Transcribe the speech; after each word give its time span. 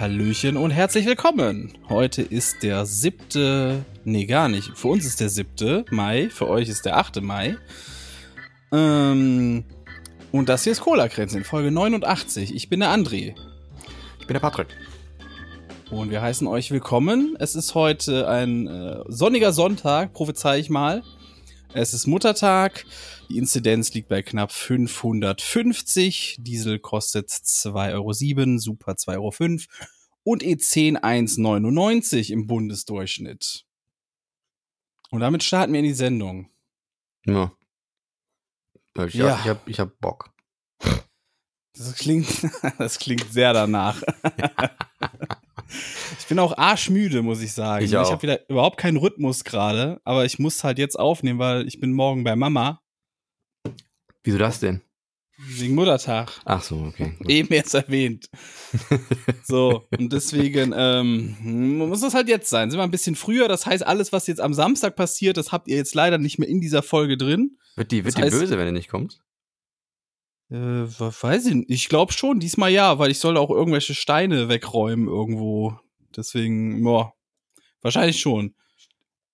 Hallöchen 0.00 0.56
und 0.56 0.70
herzlich 0.70 1.04
willkommen. 1.04 1.74
Heute 1.90 2.22
ist 2.22 2.62
der 2.62 2.86
siebte, 2.86 3.84
nee 4.02 4.24
gar 4.24 4.48
nicht. 4.48 4.70
Für 4.74 4.88
uns 4.88 5.04
ist 5.04 5.20
der 5.20 5.28
siebte 5.28 5.84
Mai, 5.90 6.30
für 6.30 6.48
euch 6.48 6.70
ist 6.70 6.86
der 6.86 6.96
achte 6.96 7.20
Mai. 7.20 7.58
Ähm, 8.72 9.62
und 10.32 10.48
das 10.48 10.64
hier 10.64 10.72
ist 10.72 10.80
Cola 10.80 11.06
Kränzchen, 11.06 11.44
Folge 11.44 11.70
89. 11.70 12.54
Ich 12.54 12.70
bin 12.70 12.80
der 12.80 12.88
André. 12.88 13.34
Ich 14.20 14.26
bin 14.26 14.32
der 14.32 14.40
Patrick. 14.40 14.68
Und 15.90 16.10
wir 16.10 16.22
heißen 16.22 16.46
euch 16.46 16.70
willkommen. 16.70 17.36
Es 17.38 17.54
ist 17.54 17.74
heute 17.74 18.26
ein 18.26 18.68
äh, 18.68 19.00
sonniger 19.06 19.52
Sonntag, 19.52 20.14
prophezei 20.14 20.60
ich 20.60 20.70
mal. 20.70 21.02
Es 21.74 21.92
ist 21.92 22.06
Muttertag. 22.06 22.86
Die 23.30 23.38
Inzidenz 23.38 23.94
liegt 23.94 24.08
bei 24.08 24.22
knapp 24.22 24.50
550. 24.50 26.38
Diesel 26.40 26.80
kostet 26.80 27.30
2,07 27.30 27.92
Euro, 27.92 28.58
Super 28.58 28.92
2,05 28.94 29.12
Euro 29.14 29.32
und 30.24 30.42
E10 30.42 30.98
1,99 30.98 32.32
im 32.32 32.48
Bundesdurchschnitt. 32.48 33.66
Und 35.10 35.20
damit 35.20 35.44
starten 35.44 35.72
wir 35.72 35.78
in 35.78 35.86
die 35.86 35.92
Sendung. 35.92 36.50
Ja. 37.24 37.52
Ich, 39.06 39.14
ja. 39.14 39.38
Hab, 39.38 39.44
ich, 39.44 39.48
hab, 39.48 39.68
ich 39.68 39.80
hab 39.80 40.00
Bock. 40.00 40.32
Das 41.74 41.94
klingt, 41.94 42.26
das 42.78 42.98
klingt 42.98 43.32
sehr 43.32 43.52
danach. 43.52 44.02
ich 46.18 46.26
bin 46.26 46.40
auch 46.40 46.58
arschmüde, 46.58 47.22
muss 47.22 47.42
ich 47.42 47.52
sagen. 47.52 47.84
Ich, 47.84 47.92
ich 47.92 47.96
habe 47.96 48.22
wieder 48.22 48.50
überhaupt 48.50 48.76
keinen 48.76 48.96
Rhythmus 48.96 49.44
gerade, 49.44 50.00
aber 50.02 50.24
ich 50.24 50.40
muss 50.40 50.64
halt 50.64 50.78
jetzt 50.78 50.98
aufnehmen, 50.98 51.38
weil 51.38 51.68
ich 51.68 51.78
bin 51.78 51.92
morgen 51.92 52.24
bei 52.24 52.34
Mama. 52.34 52.82
Wieso 54.22 54.38
das 54.38 54.60
denn? 54.60 54.82
Wegen 55.42 55.74
Muttertag. 55.74 56.38
Ach 56.44 56.62
so, 56.62 56.76
okay. 56.76 57.14
Gut. 57.18 57.30
Eben 57.30 57.54
jetzt 57.54 57.72
erwähnt. 57.72 58.28
so, 59.42 59.86
und 59.96 60.12
deswegen 60.12 60.74
ähm, 60.76 61.78
muss 61.78 62.02
das 62.02 62.12
halt 62.12 62.28
jetzt 62.28 62.50
sein. 62.50 62.70
Sind 62.70 62.78
wir 62.78 62.84
ein 62.84 62.90
bisschen 62.90 63.16
früher. 63.16 63.48
Das 63.48 63.64
heißt, 63.64 63.86
alles, 63.86 64.12
was 64.12 64.26
jetzt 64.26 64.40
am 64.40 64.52
Samstag 64.52 64.96
passiert, 64.96 65.38
das 65.38 65.50
habt 65.50 65.68
ihr 65.68 65.76
jetzt 65.76 65.94
leider 65.94 66.18
nicht 66.18 66.38
mehr 66.38 66.48
in 66.48 66.60
dieser 66.60 66.82
Folge 66.82 67.16
drin. 67.16 67.56
Wird 67.76 67.90
die, 67.90 68.04
wird 68.04 68.18
die 68.18 68.22
böse, 68.22 68.58
wenn 68.58 68.66
du 68.66 68.72
nicht 68.72 68.90
kommst? 68.90 69.22
Äh, 70.50 70.56
weiß 70.56 71.46
ich 71.46 71.54
nicht. 71.54 71.70
Ich 71.70 71.88
glaube 71.88 72.12
schon, 72.12 72.38
diesmal 72.38 72.70
ja, 72.70 72.98
weil 72.98 73.10
ich 73.10 73.18
soll 73.18 73.38
auch 73.38 73.50
irgendwelche 73.50 73.94
Steine 73.94 74.50
wegräumen 74.50 75.08
irgendwo. 75.08 75.78
Deswegen, 76.14 76.82
boah, 76.82 77.14
wahrscheinlich 77.80 78.20
schon. 78.20 78.54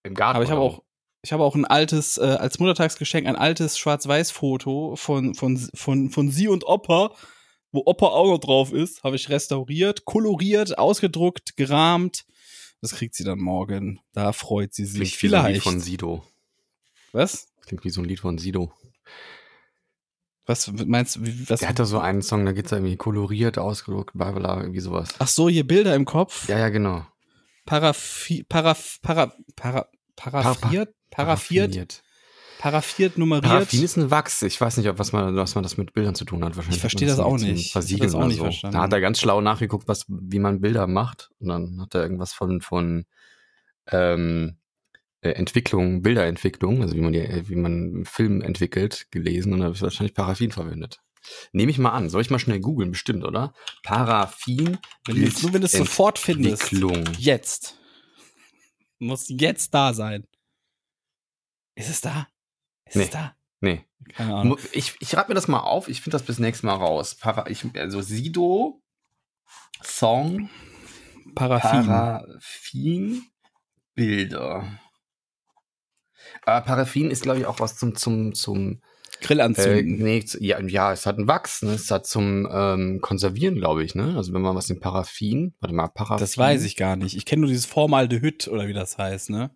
Im 0.05 0.15
Garten. 0.15 0.37
Aber 0.37 0.45
ich 0.45 0.51
habe 0.51 0.61
auch, 0.61 0.83
ich 1.23 1.33
habe 1.33 1.43
auch 1.43 1.55
ein 1.55 1.65
altes, 1.65 2.19
äh, 2.19 2.23
als 2.23 2.59
Muttertagsgeschenk, 2.59 3.27
ein 3.27 3.37
altes 3.37 3.79
Schwarz-Weiß-Foto 3.79 4.97
von, 4.97 5.35
von, 5.35 5.59
von, 5.75 6.11
von 6.11 6.31
sie 6.31 6.49
und 6.49 6.65
Opa, 6.67 7.15
wo 7.73 7.83
Opa 7.85 8.09
Auge 8.09 8.39
drauf 8.39 8.73
ist, 8.73 9.03
habe 9.03 9.17
ich 9.17 9.29
restauriert, 9.29 10.05
koloriert, 10.05 10.79
ausgedruckt, 10.79 11.57
gerahmt. 11.57 12.25
Das 12.81 12.93
kriegt 12.93 13.15
sie 13.15 13.25
dann 13.25 13.39
morgen. 13.39 14.01
Da 14.13 14.33
freut 14.33 14.75
sie 14.75 14.85
sich. 14.85 15.01
Klingt 15.01 15.15
Vielleicht. 15.15 15.57
Wie 15.57 15.61
so 15.61 15.71
ein 15.71 15.75
Lied 15.75 15.81
von 15.81 15.81
Sido. 15.81 16.25
Was? 17.13 17.49
Klingt 17.67 17.85
wie 17.85 17.91
so 17.91 18.01
ein 18.01 18.05
Lied 18.05 18.21
von 18.21 18.39
Sido. 18.39 18.73
Was 20.47 20.71
meinst 20.73 21.17
du? 21.17 21.21
Was? 21.49 21.61
Der 21.61 21.69
hat 21.69 21.81
doch 21.81 21.87
so 21.87 21.99
einen 21.99 22.23
Song, 22.23 22.47
da 22.47 22.53
geht's 22.53 22.71
irgendwie 22.71 22.97
koloriert, 22.97 23.59
ausgedruckt, 23.59 24.17
bla 24.17 24.31
bla, 24.31 24.61
irgendwie 24.61 24.81
sowas. 24.81 25.09
Ach 25.19 25.27
so, 25.27 25.49
hier 25.49 25.67
Bilder 25.67 25.95
im 25.97 26.05
Kopf? 26.05 26.49
Ja, 26.49 26.59
ja, 26.59 26.69
genau. 26.69 27.05
Paraffi, 27.65 28.45
paraf, 28.45 29.01
para, 29.03 29.35
para, 29.57 29.89
paraffiert? 30.15 30.95
Paraffiert. 31.11 32.03
Paraffiert, 32.59 33.19
nummeriert. 33.19 33.45
Paraffin 33.45 33.83
ist 33.83 33.97
ein 33.97 34.11
Wachs. 34.11 34.43
Ich 34.43 34.61
weiß 34.61 34.79
nicht, 34.79 34.99
was 34.99 35.13
man, 35.13 35.37
was 35.37 35.55
man 35.55 35.63
das 35.63 35.77
mit 35.77 35.93
Bildern 35.93 36.15
zu 36.15 36.25
tun 36.25 36.43
hat. 36.45 36.57
Wahrscheinlich 36.57 36.77
ich 36.77 36.81
verstehe 36.81 37.09
das, 37.09 37.19
auch 37.19 37.37
nicht. 37.37 37.73
Versiegeln 37.73 38.11
das 38.11 38.15
auch 38.15 38.27
nicht 38.27 38.39
so. 38.39 38.45
verstanden. 38.45 38.77
Da 38.77 38.83
hat 38.83 38.93
er 38.93 39.01
ganz 39.01 39.21
schlau 39.21 39.41
nachgeguckt, 39.41 39.89
was, 39.89 40.07
wie 40.09 40.39
man 40.39 40.61
Bilder 40.61 40.87
macht. 40.87 41.31
Und 41.39 41.49
dann 41.49 41.81
hat 41.83 41.95
er 41.95 42.03
irgendwas 42.03 42.33
von, 42.33 42.63
von 42.63 43.05
ähm, 43.89 44.57
äh, 45.21 45.31
Entwicklung, 45.31 46.03
Bilderentwicklung, 46.03 46.83
also 46.83 46.95
wie 46.95 47.01
man, 47.01 47.13
die, 47.13 47.49
wie 47.49 47.57
man 47.57 48.05
Film 48.07 48.41
entwickelt, 48.41 49.07
gelesen 49.11 49.53
und 49.53 49.63
habe 49.63 49.75
ich 49.75 49.83
wahrscheinlich 49.83 50.15
Paraffin 50.15 50.51
verwendet. 50.51 51.01
Nehme 51.53 51.71
ich 51.71 51.79
mal 51.79 51.91
an. 51.91 52.09
Soll 52.09 52.23
ich 52.23 52.31
mal 52.31 52.39
schnell 52.39 52.61
googeln? 52.61 52.93
Bestimmt, 52.93 53.25
oder? 53.25 53.53
Paraffin. 53.83 54.79
Wenn 55.07 55.17
du, 55.17 55.43
nur 55.43 55.53
wenn 55.53 55.61
du 55.61 55.67
es 55.67 55.73
sofort 55.73 56.19
findest. 56.19 56.73
Jetzt. 57.19 57.79
Muss 58.99 59.27
jetzt 59.29 59.75
da 59.75 59.93
sein. 59.93 60.27
Ist 61.77 61.91
es 61.91 62.01
da? 62.01 62.27
Ist 62.87 62.97
nee. 62.97 63.05
es 63.05 63.11
da? 63.11 63.37
Nee. 63.61 63.85
Keine 64.15 64.35
Ahnung. 64.35 64.59
Ich, 64.73 64.95
ich 64.99 65.09
schreibe 65.09 65.29
mir 65.29 65.35
das 65.35 65.47
mal 65.47 65.61
auf. 65.61 65.89
Ich 65.89 66.01
finde 66.01 66.17
das 66.17 66.27
bis 66.27 66.39
nächstes 66.39 66.65
Mal 66.65 66.75
raus. 66.75 67.15
Para, 67.15 67.49
ich, 67.49 67.65
also 67.77 68.03
Sido, 68.03 68.83
Song, 69.83 70.49
Paraffin. 71.35 71.87
Paraffin, 71.87 73.23
Bilder. 73.95 74.79
Aber 76.45 76.65
Paraffin 76.65 77.11
ist, 77.11 77.23
glaube 77.23 77.41
ich, 77.41 77.47
auch 77.47 77.61
was 77.61 77.77
zum, 77.77 77.95
zum, 77.95 78.35
zum 78.35 78.81
Grillanzünden. 79.21 80.01
Äh, 80.01 80.03
nee, 80.03 80.25
ja, 80.41 80.61
ja, 80.61 80.93
es 80.93 81.07
hat 81.07 81.19
einen 81.19 81.29
Wachs, 81.29 81.63
ne? 81.63 81.73
Es 81.73 81.91
hat 81.91 82.07
zum 82.07 82.49
ähm, 82.51 83.01
Konservieren, 83.01 83.57
glaube 83.57 83.85
ich, 83.85 83.95
ne? 83.95 84.15
Also 84.17 84.33
wenn 84.33 84.43
man 84.43 84.55
was 84.55 84.71
in 84.71 84.81
Paraffin, 84.81 85.55
warte 85.61 85.75
mal, 85.75 85.89
Paraffin. 85.89 86.21
Das 86.21 86.39
weiß 86.39 86.65
ich 86.65 86.77
gar 86.77 86.97
nicht. 86.97 87.17
Ich 87.17 87.25
kenne 87.25 87.41
nur 87.41 87.49
dieses 87.49 87.67
Formaldehyd 87.67 88.49
oder 88.49 88.67
wie 88.69 88.73
das 88.73 88.99
heißt, 88.99 89.31
ne? 89.31 89.51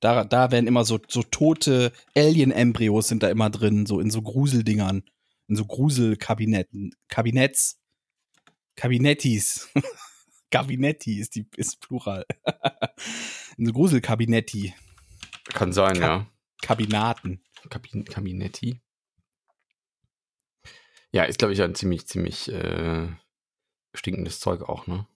Da, 0.00 0.24
da 0.24 0.50
werden 0.50 0.66
immer 0.66 0.84
so, 0.84 1.00
so 1.08 1.22
tote 1.22 1.92
Alien-Embryos 2.14 3.08
sind 3.08 3.22
da 3.22 3.30
immer 3.30 3.50
drin, 3.50 3.86
so 3.86 3.98
in 3.98 4.10
so 4.10 4.22
Gruseldingern, 4.22 5.02
in 5.48 5.56
so 5.56 5.64
Gruselkabinetten, 5.64 6.94
Kabinetts, 7.08 7.80
Kabinettis. 8.76 9.68
Kabinetti 10.50 11.18
ist 11.18 11.34
die 11.34 11.46
ist 11.56 11.80
Plural. 11.80 12.24
in 13.58 13.66
so 13.66 13.72
Gruselkabinetti. 13.72 14.74
Kann 15.52 15.72
sein, 15.72 15.94
Ka 15.94 16.00
ja. 16.00 16.26
Kabinaten. 16.62 17.42
Kabin 17.68 18.04
Kabinetti. 18.04 18.80
Ja, 21.10 21.24
ist, 21.24 21.38
glaube 21.38 21.54
ich, 21.54 21.62
ein 21.62 21.74
ziemlich, 21.74 22.06
ziemlich 22.06 22.50
äh, 22.52 23.08
stinkendes 23.94 24.40
Zeug 24.40 24.62
auch, 24.62 24.86
ne? 24.86 25.06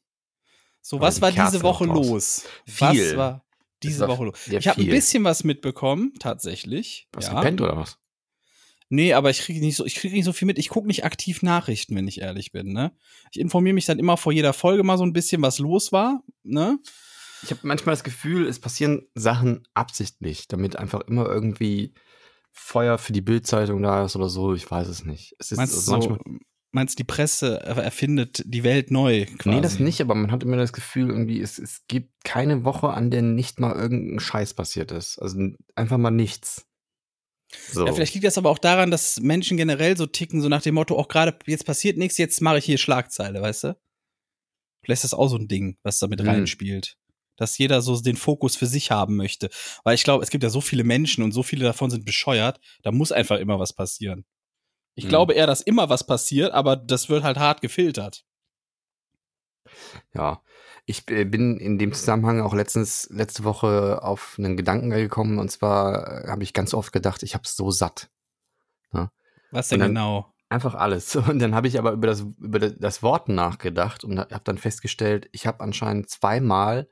So, 0.81 1.01
was 1.01 1.21
war 1.21 1.31
diese 1.31 1.63
Woche 1.63 1.85
los? 1.85 2.47
Viel. 2.67 3.13
Was 3.13 3.17
war 3.17 3.45
diese 3.83 4.09
Woche 4.09 4.25
los? 4.25 4.47
Ich 4.49 4.69
habe 4.69 4.81
ein 4.81 4.89
bisschen 4.89 5.25
was 5.25 5.45
mitbekommen, 5.45 6.13
tatsächlich. 6.19 7.09
Was 7.13 7.27
ja. 7.27 7.35
gepennt 7.35 7.61
oder 7.61 7.77
was? 7.77 7.99
Nee, 8.89 9.15
aber 9.15 9.31
ich 9.31 9.41
kriege 9.41 9.61
nicht 9.61 9.77
so, 9.77 9.87
ich 9.87 9.95
kriege 9.95 10.15
nicht 10.15 10.27
so 10.27 10.35
viel 10.35 10.45
mit. 10.45 10.59
Ich 10.59 10.69
gucke 10.69 10.87
nicht 10.87 11.05
aktiv 11.05 11.41
Nachrichten, 11.43 11.97
wenn 11.97 12.07
ich 12.07 12.21
ehrlich 12.21 12.53
bin. 12.53 12.75
Ne? 12.75 12.93
Ich 13.31 13.41
informiere 13.41 13.73
mich 13.73 13.87
dann 13.87 13.99
immer 13.99 14.19
vor 14.19 14.33
jeder 14.33 14.53
Folge 14.53 14.83
mal 14.83 14.99
so 14.99 15.05
ein 15.05 15.15
bisschen, 15.15 15.41
was 15.41 15.59
los 15.59 15.93
war. 15.93 16.23
Ne? 16.43 16.79
Ich 17.43 17.51
habe 17.51 17.61
manchmal 17.63 17.95
das 17.95 18.05
Gefühl, 18.05 18.47
es 18.47 18.59
passieren 18.59 19.07
Sachen 19.15 19.67
absichtlich, 19.73 20.47
damit 20.47 20.77
einfach 20.77 21.01
immer 21.09 21.27
irgendwie 21.27 21.95
Feuer 22.53 22.99
für 22.99 23.15
die 23.15 23.23
Bildzeitung 23.23 23.83
da 23.83 24.05
ist 24.05 24.15
oder 24.15 24.29
so. 24.29 24.55
Ich 24.55 24.71
weiß 24.71 24.89
es 24.89 25.07
nicht. 25.07 25.37
Es 25.39 25.53
ist 25.53 25.57
meinst, 25.57 25.75
also 25.75 25.91
manchmal 25.93 26.19
so, 26.19 26.39
meinst 26.73 26.99
die 26.99 27.05
Presse 27.05 27.61
erfindet 27.61 28.43
die 28.47 28.65
Welt 28.65 28.91
neu? 28.91 29.27
Quasi. 29.27 29.57
Nee, 29.57 29.61
das 29.61 29.79
nicht, 29.79 30.01
aber 30.01 30.15
man 30.15 30.33
hat 30.33 30.43
immer 30.43 30.57
das 30.57 30.73
Gefühl, 30.73 31.11
irgendwie, 31.11 31.41
es, 31.41 31.59
es 31.59 31.87
gibt 31.87 32.25
keine 32.25 32.65
Woche, 32.65 32.89
an 32.89 33.11
der 33.11 33.23
nicht 33.23 33.61
mal 33.61 33.75
irgendein 33.75 34.21
Scheiß 34.21 34.55
passiert 34.55 34.91
ist. 34.91 35.19
Also 35.19 35.39
einfach 35.77 35.99
mal 35.99 36.11
nichts. 36.11 36.67
So. 37.71 37.87
Ja, 37.87 37.93
vielleicht 37.93 38.15
liegt 38.15 38.27
das 38.27 38.39
aber 38.39 38.51
auch 38.51 38.59
daran, 38.59 38.91
dass 38.91 39.21
Menschen 39.21 39.59
generell 39.59 39.97
so 39.97 40.07
ticken, 40.07 40.41
so 40.41 40.49
nach 40.49 40.63
dem 40.63 40.75
Motto, 40.75 40.99
auch 40.99 41.09
gerade 41.09 41.39
jetzt 41.47 41.67
passiert 41.67 41.99
nichts, 41.99 42.17
jetzt 42.17 42.41
mache 42.41 42.59
ich 42.59 42.65
hier 42.65 42.79
Schlagzeile, 42.79 43.43
weißt 43.43 43.65
du? 43.65 43.77
Vielleicht 44.83 45.05
ist 45.05 45.13
das 45.13 45.19
auch 45.19 45.29
so 45.29 45.37
ein 45.37 45.49
Ding, 45.49 45.77
was 45.83 45.99
da 45.99 46.09
mit 46.09 46.21
hm. 46.21 46.29
reinspielt. 46.29 46.97
Dass 47.37 47.59
jeder 47.59 47.83
so 47.83 48.01
den 48.01 48.17
Fokus 48.17 48.57
für 48.57 48.67
sich 48.67 48.91
haben 48.91 49.17
möchte. 49.17 49.51
Weil 49.85 49.95
ich 49.95 50.05
glaube, 50.05 50.23
es 50.23 50.31
gibt 50.31 50.45
ja 50.45 50.51
so 50.51 50.61
viele 50.61 50.85
Menschen 50.85 51.23
und 51.23 51.33
so 51.33 51.43
viele 51.43 51.65
davon 51.65 51.91
sind 51.91 52.05
bescheuert, 52.05 52.61
da 52.83 52.91
muss 52.91 53.13
einfach 53.13 53.39
immer 53.39 53.59
was 53.59 53.75
passieren. 53.75 54.25
Ich 54.95 55.05
hm. 55.05 55.09
glaube 55.09 55.35
eher, 55.35 55.47
dass 55.47 55.61
immer 55.61 55.89
was 55.89 56.07
passiert, 56.07 56.53
aber 56.53 56.77
das 56.77 57.09
wird 57.09 57.23
halt 57.25 57.39
hart 57.39 57.61
gefiltert. 57.61 58.25
Ja, 60.15 60.43
Ich 60.85 61.09
äh, 61.09 61.25
bin 61.25 61.57
in 61.59 61.79
dem 61.79 61.93
Zusammenhang 61.93 62.41
auch 62.41 62.55
letztens, 62.55 63.09
letzte 63.11 63.45
Woche 63.45 64.03
auf 64.03 64.35
einen 64.39 64.57
Gedanken 64.57 64.91
gekommen 64.91 65.39
und 65.39 65.51
zwar 65.51 66.25
äh, 66.25 66.29
habe 66.29 66.43
ich 66.43 66.53
ganz 66.53 66.75
oft 66.75 66.93
gedacht, 66.93 67.23
ich 67.23 67.35
habe 67.35 67.47
so 67.47 67.71
satt. 67.71 68.11
Was 69.53 69.69
denn 69.69 69.77
Und 69.77 69.81
dann- 69.81 69.95
genau? 69.95 70.35
Einfach 70.49 70.75
alles. 70.75 71.17
Und 71.17 71.39
dann 71.39 71.55
habe 71.55 71.67
ich 71.67 71.79
aber 71.79 71.93
über 71.93 72.07
das, 72.09 72.21
über 72.39 72.59
das 72.59 73.03
Wort 73.03 73.31
nachgedacht 73.31 74.05
und 74.05 74.19
habe 74.19 74.43
dann 74.45 74.59
festgestellt, 74.59 75.27
ich 75.33 75.47
habe 75.47 75.61
anscheinend 75.61 76.11
zweimal 76.11 76.91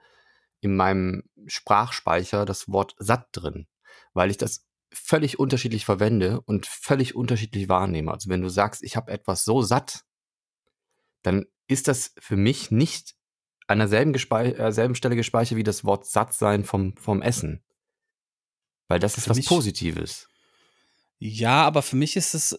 in 0.61 0.77
meinem 0.77 1.25
Sprachspeicher 1.47 2.47
das 2.47 2.71
Wort 2.71 2.95
satt 2.99 3.29
drin, 3.33 3.67
weil 4.15 4.31
ich 4.31 4.39
das 4.39 4.67
völlig 4.93 5.39
unterschiedlich 5.39 5.85
verwende 5.85 6.41
und 6.41 6.67
völlig 6.67 7.15
unterschiedlich 7.15 7.69
wahrnehme. 7.69 8.13
Also 8.13 8.29
wenn 8.29 8.43
du 8.43 8.49
sagst, 8.49 8.83
ich 8.83 8.97
habe 8.97 9.11
etwas 9.13 9.45
so 9.45 9.63
satt, 9.63 10.05
dann 11.23 11.47
ist 11.69 11.87
das 11.89 12.15
für 12.19 12.37
mich 12.37 12.71
nicht 12.71 13.15
an 13.69 13.79
derselben, 13.79 14.13
gespei 14.13 14.53
äh, 14.53 14.73
selben 14.73 14.95
Stelle 14.97 15.15
gespeichert 15.17 15.57
wie 15.57 15.63
das 15.63 15.85
Wort 15.85 16.07
satt 16.07 16.35
sein 16.35 16.65
vom, 16.65 16.97
vom 16.97 17.23
Essen. 17.23 17.63
Weil 18.89 18.99
das 18.99 19.17
ist 19.17 19.25
Für 19.25 19.31
was 19.31 19.37
mich- 19.37 19.47
Positives. 19.47 20.27
Ja, 21.19 21.65
aber 21.65 21.83
für 21.83 21.97
mich 21.97 22.17
ist 22.17 22.35
es, 22.35 22.59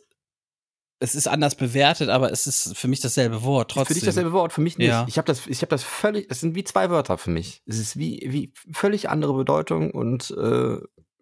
es 1.00 1.16
ist 1.16 1.28
anders 1.28 1.56
bewertet, 1.56 2.10
aber 2.10 2.32
es 2.32 2.46
ist 2.46 2.78
für 2.78 2.88
mich 2.88 3.00
dasselbe 3.02 3.42
Wort. 3.42 3.72
Trotzdem. 3.72 3.88
Für 3.88 3.94
dich 3.96 4.04
dasselbe 4.06 4.32
Wort, 4.32 4.54
für 4.54 4.62
mich 4.62 4.78
nicht. 4.78 4.88
Ja. 4.88 5.06
Ich 5.10 5.18
habe 5.18 5.26
das, 5.26 5.48
ich 5.48 5.58
habe 5.64 5.70
das 5.72 5.84
völlig, 5.84 6.28
es 6.30 6.40
sind 6.40 6.54
wie 6.56 6.64
zwei 6.64 6.90
Wörter 6.92 7.18
für 7.18 7.32
mich. 7.32 7.64
Es 7.66 7.80
ist 7.80 7.98
wie, 7.98 8.24
wie 8.32 8.54
völlig 8.72 9.10
andere 9.10 9.34
Bedeutung 9.34 9.90
und 9.92 10.30
äh, 10.38 10.78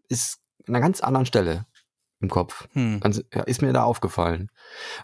ist 0.09 0.39
einer 0.67 0.79
ganz 0.79 1.01
anderen 1.01 1.25
Stelle 1.25 1.65
im 2.21 2.29
Kopf. 2.29 2.67
Hm. 2.73 2.99
Ganz, 2.99 3.23
ja, 3.33 3.43
ist 3.43 3.61
mir 3.61 3.71
da 3.73 3.83
aufgefallen. 3.83 4.49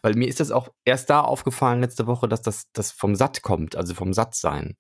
Weil 0.02 0.16
mir 0.16 0.28
ist 0.28 0.40
das 0.40 0.52
auch 0.52 0.70
erst 0.84 1.10
da 1.10 1.22
aufgefallen 1.22 1.80
letzte 1.82 2.08
Woche, 2.08 2.28
dass 2.28 2.42
das, 2.42 2.72
das 2.74 2.92
vom 2.92 3.16
Satt 3.16 3.42
kommt, 3.42 3.76
also 3.76 3.94
vom 3.94 4.14
Sattsein. 4.14 4.76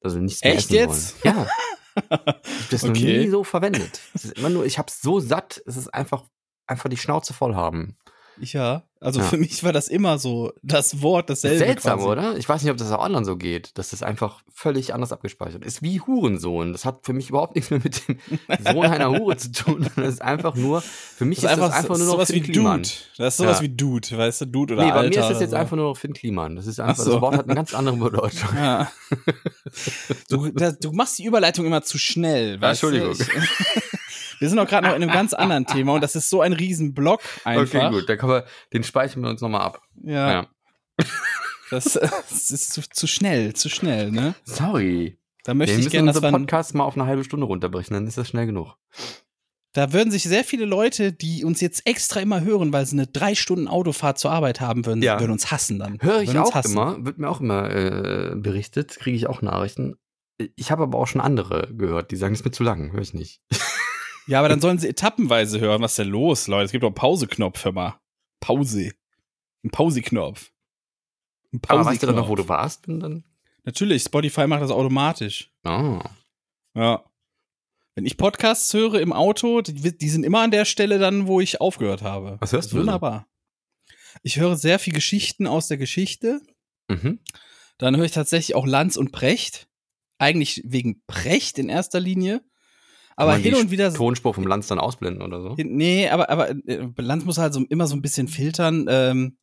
Also 0.00 0.18
nichts 0.20 0.44
mehr 0.44 0.54
Echt 0.54 0.70
jetzt? 0.70 1.24
wollen. 1.24 1.34
Ja. 1.36 1.46
Ich 2.00 2.04
habe 2.12 2.42
das 2.70 2.82
noch 2.84 2.90
Okay. 2.90 3.18
nie 3.24 3.28
so 3.28 3.42
verwendet. 3.42 4.00
Es 4.14 4.24
ist 4.24 4.38
immer 4.38 4.50
nur, 4.50 4.64
ich 4.64 4.78
habe 4.78 4.88
so 4.88 5.18
satt, 5.18 5.60
es 5.66 5.76
ist 5.76 5.92
einfach, 5.92 6.22
einfach 6.68 6.88
die 6.88 6.96
Schnauze 6.96 7.34
voll 7.34 7.56
haben. 7.56 7.96
Ja, 8.40 8.82
also 9.00 9.20
Ja. 9.20 9.26
für 9.26 9.36
mich 9.36 9.62
war 9.64 9.72
das 9.72 9.88
immer 9.88 10.18
so 10.18 10.52
das 10.62 11.02
Wort 11.02 11.30
dasselbe. 11.30 11.58
Seltsam, 11.58 11.98
quasi. 11.98 12.08
oder? 12.10 12.36
Ich 12.36 12.48
weiß 12.48 12.62
nicht, 12.62 12.70
ob 12.70 12.76
das 12.78 12.90
auch 12.92 13.02
anderen 13.02 13.24
so 13.24 13.36
geht, 13.36 13.76
dass 13.78 13.90
das 13.90 14.02
einfach 14.02 14.42
völlig 14.52 14.92
anders 14.94 15.12
abgespeichert 15.12 15.64
ist. 15.64 15.82
Wie 15.82 16.00
Hurensohn. 16.00 16.72
Das 16.72 16.84
hat 16.84 17.00
für 17.04 17.12
mich 17.12 17.28
überhaupt 17.30 17.54
nichts 17.54 17.70
mehr 17.70 17.80
mit 17.82 18.06
dem 18.08 18.18
Sohn 18.72 18.84
einer 18.86 19.10
Hure 19.10 19.36
zu 19.36 19.52
tun. 19.52 19.88
Das 19.96 20.08
ist 20.14 20.22
einfach 20.22 20.54
nur, 20.56 20.82
für 20.82 21.24
mich 21.24 21.40
Das 21.40 21.44
ist 21.44 21.50
einfach, 21.58 21.68
das 21.68 21.76
einfach 21.78 21.96
nur 21.98 22.06
noch 22.06 22.12
sowas 22.14 22.30
Finn 22.30 22.44
wie 22.46 22.52
Kliman. 22.52 22.82
Dude. 22.82 22.94
Das 23.18 23.34
ist 23.34 23.38
sowas 23.38 23.56
Ja. 23.58 23.62
wie 23.62 23.68
Dude, 23.70 24.18
weißt 24.18 24.40
du, 24.42 24.46
Dude 24.46 24.74
oder 24.74 24.84
Nee, 24.84 24.90
bei 24.90 24.96
Alter. 24.96 25.08
mir 25.20 25.22
ist 25.24 25.30
das 25.30 25.40
jetzt 25.40 25.50
so. 25.50 25.56
einfach 25.56 25.76
nur 25.76 25.88
noch 25.90 25.96
Finn 25.96 26.12
Kliman. 26.12 26.56
Das 26.56 26.66
ist 26.66 26.80
einfach, 26.80 26.94
Ach 26.98 27.04
so. 27.04 27.12
das 27.12 27.20
Wort 27.20 27.36
hat 27.36 27.44
eine 27.46 27.54
ganz 27.54 27.74
andere 27.74 27.96
Bedeutung. 27.96 28.48
Ja. 28.56 28.90
Du, 30.28 30.48
da, 30.50 30.72
du 30.72 30.92
machst 30.92 31.18
die 31.18 31.24
Überleitung 31.24 31.64
immer 31.66 31.82
zu 31.82 31.98
schnell. 31.98 32.60
Weißt 32.60 32.82
Entschuldigung. 32.82 33.16
Du? 33.16 33.22
Ich, 33.22 33.97
wir 34.40 34.48
sind 34.48 34.58
auch 34.58 34.66
gerade 34.68 34.86
noch 34.88 34.94
in 34.96 35.02
einem 35.02 35.12
ganz 35.12 35.32
anderen 35.34 35.66
Thema 35.66 35.94
und 35.94 36.00
das 36.02 36.14
ist 36.16 36.30
so 36.30 36.40
ein 36.40 36.52
Riesenblock 36.52 37.20
einfach. 37.44 37.74
Okay, 37.74 37.90
gut, 37.90 38.08
dann 38.08 38.18
können 38.18 38.32
wir, 38.32 38.44
den 38.72 38.84
speichern 38.84 39.22
wir 39.22 39.30
uns 39.30 39.40
nochmal 39.40 39.62
ab. 39.62 39.82
Ja, 40.02 40.30
Ja. 40.30 40.46
Das, 41.70 41.84
das 42.30 42.50
ist 42.50 42.72
zu, 42.72 42.82
zu 42.88 43.06
schnell, 43.06 43.52
zu 43.54 43.68
schnell, 43.68 44.10
ne? 44.10 44.34
Sorry. 44.44 45.18
Da 45.44 45.52
Wir 45.52 45.56
möchte 45.56 45.72
ich 45.72 45.78
müssen 45.78 45.90
gerne, 45.90 46.06
dass 46.08 46.16
unseren 46.16 46.32
wir, 46.34 46.38
Podcast 46.38 46.74
mal 46.74 46.84
auf 46.84 46.96
eine 46.96 47.06
halbe 47.06 47.24
Stunde 47.24 47.46
runterbrechen, 47.46 47.94
dann 47.94 48.06
ist 48.06 48.18
das 48.18 48.28
schnell 48.28 48.46
genug. 48.46 48.74
da 49.74 49.92
würden 49.92 50.10
sich 50.10 50.22
sehr 50.24 50.44
viele 50.44 50.64
Leute, 50.64 51.12
die 51.12 51.44
uns 51.44 51.60
jetzt 51.60 51.86
extra 51.86 52.20
immer 52.20 52.40
hören, 52.40 52.72
weil 52.72 52.86
sie 52.86 52.96
eine 52.96 53.06
drei 53.06 53.34
Stunden 53.34 53.68
Autofahrt 53.68 54.18
zur 54.18 54.30
Arbeit 54.32 54.60
haben, 54.60 54.86
würden, 54.86 55.02
Ja. 55.02 55.20
würden 55.20 55.32
uns 55.32 55.50
hassen 55.50 55.78
dann. 55.78 55.98
Höre 56.00 56.22
ich 56.22 56.36
auch 56.38 56.54
hassen. 56.54 56.72
immer, 56.72 57.04
wird 57.04 57.18
mir 57.18 57.28
auch 57.28 57.40
immer 57.40 57.70
äh, 57.70 58.34
berichtet, 58.34 58.96
kriege 58.98 59.16
ich 59.16 59.26
auch 59.26 59.42
Nachrichten. 59.42 59.96
Ich 60.56 60.70
habe 60.70 60.84
aber 60.84 60.98
auch 60.98 61.06
schon 61.06 61.20
andere 61.20 61.68
gehört, 61.74 62.10
die 62.12 62.16
sagen, 62.16 62.32
es 62.32 62.40
ist 62.40 62.44
mir 62.44 62.50
zu 62.52 62.62
lang, 62.64 62.92
höre 62.92 63.02
ich 63.02 63.12
nicht. 63.14 63.42
Ja, 64.28 64.40
aber 64.40 64.48
dann 64.50 64.60
sollen 64.60 64.78
sie 64.78 64.88
etappenweise 64.88 65.58
hören. 65.58 65.80
Was 65.80 65.92
ist 65.92 65.98
denn 65.98 66.08
los, 66.08 66.46
Leute? 66.48 66.66
Es 66.66 66.72
gibt 66.72 66.84
doch 66.84 66.88
einen 66.88 66.94
Pauseknopf, 66.94 67.64
hör 67.64 67.72
mal. 67.72 68.00
Pause. 68.40 68.92
Ein 69.64 69.70
Pauseknopf. 69.70 70.52
Ein 71.52 71.60
Aber 71.66 71.86
weißt 71.86 72.02
du 72.02 72.06
dann 72.06 72.16
noch, 72.16 72.28
wo 72.28 72.36
du 72.36 72.46
warst? 72.48 72.86
Und 72.88 73.00
dann? 73.00 73.24
Natürlich, 73.64 74.02
Spotify 74.02 74.46
macht 74.46 74.62
das 74.62 74.70
automatisch. 74.70 75.50
Oh. 75.64 75.98
Ja. 76.74 77.04
Wenn 77.94 78.04
ich 78.04 78.18
Podcasts 78.18 78.72
höre 78.74 79.00
im 79.00 79.14
Auto, 79.14 79.62
die, 79.62 79.96
die 79.96 80.08
sind 80.10 80.24
immer 80.24 80.40
an 80.42 80.50
der 80.50 80.66
Stelle 80.66 80.98
dann, 80.98 81.26
wo 81.26 81.40
ich 81.40 81.60
aufgehört 81.60 82.02
habe. 82.02 82.36
Was 82.40 82.52
hörst 82.52 82.72
du? 82.72 82.78
Wunderbar. 82.78 83.26
Ich 84.22 84.38
höre 84.38 84.56
sehr 84.56 84.78
viel 84.78 84.92
Geschichten 84.92 85.46
aus 85.46 85.68
der 85.68 85.78
Geschichte. 85.78 86.42
Mhm. 86.88 87.18
Dann 87.78 87.96
höre 87.96 88.04
ich 88.04 88.12
tatsächlich 88.12 88.54
auch 88.54 88.66
Lanz 88.66 88.96
und 88.96 89.10
Precht. 89.10 89.68
Eigentlich 90.18 90.62
wegen 90.66 91.02
Precht 91.06 91.58
in 91.58 91.70
erster 91.70 91.98
Linie. 91.98 92.42
Aber 93.18 93.36
hin 93.36 93.54
und 93.56 93.70
wieder. 93.72 93.92
Tonspur 93.92 94.32
vom 94.32 94.46
Lanz 94.46 94.68
dann 94.68 94.78
ausblenden 94.78 95.22
oder 95.22 95.42
so? 95.42 95.56
Nee, 95.58 96.08
aber, 96.08 96.30
aber 96.30 96.50
äh, 96.50 96.88
Lanz 96.98 97.24
muss 97.24 97.38
halt 97.38 97.52
so 97.52 97.64
immer 97.68 97.86
so 97.88 97.96
ein 97.96 98.02
bisschen 98.02 98.28
filtern. 98.28 98.86
Ähm, 98.88 99.36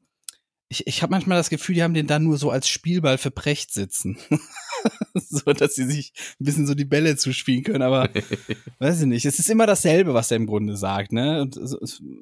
ich 0.70 0.88
ich 0.88 1.02
habe 1.04 1.12
manchmal 1.12 1.38
das 1.38 1.50
Gefühl, 1.50 1.76
die 1.76 1.84
haben 1.84 1.94
den 1.94 2.08
dann 2.08 2.24
nur 2.24 2.38
so 2.38 2.50
als 2.50 2.70
Spielball 2.70 3.18
für 3.18 3.32
Precht 3.32 3.74
sitzen. 3.74 4.18
so, 5.14 5.52
dass 5.54 5.76
sie 5.76 5.84
sich 5.86 6.14
ein 6.40 6.46
bisschen 6.46 6.66
so 6.68 6.74
die 6.74 6.86
Bälle 6.86 7.18
zuspielen 7.18 7.64
können, 7.64 7.82
aber 7.82 8.10
weiß 8.80 9.02
ich 9.02 9.08
nicht. 9.08 9.26
Es 9.26 9.40
ist 9.40 9.50
immer 9.50 9.68
dasselbe, 9.68 10.14
was 10.14 10.32
er 10.32 10.38
im 10.38 10.48
Grunde 10.48 10.78
sagt, 10.78 11.12
ne? 11.12 11.42
Und 11.42 11.60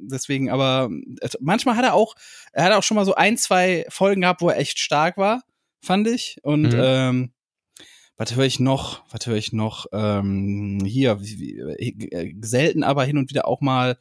deswegen, 0.02 0.50
aber 0.50 0.90
also 1.22 1.38
manchmal 1.40 1.76
hat 1.76 1.86
er 1.86 1.94
auch, 1.94 2.16
er 2.52 2.66
hat 2.66 2.74
auch 2.74 2.84
schon 2.84 2.96
mal 2.96 3.06
so 3.06 3.14
ein, 3.16 3.38
zwei 3.38 3.86
Folgen 3.90 4.22
gehabt, 4.22 4.42
wo 4.42 4.50
er 4.50 4.58
echt 4.58 4.80
stark 4.80 5.18
war, 5.18 5.44
fand 5.82 6.08
ich. 6.08 6.38
Und 6.42 6.74
Mhm. 6.74 6.80
ähm, 6.82 7.34
was 8.18 8.36
höre 8.36 8.46
ich 8.46 8.60
noch? 8.60 9.04
Was 9.12 9.26
höre 9.28 9.38
ich 9.38 9.54
noch? 9.54 9.86
Ähm, 9.92 10.84
hier, 10.86 11.22
wie, 11.22 11.40
wie, 11.40 12.12
äh, 12.12 12.34
selten, 12.42 12.84
aber 12.84 13.04
hin 13.06 13.18
und 13.18 13.30
wieder 13.30 13.48
auch 13.48 13.62
mal, 13.62 13.98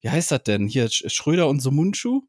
wie 0.00 0.10
heißt 0.10 0.30
das 0.30 0.42
denn? 0.44 0.68
Hier, 0.68 0.86
Sch- 0.88 1.08
Schröder 1.10 1.48
und 1.48 1.60
Sumunchu? 1.60 2.22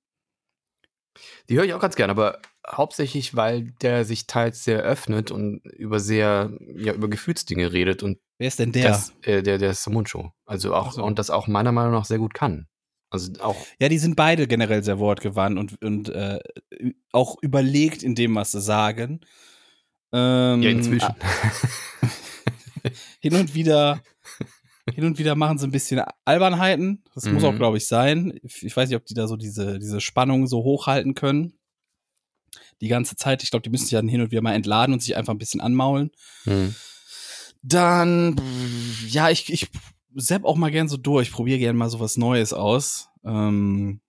Die 1.50 1.56
höre 1.58 1.64
ich 1.66 1.74
auch 1.74 1.80
ganz 1.80 1.96
gern, 1.96 2.10
aber 2.10 2.40
hauptsächlich, 2.70 3.36
weil 3.36 3.72
der 3.82 4.06
sich 4.06 4.28
teils 4.28 4.64
sehr 4.64 4.80
öffnet 4.82 5.32
und 5.32 5.62
über 5.66 6.00
sehr, 6.00 6.52
ja, 6.76 6.94
über 6.94 7.08
Gefühlsdinge 7.10 7.72
redet 7.72 8.04
und 8.04 8.20
Wer 8.40 8.48
ist 8.50 8.60
denn 8.60 8.72
der? 8.72 8.90
das, 8.92 9.14
äh, 9.24 9.42
der, 9.42 9.58
der 9.58 9.74
Samuncho. 9.74 10.32
Also 10.46 10.76
auch, 10.76 10.92
so. 10.94 11.04
und 11.04 11.18
das 11.18 11.30
auch 11.30 11.48
meiner 11.48 11.72
Meinung 11.72 11.94
nach 11.94 12.06
sehr 12.06 12.20
gut 12.20 12.34
kann. 12.34 12.68
Also 13.10 13.32
auch, 13.40 13.56
Ja, 13.80 13.88
die 13.90 13.98
sind 13.98 14.16
beide 14.16 14.48
generell 14.48 14.84
sehr 14.84 15.00
wortgewandt 15.00 15.58
und, 15.58 15.82
und 15.82 16.10
äh, 16.10 16.40
auch 17.14 17.38
überlegt 17.42 18.04
in 18.04 18.16
dem, 18.16 18.36
was 18.36 18.52
sie 18.52 18.62
sagen. 18.62 19.22
Ähm, 20.14 20.62
ja, 20.62 20.70
inzwischen. 20.70 21.14
hin 23.20 23.36
und 23.36 23.54
wieder 23.54 24.02
hin 24.94 25.04
und 25.04 25.20
wieder 25.20 25.36
machen 25.36 25.58
sie 25.58 25.68
ein 25.68 25.72
bisschen 25.72 26.02
Albernheiten. 26.24 27.04
Das 27.14 27.26
muss 27.26 27.44
Mhm. 27.44 27.50
auch, 27.50 27.56
glaube 27.56 27.78
ich, 27.78 27.88
sein. 27.88 28.40
Ich 28.44 28.76
weiß 28.76 28.88
nicht, 28.90 28.96
ob 28.96 29.06
die 29.06 29.14
da 29.16 29.28
so 29.28 29.36
diese, 29.36 29.80
diese 29.80 30.00
Spannung 30.00 30.48
so 30.48 30.64
hochhalten 30.64 31.14
können. 31.14 31.54
Die 32.80 32.88
ganze 32.88 33.16
Zeit. 33.18 33.44
Ich 33.44 33.50
glaube, 33.52 33.64
die 33.64 33.70
müssen 33.70 33.84
sich 33.86 33.92
dann 33.98 34.08
hin 34.08 34.22
und 34.22 34.32
wieder 34.32 34.42
mal 34.42 34.54
entladen 34.54 34.94
und 34.94 35.02
sich 35.02 35.18
einfach 35.18 35.34
ein 35.34 35.40
bisschen 35.40 35.60
anmaulen. 35.60 36.12
Hm. 36.46 36.74
Dann, 37.64 38.40
ja, 39.08 39.30
ich, 39.30 39.52
ich 39.52 39.68
sepp 40.16 40.46
auch 40.46 40.56
mal 40.56 40.72
gern 40.72 40.88
so 40.88 40.96
durch. 40.96 41.32
Probiere 41.32 41.60
gern 41.60 41.76
mal 41.76 41.90
so 41.90 42.00
was 42.00 42.16
Neues 42.16 42.54
aus. 42.54 43.10
Ähm, 43.26 44.00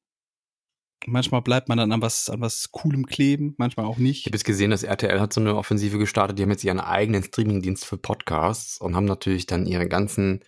manchmal 1.07 1.43
bleibt 1.43 1.69
man 1.69 1.79
dann 1.79 1.93
an 1.93 2.03
was, 2.03 2.29
an 2.31 2.41
was 2.41 2.71
Coolem 2.73 3.07
kleben, 3.07 3.55
manchmal 3.59 3.87
auch 3.87 3.97
Ich 3.97 4.03
nicht. 4.03 4.27
habe 4.27 4.37
jetzt 4.37 4.45
gesehen, 4.45 4.71
dass 4.71 4.83
RTL 4.83 5.21
hat 5.21 5.33
so 5.33 5.41
eine 5.41 5.57
Offensive 5.57 5.99
gestartet. 5.99 6.39
Die 6.39 6.43
haben 6.43 6.51
jetzt 6.51 6.65
ihren 6.65 6.81
eigenen 6.81 7.23
Streamingdienst 7.23 7.85
für 7.85 7.97
Podcasts 7.99 8.79
und 8.81 8.97
haben 8.97 9.05
natürlich 9.07 9.47
dann 9.47 9.67
ihre 9.67 9.89
ganzen 9.89 10.43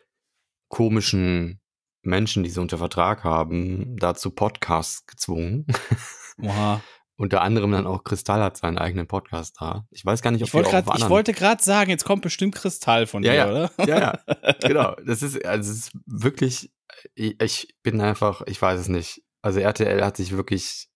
komischen 0.68 1.60
Menschen, 2.02 2.42
die 2.42 2.50
sie 2.50 2.60
unter 2.60 2.78
Vertrag 2.78 3.24
haben, 3.24 3.96
dazu 3.98 4.30
Podcasts 4.30 5.06
gezwungen. 5.06 5.66
Oha. 6.42 6.80
Unter 7.16 7.42
anderem 7.42 7.70
dann 7.72 7.86
auch 7.86 8.02
Kristall 8.02 8.42
hat 8.42 8.56
seinen 8.56 8.78
eigenen 8.78 9.06
Podcast 9.06 9.56
da. 9.60 9.86
Ich 9.90 10.06
weiß 10.06 10.22
gar 10.22 10.30
nicht, 10.30 10.40
ob 10.42 10.46
Ich 10.46 10.70
grad- 10.70 10.88
auf 10.88 10.96
ich 10.98 11.08
wollte 11.10 11.34
gerade 11.34 11.62
sagen, 11.62 11.90
jetzt 11.90 12.04
kommt 12.06 12.22
bestimmt 12.22 12.54
Kristall 12.54 13.06
von 13.06 13.22
Ja, 13.22 13.32
dir, 13.32 13.36
ja. 13.38 13.48
oder? 13.50 13.70
Ja, 13.86 13.98
ja, 14.00 14.52
genau. 14.62 14.94
Das 15.04 15.22
ist, 15.22 15.44
also 15.44 15.70
es 15.70 15.76
ist 15.78 15.92
wirklich, 16.06 16.70
ich, 17.14 17.38
ich 17.42 17.74
bin 17.82 18.00
einfach, 18.00 18.40
ich 18.46 18.60
weiß 18.62 18.80
es 18.80 18.88
nicht. 18.88 19.22
Also 19.42 19.60
RTL 19.60 20.04
hat 20.04 20.16
sich 20.16 20.32
wirklich, 20.32 20.88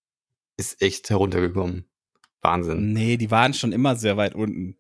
ist 0.57 0.81
echt 0.83 1.11
heruntergekommen. 1.11 1.89
Wahnsinn. 2.43 2.93
Nee, 2.93 3.17
die 3.17 3.31
waren 3.31 3.55
schon 3.55 3.73
immer 3.73 3.97
sehr 3.97 4.17
weit 4.17 4.35
unten. 4.35 4.77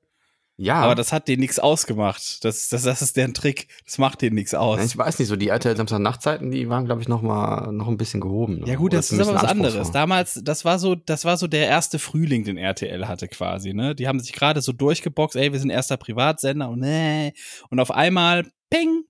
Ja, 0.56 0.76
Aber 0.76 0.94
das 0.94 1.12
hat 1.12 1.26
denen 1.26 1.40
nichts 1.40 1.58
ausgemacht. 1.58 2.44
Das, 2.44 2.68
das, 2.68 2.82
das 2.82 3.02
ist 3.02 3.16
deren 3.16 3.34
Trick. 3.34 3.66
Das 3.84 3.98
macht 3.98 4.22
denen 4.22 4.36
nichts 4.36 4.54
aus. 4.54 4.84
ich 4.84 4.96
weiß 4.96 5.18
nicht, 5.18 5.26
so 5.26 5.34
die 5.34 5.48
RTL 5.48 5.76
Samstag-Nachtzeiten, 5.76 6.52
die 6.52 6.68
waren, 6.68 6.84
glaube 6.84 7.00
ich, 7.00 7.08
noch 7.08 7.22
mal, 7.22 7.72
noch 7.72 7.88
ein 7.88 7.96
bisschen 7.96 8.20
gehoben. 8.20 8.64
Ja 8.64 8.76
gut, 8.76 8.92
Oder 8.92 8.98
das 8.98 9.10
ist 9.10 9.18
aber 9.18 9.34
was 9.34 9.44
anderes. 9.44 9.90
Damals, 9.90 10.40
das 10.44 10.64
war 10.64 10.78
so, 10.78 10.94
das 10.94 11.24
war 11.24 11.36
so 11.38 11.48
der 11.48 11.66
erste 11.66 11.98
Frühling, 11.98 12.44
den 12.44 12.56
RTL 12.56 13.08
hatte 13.08 13.26
quasi. 13.26 13.74
Ne, 13.74 13.96
die 13.96 14.06
haben 14.06 14.20
sich 14.20 14.32
gerade 14.32 14.60
so 14.62 14.70
durchgeboxt. 14.70 15.34
Ey, 15.34 15.52
wir 15.52 15.58
sind 15.58 15.70
erster 15.70 15.96
Privatsender 15.96 16.68
und 16.68 16.80
nee. 16.80 17.32
Und 17.70 17.80
auf 17.80 17.90
einmal, 17.90 18.46
ping, 18.70 19.02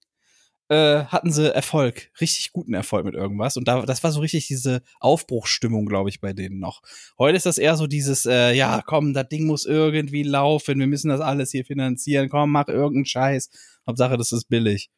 äh, 0.68 1.04
hatten 1.04 1.30
sie 1.30 1.54
Erfolg, 1.54 2.10
richtig 2.20 2.52
guten 2.52 2.74
Erfolg 2.74 3.04
mit 3.04 3.14
irgendwas. 3.14 3.56
Und 3.56 3.68
da, 3.68 3.82
das 3.82 4.02
war 4.02 4.12
so 4.12 4.20
richtig 4.20 4.46
diese 4.46 4.82
Aufbruchsstimmung, 5.00 5.86
glaube 5.86 6.08
ich, 6.08 6.20
bei 6.20 6.32
denen 6.32 6.58
noch. 6.58 6.82
Heute 7.18 7.36
ist 7.36 7.46
das 7.46 7.58
eher 7.58 7.76
so 7.76 7.86
dieses, 7.86 8.24
äh, 8.26 8.52
ja, 8.54 8.82
komm, 8.84 9.12
das 9.12 9.28
Ding 9.28 9.46
muss 9.46 9.66
irgendwie 9.66 10.22
laufen, 10.22 10.78
wir 10.78 10.86
müssen 10.86 11.08
das 11.10 11.20
alles 11.20 11.50
hier 11.50 11.64
finanzieren, 11.64 12.28
komm, 12.28 12.50
mach 12.50 12.68
irgendeinen 12.68 13.06
Scheiß. 13.06 13.50
Hauptsache, 13.86 14.16
das 14.16 14.32
ist 14.32 14.48
billig 14.48 14.90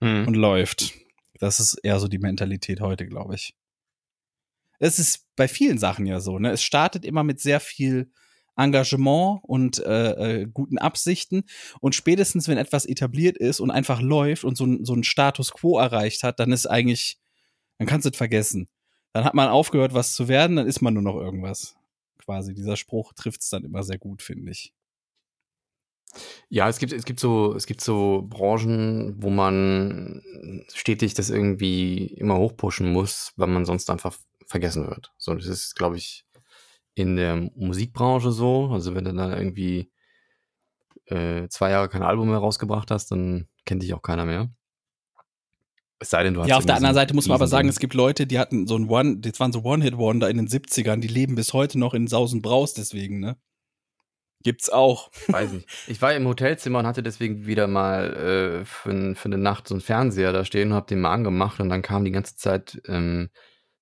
Mhm. 0.00 0.26
und 0.28 0.34
läuft. 0.34 0.92
Das 1.38 1.58
ist 1.60 1.74
eher 1.82 1.98
so 1.98 2.08
die 2.08 2.18
Mentalität 2.18 2.80
heute, 2.80 3.06
glaube 3.06 3.34
ich. 3.34 3.54
Es 4.78 4.98
ist 4.98 5.24
bei 5.36 5.48
vielen 5.48 5.78
Sachen 5.78 6.04
ja 6.06 6.20
so, 6.20 6.38
ne? 6.38 6.50
Es 6.50 6.62
startet 6.62 7.04
immer 7.06 7.24
mit 7.24 7.40
sehr 7.40 7.60
viel 7.60 8.10
Engagement 8.56 9.40
und 9.42 9.78
äh, 9.84 10.42
äh, 10.42 10.46
guten 10.52 10.78
Absichten 10.78 11.44
und 11.80 11.94
spätestens, 11.94 12.48
wenn 12.48 12.58
etwas 12.58 12.86
etabliert 12.86 13.36
ist 13.36 13.60
und 13.60 13.70
einfach 13.70 14.00
läuft 14.00 14.44
und 14.44 14.56
so, 14.56 14.64
ein- 14.66 14.84
so 14.84 14.92
einen 14.94 15.04
Status 15.04 15.52
quo 15.52 15.78
erreicht 15.78 16.22
hat, 16.22 16.40
dann 16.40 16.52
ist 16.52 16.66
eigentlich, 16.66 17.18
dann 17.78 17.86
kannst 17.88 18.06
du 18.06 18.10
es 18.10 18.16
vergessen. 18.16 18.68
Dann 19.12 19.24
hat 19.24 19.34
man 19.34 19.48
aufgehört, 19.48 19.94
was 19.94 20.14
zu 20.14 20.28
werden, 20.28 20.56
dann 20.56 20.66
ist 20.66 20.82
man 20.82 20.94
nur 20.94 21.02
noch 21.02 21.16
irgendwas. 21.16 21.76
Quasi, 22.18 22.54
dieser 22.54 22.76
Spruch 22.76 23.12
trifft 23.14 23.42
es 23.42 23.50
dann 23.50 23.64
immer 23.64 23.82
sehr 23.82 23.98
gut, 23.98 24.22
finde 24.22 24.52
ich. 24.52 24.72
Ja, 26.48 26.68
es 26.68 26.78
gibt, 26.78 26.92
es 26.92 27.04
gibt 27.04 27.20
so, 27.20 27.54
es 27.54 27.66
gibt 27.66 27.80
so 27.80 28.24
Branchen, 28.28 29.14
wo 29.18 29.30
man 29.30 30.22
stetig 30.72 31.14
das 31.14 31.30
irgendwie 31.30 32.06
immer 32.06 32.38
hochpushen 32.38 32.92
muss, 32.92 33.32
weil 33.36 33.48
man 33.48 33.64
sonst 33.64 33.90
einfach 33.90 34.16
vergessen 34.46 34.86
wird. 34.88 35.12
So, 35.18 35.34
das 35.34 35.46
ist, 35.46 35.74
glaube 35.74 35.96
ich, 35.96 36.24
in 36.96 37.14
der 37.14 37.50
Musikbranche 37.54 38.32
so. 38.32 38.70
Also 38.72 38.94
wenn 38.94 39.04
du 39.04 39.12
dann 39.12 39.32
irgendwie 39.32 39.92
äh, 41.04 41.46
zwei 41.48 41.70
Jahre 41.70 41.88
kein 41.88 42.02
Album 42.02 42.30
mehr 42.30 42.38
rausgebracht 42.38 42.90
hast, 42.90 43.12
dann 43.12 43.46
kennt 43.64 43.82
dich 43.82 43.94
auch 43.94 44.02
keiner 44.02 44.24
mehr. 44.24 44.50
Es 45.98 46.10
sei 46.10 46.24
denn, 46.24 46.34
du 46.34 46.40
hast 46.40 46.48
Ja, 46.48 46.56
auf 46.56 46.64
der 46.64 46.74
so 46.74 46.76
anderen 46.78 46.92
ein 46.92 46.94
Seite 46.94 47.14
muss 47.14 47.28
man 47.28 47.36
aber 47.36 47.46
sagen, 47.46 47.68
es 47.68 47.78
gibt 47.78 47.94
Leute, 47.94 48.26
die 48.26 48.38
hatten 48.38 48.66
so 48.66 48.76
ein 48.76 48.88
One, 48.88 49.18
das 49.18 49.38
waren 49.40 49.52
so 49.52 49.62
One-Hit-Wonder 49.62 50.28
in 50.28 50.38
den 50.38 50.48
70ern, 50.48 51.00
die 51.00 51.08
leben 51.08 51.34
bis 51.34 51.52
heute 51.52 51.78
noch 51.78 51.94
in 51.94 52.06
Saus 52.06 52.32
und 52.32 52.42
Braus 52.42 52.74
deswegen, 52.74 53.20
ne? 53.20 53.36
Gibt's 54.42 54.70
auch. 54.70 55.10
Weiß 55.28 55.52
nicht. 55.52 55.68
Ich 55.86 56.00
war 56.00 56.14
im 56.14 56.26
Hotelzimmer 56.26 56.78
und 56.78 56.86
hatte 56.86 57.02
deswegen 57.02 57.46
wieder 57.46 57.66
mal 57.66 58.14
äh, 58.14 58.64
für, 58.64 59.14
für 59.14 59.26
eine 59.26 59.38
Nacht 59.38 59.68
so 59.68 59.74
einen 59.74 59.80
Fernseher 59.80 60.32
da 60.32 60.44
stehen 60.44 60.68
und 60.70 60.74
hab 60.74 60.86
den 60.86 61.00
mal 61.00 61.12
angemacht 61.12 61.60
und 61.60 61.68
dann 61.68 61.82
kam 61.82 62.04
die 62.04 62.12
ganze 62.12 62.36
Zeit, 62.36 62.80
ähm, 62.86 63.30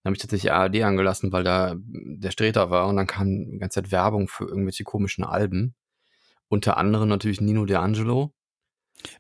dann 0.05 0.11
habe 0.11 0.17
ich 0.17 0.23
tatsächlich 0.23 0.53
ARD 0.53 0.83
angelassen, 0.83 1.33
weil 1.33 1.43
da 1.45 1.75
der 1.79 2.31
Streter 2.31 2.71
war 2.71 2.87
und 2.89 2.97
dann 2.97 3.07
kam 3.07 3.51
die 3.51 3.59
ganze 3.59 3.83
Zeit 3.83 3.91
Werbung 3.91 4.29
für 4.29 4.45
irgendwelche 4.45 4.85
komischen 4.85 5.25
Alben. 5.25 5.75
Unter 6.49 6.77
anderem 6.77 7.09
natürlich 7.09 7.41
Nino 7.41 7.63
D'Angelo. 7.65 8.31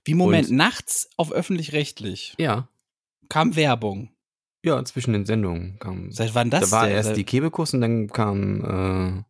Wie 0.04 0.14
Moment, 0.14 0.50
Und- 0.50 0.56
nachts 0.56 1.08
auf 1.16 1.32
öffentlich-rechtlich 1.32 2.34
Ja, 2.38 2.68
kam 3.28 3.56
Werbung. 3.56 4.10
ja, 4.62 4.84
zwischen 4.84 5.12
den 5.14 5.24
Sendungen 5.26 5.78
kam. 5.78 6.12
Seit 6.12 6.34
wann 6.34 6.50
das 6.50 6.70
da 6.70 6.76
war 6.76 6.84
denn? 6.86 6.94
erst 6.96 7.08
Seit- 7.08 7.16
die 7.16 7.24
Kebekus 7.24 7.74
und 7.74 7.80
dann 7.80 8.06
kam, 8.08 8.60
äh, 9.18 9.22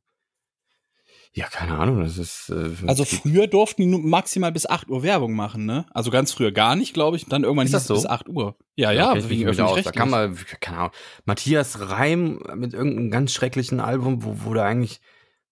ja, 1.36 1.48
keine 1.48 1.76
Ahnung, 1.76 2.00
das 2.00 2.16
ist. 2.16 2.48
Äh, 2.48 2.70
Also 2.86 3.04
früher 3.04 3.48
durften 3.48 3.82
die 3.82 3.88
nur 3.88 3.98
maximal 4.00 4.52
bis 4.52 4.66
8 4.66 4.88
Uhr 4.88 5.02
Werbung 5.02 5.34
machen, 5.34 5.66
ne? 5.66 5.84
Also 5.90 6.12
ganz 6.12 6.32
früher 6.32 6.52
gar 6.52 6.76
nicht, 6.76 6.94
glaube 6.94 7.16
ich. 7.16 7.24
Und 7.24 7.32
dann 7.32 7.42
irgendwann 7.42 7.66
Ist 7.66 7.72
hieß 7.72 7.74
das 7.74 7.82
es 7.82 7.88
so? 7.88 7.94
bis 7.94 8.06
8 8.06 8.28
Uhr. 8.28 8.56
Ja, 8.76 8.92
ja, 8.92 9.14
ich 9.16 9.24
mich 9.24 9.30
wegen 9.30 9.50
nicht 9.50 9.60
aus. 9.60 9.82
Da 9.82 9.90
kann 9.90 10.10
mal, 10.10 10.32
keine 10.60 10.78
Ahnung, 10.78 10.92
Matthias 11.24 11.80
Reim 11.90 12.40
mit 12.54 12.72
irgendeinem 12.72 13.10
ganz 13.10 13.32
schrecklichen 13.32 13.80
Album, 13.80 14.22
wo, 14.24 14.36
wo 14.44 14.54
da 14.54 14.64
eigentlich 14.64 15.00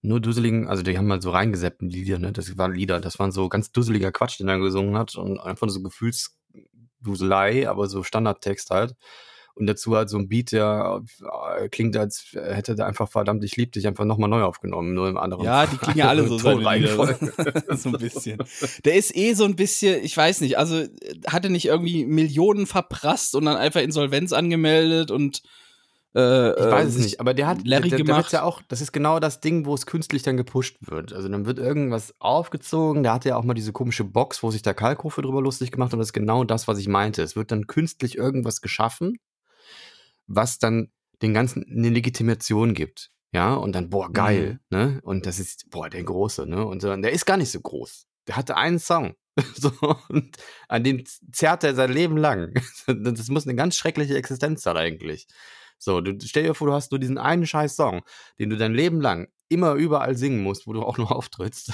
nur 0.02 0.20
dusseligen, 0.20 0.68
also 0.68 0.84
die 0.84 0.96
haben 0.96 1.06
mal 1.08 1.20
so 1.20 1.30
reingeseppt 1.30 1.82
in 1.82 1.88
die 1.88 2.02
Lieder, 2.04 2.18
ne? 2.20 2.32
Das 2.32 2.56
waren 2.56 2.72
Lieder, 2.74 3.00
das 3.00 3.18
waren 3.18 3.32
so 3.32 3.48
ganz 3.48 3.72
dusseliger 3.72 4.12
Quatsch, 4.12 4.38
den 4.38 4.48
er 4.48 4.58
gesungen 4.60 4.96
hat 4.96 5.16
und 5.16 5.40
einfach 5.40 5.68
so 5.68 5.82
Gefühlsduselei, 5.82 7.68
aber 7.68 7.88
so 7.88 8.04
Standardtext 8.04 8.70
halt. 8.70 8.94
Und 9.54 9.66
dazu 9.66 9.94
halt 9.94 10.08
so 10.08 10.16
ein 10.16 10.28
Beat, 10.28 10.52
der 10.52 11.02
äh, 11.58 11.68
klingt, 11.68 11.96
als 11.96 12.28
hätte 12.32 12.74
der 12.74 12.86
einfach 12.86 13.08
verdammt, 13.08 13.44
ich 13.44 13.56
lieb 13.56 13.72
dich 13.72 13.86
einfach 13.86 14.04
nochmal 14.04 14.30
neu 14.30 14.42
aufgenommen, 14.42 14.94
nur 14.94 15.08
im 15.08 15.18
anderen. 15.18 15.44
Ja, 15.44 15.66
die 15.66 15.76
klingen 15.76 15.98
ja 15.98 16.08
alle 16.08 16.26
so 16.26 16.38
so 17.76 17.88
ein 17.90 17.98
bisschen. 17.98 18.38
Der 18.84 18.94
ist 18.94 19.14
eh 19.14 19.34
so 19.34 19.44
ein 19.44 19.56
bisschen, 19.56 20.02
ich 20.02 20.16
weiß 20.16 20.40
nicht, 20.40 20.58
also 20.58 20.84
hatte 21.26 21.50
nicht 21.50 21.66
irgendwie 21.66 22.06
Millionen 22.06 22.66
verprasst 22.66 23.34
und 23.34 23.44
dann 23.44 23.56
einfach 23.56 23.80
Insolvenz 23.80 24.32
angemeldet 24.32 25.10
und 25.10 25.42
äh, 26.14 26.50
Ich 26.50 26.70
weiß 26.70 26.88
es 26.88 26.94
sich 26.94 27.04
nicht, 27.04 27.20
aber 27.20 27.32
der 27.32 27.46
hat, 27.46 27.66
Larry 27.66 27.88
der, 27.88 27.98
der 27.98 28.06
gemacht. 28.06 28.18
wird's 28.24 28.32
ja 28.32 28.42
auch, 28.42 28.60
das 28.68 28.80
ist 28.80 28.92
genau 28.92 29.18
das 29.18 29.40
Ding, 29.40 29.64
wo 29.64 29.74
es 29.74 29.86
künstlich 29.86 30.22
dann 30.22 30.36
gepusht 30.36 30.76
wird. 30.80 31.12
Also 31.12 31.28
dann 31.28 31.46
wird 31.46 31.58
irgendwas 31.58 32.14
aufgezogen, 32.18 33.02
der 33.02 33.14
hatte 33.14 33.30
ja 33.30 33.36
auch 33.36 33.44
mal 33.44 33.54
diese 33.54 33.72
komische 33.72 34.04
Box, 34.04 34.42
wo 34.42 34.50
sich 34.50 34.62
der 34.62 34.74
Kalkofe 34.74 35.22
drüber 35.22 35.40
lustig 35.40 35.70
gemacht 35.70 35.88
hat, 35.88 35.94
und 35.94 36.00
das 36.00 36.08
ist 36.08 36.12
genau 36.12 36.44
das, 36.44 36.68
was 36.68 36.78
ich 36.78 36.88
meinte. 36.88 37.22
Es 37.22 37.34
wird 37.34 37.50
dann 37.50 37.66
künstlich 37.66 38.18
irgendwas 38.18 38.60
geschaffen, 38.60 39.18
was 40.26 40.58
dann 40.58 40.92
den 41.22 41.34
ganzen 41.34 41.64
eine 41.64 41.90
Legitimation 41.90 42.74
gibt. 42.74 43.10
Ja, 43.34 43.54
und 43.54 43.72
dann, 43.72 43.88
boah, 43.88 44.12
geil, 44.12 44.60
ne? 44.68 45.00
Und 45.02 45.24
das 45.24 45.38
ist, 45.38 45.70
boah, 45.70 45.88
der 45.88 46.02
Große, 46.02 46.46
ne? 46.46 46.66
Und 46.66 46.82
so, 46.82 46.94
der 46.94 47.12
ist 47.12 47.24
gar 47.24 47.38
nicht 47.38 47.50
so 47.50 47.60
groß. 47.60 48.06
Der 48.28 48.36
hatte 48.36 48.56
einen 48.56 48.78
Song. 48.78 49.14
So, 49.54 49.72
und 50.10 50.36
an 50.68 50.84
dem 50.84 51.04
zerrt 51.32 51.64
er 51.64 51.74
sein 51.74 51.90
Leben 51.90 52.18
lang. 52.18 52.52
Das 52.86 53.28
muss 53.28 53.46
eine 53.46 53.56
ganz 53.56 53.76
schreckliche 53.76 54.16
Existenz 54.16 54.62
sein 54.62 54.76
eigentlich. 54.76 55.26
So, 55.78 56.02
du 56.02 56.14
stell 56.26 56.44
dir 56.44 56.54
vor, 56.54 56.68
du 56.68 56.74
hast 56.74 56.92
nur 56.92 57.00
diesen 57.00 57.16
einen 57.16 57.46
scheiß 57.46 57.74
Song, 57.74 58.02
den 58.38 58.50
du 58.50 58.58
dein 58.58 58.74
Leben 58.74 59.00
lang 59.00 59.28
immer 59.48 59.74
überall 59.74 60.16
singen 60.16 60.42
musst, 60.42 60.66
wo 60.66 60.74
du 60.74 60.82
auch 60.82 60.98
nur 60.98 61.10
auftrittst. 61.10 61.72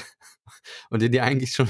Und 0.91 1.03
den 1.03 1.13
dir 1.13 1.25
eigentlich 1.25 1.53
schon 1.53 1.69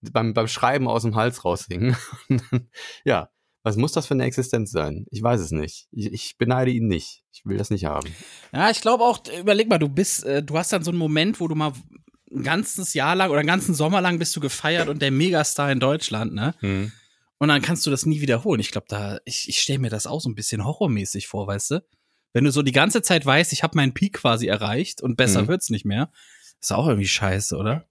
beim, 0.00 0.34
beim 0.34 0.48
Schreiben 0.48 0.88
aus 0.88 1.02
dem 1.02 1.16
Hals 1.16 1.44
raushingen. 1.44 1.96
Dann, 2.28 2.70
ja, 3.04 3.30
was 3.64 3.76
muss 3.76 3.90
das 3.92 4.06
für 4.06 4.14
eine 4.14 4.24
Existenz 4.24 4.70
sein? 4.70 5.06
Ich 5.10 5.20
weiß 5.22 5.40
es 5.40 5.50
nicht. 5.50 5.88
Ich, 5.90 6.12
ich 6.12 6.34
beneide 6.38 6.70
ihn 6.70 6.86
nicht. 6.86 7.24
Ich 7.32 7.44
will 7.44 7.56
das 7.58 7.70
nicht 7.70 7.86
haben. 7.86 8.14
Ja, 8.52 8.70
ich 8.70 8.80
glaube 8.80 9.02
auch, 9.02 9.18
überleg 9.40 9.68
mal, 9.68 9.78
du 9.78 9.88
bist, 9.88 10.22
äh, 10.24 10.42
du 10.42 10.56
hast 10.56 10.72
dann 10.72 10.84
so 10.84 10.90
einen 10.92 10.98
Moment, 10.98 11.40
wo 11.40 11.48
du 11.48 11.56
mal 11.56 11.72
ein 12.30 12.42
ganzes 12.44 12.94
Jahr 12.94 13.16
lang 13.16 13.30
oder 13.30 13.40
einen 13.40 13.48
ganzen 13.48 13.74
Sommer 13.74 14.00
lang 14.00 14.18
bist 14.18 14.36
du 14.36 14.40
gefeiert 14.40 14.88
und 14.88 15.00
der 15.02 15.10
Megastar 15.10 15.72
in 15.72 15.80
Deutschland, 15.80 16.34
ne? 16.34 16.54
Und 17.38 17.48
dann 17.48 17.62
kannst 17.62 17.84
du 17.86 17.90
das 17.90 18.06
nie 18.06 18.20
wiederholen. 18.20 18.60
Ich 18.60 18.70
glaube, 18.70 18.86
da, 18.88 19.18
ich, 19.24 19.48
ich 19.48 19.60
stelle 19.60 19.78
mir 19.80 19.90
das 19.90 20.06
auch 20.06 20.20
so 20.20 20.28
ein 20.28 20.34
bisschen 20.34 20.64
horrormäßig 20.64 21.26
vor, 21.26 21.46
weißt 21.46 21.72
du? 21.72 21.84
Wenn 22.32 22.44
du 22.44 22.50
so 22.50 22.62
die 22.62 22.72
ganze 22.72 23.02
Zeit 23.02 23.24
weißt, 23.26 23.52
ich 23.52 23.62
habe 23.62 23.76
meinen 23.76 23.94
Peak 23.94 24.14
quasi 24.14 24.46
erreicht 24.46 25.02
und 25.02 25.16
besser 25.16 25.42
Mhm. 25.42 25.48
wird's 25.48 25.70
nicht 25.70 25.84
mehr, 25.84 26.10
ist 26.60 26.72
auch 26.72 26.86
irgendwie 26.88 27.08
scheiße, 27.08 27.56
oder? 27.56 27.86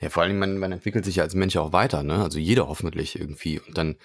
Ja, 0.00 0.10
vor 0.10 0.22
allem, 0.22 0.38
man, 0.38 0.58
man 0.58 0.72
entwickelt 0.72 1.04
sich 1.04 1.16
ja 1.16 1.22
als 1.24 1.34
Mensch 1.34 1.56
auch 1.56 1.72
weiter, 1.72 2.02
ne? 2.02 2.22
Also 2.22 2.38
jeder 2.38 2.68
hoffentlich 2.68 3.18
irgendwie. 3.18 3.60
Und 3.60 3.76
dann, 3.78 3.96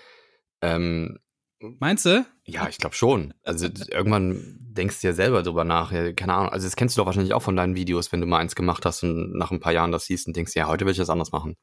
ähm, 0.62 1.20
Meinst 1.60 2.06
du? 2.06 2.26
Ja, 2.46 2.70
ich 2.70 2.78
glaube 2.78 2.96
schon. 2.96 3.34
Also 3.44 3.68
irgendwann 3.90 4.58
denkst 4.60 5.02
du 5.02 5.08
ja 5.08 5.14
selber 5.14 5.42
drüber 5.42 5.64
nach. 5.64 5.92
Ja, 5.92 6.12
keine 6.14 6.34
Ahnung. 6.34 6.50
Also 6.50 6.68
das 6.68 6.76
kennst 6.76 6.96
du 6.96 7.02
doch 7.02 7.08
wahrscheinlich 7.08 7.34
auch 7.34 7.42
von 7.42 7.56
deinen 7.56 7.76
Videos, 7.76 8.12
wenn 8.12 8.22
du 8.22 8.28
mal 8.28 8.38
eins 8.40 8.56
gemacht 8.56 8.86
hast 8.86 9.04
und 9.04 9.36
nach 9.36 9.52
ein 9.52 9.60
paar 9.60 9.74
Jahren 9.74 9.92
das 9.92 10.06
siehst 10.06 10.28
und 10.28 10.36
denkst, 10.36 10.56
ja, 10.56 10.68
heute 10.68 10.86
will 10.86 10.92
ich 10.92 11.00
das 11.00 11.10
anders 11.10 11.32
machen. 11.32 11.56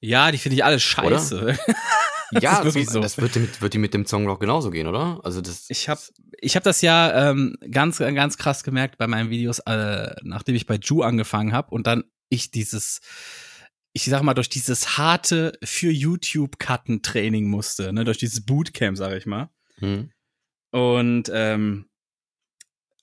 Ja, 0.00 0.30
die 0.30 0.38
finde 0.38 0.56
ich 0.56 0.64
alle 0.64 0.78
scheiße. 0.78 1.58
ja, 2.40 2.58
ist 2.58 2.64
wirklich 2.64 2.88
so, 2.88 3.00
das 3.00 3.18
wird 3.18 3.34
dir, 3.34 3.40
mit, 3.40 3.60
wird 3.60 3.74
dir 3.74 3.78
mit 3.80 3.94
dem 3.94 4.06
Song 4.06 4.26
doch 4.26 4.38
genauso 4.38 4.70
gehen, 4.70 4.86
oder? 4.86 5.20
Also 5.24 5.40
das. 5.40 5.66
Ich 5.68 5.88
habe 5.88 6.00
ich 6.40 6.56
hab 6.56 6.62
das 6.62 6.80
ja 6.80 7.30
ähm, 7.30 7.56
ganz, 7.70 7.98
ganz 7.98 8.36
krass 8.36 8.62
gemerkt 8.62 8.96
bei 8.98 9.08
meinen 9.08 9.30
Videos, 9.30 9.58
äh, 9.60 10.14
nachdem 10.22 10.54
ich 10.54 10.66
bei 10.66 10.76
Ju 10.76 11.02
angefangen 11.02 11.52
habe 11.52 11.70
und 11.70 11.86
dann 11.86 12.04
ich 12.28 12.50
dieses, 12.50 13.00
ich 13.92 14.04
sag 14.04 14.22
mal, 14.22 14.34
durch 14.34 14.48
dieses 14.48 14.96
harte 14.96 15.58
für 15.62 15.90
YouTube-Cutten-Training 15.90 17.46
musste, 17.46 17.92
ne, 17.92 18.04
durch 18.04 18.18
dieses 18.18 18.44
Bootcamp, 18.44 18.96
sag 18.96 19.16
ich 19.16 19.26
mal. 19.26 19.50
Hm. 19.78 20.10
Und 20.70 21.30
ähm, 21.32 21.86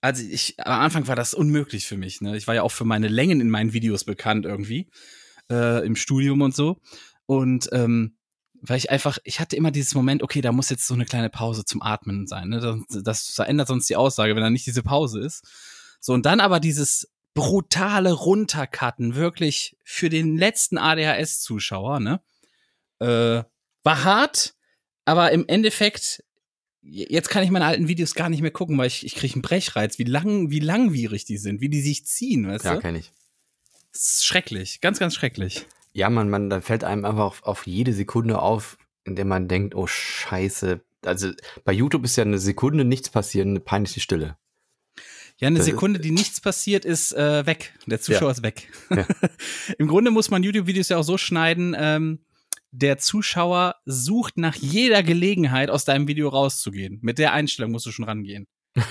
also 0.02 0.24
ich, 0.24 0.56
am 0.60 0.82
Anfang 0.82 1.08
war 1.08 1.16
das 1.16 1.34
unmöglich 1.34 1.86
für 1.86 1.98
mich. 1.98 2.22
Ne? 2.22 2.38
Ich 2.38 2.48
war 2.48 2.56
ja 2.56 2.64
auch 2.64 2.72
für 2.72 2.86
meine 2.86 3.08
Längen 3.08 3.42
in 3.42 3.50
meinen 3.50 3.74
Videos 3.74 4.04
bekannt 4.04 4.46
irgendwie, 4.46 4.90
äh, 5.52 5.86
im 5.86 5.96
Studium 5.96 6.42
und 6.42 6.56
so. 6.56 6.80
Und 7.26 7.70
ähm, 7.72 8.16
weil 8.62 8.78
ich 8.78 8.90
einfach, 8.90 9.20
ich 9.24 9.40
hatte 9.40 9.56
immer 9.56 9.72
dieses 9.72 9.96
Moment, 9.96 10.24
okay, 10.24 10.42
da 10.42 10.52
muss 10.52 10.70
jetzt 10.70 10.88
so 10.88 10.94
eine 10.94 11.06
kleine 11.06 11.30
Pause 11.30 11.64
zum 11.66 11.82
Atmen 11.82 12.28
sein. 12.28 12.50
Ne? 12.50 12.60
Das, 12.60 13.04
das 13.04 13.28
verändert 13.28 13.68
sonst 13.68 13.90
die 13.90 13.96
Aussage, 13.96 14.36
wenn 14.36 14.44
da 14.44 14.50
nicht 14.50 14.66
diese 14.66 14.84
Pause 14.84 15.22
ist. 15.22 15.46
So, 16.00 16.14
und 16.14 16.26
dann 16.26 16.40
aber 16.40 16.60
dieses 16.60 17.10
brutale 17.34 18.12
Runtercutten, 18.14 19.16
wirklich 19.16 19.78
für 19.84 20.10
den 20.10 20.38
letzten 20.38 20.78
ADHS-Zuschauer, 20.78 22.00
ne? 22.00 22.22
Äh, 23.00 23.44
war 23.84 24.04
hart, 24.04 24.56
aber 25.06 25.32
im 25.32 25.48
Endeffekt, 25.48 26.24
jetzt 26.82 27.30
kann 27.30 27.44
ich 27.44 27.50
meine 27.52 27.66
alten 27.66 27.88
Videos 27.88 28.14
gar 28.14 28.30
nicht 28.30 28.42
mehr 28.42 28.52
gucken, 28.52 28.78
weil 28.78 28.88
ich, 28.88 29.06
ich 29.06 29.16
kriege 29.16 29.36
einen 29.36 29.42
Brechreiz, 29.42 30.00
wie 30.00 30.04
lang, 30.04 30.50
wie 30.52 30.60
langwierig 30.60 31.26
die 31.26 31.38
sind, 31.38 31.62
wie 31.62 31.70
die 31.70 31.82
sich 31.82 32.06
ziehen, 32.06 32.48
weißt 32.48 32.66
Ja, 32.66 32.76
du? 32.76 32.82
kenne 32.82 33.00
ich. 33.00 33.12
Das 33.94 34.16
ist 34.16 34.26
schrecklich, 34.26 34.82
ganz, 34.82 35.00
ganz 35.00 35.16
schrecklich. 35.16 35.66
Ja, 35.94 36.10
man, 36.10 36.30
man, 36.30 36.50
da 36.50 36.62
fällt 36.62 36.84
einem 36.84 37.06
einfach 37.06 37.24
auf, 37.24 37.44
auf 37.44 37.66
jede 37.68 37.94
Sekunde 37.94 38.40
auf, 38.40 38.78
in 39.06 39.16
der 39.16 39.26
man 39.26 39.48
denkt, 39.48 39.76
oh 39.76 39.88
Scheiße. 39.88 40.82
Also 41.04 41.32
bei 41.64 41.72
YouTube 41.72 42.04
ist 42.04 42.18
ja 42.18 42.24
eine 42.24 42.38
Sekunde 42.38 42.84
nichts 42.86 43.10
passieren, 43.10 43.50
eine 43.50 43.60
peinliche 43.62 44.02
Stille. 44.02 44.38
Ja, 45.40 45.48
eine 45.48 45.64
Sekunde, 45.64 46.00
die 46.00 46.12
nichts 46.12 46.42
passiert, 46.42 46.84
ist 46.86 47.14
äh, 47.14 47.46
weg. 47.46 47.74
Der 47.86 48.02
Zuschauer 48.02 48.32
ist 48.32 48.44
weg. 48.44 48.70
Ja. 48.90 49.06
Im 49.78 49.88
Grunde 49.88 50.12
muss 50.12 50.30
man 50.30 50.44
YouTube-Videos 50.44 50.90
ja 50.90 50.98
auch 50.98 51.04
so 51.04 51.18
schneiden, 51.18 51.76
ähm, 51.80 52.20
der 52.72 52.98
Zuschauer 52.98 53.76
sucht 53.86 54.38
nach 54.38 54.56
jeder 54.56 55.02
Gelegenheit, 55.02 55.70
aus 55.70 55.86
deinem 55.86 56.08
Video 56.08 56.28
rauszugehen. 56.30 57.00
Mit 57.02 57.18
der 57.18 57.34
Einstellung 57.34 57.72
musst 57.72 57.86
du 57.86 57.92
schon 57.92 58.06
rangehen. 58.06 58.48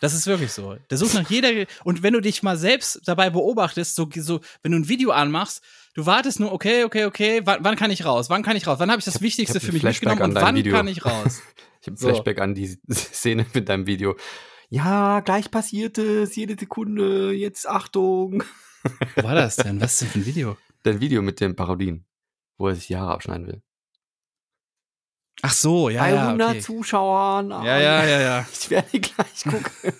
Das 0.00 0.12
ist 0.12 0.26
wirklich 0.26 0.52
so. 0.52 0.76
Der 0.90 0.98
sucht 0.98 1.14
nach 1.14 1.30
jeder. 1.30 1.50
Ge 1.54 1.66
und 1.84 2.02
wenn 2.02 2.12
du 2.12 2.20
dich 2.20 2.42
mal 2.42 2.58
selbst 2.58 3.00
dabei 3.06 3.30
beobachtest, 3.30 3.94
so, 3.94 4.06
so, 4.14 4.40
wenn 4.62 4.72
du 4.72 4.78
ein 4.78 4.88
Video 4.88 5.12
anmachst, 5.12 5.62
du 5.94 6.04
wartest 6.04 6.40
nur, 6.40 6.52
okay, 6.52 6.84
okay, 6.84 7.06
okay, 7.06 7.40
wann, 7.44 7.64
wann 7.64 7.76
kann 7.76 7.90
ich 7.90 8.04
raus? 8.04 8.28
Wann 8.28 8.42
kann 8.42 8.54
ich 8.54 8.66
raus? 8.66 8.78
Wann 8.80 8.90
habe 8.90 8.98
ich 8.98 9.06
das 9.06 9.14
Ich 9.14 9.20
hab- 9.20 9.22
Wichtigste 9.22 9.58
ich 9.58 9.64
für 9.64 9.72
mich 9.72 9.80
Flashback 9.80 10.10
mitgenommen 10.10 10.36
und 10.36 10.42
wann 10.42 10.56
Video. 10.56 10.74
kann 10.74 10.88
ich 10.88 11.04
raus? 11.06 11.40
Ich 11.80 11.86
habe 11.86 11.96
So. 11.98 12.08
Flashback 12.08 12.38
an 12.40 12.54
die 12.54 12.78
Szene 12.90 13.46
mit 13.54 13.68
deinem 13.68 13.86
Video. 13.86 14.16
Ja, 14.70 15.20
gleich 15.20 15.50
passiert 15.50 15.98
es, 15.98 16.36
jede 16.36 16.56
Sekunde, 16.58 17.32
jetzt 17.32 17.68
Achtung. 17.68 18.42
Wo 19.16 19.22
war 19.22 19.34
das 19.34 19.56
denn? 19.56 19.80
Was 19.80 19.92
ist 19.92 20.02
denn 20.02 20.08
für 20.08 20.18
ein 20.20 20.26
Video? 20.26 20.56
Dein 20.82 21.00
Video 21.00 21.22
mit 21.22 21.40
dem 21.40 21.56
Parodien, 21.56 22.06
wo 22.58 22.68
er 22.68 22.74
sich 22.74 22.88
die 22.88 22.96
Haare 22.96 23.12
abschneiden 23.12 23.46
will. 23.46 23.62
Ach 25.42 25.52
so, 25.52 25.88
ja, 25.90 26.02
Bei 26.02 26.14
ja, 26.14 26.26
100 26.28 26.50
okay. 26.50 26.60
Zuschauern. 26.60 27.50
ja, 27.50 27.78
ja, 27.78 28.06
ja, 28.06 28.20
ja. 28.20 28.48
Ich 28.52 28.70
werde 28.70 29.00
gleich 29.00 29.42
gucken. 29.44 29.92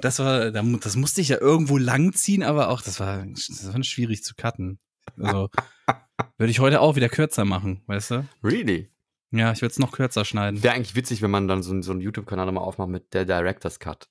Das 0.00 0.18
war, 0.18 0.50
das 0.50 0.96
musste 0.96 1.20
ich 1.20 1.28
ja 1.28 1.40
irgendwo 1.40 1.78
langziehen, 1.78 2.42
aber 2.42 2.68
auch, 2.68 2.82
das 2.82 3.00
war, 3.00 3.24
das 3.26 3.72
war 3.72 3.82
schwierig 3.82 4.22
zu 4.22 4.34
cutten. 4.36 4.78
Also, 5.18 5.48
würde 6.38 6.50
ich 6.50 6.60
heute 6.60 6.80
auch 6.80 6.94
wieder 6.96 7.08
kürzer 7.08 7.44
machen, 7.44 7.82
weißt 7.86 8.10
du? 8.12 8.28
really? 8.44 8.91
Ja, 9.32 9.50
ich 9.52 9.62
würde 9.62 9.72
es 9.72 9.78
noch 9.78 9.92
kürzer 9.92 10.24
schneiden. 10.24 10.62
Wäre 10.62 10.74
eigentlich 10.74 10.94
witzig, 10.94 11.22
wenn 11.22 11.30
man 11.30 11.48
dann 11.48 11.62
so, 11.62 11.72
einen- 11.72 11.82
so 11.82 11.90
einen 11.92 12.00
YouTube-Kanal 12.00 12.50
mal 12.52 12.60
aufmacht 12.60 12.88
mit 12.90 13.12
der 13.14 13.24
Director's 13.24 13.78
Cut. 13.80 14.08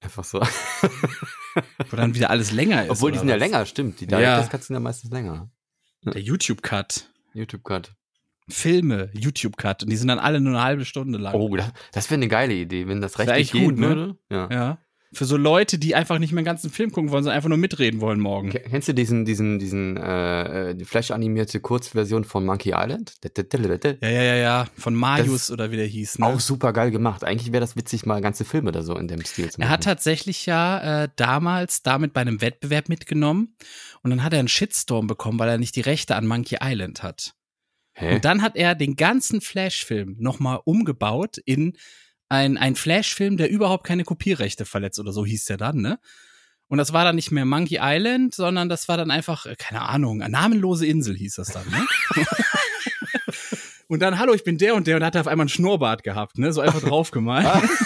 Einfach 0.00 0.24
so. 0.24 0.40
Wo 1.90 1.96
dann 1.96 2.14
wieder 2.14 2.30
alles 2.30 2.52
länger 2.52 2.84
ist. 2.84 2.90
Obwohl, 2.90 3.12
die 3.12 3.18
sind 3.18 3.28
ja 3.28 3.34
was? 3.36 3.40
länger, 3.40 3.64
stimmt. 3.66 4.00
Die 4.00 4.04
Ja. 4.04 4.18
Director's 4.18 4.50
Cuts 4.50 4.66
sind 4.66 4.74
ja 4.74 4.80
meistens 4.80 5.10
länger. 5.10 5.50
Der 6.04 6.20
YouTube-Cut. 6.20 7.10
YouTube-Cut. 7.34 7.94
Filme, 8.48 9.10
YouTube-Cut. 9.14 9.82
Und 9.82 9.90
die 9.90 9.96
sind 9.96 10.08
dann 10.08 10.18
alle 10.20 10.40
nur 10.40 10.52
eine 10.54 10.62
halbe 10.62 10.84
Stunde 10.84 11.18
lang. 11.18 11.34
Oh, 11.34 11.56
das, 11.56 11.72
das 11.92 12.10
wäre 12.10 12.18
eine 12.18 12.28
geile 12.28 12.54
Idee, 12.54 12.86
wenn 12.86 13.00
das 13.00 13.12
Das 13.12 13.26
rechtlich 13.26 13.52
gut, 13.64 13.76
ne? 13.78 13.88
würde. 13.88 14.16
Ja. 14.30 14.48
Ja. 14.52 14.78
Für 15.12 15.24
so 15.24 15.36
Leute, 15.36 15.78
die 15.78 15.94
einfach 15.94 16.18
nicht 16.18 16.32
mehr 16.32 16.42
den 16.42 16.46
ganzen 16.46 16.68
Film 16.70 16.90
gucken 16.90 17.10
wollen, 17.10 17.22
sondern 17.22 17.36
einfach 17.36 17.48
nur 17.48 17.58
mitreden 17.58 18.00
wollen 18.00 18.18
morgen. 18.20 18.50
Ke- 18.50 18.60
Kennst 18.60 18.88
du 18.88 18.92
diesen, 18.92 19.24
diesen, 19.24 19.58
diesen, 19.58 19.96
äh, 19.96 20.76
Flash-animierte 20.84 21.60
Kurzversion 21.60 22.24
von 22.24 22.44
Monkey 22.44 22.70
Island? 22.76 23.14
Ja, 23.22 24.08
ja, 24.08 24.22
ja, 24.22 24.34
ja. 24.34 24.66
Von 24.76 24.94
Marius 24.94 25.50
oder 25.50 25.70
wie 25.70 25.76
der 25.76 25.86
hieß. 25.86 26.18
Ne? 26.18 26.26
Auch 26.26 26.40
super 26.40 26.72
geil 26.72 26.90
gemacht. 26.90 27.22
Eigentlich 27.24 27.52
wäre 27.52 27.60
das 27.60 27.76
witzig, 27.76 28.04
mal 28.04 28.20
ganze 28.20 28.44
Filme 28.44 28.72
da 28.72 28.82
so 28.82 28.96
in 28.96 29.06
dem 29.08 29.24
Stil 29.24 29.50
zu 29.50 29.60
machen. 29.60 29.68
Er 29.68 29.72
hat 29.72 29.84
tatsächlich 29.84 30.44
ja 30.46 31.04
äh, 31.04 31.08
damals 31.16 31.82
damit 31.82 32.12
bei 32.12 32.20
einem 32.20 32.40
Wettbewerb 32.40 32.88
mitgenommen 32.88 33.56
und 34.02 34.10
dann 34.10 34.22
hat 34.24 34.32
er 34.32 34.40
einen 34.40 34.48
Shitstorm 34.48 35.06
bekommen, 35.06 35.38
weil 35.38 35.48
er 35.48 35.58
nicht 35.58 35.76
die 35.76 35.82
Rechte 35.82 36.16
an 36.16 36.26
Monkey 36.26 36.58
Island 36.60 37.02
hat. 37.02 37.32
Hä? 37.94 38.16
Und 38.16 38.24
dann 38.24 38.42
hat 38.42 38.56
er 38.56 38.74
den 38.74 38.96
ganzen 38.96 39.40
Flash-Film 39.40 40.16
nochmal 40.18 40.60
umgebaut 40.64 41.38
in 41.38 41.76
ein, 42.28 42.56
ein 42.56 42.74
Flash-Film, 42.74 43.36
der 43.36 43.50
überhaupt 43.50 43.84
keine 43.84 44.04
Kopierrechte 44.04 44.64
verletzt 44.64 44.98
oder 44.98 45.12
so 45.12 45.24
hieß 45.24 45.44
der 45.46 45.56
dann, 45.56 45.76
ne? 45.76 45.98
Und 46.68 46.78
das 46.78 46.92
war 46.92 47.04
dann 47.04 47.14
nicht 47.14 47.30
mehr 47.30 47.44
Monkey 47.44 47.78
Island, 47.80 48.34
sondern 48.34 48.68
das 48.68 48.88
war 48.88 48.96
dann 48.96 49.12
einfach, 49.12 49.46
äh, 49.46 49.54
keine 49.56 49.82
Ahnung, 49.82 50.20
eine 50.20 50.32
namenlose 50.32 50.86
Insel 50.86 51.16
hieß 51.16 51.36
das 51.36 51.48
dann, 51.48 51.68
ne? 51.70 51.86
und 53.88 54.00
dann, 54.00 54.18
hallo, 54.18 54.34
ich 54.34 54.42
bin 54.42 54.58
der 54.58 54.74
und 54.74 54.86
der 54.86 54.96
und 54.96 55.04
hat 55.04 55.16
auf 55.16 55.28
einmal 55.28 55.44
einen 55.44 55.48
Schnurrbart 55.48 56.02
gehabt, 56.02 56.38
ne? 56.38 56.52
So 56.52 56.60
einfach 56.60 56.80
draufgemalt. 56.80 57.46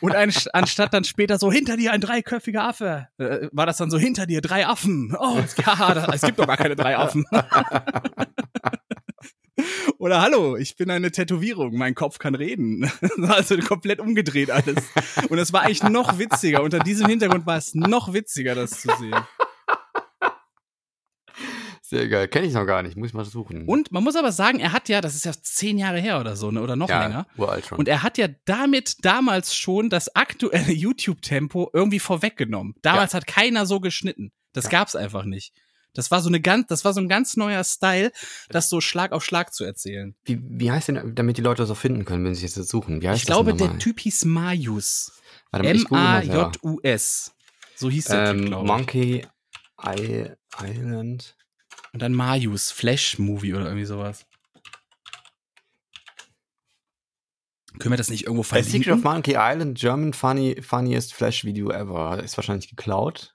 Und 0.00 0.14
ein, 0.14 0.32
anstatt 0.52 0.92
dann 0.92 1.04
später 1.04 1.38
so 1.38 1.50
hinter 1.50 1.76
dir 1.76 1.92
ein 1.92 2.00
dreiköpfiger 2.00 2.64
Affe, 2.64 3.08
äh, 3.18 3.48
war 3.52 3.66
das 3.66 3.78
dann 3.78 3.90
so 3.90 3.98
hinter 3.98 4.26
dir 4.26 4.40
drei 4.40 4.66
Affen. 4.66 5.16
Oh, 5.18 5.38
ja, 5.66 6.06
es 6.12 6.22
gibt 6.22 6.38
doch 6.38 6.46
gar 6.46 6.56
keine 6.56 6.76
drei 6.76 6.96
Affen. 6.96 7.24
Oder 10.04 10.20
hallo, 10.20 10.54
ich 10.58 10.76
bin 10.76 10.90
eine 10.90 11.10
Tätowierung, 11.10 11.78
mein 11.78 11.94
Kopf 11.94 12.18
kann 12.18 12.34
reden. 12.34 12.90
Also 13.26 13.56
komplett 13.56 14.00
umgedreht 14.00 14.50
alles. 14.50 14.76
Und 15.30 15.38
es 15.38 15.54
war 15.54 15.62
eigentlich 15.62 15.82
noch 15.82 16.18
witziger. 16.18 16.62
Unter 16.62 16.78
diesem 16.78 17.06
Hintergrund 17.06 17.46
war 17.46 17.56
es 17.56 17.74
noch 17.74 18.12
witziger, 18.12 18.54
das 18.54 18.82
zu 18.82 18.90
sehen. 18.98 19.14
Sehr 21.80 22.06
geil. 22.08 22.28
Kenne 22.28 22.46
ich 22.46 22.52
noch 22.52 22.66
gar 22.66 22.82
nicht. 22.82 22.98
Muss 22.98 23.08
ich 23.08 23.14
mal 23.14 23.24
suchen. 23.24 23.66
Und 23.66 23.92
man 23.92 24.04
muss 24.04 24.14
aber 24.16 24.30
sagen, 24.30 24.60
er 24.60 24.72
hat 24.72 24.90
ja, 24.90 25.00
das 25.00 25.14
ist 25.14 25.24
ja 25.24 25.32
zehn 25.40 25.78
Jahre 25.78 26.00
her 26.00 26.20
oder 26.20 26.36
so, 26.36 26.50
ne? 26.50 26.60
oder 26.60 26.76
noch 26.76 26.90
ja, 26.90 27.06
länger. 27.06 27.26
uralt 27.38 27.64
schon. 27.64 27.78
Und 27.78 27.88
er 27.88 28.02
hat 28.02 28.18
ja 28.18 28.28
damit 28.44 29.06
damals 29.06 29.56
schon 29.56 29.88
das 29.88 30.14
aktuelle 30.14 30.72
YouTube-Tempo 30.72 31.70
irgendwie 31.72 31.98
vorweggenommen. 31.98 32.74
Damals 32.82 33.14
hat 33.14 33.26
keiner 33.26 33.64
so 33.64 33.80
geschnitten. 33.80 34.32
Das 34.52 34.64
Ja. 34.64 34.70
gab's 34.72 34.96
einfach 34.96 35.24
nicht. 35.24 35.54
Das 35.94 36.10
war 36.10 36.20
so 36.20 36.28
eine 36.28 36.40
ganz, 36.40 36.66
das 36.66 36.84
war 36.84 36.92
so 36.92 37.00
ein 37.00 37.08
ganz 37.08 37.36
neuer 37.36 37.64
Style, 37.64 38.12
das 38.50 38.68
so 38.68 38.80
Schlag 38.80 39.12
auf 39.12 39.24
Schlag 39.24 39.54
zu 39.54 39.64
erzählen. 39.64 40.14
wie, 40.24 40.40
wie 40.42 40.70
heißt 40.70 40.88
denn, 40.88 41.14
damit 41.14 41.38
die 41.38 41.42
Leute 41.42 41.62
das 41.62 41.70
auch 41.70 41.76
finden 41.76 42.04
können, 42.04 42.24
wenn 42.24 42.34
sie 42.34 42.44
es 42.44 42.56
jetzt 42.56 42.68
suchen? 42.68 43.00
Wie 43.00 43.08
heißt 43.08 43.20
Ich 43.22 43.26
glaube, 43.26 43.50
das 43.52 43.58
der 43.58 43.66
nochmal? 43.68 43.78
Typ 43.80 44.00
hieß 44.00 44.20
selber. 44.20 45.12
M-A-J-U-S. 45.52 47.34
So 47.76 47.90
hieß 47.90 48.04
der 48.06 48.32
Typ, 48.32 48.40
Ähm, 48.40 48.46
glaube 48.46 48.64
ich. 48.64 48.70
Monkey 48.72 49.26
I 49.84 50.30
Island. 50.62 51.36
Und 51.92 52.02
dann 52.02 52.12
Marius, 52.12 52.70
Flash-Movie 52.72 53.54
oder 53.54 53.66
irgendwie 53.66 53.84
sowas. 53.84 54.26
Können 57.78 57.92
wir 57.92 57.96
das 57.96 58.10
nicht 58.10 58.24
irgendwo 58.24 58.42
A 58.42 58.62
Secret 58.62 58.92
of 58.92 59.00
verlinken? 59.00 59.02
Monkey 59.02 59.34
Island, 59.36 59.78
German 59.78 60.12
funny, 60.12 60.60
funniest 60.62 61.12
Flash 61.12 61.44
Video 61.44 61.70
ever. 61.70 62.22
Ist 62.22 62.36
wahrscheinlich 62.36 62.68
geklaut. 62.68 63.33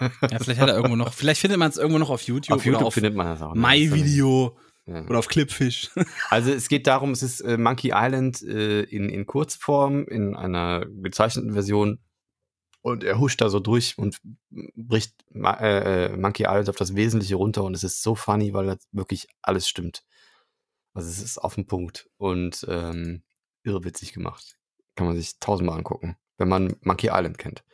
Ja, 0.01 0.39
vielleicht 0.41 0.61
hat 0.61 0.69
er 0.69 0.75
irgendwo 0.75 0.97
noch, 0.97 1.15
vielleicht 1.15 1.41
findet 1.41 1.59
man 1.59 1.71
es 1.71 1.77
irgendwo 1.77 1.99
noch 2.01 2.11
auf 2.11 2.21
YouTube, 2.23 2.57
auf 2.57 2.65
YouTube 2.67 2.79
oder 2.81 2.87
auf 2.89 2.95
findet 2.95 3.15
man 3.15 3.27
das 3.29 3.41
auch. 3.41 3.55
ne? 3.55 3.61
My 3.61 3.93
Video 3.95 4.59
Ja. 4.87 5.03
oder 5.07 5.21
auf 5.21 5.29
Clipfish. 5.29 5.91
Also 6.31 6.51
es 6.53 6.69
geht 6.69 6.89
darum, 6.89 7.13
es 7.13 7.23
ist 7.23 7.41
äh, 7.43 7.57
Monkey 7.57 7.93
Island 7.95 8.43
äh, 8.43 8.83
in, 8.83 9.09
in 9.09 9.25
Kurzform, 9.25 10.05
in 10.09 10.35
einer 10.35 10.85
gezeichneten 11.01 11.53
Version. 11.53 12.01
Und 12.85 13.03
er 13.03 13.19
huscht 13.19 13.41
da 13.41 13.49
so 13.49 13.61
durch 13.61 13.97
und 13.97 14.21
bricht 14.77 15.15
äh, 15.35 16.05
äh, 16.13 16.17
Monkey 16.19 16.43
Island 16.43 16.69
auf 16.69 16.77
das 16.77 16.95
Wesentliche 16.95 17.37
runter. 17.37 17.65
Und 17.65 17.75
es 17.75 17.83
ist 17.83 18.03
so 18.03 18.15
funny, 18.15 18.53
weil 18.53 18.67
das 18.67 18.87
wirklich 18.93 19.27
alles 19.41 19.67
stimmt. 19.67 20.05
Also 20.93 21.09
es 21.09 21.23
ist 21.23 21.39
auf 21.39 21.55
den 21.55 21.67
Punkt 21.67 22.11
und 22.19 22.67
ähm, 22.69 23.23
irrwitzig 23.63 24.13
gemacht. 24.13 24.59
Kann 24.97 25.07
man 25.07 25.17
sich 25.17 25.39
tausendmal 25.41 25.79
angucken, 25.79 26.17
wenn 26.37 26.49
man 26.49 26.77
Monkey 26.83 27.07
Island 27.11 27.39
kennt. 27.39 27.65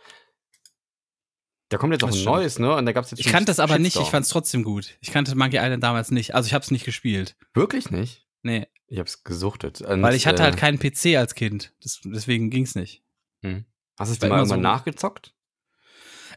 Da 1.70 1.76
kommt 1.78 1.92
jetzt 1.92 2.04
auch 2.04 2.08
Das 2.08 2.16
ein 2.16 2.20
stimmt. 2.20 2.36
neues, 2.36 2.58
ne? 2.60 2.74
Und 2.76 2.86
da 2.86 2.92
gab's 2.92 3.10
jetzt 3.10 3.18
Ich 3.20 3.26
kannte 3.26 3.50
es 3.50 3.58
aber 3.58 3.78
nicht, 3.78 3.88
ich 3.88 3.92
Shitstorm. 3.94 4.10
fand 4.12 4.26
es 4.26 4.30
trotzdem 4.32 4.62
gut. 4.62 4.96
Ich 5.00 5.10
kannte 5.10 5.34
Monkey 5.34 5.56
Island 5.56 5.82
damals 5.82 6.12
nicht. 6.12 6.34
Also 6.36 6.46
ich 6.46 6.54
habe 6.54 6.62
es 6.64 6.70
nicht 6.70 6.84
gespielt. 6.84 7.36
Wirklich 7.52 7.90
nicht. 7.90 8.26
Nee, 8.42 8.68
Ich 8.86 8.98
hab's 9.00 9.24
gesuchtet. 9.24 9.80
Und, 9.82 10.02
weil 10.02 10.14
ich 10.14 10.26
hatte 10.28 10.42
äh, 10.42 10.46
halt 10.46 10.56
keinen 10.56 10.78
PC 10.78 11.16
als 11.16 11.34
Kind. 11.34 11.74
Das, 11.82 12.00
deswegen 12.04 12.48
ging's 12.50 12.76
nicht. 12.76 13.02
hm. 13.42 13.64
Hast 14.00 14.08
du 14.08 14.12
es 14.14 14.18
dir 14.18 14.28
mal 14.28 14.36
immer 14.36 14.46
so- 14.46 14.54
irgendwann 14.54 14.72
nachgezockt? 14.72 15.34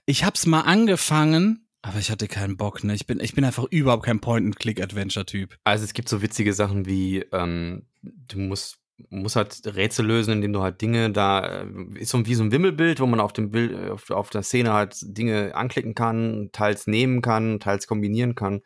Ich 0.06 0.24
hab's 0.26 0.46
mal 0.46 0.62
angefangen, 0.62 1.68
aber 1.82 2.00
ich 2.00 2.12
hatte 2.12 2.28
keinen 2.28 2.58
Bock, 2.58 2.84
ne? 2.84 2.94
Ich 2.94 3.08
bin, 3.08 3.20
ich 3.20 3.34
bin 3.36 3.46
einfach 3.46 3.66
überhaupt 3.70 4.04
kein 4.06 4.20
Point-and-Click-Adventure-Typ. 4.20 5.58
Also 5.64 5.86
es 5.86 5.94
gibt 5.94 6.10
so 6.10 6.22
witzige 6.22 6.54
Sachen 6.54 6.86
wie, 6.86 7.20
ähm, 7.32 7.88
du 8.02 8.40
musst, 8.40 8.80
musst 9.10 9.36
halt 9.36 9.62
Rätsel 9.66 10.06
lösen, 10.06 10.34
indem 10.34 10.54
du 10.54 10.62
halt 10.62 10.82
Dinge 10.82 11.12
da, 11.12 11.62
äh, 11.64 11.68
ist 11.96 12.10
so 12.10 12.26
wie 12.26 12.36
so 12.36 12.44
ein 12.44 12.52
Wimmelbild, 12.52 13.00
wo 13.00 13.06
man 13.06 13.20
auf 13.20 13.34
dem 13.34 13.52
Bild, 13.52 13.90
auf, 13.92 14.10
auf 14.12 14.30
der 14.30 14.44
Szene 14.44 14.74
halt 14.74 14.98
Dinge 15.02 15.56
anklicken 15.56 15.96
kann, 15.96 16.50
teils 16.52 16.86
nehmen 16.88 17.22
kann, 17.22 17.60
teils 17.60 17.88
kombinieren 17.88 18.36
kann. 18.36 18.62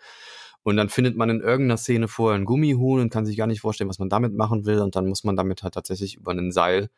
Und 0.63 0.75
dann 0.75 0.89
findet 0.89 1.15
man 1.15 1.29
in 1.29 1.39
irgendeiner 1.39 1.77
Szene 1.77 2.07
vorher 2.07 2.35
einen 2.35 2.45
Gummihuhn 2.45 2.99
und 2.99 3.09
kann 3.09 3.25
sich 3.25 3.37
gar 3.37 3.47
nicht 3.47 3.61
vorstellen, 3.61 3.89
was 3.89 3.99
man 3.99 4.09
damit 4.09 4.33
machen 4.33 4.65
will. 4.65 4.79
Und 4.79 4.95
dann 4.95 5.07
muss 5.07 5.23
man 5.23 5.35
damit 5.37 5.63
halt 5.63 5.75
tatsächlich 5.75 6.15
über 6.15 6.31
einen 6.31 6.51
Seil 6.51 6.89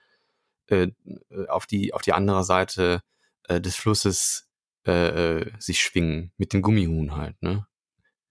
äh, 0.69 0.91
äh, 1.29 1.47
auf, 1.47 1.65
die, 1.65 1.93
auf 1.93 2.01
die 2.01 2.13
andere 2.13 2.43
Seite 2.43 3.01
äh, 3.47 3.59
des 3.61 3.75
Flusses 3.75 4.49
äh, 4.85 5.39
äh, 5.39 5.51
sich 5.59 5.81
schwingen. 5.81 6.31
Mit 6.37 6.53
dem 6.53 6.61
Gummihuhn 6.61 7.15
halt, 7.15 7.41
ne? 7.41 7.65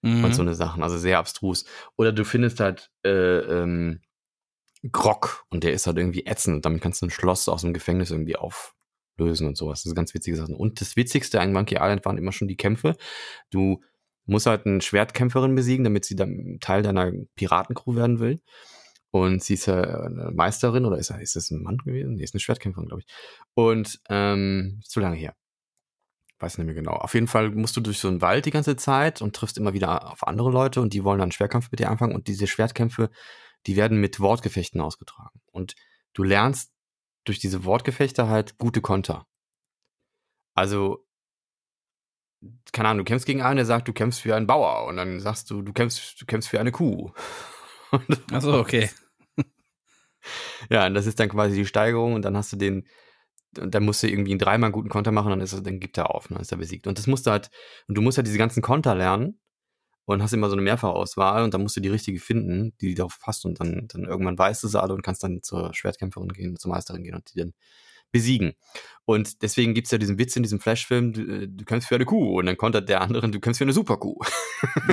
Mhm. 0.03 0.25
und 0.25 0.35
so 0.35 0.43
eine 0.43 0.55
Sachen, 0.55 0.83
also 0.83 0.97
sehr 0.97 1.19
abstrus. 1.19 1.65
Oder 1.97 2.13
du 2.13 2.25
findest 2.25 2.61
halt 2.61 2.91
äh, 3.05 3.11
ähm, 3.11 4.01
Grog 4.93 5.45
und 5.51 5.65
der 5.65 5.73
ist 5.73 5.87
halt 5.89 5.99
irgendwie 5.99 6.25
ätzend 6.25 6.57
und 6.57 6.65
damit 6.65 6.81
kannst 6.81 7.03
du 7.03 7.07
ein 7.07 7.11
Schloss 7.11 7.49
aus 7.49 7.63
dem 7.63 7.73
Gefängnis 7.73 8.13
irgendwie 8.13 8.37
auf, 8.37 8.77
lösen 9.17 9.49
und 9.49 9.57
sowas. 9.57 9.81
Das 9.81 9.85
sind 9.85 9.97
ganz 9.97 10.15
witzige 10.15 10.37
Sachen. 10.37 10.55
Und 10.55 10.81
das 10.81 10.97
Witzigste 10.97 11.41
an 11.41 11.53
Monkey 11.53 11.75
Island 11.75 12.05
waren 12.05 12.19
immer 12.19 12.33
schon 12.33 12.49
die 12.49 12.57
Kämpfe. 12.57 12.97
Du 13.51 13.83
musst 14.27 14.47
halt 14.47 14.67
eine 14.67 14.81
Schwertkämpferin 14.81 15.55
besiegen, 15.55 15.85
damit 15.85 16.05
sie 16.05 16.15
dann 16.15 16.59
Teil 16.61 16.83
deiner 16.83 17.11
Piratencrew 17.35 17.97
werden 17.97 18.21
will. 18.21 18.41
Und 19.11 19.43
sie 19.43 19.55
ist 19.55 19.67
ja 19.67 19.83
eine 19.83 20.31
Meisterin 20.33 20.85
oder 20.85 20.99
ist, 20.99 21.11
ist 21.11 21.37
das 21.37 21.51
ein 21.51 21.63
Mann 21.63 21.79
gewesen? 21.79 22.15
Nee, 22.15 22.25
ist 22.25 22.35
eine 22.35 22.41
Schwertkämpferin, 22.41 22.89
glaube 22.89 23.03
ich. 23.03 23.15
Und 23.55 24.01
ähm, 24.09 24.81
zu 24.85 25.01
lange 25.01 25.17
her. 25.17 25.35
Weiß 26.41 26.59
nicht 26.59 26.67
mehr 26.67 26.75
genau. 26.75 26.93
Auf 26.93 27.15
jeden 27.15 27.27
Fall 27.27 27.51
musst 27.51 27.77
du 27.77 27.81
durch 27.81 27.99
so 27.99 28.09
einen 28.09 28.21
Wald 28.21 28.47
die 28.47 28.53
ganze 28.53 28.77
Zeit 28.77 29.23
und 29.23 29.35
triffst 29.35 29.59
immer 29.59 29.73
wieder 29.73 30.13
auf 30.13 30.27
andere 30.27 30.51
Leute 30.51 30.81
und 30.81 30.93
die 30.93 31.03
wollen 31.03 31.19
dann 31.19 31.33
Schwertkampf 31.33 31.71
mit 31.71 31.81
dir 31.81 31.91
anfangen. 31.91 32.15
Und 32.15 32.29
diese 32.29 32.47
Schwertkämpfe, 32.47 33.11
die 33.67 33.77
werden 33.77 34.01
mit 34.01 34.21
Wortgefechten 34.21 34.81
ausgetragen. 34.81 35.41
Und 35.51 35.75
du 36.13 36.23
lernst 36.23 36.73
durch 37.25 37.39
diese 37.39 37.65
Wortgefechte 37.65 38.29
halt 38.29 38.57
gute 38.59 38.81
Konter. 38.81 39.27
Also, 40.55 41.05
keine 42.73 42.89
Ahnung, 42.89 43.05
du 43.05 43.09
kämpfst 43.09 43.27
gegen 43.27 43.43
einen, 43.43 43.57
der 43.57 43.67
sagt, 43.67 43.89
du 43.89 43.93
kämpfst 43.93 44.21
für 44.21 44.37
einen 44.37 44.47
Bauer 44.47 44.87
und 44.87 44.97
dann 44.97 45.19
sagst 45.21 45.51
du, 45.51 45.63
du 45.63 45.73
kämpfst, 45.73 46.21
du 46.21 46.27
kämpfst 46.27 46.51
für 46.51 46.61
eine 46.61 46.73
Kuh. 46.73 47.13
Achso, 48.33 48.59
okay. 48.59 48.91
Ja, 50.71 50.87
und 50.87 50.95
das 50.95 51.07
ist 51.07 51.19
dann 51.21 51.29
quasi 51.29 51.55
die 51.57 51.67
Steigerung 51.67 52.15
und 52.15 52.23
dann 52.23 52.37
hast 52.37 52.53
du 52.53 52.57
den, 52.57 52.87
und 53.59 53.75
dann 53.75 53.85
musst 53.85 54.03
du 54.03 54.09
irgendwie 54.09 54.33
einen 54.33 54.39
dreimal 54.41 54.73
guten 54.73 54.89
Konter 54.89 55.13
machen, 55.13 55.31
dann 55.31 55.41
ist 55.41 55.53
er, 55.53 55.63
dann 55.63 55.81
gibt 55.81 55.99
er 55.99 56.15
auf, 56.15 56.29
dann 56.29 56.41
ist 56.41 56.53
er 56.53 56.59
besiegt. 56.59 56.87
Und 56.87 56.99
das 56.99 57.07
musst 57.07 57.27
du 57.27 57.31
halt, 57.31 57.51
und 57.89 57.97
du 57.97 58.03
musst 58.03 58.19
halt 58.19 58.27
diese 58.27 58.39
ganzen 58.39 58.63
Konter 58.63 58.95
lernen 58.95 59.41
und 60.07 60.23
hast 60.23 60.33
immer 60.33 60.49
so 60.49 60.55
eine 60.55 60.63
Mehrfachauswahl 60.63 61.45
und 61.45 61.55
dann 61.55 61.63
musst 61.63 61.77
du 61.77 61.81
die 61.81 61.89
richtige 61.91 62.21
finden, 62.21 62.75
die 62.81 62.95
darauf 62.95 63.19
passt 63.21 63.45
und 63.45 63.61
dann, 63.61 63.89
dann 63.89 64.05
irgendwann 64.05 64.39
weißt 64.39 64.63
du 64.65 64.69
sie 64.69 64.81
alle 64.81 64.95
und 64.95 65.03
kannst 65.03 65.23
dann 65.25 65.43
zur 65.43 65.75
Schwertkämpferin 65.75 66.29
gehen, 66.31 66.57
zur 66.59 66.71
Meisterin 66.73 67.05
gehen 67.05 67.15
und 67.15 67.33
die 67.35 67.41
dann 67.41 67.55
besiegen. 68.11 68.55
Und 69.05 69.43
deswegen 69.43 69.75
gibt's 69.75 69.91
ja 69.91 69.99
diesen 69.99 70.19
Witz 70.19 70.37
in 70.37 70.43
diesem 70.43 70.61
Flashfilm, 70.61 71.13
du, 71.13 71.23
äh, 71.23 71.49
du 71.49 71.65
kämpfst 71.65 71.89
für 71.89 71.97
eine 71.97 72.07
Kuh 72.07 72.39
und 72.39 72.47
dann 72.47 72.57
kontert 72.57 72.89
der 72.89 73.03
andere, 73.03 73.31
du 73.31 73.41
kämpfst 73.41 73.59
für 73.59 73.65
eine 73.65 73.73
Superkuh. 73.73 74.19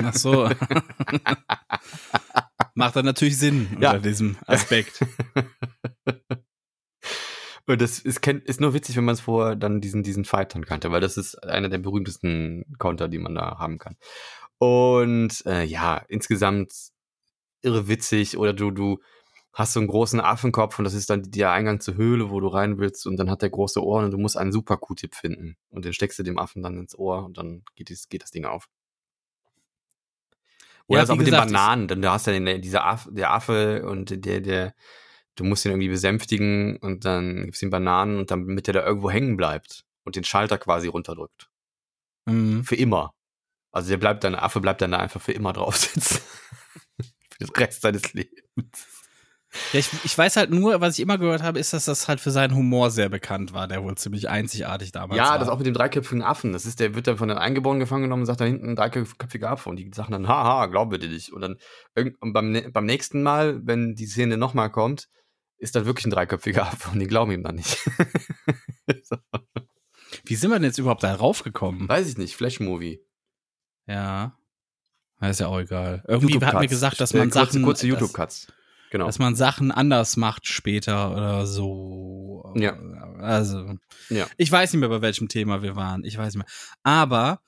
Ach 0.04 0.14
so. 0.14 0.48
Macht 2.76 2.94
dann 2.94 3.06
natürlich 3.06 3.38
Sinn 3.38 3.76
Ja. 3.80 3.92
unter 3.92 4.08
diesem 4.08 4.36
Aspekt. 4.46 5.00
Und 7.68 7.80
das 7.80 7.98
ist, 7.98 8.24
ist 8.24 8.60
nur 8.60 8.74
witzig, 8.74 8.96
wenn 8.96 9.04
man 9.04 9.14
es 9.14 9.20
vorher 9.22 9.56
dann 9.56 9.80
diesen, 9.80 10.04
diesen 10.04 10.24
Fight 10.24 10.54
dann 10.54 10.64
kannte, 10.64 10.92
weil 10.92 11.00
das 11.00 11.16
ist 11.16 11.34
einer 11.42 11.68
der 11.68 11.78
berühmtesten 11.78 12.64
Konter, 12.78 13.08
die 13.08 13.18
man 13.18 13.34
da 13.34 13.58
haben 13.58 13.78
kann. 13.78 13.96
Und 14.58 15.44
äh, 15.46 15.64
ja, 15.64 15.96
insgesamt 16.08 16.72
irre 17.62 17.88
witzig 17.88 18.38
oder 18.38 18.52
du, 18.52 18.70
du 18.70 19.00
hast 19.52 19.72
so 19.72 19.80
einen 19.80 19.88
großen 19.88 20.20
Affenkopf 20.20 20.78
und 20.78 20.84
das 20.84 20.94
ist 20.94 21.08
dann 21.10 21.22
der 21.30 21.50
Eingang 21.50 21.80
zur 21.80 21.94
Höhle, 21.94 22.30
wo 22.30 22.38
du 22.40 22.46
rein 22.48 22.78
willst 22.78 23.06
und 23.06 23.16
dann 23.16 23.30
hat 23.30 23.40
der 23.42 23.50
große 23.50 23.82
Ohren 23.82 24.04
und 24.04 24.10
du 24.12 24.18
musst 24.18 24.36
einen 24.36 24.52
super 24.52 24.76
Q-Tip 24.76 25.14
finden 25.16 25.56
und 25.70 25.84
den 25.86 25.92
steckst 25.94 26.18
du 26.18 26.22
dem 26.22 26.38
Affen 26.38 26.62
dann 26.62 26.78
ins 26.78 26.96
Ohr 26.96 27.24
und 27.24 27.38
dann 27.38 27.64
geht, 27.74 27.88
dies, 27.88 28.08
geht 28.08 28.22
das 28.22 28.30
Ding 28.30 28.44
auf. 28.44 28.68
Oder 30.88 30.98
Ja, 30.98 31.02
das 31.02 31.10
auch 31.10 31.14
wie 31.14 31.18
mit 31.18 31.26
gesagt, 31.26 31.48
den 31.50 31.54
Bananen, 31.54 31.88
denn 31.88 32.02
du 32.02 32.10
hast 32.10 32.26
ja 32.26 32.32
den, 32.32 32.60
dieser 32.60 32.86
Affe, 32.86 33.12
der 33.12 33.32
Affe 33.32 33.86
und 33.86 34.24
der, 34.24 34.40
der, 34.40 34.74
du 35.34 35.44
musst 35.44 35.64
ihn 35.64 35.72
irgendwie 35.72 35.88
besänftigen 35.88 36.76
und 36.78 37.04
dann 37.04 37.44
gibst 37.46 37.62
ihm 37.62 37.70
Bananen 37.70 38.18
und 38.18 38.30
damit 38.30 38.66
der 38.66 38.74
da 38.74 38.86
irgendwo 38.86 39.10
hängen 39.10 39.36
bleibt 39.36 39.84
und 40.04 40.16
den 40.16 40.24
Schalter 40.24 40.58
quasi 40.58 40.88
runterdrückt. 40.88 41.48
Mhm. 42.26 42.64
Für 42.64 42.76
immer. 42.76 43.14
Also 43.72 43.90
der 43.90 43.98
bleibt 43.98 44.24
dann, 44.24 44.32
der 44.32 44.42
Affe 44.42 44.60
bleibt 44.60 44.80
dann 44.80 44.92
da 44.92 44.98
einfach 44.98 45.20
für 45.20 45.32
immer 45.32 45.52
drauf 45.52 45.76
sitzen. 45.76 46.20
für 47.30 47.38
den 47.44 47.50
Rest 47.50 47.82
seines 47.82 48.12
Lebens. 48.12 48.95
Ja, 49.72 49.78
ich, 49.80 49.88
ich 50.04 50.16
weiß 50.16 50.36
halt 50.36 50.50
nur, 50.50 50.80
was 50.80 50.94
ich 50.94 51.00
immer 51.00 51.18
gehört 51.18 51.42
habe, 51.42 51.58
ist, 51.58 51.72
dass 51.72 51.84
das 51.86 52.08
halt 52.08 52.20
für 52.20 52.30
seinen 52.30 52.54
Humor 52.54 52.90
sehr 52.90 53.08
bekannt 53.08 53.52
war, 53.52 53.68
der 53.68 53.82
wohl 53.82 53.94
ziemlich 53.96 54.28
einzigartig 54.28 54.92
damals 54.92 55.18
Ja, 55.18 55.30
war. 55.30 55.38
das 55.38 55.48
auch 55.48 55.58
mit 55.58 55.66
dem 55.66 55.74
dreiköpfigen 55.74 56.22
Affen. 56.22 56.52
Das 56.52 56.66
ist, 56.66 56.80
der 56.80 56.94
wird 56.94 57.06
dann 57.06 57.16
von 57.18 57.28
den 57.28 57.38
Eingeborenen 57.38 57.80
gefangen 57.80 58.02
genommen 58.04 58.22
und 58.22 58.26
sagt 58.26 58.40
da 58.40 58.44
hinten 58.44 58.70
ein 58.70 58.76
dreiköpfiger 58.76 59.50
Affe. 59.50 59.68
Und 59.68 59.76
die 59.76 59.90
sagen 59.94 60.12
dann, 60.12 60.28
haha, 60.28 60.66
glauben 60.66 60.90
wir 60.90 60.98
dir 60.98 61.08
nicht. 61.08 61.32
Und 61.32 61.40
dann 61.40 61.56
und 62.20 62.32
beim, 62.32 62.70
beim 62.72 62.84
nächsten 62.86 63.22
Mal, 63.22 63.60
wenn 63.66 63.94
die 63.94 64.06
Szene 64.06 64.36
nochmal 64.36 64.70
kommt, 64.70 65.08
ist 65.58 65.74
dann 65.74 65.86
wirklich 65.86 66.06
ein 66.06 66.10
dreiköpfiger 66.10 66.66
Affe 66.66 66.90
und 66.90 66.98
die 66.98 67.06
glauben 67.06 67.32
ihm 67.32 67.42
dann 67.42 67.54
nicht. 67.56 67.78
so, 69.02 69.16
Wie 70.24 70.34
sind 70.36 70.50
wir 70.50 70.56
denn 70.56 70.64
jetzt 70.64 70.78
überhaupt 70.78 71.02
da 71.02 71.14
raufgekommen? 71.14 71.88
weiß 71.88 72.08
ich 72.08 72.18
nicht, 72.18 72.36
Flash-Movie. 72.36 73.00
Ja. 73.86 74.36
Na, 75.18 75.30
Ist 75.30 75.40
ja 75.40 75.46
auch 75.46 75.58
egal. 75.60 76.04
Irgendwie 76.06 76.38
hat 76.44 76.60
mir 76.60 76.66
gesagt, 76.68 77.00
dass 77.00 77.14
man 77.14 77.30
kurze, 77.30 77.46
Sachen. 77.52 77.62
Kurze 77.62 77.88
dass- 77.88 78.00
YouTube-Cuts. 78.00 78.52
Genau. 78.90 79.06
Dass 79.06 79.18
man 79.18 79.34
Sachen 79.34 79.72
anders 79.72 80.16
macht 80.16 80.46
später 80.46 81.12
oder 81.12 81.46
so. 81.46 82.52
Ja. 82.56 82.78
Also. 83.18 83.78
Ja. 84.08 84.26
Ich 84.36 84.50
weiß 84.50 84.72
nicht 84.72 84.80
mehr, 84.80 84.88
bei 84.88 85.02
welchem 85.02 85.28
Thema 85.28 85.62
wir 85.62 85.76
waren. 85.76 86.04
Ich 86.04 86.16
weiß 86.16 86.34
nicht 86.34 86.44
mehr. 86.44 86.52
Aber 86.82 87.40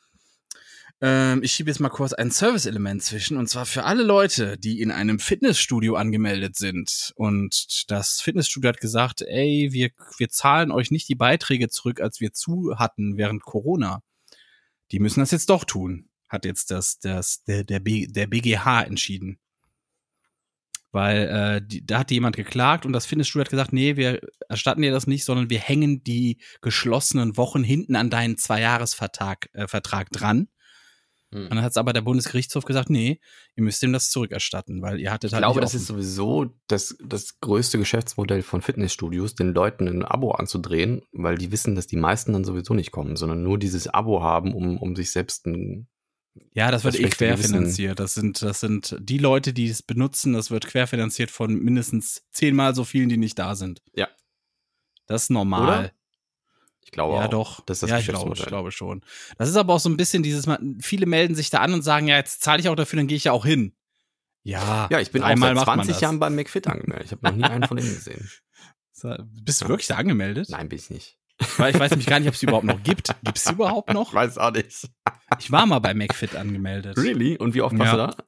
ähm, 1.00 1.42
ich 1.44 1.52
schiebe 1.52 1.70
jetzt 1.70 1.78
mal 1.78 1.90
kurz 1.90 2.12
ein 2.12 2.30
Service-Element 2.30 3.02
zwischen. 3.02 3.36
Und 3.36 3.48
zwar 3.48 3.66
für 3.66 3.84
alle 3.84 4.02
Leute, 4.02 4.58
die 4.58 4.80
in 4.80 4.90
einem 4.90 5.20
Fitnessstudio 5.20 5.94
angemeldet 5.94 6.56
sind. 6.56 7.12
Und 7.14 7.90
das 7.90 8.20
Fitnessstudio 8.20 8.68
hat 8.68 8.80
gesagt, 8.80 9.22
ey, 9.22 9.68
wir, 9.70 9.90
wir 10.18 10.28
zahlen 10.28 10.72
euch 10.72 10.90
nicht 10.90 11.08
die 11.08 11.14
Beiträge 11.14 11.68
zurück, 11.68 12.00
als 12.00 12.20
wir 12.20 12.32
zu 12.32 12.74
hatten 12.76 13.16
während 13.16 13.42
Corona. 13.42 14.02
Die 14.90 14.98
müssen 14.98 15.20
das 15.20 15.30
jetzt 15.30 15.50
doch 15.50 15.64
tun. 15.64 16.08
Hat 16.28 16.44
jetzt 16.44 16.70
das, 16.70 16.98
das, 16.98 17.44
der, 17.44 17.64
der, 17.64 17.80
B, 17.80 18.06
der 18.06 18.26
BGH 18.26 18.82
entschieden. 18.82 19.38
Weil 20.90 21.28
äh, 21.28 21.66
die, 21.66 21.84
da 21.84 21.98
hat 21.98 22.10
jemand 22.10 22.36
geklagt 22.36 22.86
und 22.86 22.92
das 22.92 23.04
Fitnessstudio 23.04 23.44
hat 23.44 23.50
gesagt, 23.50 23.72
nee, 23.72 23.96
wir 23.96 24.20
erstatten 24.48 24.80
dir 24.80 24.90
das 24.90 25.06
nicht, 25.06 25.24
sondern 25.24 25.50
wir 25.50 25.58
hängen 25.58 26.02
die 26.02 26.38
geschlossenen 26.62 27.36
Wochen 27.36 27.62
hinten 27.62 27.94
an 27.94 28.08
deinen 28.08 28.38
Zweijahresvertrag 28.38 29.50
äh, 29.52 29.68
Vertrag 29.68 30.10
dran. 30.10 30.48
Hm. 31.30 31.42
Und 31.44 31.50
dann 31.50 31.62
hat 31.62 31.76
aber 31.76 31.92
der 31.92 32.00
Bundesgerichtshof 32.00 32.64
gesagt, 32.64 32.88
nee, 32.88 33.20
ihr 33.54 33.62
müsst 33.62 33.82
ihm 33.82 33.92
das 33.92 34.10
zurückerstatten, 34.10 34.80
weil 34.80 34.98
ihr 34.98 35.12
hattet 35.12 35.30
Ich 35.30 35.34
halt 35.34 35.42
glaube, 35.42 35.60
nicht 35.60 35.64
das 35.64 35.74
ist 35.74 35.86
sowieso 35.86 36.46
das, 36.68 36.96
das 37.04 37.38
größte 37.40 37.78
Geschäftsmodell 37.78 38.42
von 38.42 38.62
Fitnessstudios, 38.62 39.34
den 39.34 39.52
Leuten 39.52 39.88
ein 39.88 40.04
Abo 40.04 40.30
anzudrehen, 40.30 41.02
weil 41.12 41.36
die 41.36 41.52
wissen, 41.52 41.74
dass 41.74 41.86
die 41.86 41.96
meisten 41.96 42.32
dann 42.32 42.44
sowieso 42.44 42.72
nicht 42.72 42.92
kommen, 42.92 43.16
sondern 43.16 43.42
nur 43.42 43.58
dieses 43.58 43.88
Abo 43.88 44.22
haben, 44.22 44.54
um, 44.54 44.78
um 44.78 44.96
sich 44.96 45.12
selbst 45.12 45.46
ein. 45.46 45.88
Ja, 46.52 46.70
das 46.70 46.84
wird 46.84 46.94
das 46.94 47.00
eh 47.00 47.08
querfinanziert. 47.08 47.98
Das 48.00 48.14
sind, 48.14 48.42
das 48.42 48.60
sind 48.60 48.96
die 49.00 49.18
Leute, 49.18 49.52
die 49.52 49.68
es 49.68 49.82
benutzen, 49.82 50.32
das 50.32 50.50
wird 50.50 50.66
querfinanziert 50.66 51.30
von 51.30 51.54
mindestens 51.58 52.24
zehnmal 52.30 52.74
so 52.74 52.84
vielen, 52.84 53.08
die 53.08 53.16
nicht 53.16 53.38
da 53.38 53.54
sind. 53.54 53.82
Ja. 53.94 54.08
Das 55.06 55.24
ist 55.24 55.30
normal. 55.30 55.62
Oder? 55.80 55.92
Ich 56.82 56.90
glaube 56.92 57.14
ja, 57.16 57.26
auch. 57.26 57.30
doch. 57.30 57.60
Das 57.66 57.78
ist 57.78 57.82
das 57.82 57.90
ja, 57.90 57.98
ich 57.98 58.06
glaube, 58.06 58.34
ich 58.34 58.46
glaube 58.46 58.72
schon. 58.72 59.02
Das 59.36 59.48
ist 59.48 59.56
aber 59.56 59.74
auch 59.74 59.80
so 59.80 59.88
ein 59.90 59.96
bisschen 59.96 60.22
dieses, 60.22 60.46
viele 60.80 61.06
melden 61.06 61.34
sich 61.34 61.50
da 61.50 61.58
an 61.58 61.74
und 61.74 61.82
sagen, 61.82 62.08
ja, 62.08 62.16
jetzt 62.16 62.42
zahle 62.42 62.60
ich 62.60 62.68
auch 62.68 62.76
dafür, 62.76 62.96
dann 62.98 63.06
gehe 63.08 63.16
ich 63.16 63.24
ja 63.24 63.32
auch 63.32 63.44
hin. 63.44 63.74
Ja, 64.42 64.88
Ja, 64.90 64.98
ich 65.00 65.10
bin 65.10 65.22
einmal 65.22 65.50
seit 65.50 65.56
macht 65.56 65.66
man 65.66 65.76
20 65.80 65.92
das. 65.94 66.00
Jahren 66.00 66.18
beim 66.18 66.34
McFit 66.34 66.66
angemeldet. 66.66 67.06
Ich 67.06 67.12
habe 67.12 67.26
noch 67.26 67.36
nie 67.36 67.44
einen 67.44 67.64
von 67.66 67.76
denen 67.76 67.94
gesehen. 67.94 68.30
Bist 69.42 69.60
du 69.60 69.66
Ja. 69.66 69.68
wirklich 69.68 69.86
da 69.88 69.96
angemeldet? 69.96 70.48
Nein, 70.48 70.68
bin 70.70 70.78
ich 70.78 70.88
nicht. 70.88 71.17
Weil 71.56 71.72
ich 71.74 71.80
weiß 71.80 71.90
nämlich 71.90 72.06
gar 72.06 72.18
nicht, 72.18 72.28
ob 72.28 72.34
es 72.34 72.40
die 72.40 72.46
überhaupt 72.46 72.64
noch 72.66 72.82
gibt. 72.82 73.14
Gibt 73.22 73.38
es 73.38 73.44
die 73.44 73.52
überhaupt 73.52 73.92
noch? 73.92 74.08
Ich 74.08 74.14
weiß 74.14 74.38
auch 74.38 74.50
nicht. 74.52 74.88
Ich 75.38 75.50
war 75.52 75.66
mal 75.66 75.78
bei 75.78 75.94
McFit 75.94 76.34
angemeldet. 76.34 76.96
Really? 76.96 77.36
Und 77.36 77.54
wie 77.54 77.62
oft 77.62 77.78
warst 77.78 77.92
Ja. 77.92 78.06
du 78.08 78.12
da? 78.12 78.24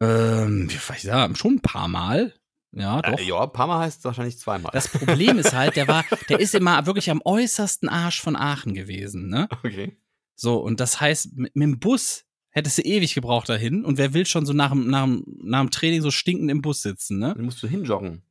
Ähm, 0.00 0.68
ich 0.70 1.02
da? 1.02 1.34
Schon 1.34 1.54
ein 1.54 1.60
paar 1.60 1.88
Mal. 1.88 2.34
Ja, 2.72 3.00
doch. 3.02 3.18
Äh, 3.18 3.22
ja, 3.22 3.46
Parma 3.46 3.78
heißt 3.80 4.04
wahrscheinlich 4.04 4.38
zweimal. 4.38 4.70
Das 4.72 4.88
Problem 4.88 5.38
ist 5.38 5.52
halt, 5.52 5.76
der 5.76 5.86
war, 5.86 6.04
der 6.28 6.40
ist 6.40 6.54
immer 6.54 6.84
wirklich 6.86 7.08
am 7.10 7.22
äußersten 7.24 7.88
Arsch 7.88 8.20
von 8.20 8.34
Aachen 8.34 8.74
gewesen, 8.74 9.28
ne? 9.28 9.48
okay. 9.62 9.96
So, 10.34 10.56
und 10.56 10.80
das 10.80 11.00
heißt, 11.00 11.36
mit, 11.36 11.54
mit 11.54 11.62
dem 11.62 11.78
Bus 11.78 12.24
hättest 12.50 12.78
du 12.78 12.82
ewig 12.82 13.14
gebraucht 13.14 13.48
dahin. 13.48 13.84
Und 13.84 13.96
wer 13.98 14.12
will 14.14 14.26
schon 14.26 14.44
so 14.46 14.52
nach 14.52 14.70
dem, 14.70 14.88
nach 14.90 15.04
dem, 15.04 15.24
nach 15.44 15.60
dem 15.60 15.70
Training 15.70 16.02
so 16.02 16.10
stinkend 16.10 16.50
im 16.50 16.62
Bus 16.62 16.82
sitzen, 16.82 17.20
ne? 17.20 17.34
Dann 17.36 17.44
musst 17.44 17.62
du 17.62 17.68
hinjoggen. 17.68 18.23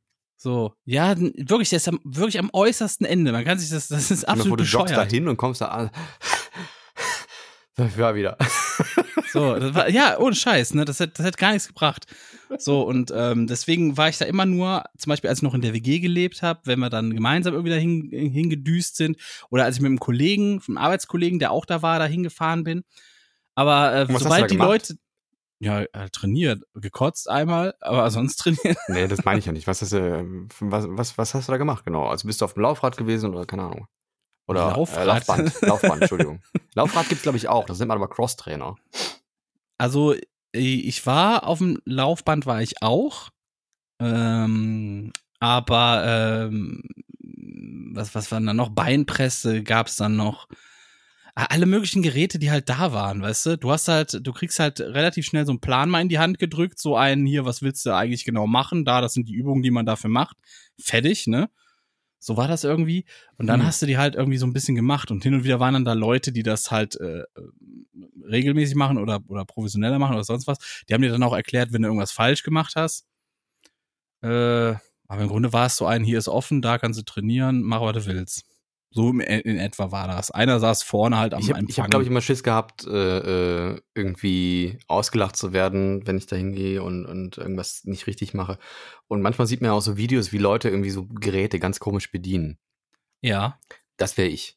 So, 0.44 0.74
ja, 0.84 1.18
wirklich, 1.18 1.70
der 1.70 1.78
ist 1.78 1.88
am, 1.88 2.00
wirklich 2.04 2.38
am 2.38 2.50
äußersten 2.52 3.06
Ende. 3.06 3.32
Man 3.32 3.46
kann 3.46 3.58
sich 3.58 3.70
das, 3.70 3.88
das 3.88 4.10
ist 4.10 4.28
absolut 4.28 4.60
du 4.60 4.64
joggst 4.64 4.92
da 4.92 4.96
bescheuert. 4.96 5.10
hin 5.10 5.26
und 5.26 5.38
kommst 5.38 5.62
da 5.62 5.68
an. 5.68 5.90
Ja, 7.76 8.14
wieder. 8.14 8.38
So, 9.32 9.58
das 9.58 9.74
war, 9.74 9.90
ja, 9.90 10.16
ohne 10.20 10.36
Scheiß, 10.36 10.74
ne? 10.74 10.84
Das 10.84 11.00
hat, 11.00 11.18
das 11.18 11.26
hat 11.26 11.38
gar 11.38 11.50
nichts 11.52 11.66
gebracht. 11.66 12.06
So, 12.56 12.82
und 12.82 13.12
ähm, 13.12 13.48
deswegen 13.48 13.96
war 13.96 14.08
ich 14.08 14.16
da 14.16 14.26
immer 14.26 14.46
nur, 14.46 14.84
zum 14.96 15.10
Beispiel, 15.10 15.28
als 15.28 15.40
ich 15.40 15.42
noch 15.42 15.54
in 15.54 15.60
der 15.60 15.74
WG 15.74 15.98
gelebt 15.98 16.42
habe, 16.42 16.60
wenn 16.66 16.78
wir 16.78 16.88
dann 16.88 17.12
gemeinsam 17.12 17.54
irgendwie 17.54 17.72
dahin 17.72 18.10
hingedüst 18.12 18.94
sind, 18.96 19.16
oder 19.50 19.64
als 19.64 19.74
ich 19.74 19.82
mit 19.82 19.88
einem 19.88 19.98
Kollegen, 19.98 20.62
einem 20.68 20.78
Arbeitskollegen, 20.78 21.40
der 21.40 21.50
auch 21.50 21.64
da 21.64 21.82
war, 21.82 21.98
da 21.98 22.06
hingefahren 22.06 22.62
bin. 22.62 22.84
Aber 23.56 23.92
äh, 23.92 24.12
Und 24.12 24.20
sobald 24.20 24.42
da 24.42 24.46
die 24.46 24.54
gemacht? 24.54 24.68
Leute. 24.68 24.94
Ja, 25.64 25.80
äh, 25.80 26.10
trainiert, 26.10 26.62
gekotzt 26.74 27.30
einmal, 27.30 27.74
aber 27.80 28.10
sonst 28.10 28.36
trainiert. 28.36 28.76
Nee, 28.88 29.08
das 29.08 29.24
meine 29.24 29.38
ich 29.38 29.46
ja 29.46 29.52
nicht. 29.52 29.66
Was 29.66 29.80
hast, 29.80 29.92
du, 29.92 29.98
ähm, 29.98 30.48
was, 30.60 30.84
was, 30.88 31.16
was 31.16 31.32
hast 31.32 31.48
du 31.48 31.52
da 31.52 31.56
gemacht, 31.56 31.86
genau? 31.86 32.06
Also 32.06 32.26
bist 32.26 32.42
du 32.42 32.44
auf 32.44 32.52
dem 32.52 32.62
Laufrad 32.64 32.98
gewesen 32.98 33.32
oder 33.32 33.46
keine 33.46 33.62
Ahnung? 33.62 33.86
Oder 34.46 34.72
Laufrad? 34.72 34.98
Äh, 34.98 35.04
Laufband. 35.06 35.60
Laufband, 35.62 36.02
Entschuldigung. 36.02 36.42
Laufrad 36.74 37.08
gibt's 37.08 37.22
glaube 37.22 37.38
ich, 37.38 37.48
auch. 37.48 37.64
Das 37.64 37.78
nennt 37.78 37.88
man 37.88 37.96
aber 37.96 38.10
Crosstrainer. 38.10 38.76
Also, 39.78 40.12
äh, 40.12 40.18
ich 40.52 41.06
war 41.06 41.46
auf 41.46 41.58
dem 41.58 41.80
Laufband, 41.86 42.44
war 42.44 42.60
ich 42.60 42.82
auch. 42.82 43.30
Ähm, 44.00 45.12
aber 45.40 46.04
ähm, 46.42 46.82
was, 47.94 48.14
was 48.14 48.30
war 48.30 48.40
dann 48.42 48.56
noch? 48.56 48.68
Beinpresse 48.68 49.62
gab's 49.62 49.96
dann 49.96 50.16
noch. 50.16 50.46
Alle 51.36 51.66
möglichen 51.66 52.02
Geräte, 52.02 52.38
die 52.38 52.52
halt 52.52 52.68
da 52.68 52.92
waren, 52.92 53.20
weißt 53.20 53.46
du? 53.46 53.58
Du 53.58 53.72
hast 53.72 53.88
halt, 53.88 54.20
du 54.24 54.32
kriegst 54.32 54.60
halt 54.60 54.80
relativ 54.80 55.26
schnell 55.26 55.44
so 55.44 55.50
einen 55.50 55.60
Plan 55.60 55.90
mal 55.90 56.00
in 56.00 56.08
die 56.08 56.20
Hand 56.20 56.38
gedrückt, 56.38 56.78
so 56.78 56.96
einen 56.96 57.26
hier, 57.26 57.44
was 57.44 57.60
willst 57.60 57.84
du 57.86 57.90
eigentlich 57.92 58.24
genau 58.24 58.46
machen? 58.46 58.84
Da, 58.84 59.00
das 59.00 59.14
sind 59.14 59.28
die 59.28 59.34
Übungen, 59.34 59.62
die 59.62 59.72
man 59.72 59.84
dafür 59.84 60.10
macht. 60.10 60.36
Fertig, 60.80 61.26
ne? 61.26 61.50
So 62.20 62.36
war 62.36 62.46
das 62.46 62.62
irgendwie. 62.62 63.04
Und 63.36 63.48
dann 63.48 63.60
Hm. 63.60 63.66
hast 63.66 63.82
du 63.82 63.86
die 63.86 63.98
halt 63.98 64.14
irgendwie 64.14 64.38
so 64.38 64.46
ein 64.46 64.52
bisschen 64.52 64.76
gemacht. 64.76 65.10
Und 65.10 65.24
hin 65.24 65.34
und 65.34 65.44
wieder 65.44 65.58
waren 65.58 65.74
dann 65.74 65.84
da 65.84 65.92
Leute, 65.92 66.30
die 66.30 66.44
das 66.44 66.70
halt 66.70 66.94
äh, 67.00 67.24
regelmäßig 68.28 68.76
machen 68.76 68.98
oder, 68.98 69.20
oder 69.26 69.44
professioneller 69.44 69.98
machen 69.98 70.14
oder 70.14 70.24
sonst 70.24 70.46
was. 70.46 70.58
Die 70.88 70.94
haben 70.94 71.02
dir 71.02 71.10
dann 71.10 71.22
auch 71.24 71.34
erklärt, 71.34 71.72
wenn 71.72 71.82
du 71.82 71.88
irgendwas 71.88 72.12
falsch 72.12 72.44
gemacht 72.44 72.74
hast. 72.76 73.06
Äh, 74.22 74.74
aber 75.06 75.22
im 75.22 75.28
Grunde 75.28 75.52
war 75.52 75.66
es 75.66 75.76
so 75.76 75.84
ein, 75.84 76.02
hier 76.04 76.18
ist 76.18 76.28
offen, 76.28 76.62
da 76.62 76.78
kannst 76.78 76.98
du 76.98 77.04
trainieren, 77.04 77.62
mach, 77.62 77.82
was 77.82 77.92
du 78.04 78.06
willst. 78.06 78.44
So 78.94 79.10
im- 79.10 79.20
in 79.20 79.58
etwa 79.58 79.90
war 79.90 80.06
das. 80.06 80.30
Einer 80.30 80.60
saß 80.60 80.84
vorne 80.84 81.18
halt 81.18 81.34
am 81.34 81.40
Ich 81.40 81.50
habe, 81.50 81.64
ich 81.66 81.80
hab, 81.80 81.90
glaube 81.90 82.04
ich, 82.04 82.10
immer 82.10 82.20
Schiss 82.20 82.42
gehabt, 82.44 82.86
äh, 82.86 83.72
äh, 83.72 83.80
irgendwie 83.94 84.78
ausgelacht 84.86 85.36
zu 85.36 85.52
werden, 85.52 86.06
wenn 86.06 86.16
ich 86.16 86.26
da 86.26 86.36
hingehe 86.36 86.80
und, 86.82 87.04
und 87.04 87.36
irgendwas 87.36 87.82
nicht 87.84 88.06
richtig 88.06 88.34
mache. 88.34 88.56
Und 89.08 89.20
manchmal 89.20 89.48
sieht 89.48 89.60
man 89.60 89.70
ja 89.70 89.72
auch 89.74 89.80
so 89.82 89.96
Videos, 89.96 90.32
wie 90.32 90.38
Leute 90.38 90.68
irgendwie 90.68 90.90
so 90.90 91.06
Geräte 91.06 91.58
ganz 91.58 91.80
komisch 91.80 92.10
bedienen. 92.12 92.56
ja. 93.20 93.58
Das 93.96 94.16
wäre 94.16 94.28
ich. 94.28 94.56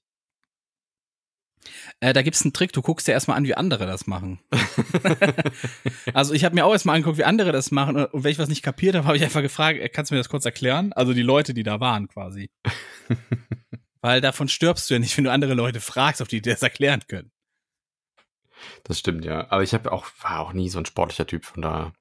Äh, 2.00 2.14
da 2.14 2.22
gibt's 2.22 2.44
einen 2.44 2.54
Trick, 2.54 2.72
du 2.74 2.82
guckst 2.82 3.08
dir 3.08 3.12
erstmal 3.12 3.38
an, 3.38 3.44
wie 3.46 3.54
andere 3.56 3.86
das 3.86 4.08
machen. 4.08 4.40
Also 6.14 6.34
ich 6.34 6.44
habe 6.46 6.56
mir 6.56 6.66
auch 6.66 6.72
erstmal 6.72 6.96
angeguckt, 6.96 7.18
wie 7.18 7.24
andere 7.24 7.52
das 7.52 7.70
machen 7.72 7.98
und 8.06 8.24
wenn 8.24 8.32
ich 8.32 8.40
was 8.40 8.50
nicht 8.50 8.64
kapiert 8.64 8.96
habe, 8.96 9.06
habe 9.08 9.18
ich 9.18 9.24
einfach 9.24 9.42
gefragt, 9.42 9.80
äh, 9.80 9.90
kannst 9.90 10.10
du 10.12 10.16
mir 10.16 10.20
das 10.20 10.30
kurz 10.30 10.46
erklären? 10.46 10.94
Also 10.94 11.14
die 11.14 11.22
Leute, 11.22 11.54
die 11.54 11.64
da 11.64 11.80
waren 11.80 12.08
quasi. 12.08 12.50
Weil 14.08 14.22
davon 14.22 14.48
stirbst 14.48 14.90
du 14.90 14.94
ja 14.94 15.00
nicht, 15.02 15.18
wenn 15.18 15.26
du 15.26 15.32
andere 15.34 15.54
Leute 15.54 15.82
fragst, 15.82 16.22
ob 16.22 16.30
die 16.30 16.42
dir 16.42 16.54
das 16.54 16.62
erklären 16.64 17.02
können. 17.10 17.30
Das 18.86 19.00
stimmt, 19.00 19.26
ja. 19.26 19.52
Aber 19.52 19.64
ich 19.64 19.74
habe 19.74 19.92
auch, 19.92 20.08
war 20.22 20.40
auch 20.40 20.54
nie 20.54 20.70
so 20.70 20.80
ein 20.80 20.86
sportlicher 20.86 21.28
Typ, 21.28 21.44
von 21.44 21.62
daher. 21.62 21.92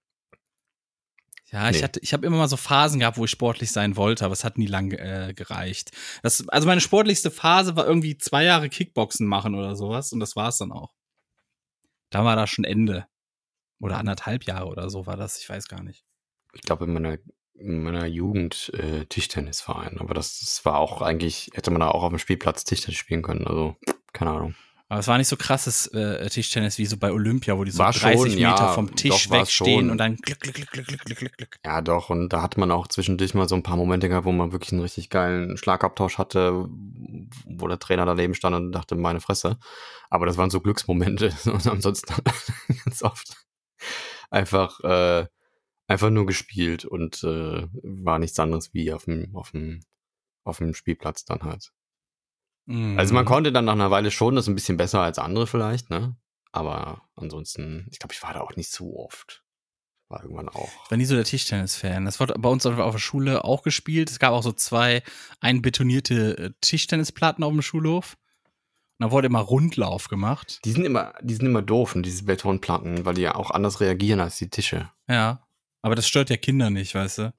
Ja, 1.51 1.69
ich 1.69 1.79
Nee. 1.79 1.83
hatte, 1.83 1.99
ich 1.99 2.13
habe 2.13 2.25
immer 2.25 2.37
mal 2.37 2.47
so 2.47 2.57
Phasen 2.57 3.01
gehabt, 3.01 3.17
wo 3.19 3.25
ich 3.25 3.31
sportlich 3.33 3.73
sein 3.73 3.97
wollte, 3.97 4.25
aber 4.25 4.35
es 4.35 4.45
hat 4.45 4.57
nie 4.57 4.69
lang 4.69 4.93
äh, 4.93 5.33
gereicht. 5.35 5.91
Das, 6.23 6.49
also 6.49 6.69
meine 6.69 6.81
sportlichste 6.81 7.33
Phase 7.33 7.75
war 7.75 7.85
irgendwie 7.89 8.17
zwei 8.17 8.45
Jahre 8.45 8.69
Kickboxen 8.69 9.27
machen 9.27 9.57
oder 9.57 9.75
sowas 9.75 10.13
und 10.13 10.21
das 10.21 10.37
war's 10.37 10.59
dann 10.59 10.71
auch. 10.71 10.95
Da 12.11 12.25
war 12.25 12.37
da 12.37 12.47
schon 12.47 12.65
Ende. 12.65 13.09
Oder 13.81 13.99
anderthalb 13.99 14.45
Jahre 14.45 14.67
oder 14.69 14.91
so 14.91 15.07
war 15.07 15.17
das, 15.17 15.41
ich 15.41 15.49
weiß 15.49 15.67
gar 15.67 15.83
nicht. 15.83 16.05
Ich 16.53 16.61
glaube, 16.61 16.85
in 16.85 16.93
meiner, 16.93 17.19
in 17.59 17.83
meiner 17.83 18.07
Jugend 18.07 18.73
äh, 18.75 19.07
Tischtennisverein. 19.07 19.99
Aber 19.99 20.15
das, 20.15 20.41
das 20.41 20.65
war 20.65 20.79
auch 20.79 21.03
eigentlich, 21.03 21.51
hätte 21.55 21.71
man 21.71 21.81
da 21.81 21.89
auch 21.89 22.03
auf 22.03 22.11
dem 22.11 22.19
Spielplatz 22.19 22.65
Tischtennis 22.65 22.99
spielen 22.99 23.23
können. 23.23 23.47
Also, 23.47 23.77
keine 24.13 24.33
Ahnung. 24.33 24.55
Aber 24.89 25.01
es 25.01 25.09
war 25.09 25.19
nicht 25.19 25.27
so 25.27 25.37
krasses 25.37 25.89
äh, 25.89 26.29
Tischtennis 26.29 26.79
wie 26.79 26.87
so 26.87 26.97
bei 26.97 27.11
Olympia, 27.11 27.59
wo 27.59 27.65
die 27.65 27.73
so 27.73 27.81
War 27.81 27.93
30 27.93 28.13
schon, 28.13 28.35
Meter 28.37 28.41
ja, 28.41 28.73
vom 28.73 28.95
Tisch 28.95 29.29
wegstehen 29.31 29.91
und 29.91 29.99
dann 29.99 30.17
klick, 30.17 30.39
klick, 30.39 30.55
klick, 30.55 30.71
klick, 30.71 30.87
klick, 30.87 31.19
klick, 31.19 31.37
klick. 31.37 31.59
Ja, 31.65 31.81
doch. 31.81 32.09
Und 32.09 32.29
da 32.29 32.41
hat 32.41 32.57
man 32.57 32.71
auch 32.71 32.87
zwischendurch 32.87 33.35
mal 33.35 33.49
so 33.49 33.57
ein 33.57 33.65
paar 33.65 33.77
Momente 33.77 34.09
gehabt, 34.09 34.27
wo 34.27 34.33
man 34.33 34.53
wirklich 34.53 34.71
einen 34.71 34.83
richtig 34.83 35.11
geilen 35.11 35.57
Schlagabtausch 35.57 36.19
hatte, 36.19 36.69
wo 37.47 37.67
der 37.67 37.81
Trainer 37.81 38.07
daneben 38.07 38.35
stand 38.35 38.55
und 38.55 38.71
dachte, 38.71 38.95
meine 38.95 39.21
Fresse. 39.21 39.59
Aber 40.09 40.25
das 40.25 40.37
waren 40.37 40.51
so 40.51 40.61
Glücksmomente. 40.61 41.35
Und 41.47 41.67
ansonsten 41.67 42.15
ganz 42.85 43.03
oft 43.03 43.37
einfach, 44.31 44.79
äh, 44.81 45.27
einfach 45.87 46.11
nur 46.11 46.27
gespielt 46.27 46.85
und 46.85 47.23
äh, 47.23 47.69
war 47.83 48.19
nichts 48.19 48.39
anderes 48.39 48.75
wie 48.75 48.93
auf 48.93 49.05
dem, 49.05 49.35
auf 49.35 49.53
dem, 49.53 49.81
auf 50.45 50.59
dem 50.59 50.75
Spielplatz 50.75 51.25
dann 51.25 51.43
halt. 51.43 51.73
Mhm. 52.67 52.99
Also 52.99 53.15
man 53.15 53.25
konnte 53.25 53.53
dann 53.53 53.67
nach 53.67 53.75
einer 53.75 53.91
Weile 53.91 54.11
schon 54.11 54.37
das 54.37 54.49
ein 54.49 54.55
bisschen 54.55 54.77
besser 54.77 55.01
als 55.01 55.19
andere 55.19 55.47
vielleicht, 55.47 55.91
ne? 55.91 56.17
Aber 56.53 57.03
ansonsten, 57.15 57.87
ich 57.91 57.99
glaube, 57.99 58.15
ich 58.15 58.23
war 58.23 58.33
da 58.33 58.41
auch 58.41 58.57
nicht 58.57 58.71
so 58.71 58.97
oft. 58.99 59.45
War 60.09 60.23
irgendwann 60.23 60.49
auch. 60.49 60.71
Ich 60.85 60.91
war 60.91 60.99
nie 60.99 61.05
so 61.05 61.17
der 61.17 61.25
Tischtennis-Fan. 61.25 62.05
Das 62.05 62.21
wurde 62.21 62.35
bei 62.39 62.49
uns 62.49 62.65
auf 62.65 62.93
der 62.93 62.99
Schule 62.99 63.45
auch 63.45 63.63
gespielt. 63.63 64.11
Es 64.11 64.21
gab 64.21 64.33
auch 64.33 64.43
so 64.43 64.53
zwei 64.53 65.03
einbetonierte 65.41 66.39
äh, 66.39 66.51
Tischtennisplatten 66.61 67.43
auf 67.45 67.53
dem 67.53 67.63
Schulhof. 67.63 68.17
Und 68.99 69.07
da 69.07 69.11
wurde 69.11 69.27
immer 69.27 69.41
Rundlauf 69.41 70.09
gemacht. 70.09 70.61
Die 70.65 70.73
sind 70.73 70.85
immer, 70.85 71.13
die 71.21 71.35
sind 71.35 71.47
immer 71.47 71.61
doof, 71.61 71.95
und 71.95 72.05
diese 72.05 72.25
Betonplatten, 72.25 73.05
weil 73.05 73.15
die 73.15 73.23
ja 73.23 73.35
auch 73.35 73.51
anders 73.51 73.81
reagieren 73.81 74.21
als 74.21 74.39
die 74.39 74.49
Tische. 74.49 74.91
Ja. 75.09 75.46
Aber 75.87 75.95
das 75.95 76.09
stört 76.09 76.31
ja 76.31 76.37
Kinder 76.37 76.69
nicht, 76.69 76.97
weißt 76.97 77.19
du? 77.19 77.33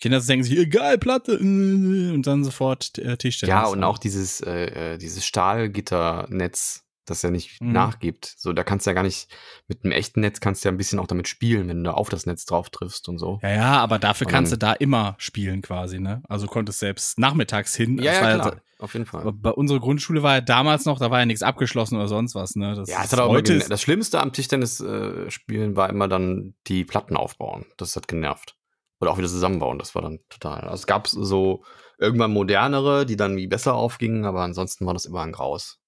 Kinder 0.00 0.20
denken 0.20 0.42
sich, 0.42 0.56
egal, 0.56 0.96
Platte, 0.96 1.32
äh, 1.32 1.36
und 1.38 2.22
dann 2.22 2.42
sofort 2.42 2.96
äh, 2.96 3.18
Tischtennis. 3.18 3.50
Ja, 3.50 3.66
und 3.66 3.84
auch 3.84 3.98
dieses, 3.98 4.40
äh, 4.40 4.94
äh, 4.94 4.96
dieses 4.96 5.26
Stahlgitternetz, 5.26 6.86
das 7.04 7.20
ja 7.20 7.30
nicht 7.30 7.60
Mhm. 7.60 7.72
nachgibt. 7.72 8.34
So, 8.38 8.54
da 8.54 8.64
kannst 8.64 8.86
du 8.86 8.90
ja 8.90 8.94
gar 8.94 9.02
nicht, 9.02 9.28
mit 9.66 9.84
einem 9.84 9.92
echten 9.92 10.20
Netz 10.20 10.40
kannst 10.40 10.64
du 10.64 10.70
ja 10.70 10.72
ein 10.72 10.78
bisschen 10.78 10.98
auch 10.98 11.06
damit 11.06 11.28
spielen, 11.28 11.68
wenn 11.68 11.84
du 11.84 11.92
auf 11.92 12.08
das 12.08 12.24
Netz 12.24 12.46
drauf 12.46 12.70
triffst 12.70 13.06
und 13.06 13.18
so. 13.18 13.38
Ja, 13.42 13.50
ja, 13.50 13.72
aber 13.80 13.98
dafür 13.98 14.28
Und 14.28 14.32
kannst 14.32 14.50
du 14.52 14.56
da 14.56 14.72
immer 14.72 15.14
spielen 15.18 15.60
quasi, 15.60 16.00
ne? 16.00 16.22
Also 16.26 16.46
konntest 16.46 16.78
selbst 16.78 17.18
nachmittags 17.18 17.76
hin. 17.76 17.98
Ja, 17.98 18.14
ja, 18.14 18.34
klar. 18.34 18.62
Auf 18.78 18.92
jeden 18.92 19.06
Fall. 19.06 19.22
Aber 19.22 19.32
bei 19.32 19.50
unserer 19.50 19.80
Grundschule 19.80 20.22
war 20.22 20.34
ja 20.34 20.40
damals 20.40 20.84
noch, 20.84 21.00
da 21.00 21.10
war 21.10 21.18
ja 21.18 21.26
nichts 21.26 21.42
abgeschlossen 21.42 21.96
oder 21.96 22.06
sonst 22.06 22.36
was, 22.36 22.54
ne? 22.54 22.74
Das 22.76 22.88
Ja, 22.88 23.02
es 23.02 23.12
hat 23.12 23.18
auch 23.18 23.26
immer 23.26 23.38
heute 23.38 23.54
ist, 23.54 23.70
das 23.70 23.82
Schlimmste 23.82 24.20
am 24.20 24.32
Tischtennis-Spielen 24.32 25.26
äh, 25.26 25.30
spielen 25.30 25.76
war 25.76 25.90
immer 25.90 26.06
dann 26.06 26.54
die 26.68 26.84
Platten 26.84 27.16
aufbauen. 27.16 27.66
Das 27.76 27.96
hat 27.96 28.06
genervt. 28.06 28.54
Oder 29.00 29.10
auch 29.10 29.18
wieder 29.18 29.28
zusammenbauen, 29.28 29.78
das 29.78 29.94
war 29.94 30.02
dann 30.02 30.20
total. 30.28 30.62
Also 30.62 30.74
es 30.74 30.86
gab 30.86 31.08
so 31.08 31.64
irgendwann 31.98 32.32
modernere, 32.32 33.04
die 33.04 33.16
dann 33.16 33.36
wie 33.36 33.46
besser 33.48 33.74
aufgingen, 33.74 34.24
aber 34.24 34.42
ansonsten 34.42 34.86
war 34.86 34.94
das 34.94 35.06
immer 35.06 35.22
ein 35.22 35.32
Graus. 35.32 35.80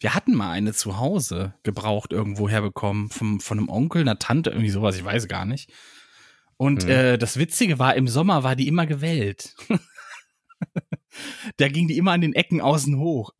Wir 0.00 0.14
hatten 0.14 0.34
mal 0.34 0.50
eine 0.50 0.72
zu 0.74 0.98
Hause 0.98 1.54
gebraucht 1.62 2.12
irgendwo 2.12 2.48
herbekommen, 2.48 3.08
vom, 3.10 3.40
von 3.40 3.58
einem 3.58 3.68
Onkel, 3.68 4.02
einer 4.02 4.18
Tante, 4.18 4.50
irgendwie 4.50 4.70
sowas, 4.70 4.96
ich 4.96 5.04
weiß 5.04 5.28
gar 5.28 5.46
nicht. 5.46 5.72
Und 6.56 6.84
Hm. 6.84 6.90
äh, 6.90 7.18
das 7.18 7.38
Witzige 7.38 7.78
war, 7.78 7.94
im 7.94 8.08
Sommer 8.08 8.44
war 8.44 8.54
die 8.54 8.68
immer 8.68 8.86
gewellt. 8.86 9.54
da 11.56 11.68
ging 11.68 11.88
die 11.88 11.96
immer 11.96 12.12
an 12.12 12.20
den 12.20 12.32
Ecken 12.32 12.60
außen 12.60 12.98
hoch. 12.98 13.32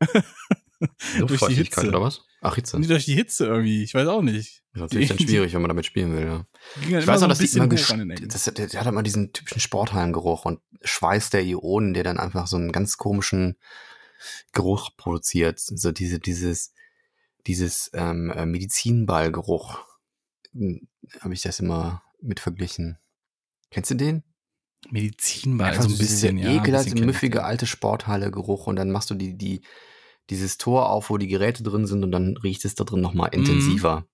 durch 1.17 1.41
die 1.47 1.55
Hitze. 1.55 1.87
oder 1.87 2.01
was? 2.01 2.21
Ach, 2.41 2.55
Hitze. 2.55 2.79
Nee, 2.79 2.87
durch 2.87 3.05
die 3.05 3.15
Hitze 3.15 3.45
irgendwie, 3.45 3.83
ich 3.83 3.93
weiß 3.93 4.07
auch 4.07 4.21
nicht. 4.21 4.63
Ist 4.73 4.81
natürlich 4.81 5.07
dann 5.07 5.19
schwierig, 5.19 5.53
wenn 5.53 5.61
man 5.61 5.69
damit 5.69 5.85
spielen 5.85 6.15
will, 6.15 6.25
ja. 6.25 6.45
Ich 6.81 7.07
weiß 7.07 7.23
ein 7.23 7.29
dass 7.29 7.39
die 7.39 7.57
immer 7.57 7.67
das, 7.67 8.43
der, 8.43 8.67
der 8.67 8.79
hat 8.79 8.87
immer 8.87 9.03
diesen 9.03 9.33
typischen 9.33 9.61
Sporthallengeruch 9.61 10.45
und 10.45 10.59
Schweiß 10.83 11.29
der 11.29 11.43
Ionen, 11.43 11.93
der 11.93 12.03
dann 12.03 12.19
einfach 12.19 12.47
so 12.47 12.57
einen 12.57 12.71
ganz 12.71 12.97
komischen 12.97 13.57
Geruch 14.51 14.91
produziert. 14.97 15.59
So 15.59 15.91
diese, 15.91 16.19
dieses, 16.19 16.73
dieses 17.47 17.89
ähm, 17.93 18.31
äh, 18.31 18.45
Medizinballgeruch. 18.45 19.79
Habe 21.19 21.33
ich 21.33 21.41
das 21.41 21.59
immer 21.59 22.03
mit 22.21 22.39
verglichen. 22.39 22.97
Kennst 23.71 23.91
du 23.91 23.95
den? 23.95 24.23
Medizinball, 24.91 25.69
Einfach 25.69 25.83
so 25.83 25.89
ein 25.89 25.97
bisschen, 25.97 26.37
ja. 26.37 26.49
ein 26.49 26.57
ekelhafte, 26.57 26.91
bisschen 26.91 27.05
müffige 27.05 27.43
alte 27.43 27.65
Sporthalle-Geruch 27.65 28.67
und 28.67 28.75
dann 28.75 28.91
machst 28.91 29.09
du 29.09 29.15
die, 29.15 29.37
die, 29.37 29.61
dieses 30.29 30.57
Tor 30.57 30.89
auf, 30.89 31.09
wo 31.09 31.17
die 31.17 31.27
Geräte 31.27 31.63
drin 31.63 31.85
sind 31.85 32.03
und 32.03 32.11
dann 32.11 32.37
riecht 32.37 32.65
es 32.65 32.75
da 32.75 32.83
drin 32.83 33.01
nochmal 33.01 33.29
Mhm. 33.33 33.39
intensiver. 33.39 34.05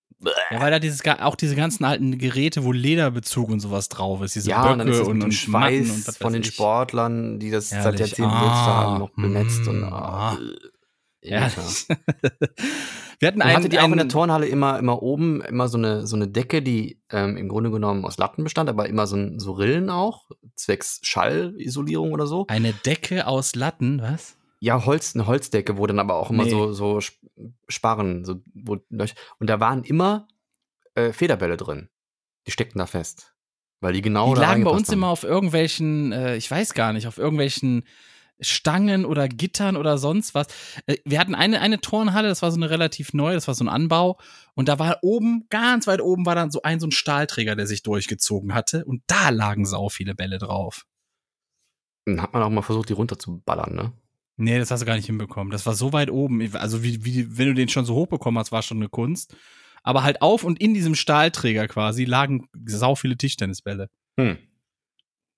Ja, 0.52 0.60
weil 0.62 0.70
da 0.70 0.78
dieses, 0.78 1.04
auch 1.08 1.36
diese 1.36 1.56
ganzen 1.56 1.84
alten 1.84 2.18
Geräte, 2.20 2.64
wo 2.64 2.72
Lederbezug 2.72 3.50
und 3.50 3.60
sowas 3.60 3.90
drauf 3.90 4.22
ist, 4.22 4.36
diese 4.36 4.52
ja, 4.52 4.62
Böcke 4.62 4.74
und 4.74 4.80
dann 4.80 4.88
ist 4.90 5.00
und, 5.00 5.24
und 5.24 5.32
Schweiß 5.34 5.90
und 6.08 6.16
von 6.18 6.34
den 6.34 6.44
ich. 6.44 6.50
Sportlern, 6.54 7.40
die 7.40 7.50
das 7.50 7.70
seit 7.70 7.84
Herrlich. 7.84 8.00
Jahrzehnten 8.02 8.32
Ah, 8.32 8.66
haben, 8.66 9.00
noch 9.00 9.10
benetzt 9.16 9.68
und 9.68 9.80
mm, 9.80 9.84
ah, 9.86 10.34
ah. 10.34 10.38
Ja. 11.24 11.50
Wir 13.20 13.28
hatten 13.28 13.42
einen, 13.42 13.56
hattet 13.56 13.74
ihr 13.74 13.82
auch 13.82 13.86
in 13.86 13.92
der 13.92 14.02
einen- 14.02 14.10
Turnhalle 14.10 14.48
immer, 14.48 14.80
immer 14.80 15.02
oben 15.04 15.42
immer 15.42 15.68
so 15.68 15.78
eine, 15.78 16.08
so 16.08 16.16
eine 16.16 16.28
Decke, 16.28 16.62
die 16.64 17.02
ähm, 17.12 17.38
im 17.38 17.48
Grunde 17.50 17.70
genommen 17.70 18.04
aus 18.06 18.18
Latten 18.18 18.44
bestand, 18.44 18.70
aber 18.70 18.90
immer 18.90 19.06
so, 19.06 19.38
so 19.38 19.52
Rillen 19.52 19.90
auch, 19.92 20.26
zwecks 20.56 21.00
Schallisolierung 21.04 22.12
oder 22.14 22.26
so? 22.26 22.46
eine 22.48 22.74
Decke 22.74 23.28
aus 23.28 23.54
Latten, 23.56 24.02
was? 24.02 24.38
Ja, 24.60 24.86
Holz, 24.86 25.16
eine 25.16 25.28
Holzdecke, 25.28 25.78
wo 25.78 25.86
dann 25.88 26.00
aber 26.00 26.16
auch 26.16 26.30
immer 26.32 26.44
Nee. 26.46 26.50
so, 26.52 26.72
so 26.74 26.98
Sp- 27.02 27.22
Sparren, 27.68 28.26
so, 28.26 28.42
wo, 28.54 28.78
und 29.40 29.50
da 29.50 29.60
waren 29.60 29.84
immer 29.84 30.28
äh, 30.96 31.12
Federbälle 31.14 31.58
drin. 31.58 31.90
Die 32.48 32.52
steckten 32.52 32.80
da 32.80 32.86
fest. 32.88 33.34
Weil 33.80 33.94
die 33.94 34.02
genau 34.02 34.30
die 34.36 34.42
da 34.42 34.48
lagen 34.50 34.64
bei 34.64 34.70
uns 34.72 34.88
haben. 34.90 34.98
immer 34.98 35.08
auf 35.10 35.24
irgendwelchen, 35.24 36.12
äh, 36.12 36.36
ich 36.38 36.50
weiß 36.50 36.74
gar 36.76 36.94
nicht, 36.94 37.08
auf 37.08 37.18
irgendwelchen 37.18 37.84
Stangen 38.42 39.06
oder 39.06 39.28
Gittern 39.28 39.78
oder 39.78 39.98
sonst 39.98 40.36
was. 40.36 40.48
Äh, 40.86 40.98
wir 41.06 41.20
hatten 41.20 41.36
eine, 41.36 41.62
eine 41.62 41.80
Turnhalle, 41.80 42.28
das 42.28 42.42
war 42.42 42.52
so 42.52 42.58
eine 42.58 42.70
relativ 42.70 43.14
neue, 43.14 43.36
das 43.36 43.48
war 43.48 43.56
so 43.56 43.64
ein 43.64 43.70
Anbau. 43.70 44.20
Und 44.56 44.68
da 44.68 44.80
war 44.80 45.00
oben, 45.02 45.46
ganz 45.50 45.88
weit 45.88 46.02
oben, 46.02 46.26
war 46.26 46.36
dann 46.36 46.52
so 46.52 46.62
ein, 46.64 46.80
so 46.80 46.88
ein 46.88 46.92
Stahlträger, 46.92 47.56
der 47.56 47.68
sich 47.68 47.84
durchgezogen 47.84 48.54
hatte. 48.54 48.86
Und 48.86 49.04
da 49.08 49.30
lagen 49.30 49.66
sau 49.66 49.90
viele 49.90 50.16
Bälle 50.16 50.38
drauf. 50.38 50.86
Dann 52.06 52.22
hat 52.22 52.34
man 52.34 52.44
auch 52.44 52.50
mal 52.50 52.62
versucht, 52.62 52.90
die 52.90 52.94
runterzuballern, 52.94 53.76
ne? 53.76 53.94
Nee, 54.38 54.58
das 54.58 54.72
hast 54.72 54.82
du 54.82 54.86
gar 54.86 54.96
nicht 54.96 55.06
hinbekommen. 55.06 55.52
Das 55.52 55.66
war 55.68 55.76
so 55.76 55.94
weit 55.94 56.10
oben. 56.10 56.56
Also, 56.56 56.84
wie, 56.84 57.06
wie, 57.06 57.38
wenn 57.38 57.48
du 57.48 57.54
den 57.54 57.70
schon 57.70 57.86
so 57.86 57.94
hochbekommen 57.94 58.40
hast, 58.40 58.52
war 58.52 58.64
schon 58.64 58.78
eine 58.78 58.90
Kunst. 58.90 59.36
Aber 59.84 60.04
halt 60.04 60.22
auf 60.22 60.44
und 60.44 60.60
in 60.60 60.74
diesem 60.74 60.96
Stahlträger 60.96 61.68
quasi 61.68 62.06
lagen 62.06 62.48
sau 62.66 62.96
viele 62.96 63.18
Tischtennisbälle. 63.18 63.90
Hm. 64.20 64.38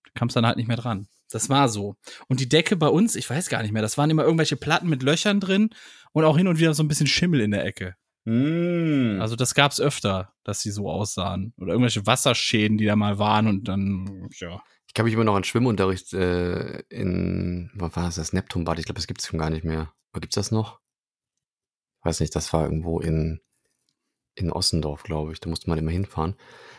Du 0.04 0.12
kamst 0.14 0.36
dann 0.36 0.46
halt 0.46 0.58
nicht 0.58 0.68
mehr 0.68 0.78
dran. 0.78 1.08
Das 1.34 1.50
war 1.50 1.68
so. 1.68 1.96
Und 2.28 2.40
die 2.40 2.48
Decke 2.48 2.76
bei 2.76 2.88
uns, 2.88 3.16
ich 3.16 3.28
weiß 3.28 3.50
gar 3.50 3.64
nicht 3.64 3.72
mehr, 3.72 3.82
das 3.82 3.98
waren 3.98 4.10
immer 4.12 4.24
irgendwelche 4.24 4.56
Platten 4.56 4.88
mit 4.88 5.02
Löchern 5.02 5.40
drin 5.40 5.72
und 6.12 6.26
auch 6.26 6.38
hin 6.38 6.48
und 6.48 6.60
wieder 6.60 6.76
so 6.76 6.84
ein 6.84 6.88
bisschen 6.88 7.08
Schimmel 7.08 7.42
in 7.42 7.50
der 7.50 7.66
Ecke. 7.66 7.96
Mm. 8.26 9.20
Also 9.20 9.36
das 9.36 9.56
gab's 9.56 9.82
öfter, 9.82 10.34
dass 10.44 10.62
sie 10.62 10.70
so 10.70 10.90
aussahen. 10.92 11.54
Oder 11.58 11.74
irgendwelche 11.74 12.06
Wasserschäden, 12.06 12.78
die 12.78 12.86
da 12.86 12.96
mal 12.96 13.18
waren 13.18 13.48
und 13.48 13.68
dann, 13.68 14.30
ja. 14.40 14.62
Ich 14.88 14.94
kann 14.94 15.06
mich 15.06 15.16
immer 15.16 15.24
noch 15.24 15.36
an 15.36 15.44
Schwimmunterricht 15.44 16.14
äh, 16.14 16.82
in, 16.90 17.72
was 17.74 17.96
war 17.96 18.06
das, 18.06 18.16
das 18.16 18.32
Neptunbad? 18.32 18.78
Ich 18.78 18.86
glaube, 18.86 19.00
das 19.00 19.08
gibt's 19.08 19.28
schon 19.28 19.40
gar 19.40 19.50
nicht 19.50 19.64
mehr. 19.64 19.92
Oder 20.12 20.22
gibt's 20.22 20.36
das 20.36 20.52
noch? 20.52 20.82
Weiß 22.04 22.20
nicht, 22.20 22.36
das 22.36 22.54
war 22.54 22.66
irgendwo 22.66 23.00
in, 23.00 23.42
in 24.36 24.52
Ossendorf, 24.52 25.04
glaube 25.04 25.34
ich. 25.34 25.40
Da 25.40 25.50
musste 25.50 25.70
man 25.70 25.80
immer 25.80 25.92
hinfahren. 25.92 26.36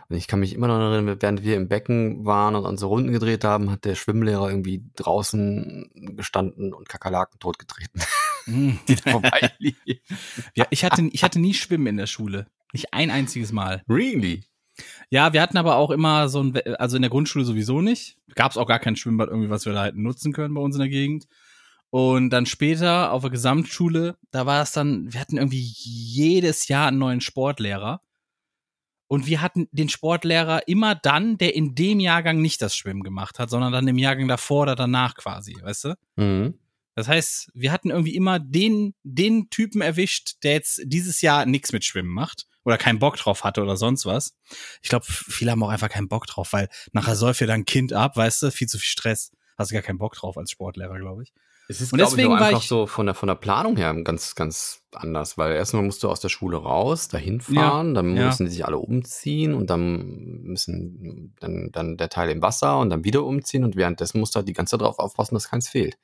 Und 0.09 0.17
ich 0.17 0.27
kann 0.27 0.40
mich 0.40 0.55
immer 0.55 0.69
noch 0.69 0.79
erinnern, 0.79 1.17
während 1.21 1.43
wir 1.43 1.57
im 1.57 1.69
Becken 1.69 2.25
waren 2.25 2.55
und 2.55 2.67
unsere 2.67 2.88
Runden 2.88 3.12
gedreht 3.12 3.45
haben, 3.45 3.71
hat 3.71 3.85
der 3.85 3.95
Schwimmlehrer 3.95 4.51
irgendwie 4.51 4.85
draußen 4.97 5.90
gestanden 6.17 6.75
und 6.75 6.88
Kakerlaken 6.88 7.38
totgetreten, 7.40 8.03
die 8.88 8.97
vorbeiliefen. 8.97 10.01
ja 10.55 10.67
ich, 10.71 10.85
hatte, 10.85 11.09
ich 11.11 11.25
hatte 11.25 11.40
nie 11.40 11.55
Schwimmen 11.55 11.87
in 11.87 11.97
der 11.97 12.07
Schule. 12.07 12.47
Nicht 12.73 12.93
ein 12.93 13.11
einziges 13.11 13.53
Mal. 13.53 13.83
Really? 13.88 14.43
Ja, 15.09 15.33
wir 15.33 15.40
hatten 15.40 15.57
aber 15.57 15.77
auch 15.77 15.90
immer 15.90 16.29
so 16.29 16.43
ein, 16.43 16.57
also 16.79 16.97
in 16.97 17.03
der 17.03 17.11
Grundschule 17.11 17.45
sowieso 17.45 17.81
nicht. 17.81 18.19
Gab 18.35 18.51
es 18.51 18.59
auch 18.59 18.67
gar 18.67 18.81
kein 18.81 18.97
Schwimmbad 18.97 19.29
irgendwie, 19.29 19.51
was 19.51 19.64
wir 19.64 19.73
da 19.73 19.85
hätten 19.85 20.03
nutzen 20.03 20.33
können 20.33 20.55
bei 20.55 20.61
uns 20.61 20.75
in 20.75 20.81
der 20.81 20.88
Gegend. 20.88 21.27
Und 21.94 22.30
dann 22.30 22.44
später 22.44 23.12
auf 23.12 23.22
der 23.22 23.30
Gesamtschule, 23.30 24.16
da 24.33 24.46
war 24.46 24.62
es 24.62 24.72
dann, 24.72 25.12
wir 25.12 25.20
hatten 25.20 25.37
irgendwie 25.37 25.62
jedes 25.62 26.66
Jahr 26.66 26.88
einen 26.88 26.98
neuen 26.98 27.20
Sportlehrer. 27.20 28.00
Und 29.07 29.28
wir 29.28 29.40
hatten 29.40 29.68
den 29.70 29.88
Sportlehrer 29.88 30.66
immer 30.66 30.96
dann, 30.96 31.38
der 31.38 31.54
in 31.54 31.76
dem 31.76 32.00
Jahrgang 32.00 32.42
nicht 32.42 32.61
das 32.62 32.74
Schwimmen 32.74 33.04
gemacht 33.04 33.38
hat, 33.38 33.48
sondern 33.48 33.72
dann 33.72 33.87
im 33.87 33.96
Jahrgang 33.96 34.26
davor 34.26 34.62
oder 34.62 34.74
danach 34.74 35.14
quasi, 35.14 35.57
weißt 35.62 35.85
du? 35.85 35.94
Mhm. 36.16 36.59
Das 36.96 37.07
heißt, 37.07 37.52
wir 37.54 37.70
hatten 37.70 37.90
irgendwie 37.90 38.16
immer 38.16 38.40
den, 38.40 38.94
den 39.04 39.48
Typen 39.48 39.80
erwischt, 39.80 40.42
der 40.42 40.54
jetzt 40.54 40.80
dieses 40.87 41.20
Jahr 41.20 41.46
nichts 41.46 41.70
mit 41.70 41.85
Schwimmen 41.85 42.12
macht 42.12 42.48
oder 42.64 42.76
keinen 42.76 42.98
Bock 42.98 43.18
drauf 43.18 43.44
hatte 43.44 43.62
oder 43.62 43.76
sonst 43.76 44.04
was. 44.04 44.35
Ich 44.83 44.88
glaube, 44.88 45.07
viele 45.07 45.52
haben 45.52 45.62
auch 45.62 45.68
einfach 45.68 45.90
keinen 45.90 46.09
Bock 46.09 46.26
drauf, 46.26 46.54
weil 46.54 46.68
nachher 46.90 47.14
säuft 47.14 47.40
dir 47.40 47.46
dein 47.46 47.66
Kind 47.66 47.92
ab, 47.92 48.16
weißt 48.16 48.42
du, 48.42 48.50
viel 48.50 48.66
zu 48.66 48.78
viel 48.78 48.88
Stress. 48.88 49.30
Hast 49.57 49.70
du 49.70 49.74
gar 49.74 49.83
keinen 49.83 49.98
Bock 49.98 50.14
drauf 50.16 50.37
als 50.37 50.50
Sportlehrer, 50.50 50.98
glaube 50.98 51.22
ich. 51.22 51.33
Es 51.66 51.81
ist, 51.81 51.92
Und 51.92 51.98
ich, 51.98 52.05
deswegen 52.07 52.31
war 52.31 52.42
einfach 52.42 52.61
ich- 52.61 52.68
so 52.68 52.87
von 52.87 53.07
der, 53.07 53.14
von 53.14 53.27
der 53.27 53.37
Planung 53.37 53.77
her 53.77 53.94
ganz, 54.03 54.35
ganz 54.35 54.83
anders, 54.92 55.38
weil 55.38 55.53
erstmal 55.53 55.83
musst 55.83 56.03
du 56.03 56.11
aus 56.11 56.20
der 56.20 56.29
Schule 56.29 56.59
raus, 56.59 57.09
dahin 57.09 57.40
fahren, 57.40 57.94
dann 57.94 58.16
ja. 58.16 58.27
müssen 58.27 58.44
die 58.46 58.53
sich 58.53 58.66
alle 58.66 58.79
umziehen 58.79 59.55
und 59.55 59.70
dann 59.70 60.42
müssen 60.42 61.35
dann, 61.40 61.70
dann 61.72 61.96
der 61.96 62.11
Teil 62.11 62.31
im 62.31 62.42
Wasser 62.42 62.79
und 62.79 62.90
dann 62.90 63.05
wieder 63.05 63.24
umziehen 63.24 63.64
und 63.64 63.77
währenddessen 63.77 64.20
musst 64.20 64.35
du 64.35 64.38
halt 64.38 64.48
die 64.48 64.53
ganze 64.53 64.72
Zeit 64.72 64.83
darauf 64.83 64.98
aufpassen, 64.98 65.35
dass 65.35 65.48
keins 65.50 65.68
fehlt. 65.68 65.96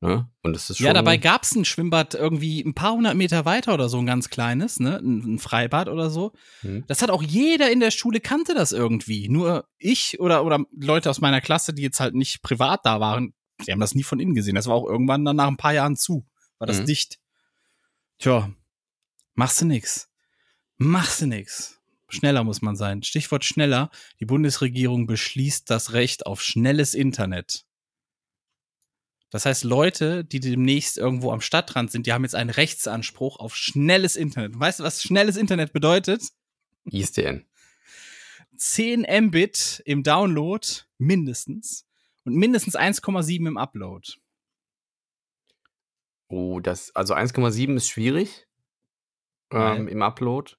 Ne? 0.00 0.28
Und 0.42 0.52
das 0.52 0.68
ist 0.68 0.76
schon. 0.76 0.86
Ja, 0.86 0.92
dabei 0.92 1.16
gab's 1.16 1.54
ein 1.54 1.64
Schwimmbad 1.64 2.14
irgendwie 2.14 2.60
ein 2.60 2.74
paar 2.74 2.92
hundert 2.92 3.14
Meter 3.14 3.46
weiter 3.46 3.72
oder 3.72 3.88
so, 3.88 3.98
ein 3.98 4.04
ganz 4.04 4.28
kleines, 4.28 4.78
ne? 4.78 4.98
Ein, 4.98 5.36
ein 5.36 5.38
Freibad 5.38 5.88
oder 5.88 6.10
so. 6.10 6.32
Hm. 6.60 6.84
Das 6.86 7.00
hat 7.00 7.08
auch 7.08 7.22
jeder 7.22 7.70
in 7.70 7.80
der 7.80 7.90
Schule 7.90 8.20
kannte 8.20 8.52
das 8.54 8.72
irgendwie. 8.72 9.30
Nur 9.30 9.64
ich 9.78 10.20
oder, 10.20 10.44
oder 10.44 10.64
Leute 10.78 11.08
aus 11.08 11.22
meiner 11.22 11.40
Klasse, 11.40 11.72
die 11.72 11.80
jetzt 11.82 11.98
halt 11.98 12.14
nicht 12.14 12.42
privat 12.42 12.80
da 12.84 13.00
waren, 13.00 13.32
die 13.66 13.72
haben 13.72 13.80
das 13.80 13.94
nie 13.94 14.02
von 14.02 14.20
innen 14.20 14.34
gesehen. 14.34 14.54
Das 14.54 14.66
war 14.66 14.74
auch 14.74 14.86
irgendwann 14.86 15.24
dann 15.24 15.36
nach 15.36 15.46
ein 15.48 15.56
paar 15.56 15.72
Jahren 15.74 15.96
zu. 15.96 16.26
War 16.58 16.66
das 16.66 16.80
Mhm. 16.80 16.86
dicht. 16.86 17.18
Tja, 18.18 18.50
machst 19.34 19.60
du 19.60 19.66
nix. 19.66 20.08
Machst 20.78 21.20
du 21.22 21.26
nix. 21.26 21.80
Schneller 22.08 22.44
muss 22.44 22.62
man 22.62 22.76
sein. 22.76 23.02
Stichwort 23.02 23.44
schneller. 23.44 23.90
Die 24.20 24.26
Bundesregierung 24.26 25.06
beschließt 25.06 25.68
das 25.70 25.92
Recht 25.92 26.26
auf 26.26 26.40
schnelles 26.42 26.94
Internet. 26.94 27.64
Das 29.30 29.44
heißt, 29.44 29.64
Leute, 29.64 30.24
die 30.24 30.38
demnächst 30.40 30.98
irgendwo 30.98 31.32
am 31.32 31.40
Stadtrand 31.40 31.90
sind, 31.90 32.06
die 32.06 32.12
haben 32.12 32.22
jetzt 32.22 32.36
einen 32.36 32.50
Rechtsanspruch 32.50 33.38
auf 33.40 33.56
schnelles 33.56 34.14
Internet. 34.16 34.58
Weißt 34.58 34.78
du, 34.80 34.84
was 34.84 35.02
schnelles 35.02 35.36
Internet 35.36 35.72
bedeutet? 35.72 36.22
ISDN. 36.84 37.44
10 38.56 39.04
Mbit 39.26 39.82
im 39.84 40.02
Download 40.02 40.66
mindestens 40.98 41.85
und 42.26 42.34
mindestens 42.34 42.76
1,7 42.76 43.46
im 43.46 43.56
Upload. 43.56 44.06
Oh, 46.28 46.60
das, 46.60 46.94
also 46.94 47.14
1,7 47.14 47.76
ist 47.76 47.88
schwierig 47.88 48.46
ähm, 49.52 49.86
im 49.88 50.02
Upload. 50.02 50.54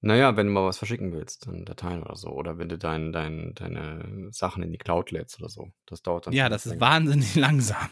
Naja, 0.00 0.36
wenn 0.36 0.46
du 0.46 0.52
mal 0.52 0.64
was 0.66 0.78
verschicken 0.78 1.12
willst, 1.12 1.46
dann 1.46 1.64
Dateien 1.64 2.02
oder 2.02 2.14
so. 2.14 2.28
Oder 2.28 2.58
wenn 2.58 2.68
du 2.68 2.78
dein, 2.78 3.12
dein, 3.12 3.52
deine 3.54 4.28
Sachen 4.30 4.62
in 4.62 4.70
die 4.70 4.78
Cloud 4.78 5.10
lädst 5.10 5.40
oder 5.40 5.48
so. 5.48 5.72
Das 5.86 6.02
dauert 6.02 6.26
dann. 6.26 6.34
Ja, 6.34 6.48
das 6.48 6.66
ist 6.66 6.72
länger. 6.72 6.80
wahnsinnig 6.82 7.34
langsam. 7.36 7.88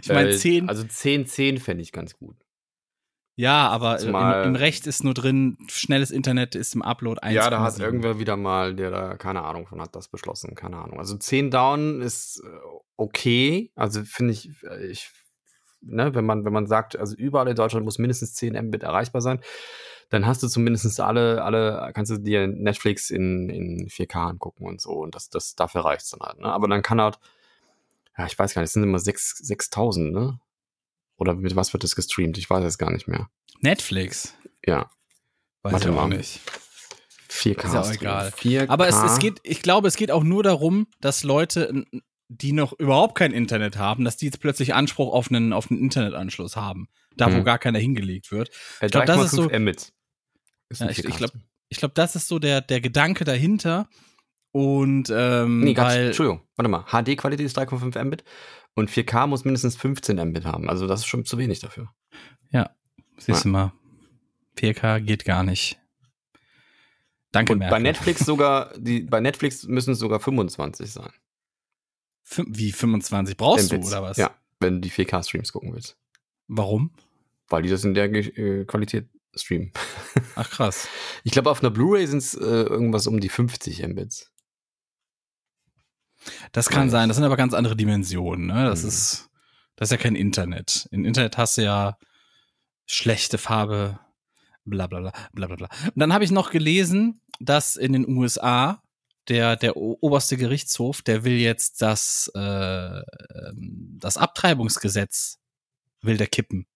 ich 0.00 0.08
meine, 0.08 0.30
Äh, 0.30 0.36
10, 0.36 0.68
Also 0.68 0.82
10, 0.82 1.26
10 1.26 1.58
fände 1.58 1.82
ich 1.82 1.92
ganz 1.92 2.16
gut. 2.16 2.36
Ja, 3.38 3.68
aber 3.68 4.00
äh, 4.00 4.04
im, 4.04 4.14
im 4.14 4.56
Recht 4.56 4.86
ist 4.86 5.04
nur 5.04 5.12
drin, 5.12 5.58
schnelles 5.68 6.10
Internet 6.10 6.54
ist 6.54 6.74
im 6.74 6.80
Upload 6.80 7.20
1,7. 7.20 7.30
Ja, 7.32 7.50
da 7.50 7.60
hat 7.60 7.78
irgendwer 7.78 8.18
wieder 8.18 8.36
mal, 8.38 8.74
der 8.74 8.90
da 8.90 9.16
keine 9.16 9.42
Ahnung 9.42 9.66
von 9.66 9.80
hat, 9.82 9.94
das 9.94 10.08
beschlossen. 10.08 10.54
Keine 10.54 10.78
Ahnung. 10.78 10.98
Also 10.98 11.16
10 11.16 11.50
down 11.50 12.00
ist 12.00 12.42
äh, 12.42 12.48
okay. 12.96 13.70
Also 13.74 14.04
finde 14.04 14.32
ich, 14.32 14.50
äh, 14.62 14.86
ich, 14.86 15.10
ne, 15.82 16.14
wenn 16.14 16.24
man, 16.24 16.46
wenn 16.46 16.52
man 16.54 16.66
sagt, 16.66 16.98
also 16.98 17.14
überall 17.14 17.46
in 17.46 17.56
Deutschland 17.56 17.84
muss 17.84 17.98
mindestens 17.98 18.34
10 18.34 18.56
Mbit 18.68 18.82
erreichbar 18.82 19.20
sein, 19.20 19.40
dann 20.08 20.24
hast 20.24 20.42
du 20.42 20.48
zumindest 20.48 20.98
alle, 21.00 21.44
alle, 21.44 21.90
kannst 21.92 22.12
du 22.12 22.16
dir 22.16 22.46
Netflix 22.46 23.10
in, 23.10 23.50
in 23.50 23.88
4K 23.88 24.30
angucken 24.30 24.64
und 24.66 24.80
so. 24.80 24.92
Und 24.92 25.14
das, 25.14 25.28
das, 25.28 25.54
dafür 25.56 25.84
reicht's 25.84 26.08
dann 26.08 26.20
halt. 26.20 26.38
Ne? 26.40 26.46
Aber 26.46 26.68
dann 26.68 26.80
kann 26.80 27.02
halt, 27.02 27.18
ja, 28.16 28.24
ich 28.24 28.38
weiß 28.38 28.54
gar 28.54 28.62
nicht, 28.62 28.68
es 28.68 28.72
sind 28.72 28.84
immer 28.84 28.98
6 28.98 29.38
6000, 29.38 30.12
ne? 30.12 30.40
Oder 31.18 31.34
mit 31.34 31.56
was 31.56 31.72
wird 31.72 31.82
das 31.84 31.96
gestreamt? 31.96 32.36
Ich 32.38 32.48
weiß 32.50 32.64
es 32.64 32.78
gar 32.78 32.90
nicht 32.92 33.08
mehr. 33.08 33.28
Netflix. 33.60 34.34
Ja, 34.66 34.90
Weiß 35.62 35.72
Warte 35.72 35.88
ich 35.88 35.94
auch 35.96 36.08
mal. 36.08 36.16
nicht. 36.16 36.40
4K. 37.30 37.64
Ist 37.66 37.74
ja 37.74 37.80
auch 37.80 37.90
egal. 37.92 38.32
4K. 38.36 38.68
Aber 38.68 38.86
es, 38.88 38.96
es 38.96 39.18
geht, 39.18 39.40
ich 39.42 39.62
glaube, 39.62 39.88
es 39.88 39.96
geht 39.96 40.10
auch 40.10 40.22
nur 40.22 40.42
darum, 40.42 40.86
dass 41.00 41.22
Leute, 41.24 41.84
die 42.28 42.52
noch 42.52 42.72
überhaupt 42.78 43.16
kein 43.16 43.32
Internet 43.32 43.76
haben, 43.76 44.04
dass 44.04 44.16
die 44.16 44.26
jetzt 44.26 44.40
plötzlich 44.40 44.74
Anspruch 44.74 45.12
auf 45.12 45.28
einen, 45.30 45.52
auf 45.52 45.70
einen 45.70 45.80
Internetanschluss 45.80 46.54
haben. 46.56 46.88
Da, 47.16 47.32
wo 47.32 47.38
Mhm. 47.38 47.44
gar 47.44 47.58
keiner 47.58 47.78
hingelegt 47.78 48.30
wird. 48.30 48.50
Äh, 48.80 48.86
Ich 48.86 48.92
glaub, 48.92 49.06
das 49.06 49.24
ist 49.32 49.34
3,5 49.38 49.52
so- 49.52 49.58
Mbit. 49.60 49.92
Ist 50.68 50.80
Ja, 50.80 50.88
ich- 50.90 50.98
ich 50.98 51.04
4K 51.06 51.16
glaub. 51.18 51.32
Ich 51.68 51.78
glaube, 51.78 51.94
das 51.94 52.14
ist 52.14 52.28
so 52.28 52.38
der, 52.38 52.60
der 52.60 52.80
Gedanke 52.80 53.24
dahinter. 53.24 53.88
Und 54.52 55.10
ähm, 55.10 55.60
Nee, 55.60 55.76
weil, 55.76 56.06
Entschuldigung, 56.06 56.42
warte 56.56 56.68
mal. 56.70 56.84
HD-Qualität 56.84 57.44
ist 57.44 57.56
3,5 57.58 58.02
Mbit 58.04 58.24
und 58.76 58.90
4K 58.90 59.26
muss 59.26 59.44
mindestens 59.44 59.74
15 59.74 60.16
Mbit 60.28 60.44
haben. 60.44 60.68
Also 60.70 60.86
das 60.86 61.00
ist 61.00 61.06
schon 61.06 61.24
zu 61.24 61.38
wenig 61.38 61.58
dafür. 61.58 61.88
siehst 63.18 63.44
du 63.44 63.48
mal, 63.48 63.72
4K 64.58 65.00
geht 65.00 65.24
gar 65.24 65.42
nicht. 65.42 65.80
Danke, 67.32 67.52
Und 67.54 67.58
Merkel. 67.60 67.76
bei 67.76 67.82
Netflix 67.82 68.20
sogar, 68.26 68.72
die, 68.78 69.00
bei 69.00 69.20
Netflix 69.20 69.64
müssen 69.64 69.92
es 69.92 69.98
sogar 69.98 70.20
25 70.20 70.92
sein. 70.92 71.10
Wie 72.46 72.72
25 72.72 73.36
brauchst 73.36 73.72
Mbits. 73.72 73.88
du 73.90 73.96
oder 73.96 74.02
was? 74.02 74.16
Ja, 74.18 74.34
wenn 74.60 74.74
du 74.74 74.80
die 74.80 74.90
4K-Streams 74.90 75.52
gucken 75.52 75.72
willst. 75.72 75.96
Warum? 76.48 76.92
Weil 77.48 77.62
die 77.62 77.70
das 77.70 77.84
in 77.84 77.94
der 77.94 78.12
äh, 78.12 78.64
Qualität 78.64 79.08
streamen. 79.34 79.72
Ach 80.34 80.50
krass. 80.50 80.88
Ich 81.24 81.32
glaube, 81.32 81.50
auf 81.50 81.60
einer 81.60 81.70
Blu-ray 81.70 82.06
sind 82.06 82.18
es 82.18 82.34
äh, 82.34 82.44
irgendwas 82.44 83.06
um 83.06 83.18
die 83.20 83.28
50 83.28 83.82
Mbits. 83.86 84.30
Das 86.52 86.68
kann 86.68 86.90
sein. 86.90 87.08
das- 87.08 87.16
sind 87.16 87.24
aber 87.24 87.36
ganz 87.36 87.54
andere 87.54 87.76
Dimensionen. 87.76 88.46
Ne? 88.46 88.64
Das 88.66 88.82
Mhm. 88.82 88.88
ist, 88.88 89.30
das 89.76 89.88
ist 89.88 89.92
ja 89.92 89.96
kein 89.98 90.16
Internet. 90.16 90.88
Im 90.90 91.04
Internet 91.04 91.36
hast 91.38 91.58
du 91.58 91.62
ja 91.64 91.98
schlechte 92.86 93.38
Farbe, 93.38 93.98
bla 94.64 94.86
bla 94.86 95.00
bla 95.00 95.12
bla 95.32 95.46
bla 95.46 95.56
bla. 95.56 95.68
Und 95.86 95.96
dann 95.98 96.12
habe 96.12 96.24
ich 96.24 96.30
noch 96.30 96.50
gelesen, 96.50 97.20
dass 97.40 97.76
in 97.76 97.92
den 97.92 98.08
USA 98.08 98.82
der 99.28 99.56
der 99.56 99.76
oberste 99.76 100.36
Gerichtshof, 100.36 101.02
der 101.02 101.24
will 101.24 101.36
jetzt 101.38 101.82
das 101.82 102.30
äh, 102.34 102.38
ähm, 103.00 103.96
das 103.98 104.16
Abtreibungsgesetz 104.16 105.40
will 106.00 106.16
der 106.16 106.28
kippen. 106.28 106.66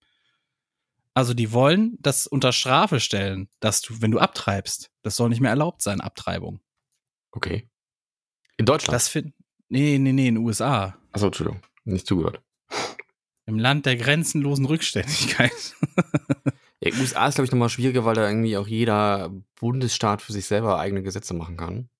Also 1.14 1.34
die 1.34 1.52
wollen 1.52 1.96
das 2.00 2.26
unter 2.26 2.52
Strafe 2.52 2.98
stellen, 3.00 3.48
dass 3.60 3.82
du, 3.82 4.00
wenn 4.00 4.10
du 4.10 4.18
abtreibst, 4.18 4.90
das 5.02 5.16
soll 5.16 5.28
nicht 5.28 5.40
mehr 5.40 5.50
erlaubt 5.50 5.82
sein, 5.82 6.00
Abtreibung. 6.00 6.60
Okay. 7.32 7.68
In 8.56 8.64
Deutschland? 8.66 8.94
Das 8.94 9.08
find, 9.08 9.32
nee, 9.70 9.98
nee, 9.98 10.12
nee, 10.12 10.28
in 10.28 10.34
den 10.36 10.44
USA. 10.44 10.96
Achso, 11.12 11.26
Entschuldigung. 11.26 11.62
Nicht 11.84 12.06
zugehört. 12.06 12.42
Im 13.46 13.58
Land 13.58 13.86
der 13.86 13.96
grenzenlosen 13.96 14.66
Rückständigkeit. 14.66 15.74
Ja, 16.82 16.92
USA 16.98 17.28
ist, 17.28 17.34
glaube 17.34 17.44
ich, 17.44 17.52
nochmal 17.52 17.68
schwieriger, 17.68 18.04
weil 18.04 18.14
da 18.14 18.26
irgendwie 18.26 18.56
auch 18.56 18.66
jeder 18.66 19.30
Bundesstaat 19.58 20.22
für 20.22 20.32
sich 20.32 20.46
selber 20.46 20.78
eigene 20.78 21.02
Gesetze 21.02 21.34
machen 21.34 21.56
kann. 21.56 21.90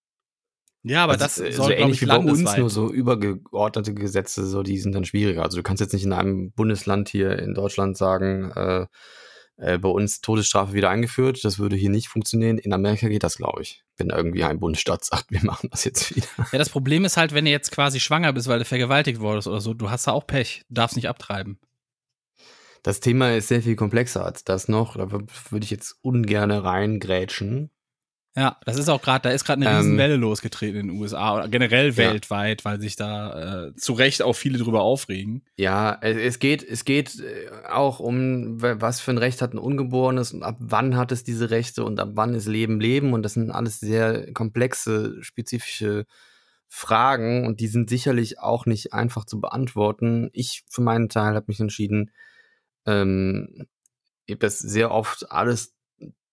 Ja, 0.83 1.05
aber 1.05 1.13
Also, 1.13 1.25
das 1.25 1.39
äh, 1.39 1.53
soll, 1.53 1.67
so 1.67 1.73
ähnlich 1.73 1.97
ich, 1.97 2.03
wie 2.03 2.07
bei 2.07 2.17
uns, 2.17 2.57
nur 2.57 2.71
so 2.71 2.91
übergeordnete 2.91 3.93
Gesetze, 3.93 4.47
so 4.47 4.63
die 4.63 4.79
sind 4.79 4.95
dann 4.95 5.05
schwieriger. 5.05 5.43
Also 5.43 5.59
du 5.59 5.63
kannst 5.63 5.81
jetzt 5.83 5.93
nicht 5.93 6.05
in 6.05 6.15
einem 6.15 6.53
Bundesland 6.53 7.11
hier 7.11 7.39
in 7.39 7.55
Deutschland 7.55 7.99
sagen, 7.99 8.51
äh, 8.53 8.87
äh, 9.57 9.79
bei 9.79 9.91
uns 9.91 10.23
Todesstrafe 10.23 10.73
wieder 10.73 10.89
eingeführt, 10.89 11.45
das 11.45 11.59
würde 11.59 11.77
hier 11.77 11.91
nicht 11.91 12.09
funktionieren. 12.09 12.57
In 12.57 12.73
Amerika 12.73 13.09
geht 13.09 13.23
das, 13.23 13.37
glaube 13.37 13.61
ich. 13.61 13.85
Wenn 14.01 14.11
irgendwie 14.11 14.43
ein 14.45 14.59
Bundesstaat 14.59 15.05
sagt, 15.05 15.31
wir 15.31 15.45
machen 15.45 15.69
das 15.71 15.85
jetzt 15.85 16.17
wieder. 16.17 16.27
Ja, 16.51 16.59
das 16.59 16.71
Problem 16.71 17.05
ist 17.05 17.17
halt, 17.17 17.33
wenn 17.33 17.45
du 17.45 17.51
jetzt 17.51 17.71
quasi 17.71 18.01
schwanger 18.01 18.33
bist, 18.33 18.49
weil 18.49 18.59
du 18.59 18.65
vergewaltigt 18.65 19.21
wurdest 19.21 19.47
oder 19.47 19.61
so, 19.61 19.75
du 19.75 19.91
hast 19.91 20.07
da 20.07 20.13
auch 20.13 20.27
Pech. 20.27 20.65
Du 20.69 20.75
darfst 20.75 20.97
nicht 20.97 21.09
abtreiben. 21.09 21.59
Das 22.83 23.01
Thema 23.01 23.37
ist 23.37 23.49
sehr 23.49 23.63
viel 23.63 23.77
komplexer 23.77 24.25
als 24.25 24.43
das 24.43 24.69
noch. 24.69 24.97
Da 24.97 25.11
würde 25.13 25.65
ich 25.65 25.71
jetzt 25.71 25.97
ungern 26.03 26.51
reingrätschen. 26.51 27.71
Ja, 28.37 28.57
das 28.65 28.77
ist 28.77 28.89
auch 28.89 29.03
gerade, 29.03 29.23
da 29.25 29.31
ist 29.31 29.45
gerade 29.45 29.61
eine 29.61 29.71
Ähm, 29.71 29.77
Riesenwelle 29.79 30.15
losgetreten 30.17 30.79
in 30.79 30.89
den 30.89 31.01
USA 31.01 31.35
oder 31.35 31.49
generell 31.49 31.89
Ja. 31.89 31.97
weltweit, 32.13 32.65
weil 32.65 32.81
sich 32.81 32.95
da 32.95 33.67
äh, 33.67 33.75
zu 33.75 33.93
Recht 33.93 34.23
auch 34.23 34.35
viele 34.35 34.57
drüber 34.59 34.83
aufregen. 34.83 35.45
Ja, 35.57 35.99
es, 36.01 36.39
geht, 36.39 36.63
es 36.63 36.85
geht 36.85 37.19
äh, 37.19 37.51
auch 37.69 37.99
um, 37.99 38.63
wa- 38.63 38.77
was 38.79 39.01
für 39.01 39.11
ein 39.11 39.19
Recht 39.19 39.43
hat 39.43 39.53
ein 39.53 39.59
Ungeborenes 39.59 40.33
und 40.33 40.45
ab 40.45 40.57
wann 40.61 40.97
hat 40.97 41.11
es 41.11 41.25
diese 41.25 41.51
Rechte 41.51 41.85
und 41.85 41.99
ab 41.99 42.11
wann 42.15 42.35
ist 42.35 42.47
Leben 42.47 42.81
Leben 42.81 43.13
und 43.15 43.25
das 43.25 43.35
sind 43.35 43.51
alles 43.51 43.81
sehr 43.81 44.33
komplexe, 44.33 45.17
spezifische 45.23 46.07
Fragen 46.69 47.47
und 47.49 47.59
die 47.59 47.67
sind 47.67 47.91
sicherlich 47.91 48.39
auch 48.39 48.65
nicht 48.65 48.93
einfach 48.93 49.25
zu 49.25 49.41
beantworten. 49.41 50.31
Ich 50.33 50.63
für 50.71 50.83
meinen 50.83 51.09
Teil 51.09 51.35
habe 51.35 51.47
mich 51.49 51.59
entschieden, 51.59 52.13
ähm, 52.87 53.67
ich 54.27 54.35
habe 54.35 54.47
das 54.47 54.61
sehr 54.61 54.93
oft 54.93 55.33
alles 55.33 55.75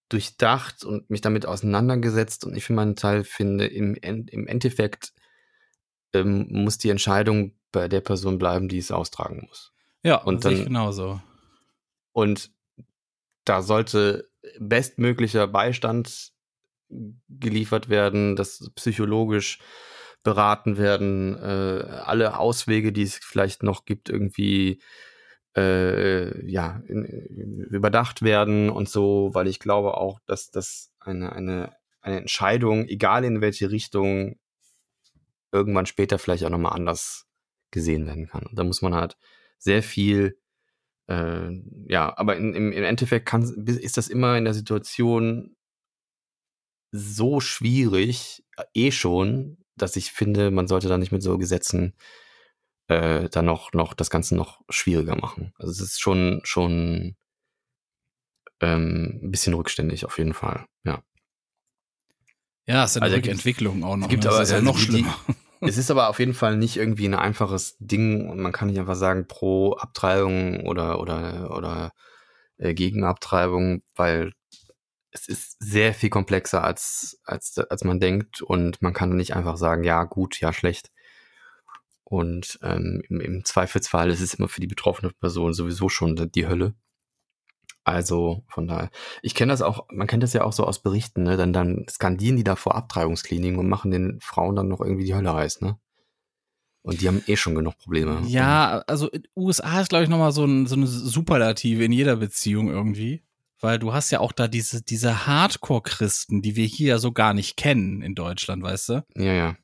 durchdacht 0.09 0.83
und 0.83 1.09
mich 1.09 1.21
damit 1.21 1.45
auseinandergesetzt 1.45 2.45
und 2.45 2.55
ich 2.55 2.63
für 2.63 2.73
meinen 2.73 2.95
Teil 2.95 3.23
finde, 3.23 3.67
im, 3.67 3.95
im 3.95 4.47
Endeffekt 4.47 5.13
ähm, 6.13 6.47
muss 6.49 6.77
die 6.77 6.89
Entscheidung 6.89 7.53
bei 7.71 7.87
der 7.87 8.01
Person 8.01 8.37
bleiben, 8.37 8.69
die 8.69 8.77
es 8.77 8.91
austragen 8.91 9.45
muss. 9.47 9.73
Ja, 10.03 10.15
Und 10.15 10.45
dann- 10.45 10.63
genauso. 10.65 11.21
Und 12.13 12.51
da 13.43 13.61
sollte 13.61 14.29
bestmöglicher 14.59 15.47
Beistand 15.47 16.31
geliefert 17.29 17.89
werden, 17.89 18.35
das 18.35 18.71
psychologisch 18.75 19.59
beraten 20.23 20.77
werden, 20.77 21.35
äh, 21.35 21.83
alle 22.03 22.37
Auswege, 22.39 22.91
die 22.91 23.03
es 23.03 23.15
vielleicht 23.15 23.61
noch 23.63 23.85
gibt, 23.85 24.09
irgendwie 24.09 24.81
äh, 25.55 26.45
ja, 26.49 26.81
in, 26.87 27.05
überdacht 27.05 28.21
werden 28.21 28.69
und 28.69 28.89
so, 28.89 29.29
weil 29.33 29.47
ich 29.47 29.59
glaube 29.59 29.97
auch, 29.97 30.19
dass 30.25 30.51
das 30.51 30.91
eine, 30.99 31.31
eine, 31.33 31.73
eine 32.01 32.17
Entscheidung, 32.17 32.87
egal 32.87 33.23
in 33.23 33.41
welche 33.41 33.71
Richtung, 33.71 34.39
irgendwann 35.51 35.85
später 35.85 36.19
vielleicht 36.19 36.43
auch 36.43 36.49
nochmal 36.49 36.73
anders 36.73 37.25
gesehen 37.71 38.05
werden 38.05 38.27
kann. 38.27 38.45
Und 38.45 38.57
da 38.57 38.63
muss 38.63 38.81
man 38.81 38.93
halt 38.93 39.17
sehr 39.57 39.81
viel 39.81 40.37
äh, 41.07 41.49
ja, 41.87 42.17
aber 42.17 42.35
in, 42.35 42.53
im, 42.53 42.71
im 42.73 42.83
Endeffekt 42.83 43.25
kann, 43.25 43.65
ist 43.65 43.97
das 43.97 44.09
immer 44.09 44.37
in 44.37 44.43
der 44.43 44.53
Situation 44.53 45.55
so 46.91 47.39
schwierig, 47.39 48.43
äh, 48.57 48.63
eh 48.73 48.91
schon, 48.91 49.57
dass 49.75 49.95
ich 49.95 50.11
finde, 50.11 50.51
man 50.51 50.67
sollte 50.67 50.89
da 50.89 50.97
nicht 50.97 51.11
mit 51.11 51.23
so 51.23 51.37
Gesetzen 51.37 51.93
äh, 51.93 52.26
dann 52.87 53.45
noch, 53.45 53.73
noch 53.73 53.93
das 53.93 54.09
Ganze 54.09 54.35
noch 54.35 54.61
schwieriger 54.69 55.15
machen. 55.15 55.53
Also 55.57 55.71
es 55.71 55.81
ist 55.81 55.99
schon, 56.01 56.41
schon 56.43 57.15
ähm, 58.61 59.19
ein 59.23 59.31
bisschen 59.31 59.53
rückständig 59.53 60.05
auf 60.05 60.17
jeden 60.17 60.33
Fall, 60.33 60.65
ja. 60.83 61.03
Ja, 62.65 62.83
es 62.83 62.91
ist 62.91 62.97
eine 62.97 63.05
Also 63.05 63.15
Rückentwicklung 63.17 63.83
auch 63.83 63.95
noch. 63.95 64.09
gibt 64.09 64.23
ne? 64.23 64.29
aber- 64.29 64.39
das 64.39 64.47
ist 64.49 64.51
ja 64.51 64.57
also 64.57 64.65
noch 64.71 64.77
die- 64.79 64.85
die- 64.85 64.91
schlimmer. 64.91 65.15
Es 65.61 65.77
ist 65.77 65.89
aber 65.89 66.09
auf 66.09 66.19
jeden 66.19 66.35
Fall 66.35 66.55
nicht 66.55 66.77
irgendwie 66.77 67.07
ein 67.07 67.15
einfaches 67.15 67.77
Ding 67.79 68.29
und 68.29 68.39
man 68.39 68.51
kann 68.51 68.67
nicht 68.67 68.77
einfach 68.79 68.95
sagen 68.95 69.27
pro 69.27 69.73
Abtreibung 69.73 70.67
oder 70.67 70.99
oder 70.99 71.55
oder 71.57 71.93
äh, 72.57 72.75
gegen 72.75 73.03
Abtreibung, 73.03 73.81
weil 73.95 74.33
es 75.09 75.27
ist 75.27 75.55
sehr 75.59 75.95
viel 75.95 76.11
komplexer 76.11 76.63
als 76.63 77.19
als 77.23 77.57
als 77.57 77.83
man 77.83 77.99
denkt 77.99 78.43
und 78.43 78.83
man 78.83 78.93
kann 78.93 79.15
nicht 79.15 79.35
einfach 79.35 79.57
sagen 79.57 79.83
ja 79.83 80.03
gut 80.03 80.39
ja 80.39 80.53
schlecht 80.53 80.91
und 82.09 82.57
ähm, 82.61 83.01
im, 83.09 83.19
im 83.19 83.43
Zweifelsfall 83.43 84.09
ist 84.09 84.21
es 84.21 84.33
immer 84.33 84.47
für 84.47 84.61
die 84.61 84.67
betroffene 84.67 85.11
Person 85.11 85.53
sowieso 85.53 85.89
schon 85.89 86.15
die 86.33 86.47
Hölle. 86.47 86.73
Also 87.83 88.45
von 88.47 88.65
daher, 88.65 88.89
ich 89.21 89.35
kenne 89.35 89.51
das 89.51 89.61
auch, 89.61 89.87
man 89.91 90.07
kennt 90.07 90.23
das 90.23 90.31
ja 90.31 90.45
auch 90.45 90.53
so 90.53 90.63
aus 90.63 90.81
Berichten, 90.81 91.23
ne? 91.23 91.35
Dann, 91.35 91.51
dann 91.51 91.85
skandieren 91.89 92.37
die 92.37 92.45
da 92.45 92.55
vor 92.55 92.75
Abtreibungskliniken 92.75 93.59
und 93.59 93.67
machen 93.67 93.91
den 93.91 94.19
Frauen 94.21 94.55
dann 94.55 94.69
noch 94.69 94.79
irgendwie 94.79 95.03
die 95.03 95.15
Hölle 95.15 95.33
heiß, 95.33 95.59
ne? 95.59 95.77
Und 96.81 97.01
die 97.01 97.09
haben 97.09 97.21
eh 97.27 97.35
schon 97.35 97.55
genug 97.55 97.77
Probleme. 97.77 98.21
Ja, 98.27 98.85
also 98.87 99.09
in 99.09 99.23
USA 99.35 99.81
ist, 99.81 99.89
glaube 99.89 100.05
ich, 100.05 100.09
nochmal 100.09 100.31
so, 100.31 100.45
ein, 100.45 100.65
so 100.65 100.75
eine 100.75 100.87
Superlative 100.87 101.83
in 101.83 101.91
jeder 101.91 102.15
Beziehung 102.15 102.69
irgendwie. 102.69 103.25
Weil 103.59 103.79
du 103.79 103.91
hast 103.91 104.11
ja 104.11 104.21
auch 104.21 104.31
da 104.31 104.47
diese, 104.47 104.81
diese 104.81 105.27
Hardcore-Christen, 105.27 106.41
die 106.41 106.55
wir 106.55 106.65
hier 106.65 106.87
ja 106.87 106.99
so 106.99 107.11
gar 107.11 107.33
nicht 107.33 107.57
kennen 107.57 108.01
in 108.01 108.15
Deutschland, 108.15 108.63
weißt 108.63 108.89
du? 108.89 109.05
Ja, 109.17 109.33
ja. 109.33 109.57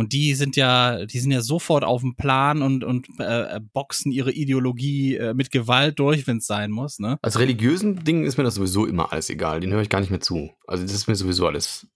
Und 0.00 0.14
die 0.14 0.34
sind 0.34 0.56
ja, 0.56 1.04
die 1.04 1.18
sind 1.18 1.30
ja 1.30 1.42
sofort 1.42 1.84
auf 1.84 2.00
dem 2.00 2.16
Plan 2.16 2.62
und, 2.62 2.84
und 2.84 3.06
äh, 3.18 3.60
boxen 3.74 4.10
ihre 4.12 4.32
Ideologie 4.32 5.16
äh, 5.16 5.34
mit 5.34 5.50
Gewalt 5.50 5.98
durch, 5.98 6.26
wenn 6.26 6.38
es 6.38 6.46
sein 6.46 6.70
muss, 6.70 6.98
ne? 7.00 7.18
Als 7.20 7.38
religiösen 7.38 8.02
Dingen 8.02 8.24
ist 8.24 8.38
mir 8.38 8.44
das 8.44 8.54
sowieso 8.54 8.86
immer 8.86 9.12
alles 9.12 9.28
egal. 9.28 9.60
Den 9.60 9.72
höre 9.72 9.82
ich 9.82 9.90
gar 9.90 10.00
nicht 10.00 10.08
mehr 10.08 10.22
zu. 10.22 10.52
Also 10.66 10.84
das 10.84 10.94
ist 10.94 11.06
mir 11.06 11.16
sowieso 11.16 11.46
alles, 11.46 11.86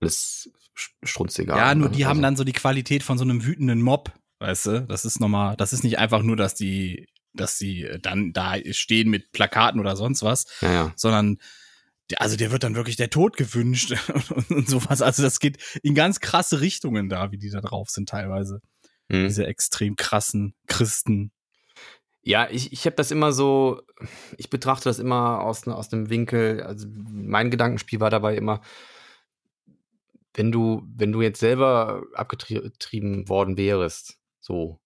alles 0.00 0.50
strunzegal. 1.04 1.56
Ja, 1.56 1.76
nur 1.76 1.90
die 1.90 2.06
haben 2.06 2.16
also, 2.16 2.22
dann 2.22 2.34
so 2.34 2.42
die 2.42 2.52
Qualität 2.52 3.04
von 3.04 3.18
so 3.18 3.24
einem 3.24 3.44
wütenden 3.44 3.82
Mob, 3.82 4.12
weißt 4.40 4.66
du? 4.66 4.80
Das 4.88 5.04
ist 5.04 5.20
nochmal, 5.20 5.54
das 5.56 5.72
ist 5.72 5.84
nicht 5.84 6.00
einfach 6.00 6.24
nur, 6.24 6.34
dass 6.34 6.56
die, 6.56 7.06
dass 7.34 7.56
die 7.56 7.88
dann 8.02 8.32
da 8.32 8.54
stehen 8.72 9.10
mit 9.10 9.30
Plakaten 9.30 9.78
oder 9.78 9.94
sonst 9.94 10.24
was, 10.24 10.46
Ja, 10.60 10.72
ja. 10.72 10.92
sondern 10.96 11.36
der, 11.36 11.44
also 12.16 12.36
der 12.36 12.50
wird 12.50 12.64
dann 12.64 12.74
wirklich 12.74 12.96
der 12.96 13.10
Tod 13.10 13.36
gewünscht 13.36 13.94
und, 14.48 14.68
sowas. 14.68 15.02
Also 15.02 15.22
das 15.22 15.40
geht 15.40 15.58
in 15.82 15.94
ganz 15.94 16.20
krasse 16.20 16.60
Richtungen 16.60 17.08
da, 17.08 17.32
wie 17.32 17.38
die 17.38 17.50
da 17.50 17.60
drauf 17.60 17.90
sind 17.90 18.08
teilweise. 18.08 18.60
Hm. 19.10 19.26
Diese 19.26 19.46
extrem 19.46 19.96
krassen 19.96 20.54
Christen. 20.66 21.32
Ja, 22.22 22.48
ich, 22.50 22.72
ich 22.72 22.86
habe 22.86 22.96
das 22.96 23.10
immer 23.10 23.32
so, 23.32 23.82
ich 24.38 24.48
betrachte 24.48 24.88
das 24.88 24.98
immer 24.98 25.40
aus, 25.40 25.66
ne- 25.66 25.76
aus 25.76 25.90
dem 25.90 26.08
Winkel, 26.08 26.62
also 26.62 26.86
mein 26.88 27.50
Gedankenspiel 27.50 28.00
war 28.00 28.08
dabei 28.08 28.34
immer, 28.36 28.62
wenn 30.32 30.50
du, 30.50 30.82
wenn 30.86 31.12
du 31.12 31.20
jetzt 31.20 31.40
selber 31.40 32.02
abgetrieben 32.14 33.28
worden 33.28 33.58
wärst, 33.58 34.18
so, 34.40 34.80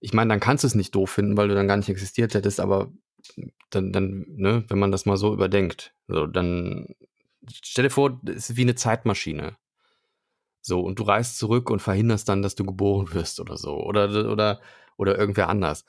ich 0.00 0.12
meine, 0.12 0.28
dann 0.28 0.40
kannst 0.40 0.64
du 0.64 0.68
es 0.68 0.74
nicht 0.74 0.94
doof 0.94 1.10
finden, 1.10 1.36
weil 1.36 1.48
du 1.48 1.54
dann 1.54 1.68
gar 1.68 1.76
nicht 1.76 1.88
existiert 1.88 2.34
hättest, 2.34 2.60
aber 2.60 2.92
dann, 3.70 3.92
dann, 3.92 4.24
ne, 4.28 4.64
wenn 4.68 4.78
man 4.78 4.92
das 4.92 5.06
mal 5.06 5.16
so 5.16 5.32
überdenkt, 5.32 5.94
so, 6.08 6.26
dann 6.26 6.94
stell 7.50 7.84
dir 7.84 7.90
vor, 7.90 8.20
es 8.26 8.50
ist 8.50 8.56
wie 8.56 8.62
eine 8.62 8.74
Zeitmaschine. 8.74 9.56
So, 10.62 10.80
und 10.80 10.98
du 10.98 11.04
reist 11.04 11.38
zurück 11.38 11.70
und 11.70 11.80
verhinderst 11.80 12.28
dann, 12.28 12.42
dass 12.42 12.56
du 12.56 12.64
geboren 12.64 13.12
wirst 13.14 13.38
oder 13.40 13.56
so. 13.56 13.76
Oder, 13.76 14.30
oder, 14.30 14.60
oder 14.96 15.16
irgendwer 15.16 15.48
anders. 15.48 15.84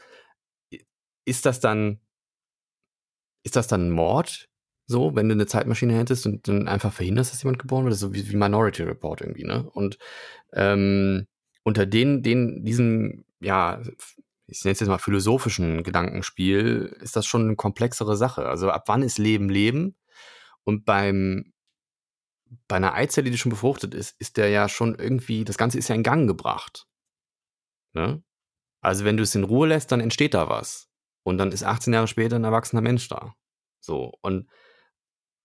Ist 1.25 1.45
das 1.45 1.59
dann, 1.59 1.99
ist 3.43 3.55
das 3.55 3.67
dann 3.67 3.89
Mord? 3.89 4.49
So, 4.85 5.15
wenn 5.15 5.27
du 5.27 5.33
eine 5.33 5.47
Zeitmaschine 5.47 5.97
hättest 5.97 6.25
und 6.27 6.47
dann 6.47 6.67
einfach 6.67 6.93
verhinderst, 6.93 7.33
dass 7.33 7.43
jemand 7.43 7.59
geboren 7.59 7.85
wird? 7.85 7.95
So 7.95 8.13
wie, 8.13 8.29
wie 8.29 8.35
Minority 8.35 8.83
Report 8.83 9.21
irgendwie, 9.21 9.43
ne? 9.43 9.69
Und 9.73 9.97
ähm, 10.53 11.27
unter 11.63 11.85
den, 11.85 12.23
den, 12.23 12.63
diesem, 12.63 13.25
ja, 13.41 13.81
ich 14.47 14.63
nenne 14.63 14.73
es 14.73 14.79
jetzt 14.79 14.89
mal 14.89 14.97
philosophischen 14.97 15.83
Gedankenspiel, 15.83 16.95
ist 17.01 17.15
das 17.15 17.25
schon 17.25 17.43
eine 17.43 17.55
komplexere 17.55 18.15
Sache. 18.15 18.47
Also 18.47 18.71
ab 18.71 18.83
wann 18.87 19.03
ist 19.03 19.17
Leben 19.17 19.49
Leben? 19.49 19.97
Und 20.63 20.85
beim, 20.85 21.53
bei 22.67 22.77
einer 22.77 22.93
Eizelle, 22.93 23.29
die 23.29 23.37
schon 23.37 23.49
befruchtet 23.49 23.93
ist, 23.93 24.19
ist 24.19 24.37
der 24.37 24.49
ja 24.49 24.69
schon 24.69 24.95
irgendwie, 24.95 25.43
das 25.43 25.57
Ganze 25.57 25.77
ist 25.77 25.89
ja 25.89 25.95
in 25.95 26.03
Gang 26.03 26.27
gebracht. 26.27 26.87
Ne? 27.93 28.23
Also 28.81 29.03
wenn 29.03 29.17
du 29.17 29.23
es 29.23 29.35
in 29.35 29.43
Ruhe 29.43 29.67
lässt, 29.67 29.91
dann 29.91 29.99
entsteht 29.99 30.33
da 30.33 30.49
was. 30.49 30.89
Und 31.23 31.37
dann 31.37 31.51
ist 31.51 31.63
18 31.63 31.93
Jahre 31.93 32.07
später 32.07 32.37
ein 32.37 32.45
erwachsener 32.45 32.81
Mensch 32.81 33.09
da. 33.09 33.35
So. 33.81 34.13
Und 34.21 34.49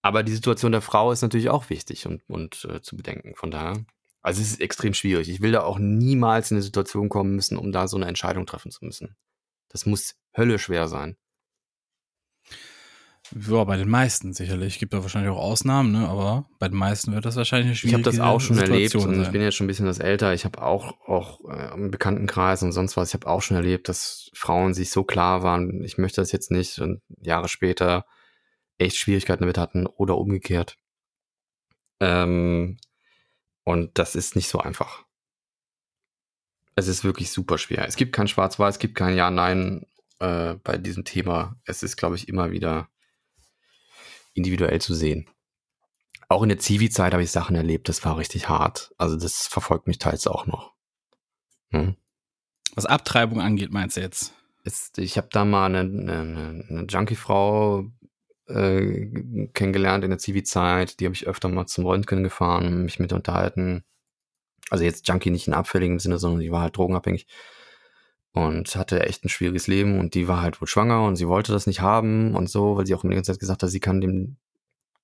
aber 0.02 0.24
die 0.24 0.34
Situation 0.34 0.72
der 0.72 0.80
Frau 0.80 1.12
ist 1.12 1.22
natürlich 1.22 1.48
auch 1.48 1.70
wichtig 1.70 2.06
und, 2.06 2.22
und 2.28 2.64
äh, 2.64 2.82
zu 2.82 2.96
bedenken. 2.96 3.34
Von 3.36 3.52
daher, 3.52 3.84
also 4.22 4.40
es 4.40 4.52
ist 4.52 4.60
extrem 4.60 4.94
schwierig. 4.94 5.28
Ich 5.28 5.40
will 5.40 5.52
da 5.52 5.62
auch 5.62 5.78
niemals 5.78 6.50
in 6.50 6.56
eine 6.56 6.62
Situation 6.62 7.08
kommen 7.08 7.34
müssen, 7.34 7.56
um 7.56 7.72
da 7.72 7.88
so 7.88 7.96
eine 7.96 8.06
Entscheidung 8.06 8.46
treffen 8.46 8.70
zu 8.70 8.84
müssen. 8.84 9.16
Das 9.68 9.84
muss 9.84 10.14
höllischwer 10.36 10.88
sein. 10.88 11.16
Ja, 13.34 13.64
bei 13.64 13.76
den 13.76 13.88
meisten 13.88 14.34
sicherlich. 14.34 14.78
Gibt 14.78 14.92
da 14.92 15.02
wahrscheinlich 15.02 15.30
auch 15.30 15.40
Ausnahmen, 15.40 15.92
ne? 15.92 16.08
Aber 16.08 16.46
bei 16.58 16.68
den 16.68 16.76
meisten 16.76 17.14
wird 17.14 17.24
das 17.24 17.36
wahrscheinlich 17.36 17.66
eine 17.66 17.72
Ich 17.72 17.80
schwierige 17.80 18.10
habe 18.10 18.16
das 18.16 18.20
auch 18.20 18.40
schon 18.40 18.58
erlebt 18.58 18.90
Situation 18.90 19.14
und 19.14 19.22
ich 19.22 19.30
bin 19.30 19.40
jetzt 19.40 19.54
schon 19.54 19.64
ein 19.64 19.68
bisschen 19.68 19.86
das 19.86 20.00
älter. 20.00 20.34
Ich 20.34 20.44
habe 20.44 20.60
auch, 20.60 21.00
auch 21.08 21.40
äh, 21.48 21.72
im 21.74 21.90
Bekanntenkreis 21.90 22.62
und 22.62 22.72
sonst 22.72 22.96
was, 22.96 23.08
ich 23.08 23.14
habe 23.14 23.26
auch 23.26 23.40
schon 23.40 23.56
erlebt, 23.56 23.88
dass 23.88 24.30
Frauen 24.34 24.74
sich 24.74 24.90
so 24.90 25.04
klar 25.04 25.42
waren, 25.42 25.82
ich 25.82 25.98
möchte 25.98 26.20
das 26.20 26.30
jetzt 26.32 26.50
nicht 26.50 26.78
und 26.78 27.00
Jahre 27.20 27.48
später 27.48 28.04
echt 28.76 28.96
Schwierigkeiten 28.96 29.42
damit 29.42 29.58
hatten 29.58 29.86
oder 29.86 30.18
umgekehrt. 30.18 30.76
Ähm, 32.00 32.76
und 33.64 33.98
das 33.98 34.14
ist 34.14 34.36
nicht 34.36 34.48
so 34.48 34.58
einfach. 34.58 35.04
Es 36.74 36.88
ist 36.88 37.04
wirklich 37.04 37.30
super 37.30 37.58
schwer. 37.58 37.86
Es 37.86 37.96
gibt 37.96 38.14
kein 38.14 38.28
Schwarz-Weiß, 38.28 38.76
es 38.76 38.78
gibt 38.78 38.94
kein 38.94 39.16
Ja-Nein 39.16 39.86
äh, 40.20 40.54
bei 40.54 40.78
diesem 40.78 41.04
Thema. 41.04 41.56
Es 41.64 41.82
ist, 41.82 41.96
glaube 41.96 42.16
ich, 42.16 42.28
immer 42.28 42.50
wieder 42.50 42.88
individuell 44.34 44.80
zu 44.80 44.94
sehen. 44.94 45.28
auch 46.28 46.42
in 46.42 46.48
der 46.48 46.58
Zivi-Zeit 46.58 47.12
habe 47.12 47.22
ich 47.22 47.30
Sachen 47.30 47.56
erlebt, 47.56 47.90
das 47.90 48.02
war 48.06 48.16
richtig 48.16 48.48
hart. 48.48 48.94
Also 48.96 49.16
das 49.16 49.46
verfolgt 49.46 49.86
mich 49.86 49.98
teils 49.98 50.26
auch 50.26 50.46
noch. 50.46 50.72
Hm? 51.72 51.96
Was 52.74 52.86
Abtreibung 52.86 53.40
angeht, 53.42 53.70
meinst 53.70 53.98
du 53.98 54.00
jetzt? 54.00 54.32
Ist, 54.64 54.96
ich 54.98 55.18
habe 55.18 55.28
da 55.30 55.44
mal 55.44 55.66
eine, 55.66 55.80
eine, 55.80 56.64
eine 56.68 56.86
Junkie-Frau 56.88 57.84
äh, 58.52 59.48
kennengelernt 59.54 60.04
in 60.04 60.10
der 60.10 60.18
Zivi-Zeit. 60.18 61.00
Die 61.00 61.06
habe 61.06 61.14
ich 61.14 61.26
öfter 61.26 61.48
mal 61.48 61.66
zum 61.66 61.86
Röntgen 61.86 62.22
gefahren, 62.22 62.84
mich 62.84 62.98
mit 62.98 63.12
unterhalten. 63.12 63.84
Also 64.70 64.84
jetzt 64.84 65.08
Junkie 65.08 65.30
nicht 65.30 65.48
in 65.48 65.54
abfälligem 65.54 65.98
Sinne, 65.98 66.18
sondern 66.18 66.40
die 66.40 66.52
war 66.52 66.62
halt 66.62 66.76
drogenabhängig 66.76 67.26
und 68.32 68.74
hatte 68.76 69.04
echt 69.06 69.24
ein 69.24 69.28
schwieriges 69.28 69.66
Leben 69.66 69.98
und 69.98 70.14
die 70.14 70.28
war 70.28 70.40
halt 70.40 70.60
wohl 70.60 70.68
schwanger 70.68 71.04
und 71.04 71.16
sie 71.16 71.28
wollte 71.28 71.52
das 71.52 71.66
nicht 71.66 71.80
haben 71.80 72.34
und 72.34 72.48
so, 72.48 72.76
weil 72.76 72.86
sie 72.86 72.94
auch 72.94 73.04
immer 73.04 73.10
die 73.10 73.16
ganze 73.16 73.32
Zeit 73.32 73.40
gesagt 73.40 73.62
hat, 73.62 73.70
sie 73.70 73.80
kann 73.80 74.00
dem 74.00 74.36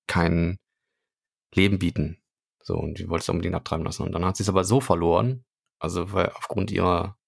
kein 0.06 0.58
Leben 1.54 1.78
bieten. 1.78 2.18
So, 2.62 2.76
und 2.76 2.98
die 2.98 3.08
wollte 3.08 3.22
es 3.22 3.28
unbedingt 3.28 3.54
abtreiben 3.54 3.84
lassen. 3.84 4.02
Und 4.02 4.12
dann 4.12 4.24
hat 4.24 4.36
sie 4.36 4.42
es 4.42 4.48
aber 4.48 4.64
so 4.64 4.80
verloren, 4.80 5.44
also 5.78 6.12
weil 6.12 6.30
aufgrund 6.30 6.70
ihrer 6.70 7.18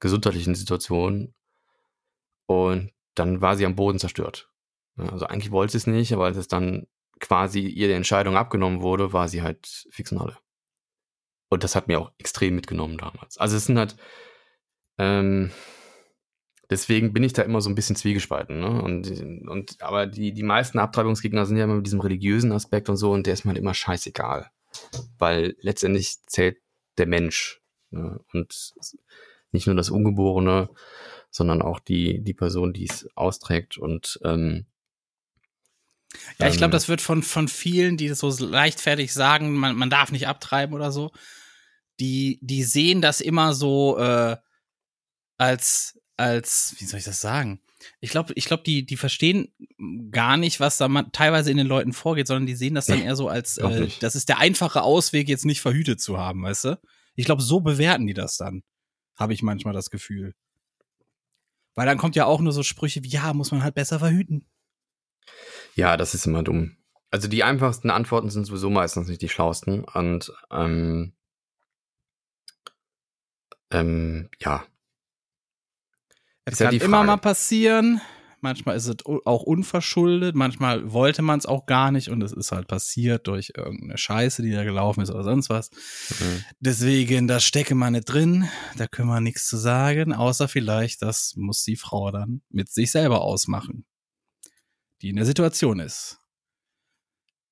gesundheitlichen 0.00 0.54
Situation 0.54 1.34
und 2.46 2.92
dann 3.14 3.40
war 3.40 3.56
sie 3.56 3.66
am 3.66 3.76
Boden 3.76 3.98
zerstört. 3.98 4.50
Also 4.96 5.26
eigentlich 5.26 5.50
wollte 5.50 5.72
sie 5.72 5.78
es 5.78 5.86
nicht, 5.86 6.12
aber 6.12 6.24
als 6.24 6.36
es 6.36 6.48
dann 6.48 6.86
quasi 7.20 7.60
ihr 7.60 7.88
die 7.88 7.94
Entscheidung 7.94 8.36
abgenommen 8.36 8.82
wurde, 8.82 9.12
war 9.12 9.28
sie 9.28 9.42
halt 9.42 9.86
fix 9.90 10.12
und 10.12 10.18
alle. 10.18 10.36
Und 11.48 11.64
das 11.64 11.76
hat 11.76 11.88
mir 11.88 12.00
auch 12.00 12.12
extrem 12.18 12.54
mitgenommen 12.54 12.98
damals. 12.98 13.38
Also 13.38 13.56
es 13.56 13.66
sind 13.66 13.78
halt, 13.78 13.96
ähm, 14.98 15.52
deswegen 16.70 17.12
bin 17.12 17.22
ich 17.22 17.32
da 17.32 17.42
immer 17.42 17.60
so 17.60 17.70
ein 17.70 17.74
bisschen 17.74 17.96
zwiegespalten. 17.96 18.58
Ne? 18.58 18.82
Und, 18.82 19.08
und, 19.48 19.80
aber 19.80 20.06
die, 20.06 20.32
die 20.32 20.42
meisten 20.42 20.78
Abtreibungsgegner 20.78 21.46
sind 21.46 21.56
ja 21.56 21.64
immer 21.64 21.76
mit 21.76 21.86
diesem 21.86 22.00
religiösen 22.00 22.52
Aspekt 22.52 22.88
und 22.88 22.96
so 22.96 23.12
und 23.12 23.26
der 23.26 23.34
ist 23.34 23.44
mir 23.44 23.50
halt 23.50 23.58
immer 23.58 23.74
scheißegal. 23.74 24.50
Weil 25.18 25.56
letztendlich 25.60 26.16
zählt 26.26 26.58
der 26.98 27.06
Mensch. 27.06 27.62
Ne? 27.90 28.20
Und 28.32 28.74
nicht 29.52 29.66
nur 29.66 29.76
das 29.76 29.90
Ungeborene, 29.90 30.68
sondern 31.30 31.62
auch 31.62 31.78
die, 31.78 32.22
die 32.22 32.34
Person, 32.34 32.72
die 32.72 32.88
es 32.88 33.08
austrägt. 33.14 33.78
Und 33.78 34.18
ähm, 34.24 34.66
ja, 36.38 36.48
ich 36.48 36.56
glaube, 36.56 36.72
das 36.72 36.88
wird 36.88 37.00
von, 37.00 37.22
von 37.22 37.48
vielen, 37.48 37.96
die 37.96 38.08
das 38.08 38.18
so 38.18 38.30
leichtfertig 38.44 39.12
sagen, 39.12 39.54
man, 39.54 39.76
man 39.76 39.90
darf 39.90 40.12
nicht 40.12 40.28
abtreiben 40.28 40.74
oder 40.74 40.92
so, 40.92 41.12
die, 42.00 42.38
die 42.42 42.62
sehen 42.62 43.00
das 43.00 43.20
immer 43.20 43.54
so 43.54 43.98
äh, 43.98 44.36
als, 45.38 45.98
als, 46.16 46.74
wie 46.78 46.84
soll 46.84 46.98
ich 46.98 47.04
das 47.04 47.20
sagen? 47.20 47.60
Ich 48.00 48.10
glaube, 48.10 48.32
ich 48.34 48.46
glaube, 48.46 48.62
die, 48.64 48.84
die 48.84 48.96
verstehen 48.96 49.48
gar 50.10 50.36
nicht, 50.36 50.60
was 50.60 50.76
da 50.76 50.88
man, 50.88 51.12
teilweise 51.12 51.50
in 51.50 51.56
den 51.56 51.66
Leuten 51.66 51.92
vorgeht, 51.92 52.26
sondern 52.26 52.46
die 52.46 52.56
sehen 52.56 52.74
das 52.74 52.86
dann 52.86 53.02
eher 53.02 53.16
so 53.16 53.28
als, 53.28 53.58
äh, 53.58 53.88
das 54.00 54.14
ist 54.14 54.28
der 54.28 54.38
einfache 54.38 54.82
Ausweg, 54.82 55.28
jetzt 55.28 55.44
nicht 55.44 55.60
verhütet 55.60 56.00
zu 56.00 56.18
haben, 56.18 56.42
weißt 56.42 56.64
du? 56.64 56.80
Ich 57.14 57.26
glaube, 57.26 57.42
so 57.42 57.60
bewerten 57.60 58.06
die 58.06 58.14
das 58.14 58.36
dann. 58.36 58.62
Habe 59.14 59.32
ich 59.32 59.42
manchmal 59.42 59.72
das 59.72 59.90
Gefühl. 59.90 60.34
Weil 61.74 61.86
dann 61.86 61.98
kommt 61.98 62.16
ja 62.16 62.26
auch 62.26 62.40
nur 62.40 62.52
so 62.52 62.62
Sprüche 62.62 63.04
wie, 63.04 63.08
ja, 63.08 63.32
muss 63.32 63.50
man 63.50 63.62
halt 63.62 63.74
besser 63.74 63.98
verhüten. 63.98 64.46
Ja, 65.76 65.96
das 65.96 66.14
ist 66.14 66.26
immer 66.26 66.42
dumm. 66.42 66.76
Also 67.10 67.28
die 67.28 67.44
einfachsten 67.44 67.90
Antworten 67.90 68.30
sind 68.30 68.46
sowieso 68.46 68.70
meistens 68.70 69.08
nicht 69.08 69.22
die 69.22 69.28
schlausten. 69.28 69.84
Und 69.84 70.32
ähm, 70.50 71.12
ähm, 73.70 74.30
ja. 74.40 74.64
Es 76.46 76.58
kann 76.58 76.74
ja 76.74 76.82
immer 76.82 77.04
mal 77.04 77.18
passieren. 77.18 78.00
Manchmal 78.40 78.76
ist 78.76 78.86
es 78.86 78.96
auch 79.04 79.42
unverschuldet, 79.42 80.36
manchmal 80.36 80.92
wollte 80.92 81.22
man 81.22 81.38
es 81.38 81.46
auch 81.46 81.66
gar 81.66 81.90
nicht 81.90 82.10
und 82.10 82.22
es 82.22 82.32
ist 82.32 82.52
halt 82.52 82.68
passiert 82.68 83.26
durch 83.26 83.52
irgendeine 83.56 83.98
Scheiße, 83.98 84.42
die 84.42 84.52
da 84.52 84.62
gelaufen 84.62 85.00
ist 85.00 85.10
oder 85.10 85.24
sonst 85.24 85.50
was. 85.50 85.70
Mhm. 86.20 86.44
Deswegen, 86.60 87.28
da 87.28 87.40
stecke 87.40 87.74
man 87.74 87.94
nicht 87.94 88.04
drin, 88.04 88.46
da 88.76 88.86
können 88.86 89.08
wir 89.08 89.20
nichts 89.20 89.48
zu 89.48 89.56
sagen, 89.56 90.12
außer 90.12 90.48
vielleicht, 90.48 91.02
das 91.02 91.34
muss 91.36 91.64
die 91.64 91.76
Frau 91.76 92.10
dann 92.12 92.42
mit 92.50 92.70
sich 92.70 92.92
selber 92.92 93.22
ausmachen, 93.22 93.84
die 95.02 95.10
in 95.10 95.16
der 95.16 95.26
Situation 95.26 95.80
ist. 95.80 96.18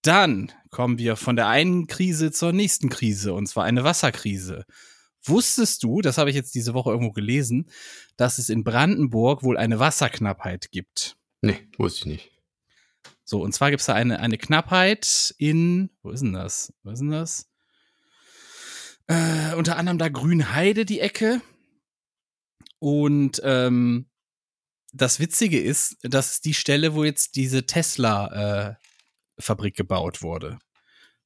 Dann 0.02 0.52
kommen 0.70 0.98
wir 0.98 1.16
von 1.16 1.36
der 1.36 1.48
einen 1.48 1.86
Krise 1.86 2.30
zur 2.30 2.52
nächsten 2.52 2.90
Krise, 2.90 3.32
und 3.32 3.46
zwar 3.46 3.64
eine 3.64 3.84
Wasserkrise. 3.84 4.66
Wusstest 5.22 5.82
du, 5.82 6.02
das 6.02 6.18
habe 6.18 6.28
ich 6.28 6.36
jetzt 6.36 6.54
diese 6.54 6.74
Woche 6.74 6.90
irgendwo 6.90 7.12
gelesen, 7.12 7.70
dass 8.16 8.38
es 8.38 8.50
in 8.50 8.64
Brandenburg 8.64 9.42
wohl 9.42 9.56
eine 9.56 9.78
Wasserknappheit 9.78 10.70
gibt? 10.70 11.16
Nee, 11.40 11.66
wusste 11.78 12.00
ich 12.00 12.06
nicht. 12.06 12.30
So, 13.24 13.42
und 13.42 13.54
zwar 13.54 13.70
gibt 13.70 13.80
es 13.80 13.86
da 13.86 13.94
eine, 13.94 14.20
eine 14.20 14.36
Knappheit 14.36 15.34
in, 15.38 15.90
wo 16.02 16.10
ist 16.10 16.20
denn 16.20 16.34
das? 16.34 16.74
Wo 16.82 16.90
ist 16.90 16.98
denn 16.98 17.10
das? 17.10 17.48
Äh, 19.06 19.54
unter 19.54 19.78
anderem 19.78 19.98
da 19.98 20.08
Grünheide, 20.08 20.84
die 20.84 21.00
Ecke. 21.00 21.40
Und 22.78 23.40
ähm, 23.44 24.10
das 24.94 25.20
Witzige 25.20 25.60
ist, 25.60 25.98
dass 26.02 26.40
die 26.40 26.54
Stelle, 26.54 26.94
wo 26.94 27.04
jetzt 27.04 27.36
diese 27.36 27.66
Tesla-Fabrik 27.66 29.74
äh, 29.74 29.76
gebaut 29.76 30.22
wurde. 30.22 30.58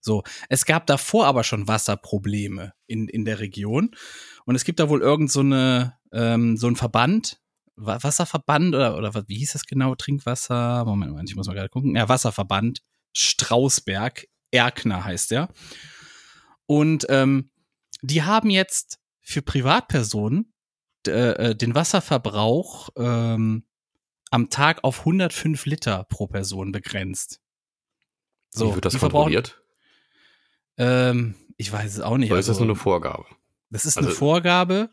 So, 0.00 0.22
es 0.48 0.64
gab 0.64 0.86
davor 0.86 1.26
aber 1.26 1.44
schon 1.44 1.68
Wasserprobleme 1.68 2.72
in, 2.86 3.08
in 3.08 3.24
der 3.24 3.40
Region. 3.40 3.90
Und 4.44 4.54
es 4.54 4.64
gibt 4.64 4.80
da 4.80 4.88
wohl 4.88 5.02
irgend 5.02 5.30
so 5.30 5.40
eine, 5.40 5.98
ähm, 6.12 6.56
so 6.56 6.66
ein 6.66 6.76
Verband, 6.76 7.40
Wasserverband 7.76 8.74
oder, 8.74 8.96
oder 8.96 9.28
wie 9.28 9.38
hieß 9.38 9.52
das 9.52 9.66
genau? 9.66 9.94
Trinkwasser, 9.94 10.84
Moment, 10.84 11.12
Moment, 11.12 11.30
ich 11.30 11.36
muss 11.36 11.46
mal 11.46 11.54
gerade 11.54 11.68
gucken. 11.68 11.94
Ja, 11.94 12.08
Wasserverband 12.08 12.82
Strausberg, 13.12 14.26
Erkner 14.50 15.04
heißt 15.04 15.30
der. 15.30 15.48
Und 16.66 17.06
ähm, 17.08 17.50
die 18.02 18.22
haben 18.22 18.50
jetzt 18.50 18.98
für 19.20 19.42
Privatpersonen 19.42 20.52
äh, 21.08 21.56
den 21.56 21.74
Wasserverbrauch 21.74 22.90
ähm, 22.96 23.64
am 24.30 24.50
Tag 24.50 24.84
auf 24.84 25.00
105 25.00 25.66
Liter 25.66 26.04
pro 26.04 26.26
Person 26.26 26.72
begrenzt. 26.72 27.40
So, 28.50 28.70
Wie 28.70 28.74
wird 28.76 28.84
das 28.84 28.98
kontrolliert? 28.98 29.62
Ähm, 30.76 31.34
ich 31.56 31.72
weiß 31.72 31.92
es 31.92 32.00
auch 32.00 32.16
nicht. 32.16 32.30
Oder 32.30 32.40
ist 32.40 32.48
das 32.48 32.58
nur 32.58 32.68
eine 32.68 32.76
Vorgabe? 32.76 33.24
Das 33.70 33.84
ist 33.84 33.96
also, 33.96 34.08
eine 34.08 34.16
Vorgabe 34.16 34.90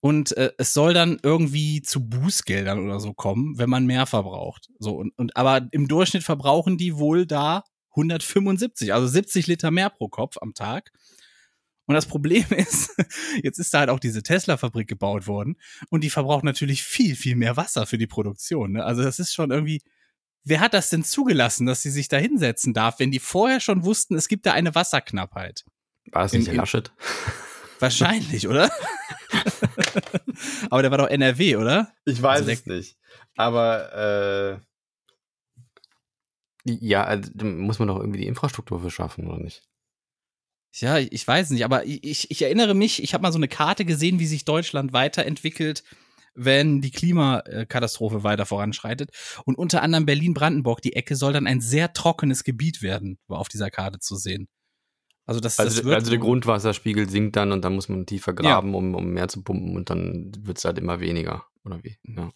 und 0.00 0.36
äh, 0.36 0.52
es 0.56 0.72
soll 0.72 0.94
dann 0.94 1.18
irgendwie 1.22 1.82
zu 1.82 2.08
Bußgeldern 2.08 2.78
oder 2.78 3.00
so 3.00 3.12
kommen, 3.12 3.58
wenn 3.58 3.68
man 3.68 3.86
mehr 3.86 4.06
verbraucht. 4.06 4.70
So 4.78 4.96
und, 4.96 5.12
und 5.18 5.36
aber 5.36 5.68
im 5.72 5.88
Durchschnitt 5.88 6.22
verbrauchen 6.22 6.78
die 6.78 6.96
wohl 6.96 7.26
da 7.26 7.64
175, 7.90 8.94
also 8.94 9.06
70 9.06 9.46
Liter 9.46 9.70
mehr 9.70 9.90
pro 9.90 10.08
Kopf 10.08 10.36
am 10.40 10.54
Tag. 10.54 10.92
Und 11.86 11.94
das 11.94 12.06
Problem 12.06 12.44
ist, 12.50 12.96
jetzt 13.42 13.58
ist 13.58 13.74
da 13.74 13.80
halt 13.80 13.90
auch 13.90 14.00
diese 14.00 14.22
Tesla-Fabrik 14.22 14.88
gebaut 14.88 15.26
worden 15.26 15.56
und 15.88 16.04
die 16.04 16.10
verbraucht 16.10 16.44
natürlich 16.44 16.82
viel, 16.82 17.16
viel 17.16 17.36
mehr 17.36 17.56
Wasser 17.56 17.86
für 17.86 17.98
die 17.98 18.06
Produktion. 18.06 18.72
Ne? 18.72 18.84
Also 18.84 19.02
das 19.02 19.18
ist 19.18 19.32
schon 19.32 19.50
irgendwie, 19.50 19.82
wer 20.44 20.60
hat 20.60 20.74
das 20.74 20.90
denn 20.90 21.04
zugelassen, 21.04 21.66
dass 21.66 21.82
sie 21.82 21.90
sich 21.90 22.08
da 22.08 22.16
hinsetzen 22.16 22.74
darf, 22.74 22.98
wenn 22.98 23.10
die 23.10 23.18
vorher 23.18 23.60
schon 23.60 23.84
wussten, 23.84 24.14
es 24.14 24.28
gibt 24.28 24.46
da 24.46 24.52
eine 24.52 24.74
Wasserknappheit? 24.74 25.64
War 26.12 26.22
das 26.22 26.32
nicht 26.32 26.48
in, 26.48 26.56
Laschet? 26.56 26.92
Wahrscheinlich, 27.78 28.46
oder? 28.46 28.70
Aber 30.70 30.82
der 30.82 30.90
war 30.90 30.98
doch 30.98 31.08
NRW, 31.08 31.56
oder? 31.56 31.92
Ich 32.04 32.20
weiß 32.20 32.40
also 32.40 32.50
es 32.50 32.66
nicht. 32.66 32.96
Aber 33.36 34.60
äh, 36.66 36.70
ja, 36.80 37.04
also, 37.04 37.30
muss 37.44 37.78
man 37.78 37.88
doch 37.88 37.98
irgendwie 37.98 38.20
die 38.20 38.26
Infrastruktur 38.26 38.80
für 38.80 38.90
schaffen, 38.90 39.26
oder 39.28 39.38
nicht? 39.38 39.62
Ja, 40.72 40.98
ich 40.98 41.26
weiß 41.26 41.50
nicht, 41.50 41.64
aber 41.64 41.84
ich, 41.84 42.30
ich 42.30 42.42
erinnere 42.42 42.74
mich, 42.74 43.02
ich 43.02 43.12
habe 43.12 43.22
mal 43.22 43.32
so 43.32 43.38
eine 43.38 43.48
Karte 43.48 43.84
gesehen, 43.84 44.20
wie 44.20 44.26
sich 44.26 44.44
Deutschland 44.44 44.92
weiterentwickelt 44.92 45.82
wenn 46.34 46.80
die 46.80 46.90
Klimakatastrophe 46.90 48.22
weiter 48.22 48.46
voranschreitet. 48.46 49.10
Und 49.44 49.56
unter 49.56 49.82
anderem 49.82 50.06
Berlin-Brandenburg, 50.06 50.80
die 50.80 50.94
Ecke, 50.94 51.16
soll 51.16 51.32
dann 51.32 51.46
ein 51.46 51.60
sehr 51.60 51.92
trockenes 51.92 52.44
Gebiet 52.44 52.82
werden, 52.82 53.18
war 53.26 53.38
auf 53.38 53.48
dieser 53.48 53.70
Karte 53.70 53.98
zu 53.98 54.16
sehen. 54.16 54.48
Also, 55.26 55.40
das, 55.40 55.58
also, 55.58 55.82
das 55.82 55.94
also 55.94 56.10
der 56.10 56.18
Grundwasserspiegel 56.18 57.08
sinkt 57.08 57.36
dann 57.36 57.52
und 57.52 57.64
dann 57.64 57.74
muss 57.74 57.88
man 57.88 58.06
tiefer 58.06 58.32
graben, 58.32 58.70
ja. 58.70 58.76
um, 58.76 58.94
um 58.94 59.10
mehr 59.10 59.28
zu 59.28 59.42
pumpen 59.42 59.76
und 59.76 59.90
dann 59.90 60.32
wird 60.40 60.58
es 60.58 60.64
halt 60.64 60.78
immer 60.78 60.98
weniger, 61.00 61.44
oder 61.64 61.82
wie? 61.84 61.98
Ja. 62.04 62.30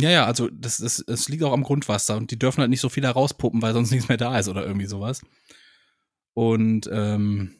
Ja, 0.00 0.10
ja, 0.10 0.26
also 0.26 0.48
das, 0.52 0.76
das, 0.76 1.02
das 1.06 1.28
liegt 1.28 1.42
auch 1.42 1.52
am 1.52 1.64
Grundwasser 1.64 2.16
und 2.16 2.30
die 2.30 2.38
dürfen 2.38 2.60
halt 2.60 2.70
nicht 2.70 2.80
so 2.80 2.88
viel 2.88 3.02
da 3.02 3.10
rauspumpen, 3.10 3.60
weil 3.60 3.74
sonst 3.74 3.90
nichts 3.90 4.08
mehr 4.08 4.16
da 4.16 4.38
ist 4.38 4.48
oder 4.48 4.64
irgendwie 4.64 4.86
sowas. 4.86 5.22
Und 6.34 6.88
ähm, 6.92 7.57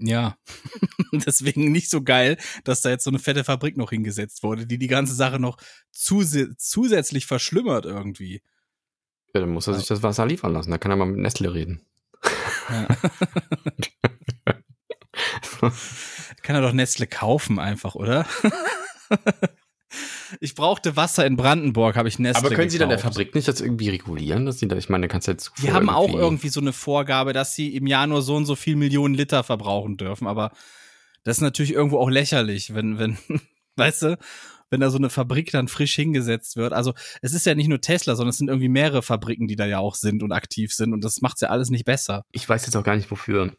ja, 0.00 0.36
deswegen 1.12 1.70
nicht 1.72 1.90
so 1.90 2.02
geil, 2.02 2.36
dass 2.64 2.80
da 2.80 2.90
jetzt 2.90 3.04
so 3.04 3.10
eine 3.10 3.18
fette 3.18 3.44
Fabrik 3.44 3.76
noch 3.76 3.90
hingesetzt 3.90 4.42
wurde, 4.42 4.66
die 4.66 4.78
die 4.78 4.86
ganze 4.86 5.14
Sache 5.14 5.38
noch 5.38 5.58
zus 5.92 6.36
zusätzlich 6.58 7.26
verschlimmert 7.26 7.84
irgendwie. 7.84 8.42
Ja, 9.34 9.40
dann 9.40 9.50
muss 9.50 9.66
er 9.66 9.74
sich 9.74 9.86
das 9.86 10.02
Wasser 10.02 10.26
liefern 10.26 10.52
lassen. 10.52 10.70
Da 10.70 10.78
kann 10.78 10.90
er 10.90 10.96
mal 10.96 11.06
mit 11.06 11.20
Nestle 11.20 11.54
reden. 11.54 11.82
Ja. 12.68 12.86
kann 16.42 16.56
er 16.56 16.62
doch 16.62 16.72
Nestle 16.72 17.06
kaufen 17.06 17.58
einfach, 17.58 17.94
oder? 17.94 18.26
ich 20.40 20.54
brauchte 20.54 20.96
Wasser 20.96 21.26
in 21.26 21.36
Brandenburg, 21.36 21.96
habe 21.96 22.08
ich 22.08 22.18
Nestle 22.18 22.46
Aber 22.46 22.54
können 22.54 22.70
Sie 22.70 22.78
dann 22.78 22.88
der. 22.88 22.98
Fabrik 22.98 23.34
nicht 23.34 23.48
das 23.48 23.60
irgendwie 23.60 23.88
regulieren? 23.88 24.46
Dass 24.46 24.58
Sie 24.58 24.68
da, 24.68 24.76
ich 24.76 24.88
meine, 24.88 25.08
kannst 25.08 25.26
du 25.26 25.32
jetzt 25.32 25.52
Die 25.62 25.72
haben 25.72 25.90
auch 25.90 26.14
irgendwie 26.14 26.48
so 26.48 26.60
eine 26.60 26.72
Vorgabe, 26.72 27.32
dass 27.32 27.54
sie 27.54 27.74
im 27.74 27.86
Jahr 27.86 28.06
nur 28.06 28.22
so 28.22 28.36
und 28.36 28.46
so 28.46 28.54
viel 28.54 28.76
Millionen 28.76 29.14
Liter 29.14 29.42
verbrauchen 29.42 29.96
dürfen. 29.96 30.26
Aber 30.26 30.52
das 31.24 31.38
ist 31.38 31.42
natürlich 31.42 31.72
irgendwo 31.72 31.98
auch 31.98 32.10
lächerlich, 32.10 32.74
wenn, 32.74 32.98
wenn, 32.98 33.18
weißt 33.76 34.02
du, 34.02 34.18
wenn 34.70 34.80
da 34.80 34.90
so 34.90 34.98
eine 34.98 35.10
Fabrik 35.10 35.50
dann 35.50 35.68
frisch 35.68 35.94
hingesetzt 35.96 36.56
wird. 36.56 36.72
Also 36.72 36.94
es 37.22 37.34
ist 37.34 37.44
ja 37.44 37.54
nicht 37.54 37.68
nur 37.68 37.80
Tesla, 37.80 38.14
sondern 38.14 38.30
es 38.30 38.38
sind 38.38 38.48
irgendwie 38.48 38.68
mehrere 38.68 39.02
Fabriken, 39.02 39.48
die 39.48 39.56
da 39.56 39.66
ja 39.66 39.78
auch 39.78 39.96
sind 39.96 40.22
und 40.22 40.32
aktiv 40.32 40.72
sind. 40.72 40.92
Und 40.92 41.04
das 41.04 41.20
macht's 41.20 41.40
ja 41.40 41.48
alles 41.48 41.70
nicht 41.70 41.84
besser. 41.84 42.24
Ich 42.30 42.48
weiß 42.48 42.66
jetzt 42.66 42.76
auch 42.76 42.84
gar 42.84 42.96
nicht, 42.96 43.10
wofür 43.10 43.52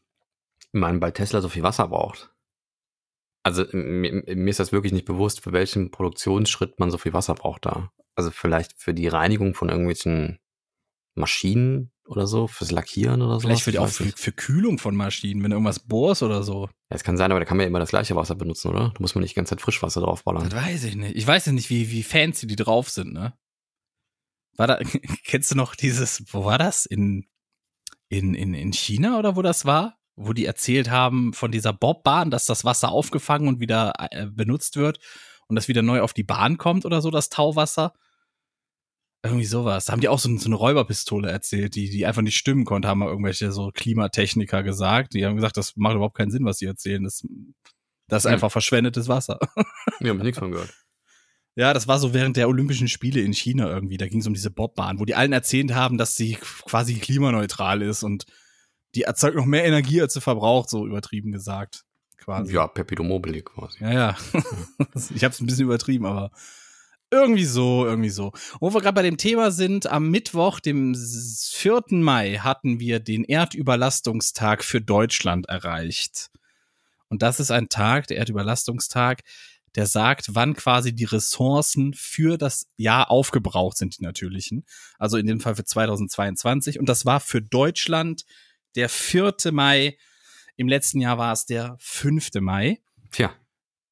man 0.72 1.00
bei 1.00 1.12
Tesla 1.12 1.42
so 1.42 1.50
viel 1.50 1.64
Wasser 1.64 1.90
braucht. 1.90 2.31
Also 3.44 3.66
mir, 3.72 4.24
mir 4.28 4.50
ist 4.50 4.60
das 4.60 4.72
wirklich 4.72 4.94
nicht 4.94 5.06
bewusst, 5.06 5.42
für 5.42 5.52
welchen 5.52 5.92
Produktionsschritt 5.92 6.80
man 6.80 6.92
so 6.92 6.98
viel 6.98 7.14
Wasser 7.14 7.34
braucht 7.34 7.66
da. 7.66 7.92
Also 8.16 8.30
vielleicht 8.30 8.74
für 8.78 8.94
die 8.94 9.08
Reinigung 9.08 9.56
von 9.56 9.70
irgendwelchen 9.70 10.40
Maschinen 11.16 11.92
oder 12.06 12.28
so, 12.28 12.48
fürs 12.48 12.72
Lackieren 12.72 13.22
oder 13.22 13.36
so. 13.36 13.48
Vielleicht 13.48 13.64
für 13.64 13.72
die, 13.72 13.80
auch 13.80 13.88
für, 13.88 14.06
für 14.06 14.32
Kühlung 14.32 14.78
von 14.78 14.96
Maschinen, 14.96 15.42
wenn 15.44 15.52
du 15.52 15.56
irgendwas 15.56 15.80
bohrst 15.80 16.24
oder 16.24 16.44
so. 16.44 16.66
Ja, 16.66 16.72
das 16.90 17.04
kann 17.04 17.18
sein, 17.18 17.32
aber 17.32 17.40
da 17.40 17.46
kann 17.46 17.58
man 17.58 17.64
ja 17.64 17.68
immer 17.68 17.80
das 17.80 17.90
gleiche 17.90 18.16
Wasser 18.16 18.36
benutzen, 18.36 18.70
oder? 18.70 18.92
Da 18.94 19.00
muss 19.00 19.16
man 19.16 19.22
nicht 19.22 19.32
die 19.32 19.36
ganze 19.36 19.52
Zeit 19.52 19.62
Frischwasser 19.62 20.02
draufballern. 20.02 20.50
Das 20.50 20.64
weiß 20.64 20.84
ich 20.86 20.96
nicht. 20.96 21.16
Ich 21.16 21.26
weiß 21.26 21.46
ja 21.46 21.52
nicht, 21.54 21.70
wie, 21.70 21.90
wie 21.90 22.04
fancy 22.04 22.48
die 22.48 22.56
drauf 22.56 22.90
sind, 22.90 23.14
ne? 23.14 23.34
War 24.58 24.68
da, 24.68 24.80
kennst 25.26 25.52
du 25.52 25.56
noch 25.56 25.76
dieses, 25.76 26.24
wo 26.32 26.44
war 26.46 26.58
das? 26.58 26.86
In, 26.86 27.28
in, 28.10 28.34
in, 28.34 28.54
in 28.54 28.74
China 28.74 29.18
oder 29.18 29.36
wo 29.36 29.42
das 29.42 29.66
war? 29.66 29.98
Wo 30.24 30.34
die 30.34 30.46
erzählt 30.46 30.90
haben 30.90 31.34
von 31.34 31.52
dieser 31.52 31.74
Bobbahn, 31.74 32.32
dass 32.32 32.46
das 32.46 32.64
Wasser 32.64 32.92
aufgefangen 32.92 33.48
und 33.48 33.60
wieder 33.60 33.94
äh, 34.12 34.28
benutzt 34.28 34.78
wird 34.78 35.00
und 35.48 35.56
das 35.56 35.68
wieder 35.68 35.82
neu 35.82 36.02
auf 36.02 36.14
die 36.14 36.24
Bahn 36.24 36.58
kommt 36.58 36.86
oder 36.86 37.02
so, 37.02 37.12
das 37.12 37.30
Tauwasser. 37.30 37.94
Irgendwie 39.24 39.46
sowas. 39.46 39.86
Da 39.86 39.94
haben 39.94 40.02
die 40.02 40.10
auch 40.10 40.18
so, 40.18 40.36
so 40.38 40.48
eine 40.48 40.56
Räuberpistole 40.56 41.30
erzählt, 41.30 41.76
die, 41.76 41.90
die 41.90 42.06
einfach 42.08 42.24
nicht 42.24 42.38
stimmen 42.38 42.66
konnte, 42.66 42.88
haben 42.88 43.00
mal 43.00 43.10
irgendwelche 43.10 43.52
so 43.52 43.70
Klimatechniker 43.72 44.64
gesagt. 44.64 45.14
Die 45.14 45.26
haben 45.26 45.36
gesagt, 45.36 45.58
das 45.58 45.76
macht 45.76 45.96
überhaupt 45.96 46.18
keinen 46.18 46.32
Sinn, 46.32 46.46
was 46.46 46.58
sie 46.58 46.66
erzählen. 46.66 47.04
Das, 47.04 47.24
das 48.08 48.26
ist 48.26 48.32
einfach 48.32 48.52
verschwendetes 48.52 49.08
Wasser. 49.08 49.40
Ja, 50.00 50.10
hab 50.10 50.18
ich 50.18 50.24
nichts 50.24 50.40
von 50.40 50.52
gehört. 50.52 50.74
Ja, 51.56 51.74
das 51.74 51.86
war 51.86 52.00
so 52.00 52.14
während 52.14 52.38
der 52.38 52.48
Olympischen 52.48 52.88
Spiele 52.88 53.20
in 53.20 53.34
China 53.34 53.68
irgendwie. 53.68 53.98
Da 53.98 54.08
ging 54.08 54.22
es 54.22 54.28
um 54.28 54.34
diese 54.34 54.52
Bobbahn, 54.52 55.00
wo 55.00 55.06
die 55.06 55.16
allen 55.16 55.34
erzählt 55.34 55.74
haben, 55.74 55.98
dass 55.98 56.16
sie 56.16 56.36
quasi 56.36 56.96
klimaneutral 56.96 57.82
ist 57.82 58.04
und 58.04 58.26
die 58.96 59.04
erzeugt 59.04 59.36
noch 59.36 59.46
mehr 59.46 59.66
Energie, 59.66 60.02
als 60.02 60.14
sie 60.14 60.22
verbraucht, 60.22 60.70
so 60.70 60.86
übertrieben 60.86 61.32
gesagt. 61.32 61.84
Quasi. 62.18 62.54
Ja, 62.54 62.68
Pepito 62.68 63.04
Mobile 63.04 63.42
quasi. 63.42 63.84
Ja, 63.84 63.92
ja. 63.92 64.18
ich 65.16 65.24
habe 65.24 65.34
es 65.34 65.40
ein 65.40 65.48
bisschen 65.48 65.66
übertrieben, 65.66 66.06
aber 66.06 66.32
irgendwie 67.10 67.46
so, 67.46 67.86
irgendwie 67.86 68.10
so. 68.10 68.28
Und 68.28 68.62
wo 68.62 68.74
wir 68.74 68.82
gerade 68.82 68.96
bei 68.96 69.02
dem 69.02 69.18
Thema 69.18 69.52
sind, 69.52 69.88
am 69.88 70.10
Mittwoch, 70.10 70.60
dem 70.60 70.96
4. 70.96 71.82
Mai, 71.90 72.38
hatten 72.38 72.80
wir 72.80 73.00
den 73.00 73.26
Erdüberlastungstag 73.26 74.64
für 74.64 74.82
Deutschland 74.82 75.50
erreicht. 75.50 76.30
Und 77.10 77.22
das 77.22 77.42
ist 77.42 77.52
ein 77.52 77.68
Tag, 77.68 78.08
der 78.08 78.18
Erdüberlastungstag, 78.18 79.24
der 79.76 79.88
sagt, 79.88 80.36
wann 80.36 80.54
quasi 80.54 80.94
die 80.94 81.06
Ressourcen 81.06 81.94
für 81.94 82.38
das 82.38 82.68
Jahr 82.78 83.12
aufgebraucht 83.12 83.78
sind, 83.78 83.98
die 83.98 84.04
natürlichen. 84.04 84.66
Also 84.98 85.18
in 85.18 85.28
dem 85.28 85.40
Fall 85.40 85.56
für 85.56 85.66
2022. 85.66 86.80
Und 86.80 86.88
das 86.88 87.06
war 87.06 87.20
für 87.20 87.42
Deutschland 87.42 88.24
der 88.76 88.90
4. 88.90 89.36
Mai. 89.52 89.98
Im 90.56 90.68
letzten 90.68 91.02
Jahr 91.02 91.18
war 91.18 91.34
es 91.34 91.46
der 91.46 91.76
5. 91.80 92.30
Mai. 92.40 92.80
Tja, 93.12 93.34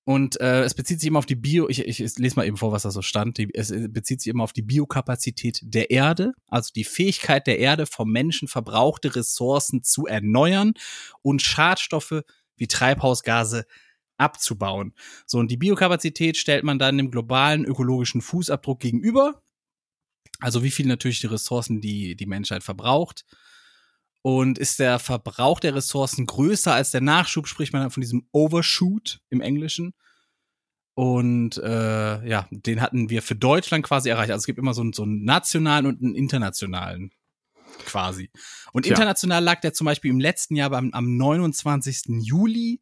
Und 0.06 0.40
äh, 0.40 0.64
es 0.64 0.74
bezieht 0.74 1.00
sich 1.00 1.08
immer 1.08 1.20
auf 1.20 1.26
die 1.26 1.36
Bio, 1.36 1.70
ich, 1.70 1.80
ich, 1.86 2.02
ich 2.02 2.18
lese 2.18 2.36
mal 2.36 2.48
eben 2.48 2.58
vor, 2.58 2.72
was 2.72 2.84
da 2.84 2.92
so 2.92 3.02
stand. 3.02 3.38
Die, 3.38 3.50
es 3.54 3.72
bezieht 3.90 4.22
sich 4.22 4.32
immer 4.32 4.44
auf 4.44 4.54
die 4.54 4.62
Biokapazität 4.62 5.60
der 5.64 5.92
Erde, 5.92 6.34
also 6.48 6.72
die 6.76 6.84
Fähigkeit 6.84 7.46
der 7.48 7.60
Erde, 7.60 7.86
vom 7.86 8.12
Menschen 8.12 8.48
verbrauchte 8.48 9.16
Ressourcen 9.16 9.84
zu 9.84 10.08
erneuern 10.08 10.74
und 11.22 11.42
Schadstoffe 11.42 12.24
wie 12.58 12.68
Treibhausgase 12.68 13.66
abzubauen. 14.18 14.94
So, 15.26 15.38
und 15.38 15.50
die 15.52 15.58
Biokapazität 15.58 16.38
stellt 16.38 16.64
man 16.64 16.80
dann 16.80 16.98
dem 16.98 17.12
globalen 17.12 17.66
ökologischen 17.66 18.22
Fußabdruck 18.22 18.80
gegenüber. 18.80 19.42
Also 20.40 20.64
wie 20.64 20.72
viel 20.72 20.88
natürlich 20.88 21.22
die 21.22 21.28
Ressourcen 21.28 21.82
die 21.82 22.16
die 22.16 22.26
Menschheit 22.26 22.64
verbraucht. 22.64 23.26
Und 24.22 24.58
ist 24.58 24.80
der 24.80 25.00
Verbrauch 25.00 25.60
der 25.60 25.76
Ressourcen 25.76 26.26
größer 26.26 26.74
als 26.74 26.92
der 26.92 27.02
Nachschub, 27.02 27.48
spricht 27.48 27.72
man 27.72 27.90
von 27.90 28.02
diesem 28.02 28.28
Overshoot 28.32 29.22
im 29.30 29.40
Englischen. 29.40 29.94
Und 30.94 31.58
äh, 31.58 32.28
ja, 32.28 32.48
den 32.52 32.82
hatten 32.82 33.10
wir 33.10 33.22
für 33.22 33.36
Deutschland 33.36 33.86
quasi 33.86 34.10
erreicht. 34.10 34.32
Also 34.32 34.42
es 34.42 34.46
gibt 34.46 34.60
immer 34.60 34.74
so 34.74 34.82
einen, 34.82 34.92
so 34.92 35.04
einen 35.04 35.24
nationalen 35.24 35.86
und 35.86 36.02
einen 36.02 36.16
internationalen 36.16 37.12
quasi. 37.86 38.30
Und 38.74 38.84
Tja. 38.84 38.92
international 38.92 39.42
lag 39.42 39.62
der 39.62 39.74
zum 39.74 39.86
Beispiel 39.86 40.12
im 40.12 40.20
letzten 40.20 40.58
Jahr 40.58 40.74
am, 40.74 40.92
am 40.92 41.16
29. 41.16 42.22
Juli. 42.22 42.82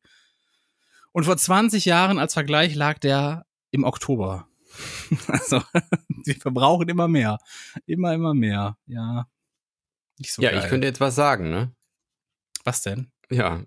Und 1.11 1.25
vor 1.25 1.37
20 1.37 1.85
Jahren 1.85 2.17
als 2.17 2.33
Vergleich 2.33 2.73
lag 2.73 2.97
der 2.99 3.45
im 3.71 3.83
Oktober. 3.83 4.47
Also, 5.27 5.61
wir 6.25 6.35
verbrauchen 6.35 6.89
immer 6.89 7.07
mehr. 7.07 7.37
Immer, 7.85 8.13
immer 8.13 8.33
mehr. 8.33 8.77
Ja. 8.85 9.27
Nicht 10.17 10.33
so 10.33 10.41
ja, 10.41 10.51
geil. 10.51 10.61
ich 10.63 10.69
könnte 10.69 10.87
jetzt 10.87 10.99
was 10.99 11.15
sagen, 11.15 11.49
ne? 11.49 11.73
Was 12.63 12.81
denn? 12.81 13.11
Ja. 13.29 13.61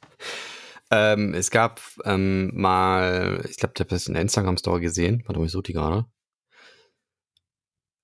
ähm, 0.90 1.34
es 1.34 1.50
gab 1.50 1.80
ähm, 2.04 2.50
mal, 2.54 3.44
ich 3.48 3.56
glaube, 3.56 3.74
ich 3.74 3.80
habe 3.80 3.90
das 3.90 4.06
in 4.06 4.14
der 4.14 4.22
Instagram-Story 4.22 4.80
gesehen. 4.80 5.22
Warte 5.26 5.38
mal, 5.38 5.46
ich 5.46 5.52
suche 5.52 5.64
die 5.64 5.72
gerade. 5.72 6.06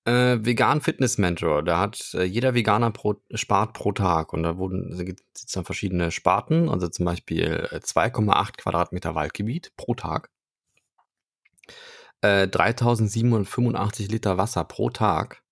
Äh, 0.08 0.42
Vegan 0.42 0.80
Fitness 0.80 1.18
Mentor. 1.18 1.62
Da 1.62 1.80
hat 1.80 2.14
äh, 2.14 2.24
jeder 2.24 2.54
Veganer 2.54 2.90
pro, 2.90 3.16
spart 3.34 3.74
pro 3.74 3.92
Tag. 3.92 4.32
Und 4.32 4.42
da 4.42 4.56
wurden 4.56 4.96
da 4.96 5.04
gibt 5.04 5.20
es 5.34 5.46
dann 5.46 5.66
verschiedene 5.66 6.10
Sparten. 6.10 6.70
Also 6.70 6.88
zum 6.88 7.04
Beispiel 7.04 7.68
äh, 7.70 7.76
2,8 7.76 8.56
Quadratmeter 8.56 9.14
Waldgebiet 9.14 9.72
pro 9.76 9.94
Tag. 9.94 10.30
Äh, 12.22 12.48
3785 12.48 14.10
Liter 14.10 14.38
Wasser 14.38 14.64
pro 14.64 14.88
Tag. 14.88 15.42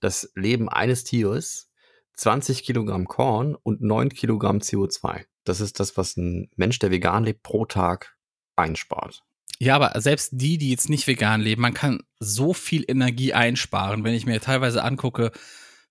Das 0.00 0.30
Leben 0.34 0.68
eines 0.68 1.04
Tieres. 1.04 1.70
20 2.14 2.62
Kilogramm 2.64 3.06
Korn 3.06 3.54
und 3.62 3.82
9 3.82 4.08
Kilogramm 4.08 4.58
CO2. 4.58 5.24
Das 5.44 5.60
ist 5.60 5.80
das, 5.80 5.96
was 5.98 6.16
ein 6.16 6.48
Mensch, 6.56 6.78
der 6.78 6.90
vegan 6.90 7.24
lebt, 7.24 7.42
pro 7.42 7.66
Tag 7.66 8.16
einspart. 8.56 9.20
Ja, 9.58 9.76
aber 9.76 9.98
selbst 10.00 10.30
die, 10.32 10.58
die 10.58 10.70
jetzt 10.70 10.88
nicht 10.88 11.06
vegan 11.06 11.40
leben, 11.40 11.62
man 11.62 11.74
kann 11.74 12.02
so 12.18 12.52
viel 12.54 12.84
Energie 12.88 13.32
einsparen, 13.34 14.02
wenn 14.04 14.14
ich 14.14 14.26
mir 14.26 14.40
teilweise 14.40 14.82
angucke, 14.82 15.30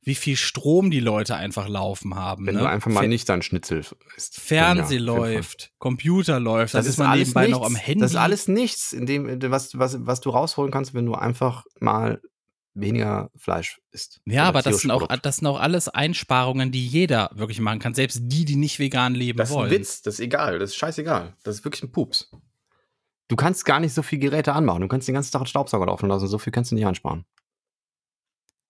wie 0.01 0.13
viel 0.15 0.35
Strom 0.35 0.91
die 0.91 0.99
Leute 0.99 1.35
einfach 1.35 1.67
laufen 1.67 2.13
haben. 2.15 2.45
Wenn 2.45 2.55
ne? 2.55 2.61
du 2.61 2.69
einfach 2.69 2.91
mal 2.91 3.01
Fer- 3.05 3.07
nicht 3.07 3.27
dein 3.27 3.41
Schnitzel 3.41 3.83
isst. 4.15 4.39
Fernseh 4.39 4.95
Ja, 4.97 5.01
läuft, 5.01 5.73
Computer 5.79 6.39
läuft, 6.39 6.75
das, 6.75 6.85
ist 6.85 6.97
man 6.99 7.07
alles 7.07 7.29
nebenbei 7.29 7.45
nichts. 7.47 7.59
noch 7.59 7.65
am 7.65 7.75
Handy. 7.75 8.01
Das 8.01 8.11
ist 8.11 8.17
alles 8.17 8.47
nichts, 8.47 8.93
in 8.93 9.05
dem, 9.07 9.41
was, 9.51 9.77
was, 9.79 10.05
was 10.05 10.21
du 10.21 10.29
rausholen 10.29 10.71
kannst, 10.71 10.93
wenn 10.93 11.05
du 11.07 11.15
einfach 11.15 11.65
mal 11.79 12.21
weniger 12.75 13.31
Fleisch 13.35 13.79
isst. 13.91 14.21
ja, 14.25 14.43
aber 14.43 14.61
das 14.61 14.79
sind, 14.81 14.91
auch, 14.91 15.07
das 15.07 15.37
sind 15.37 15.47
auch 15.47 15.59
alles 15.59 15.87
Einsparungen, 15.89 16.71
die 16.71 16.85
jeder 16.85 17.31
wirklich 17.33 17.59
machen 17.61 17.79
kann, 17.79 17.93
selbst 17.93 18.19
die, 18.23 18.45
die 18.45 18.57
nicht 18.57 18.79
vegan 18.79 19.15
leben 19.15 19.37
Das 19.37 19.49
ist 19.49 19.55
ein 19.55 19.59
wollen. 19.59 19.71
Witz, 19.71 20.01
das 20.01 20.15
ist 20.15 20.19
egal, 20.19 20.59
das 20.59 20.71
ist 20.71 20.75
scheißegal. 20.75 21.33
Das 21.43 21.55
ist 21.55 21.63
wirklich 21.65 21.81
ein 21.83 21.91
Pups. 21.91 22.29
Du 23.27 23.35
kannst 23.35 23.65
gar 23.65 23.79
nicht 23.79 23.93
so 23.93 24.03
viel 24.03 24.19
Geräte 24.19 24.53
anmachen. 24.53 24.81
Du 24.81 24.87
kannst 24.87 25.07
den 25.07 25.15
ganzen 25.15 25.31
Tag 25.31 25.41
einen 25.41 25.47
Staubsauger 25.47 25.87
laufen 25.87 26.07
lassen. 26.07 26.27
So 26.27 26.37
viel 26.37 26.53
kannst 26.53 26.69
du 26.71 26.75
nicht 26.75 26.85
einsparen. 26.85 27.25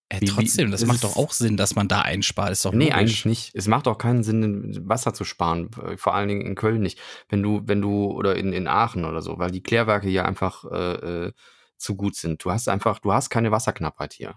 Äh, 0.07 0.21
wie- 0.21 0.25
trotzdem, 0.27 0.69
das 0.71 0.81
das 0.81 0.87
macht 0.87 1.03
doch 1.03 1.17
auch 1.17 1.31
Sinn, 1.33 1.57
dass 1.57 1.75
man 1.75 1.87
da 1.87 2.01
einspart. 2.01 2.51
Ist 2.51 2.63
doch 2.63 2.71
Nee, 2.73 2.85
logisch. 2.85 2.95
eigentlich 2.97 3.25
nicht. 3.25 3.51
Es 3.55 3.67
macht 3.67 3.87
auch 3.87 3.97
keinen 3.97 4.23
Sinn, 4.23 4.87
Wasser 4.87 5.13
zu 5.15 5.23
sparen. 5.23 5.71
Vor 5.97 6.13
allen 6.13 6.27
Dingen 6.29 6.45
in 6.45 6.55
Köln 6.55 6.81
nicht. 6.81 6.99
Wenn 7.27 7.41
du, 7.41 7.63
wenn 7.65 7.81
du, 7.81 8.11
oder 8.11 8.35
in, 8.35 8.53
in 8.53 8.67
Aachen 8.67 9.03
oder 9.03 9.21
so, 9.23 9.39
weil 9.39 9.49
die 9.51 9.63
Klärwerke 9.63 10.07
hier 10.07 10.25
einfach 10.25 10.63
äh, 10.71 11.25
äh, 11.25 11.31
zu 11.77 11.95
gut 11.95 12.15
sind. 12.15 12.43
Du 12.43 12.51
hast 12.51 12.67
einfach, 12.69 12.99
du 12.99 13.11
hast 13.13 13.29
keine 13.29 13.51
Wasserknappheit 13.51 14.13
hier. 14.13 14.35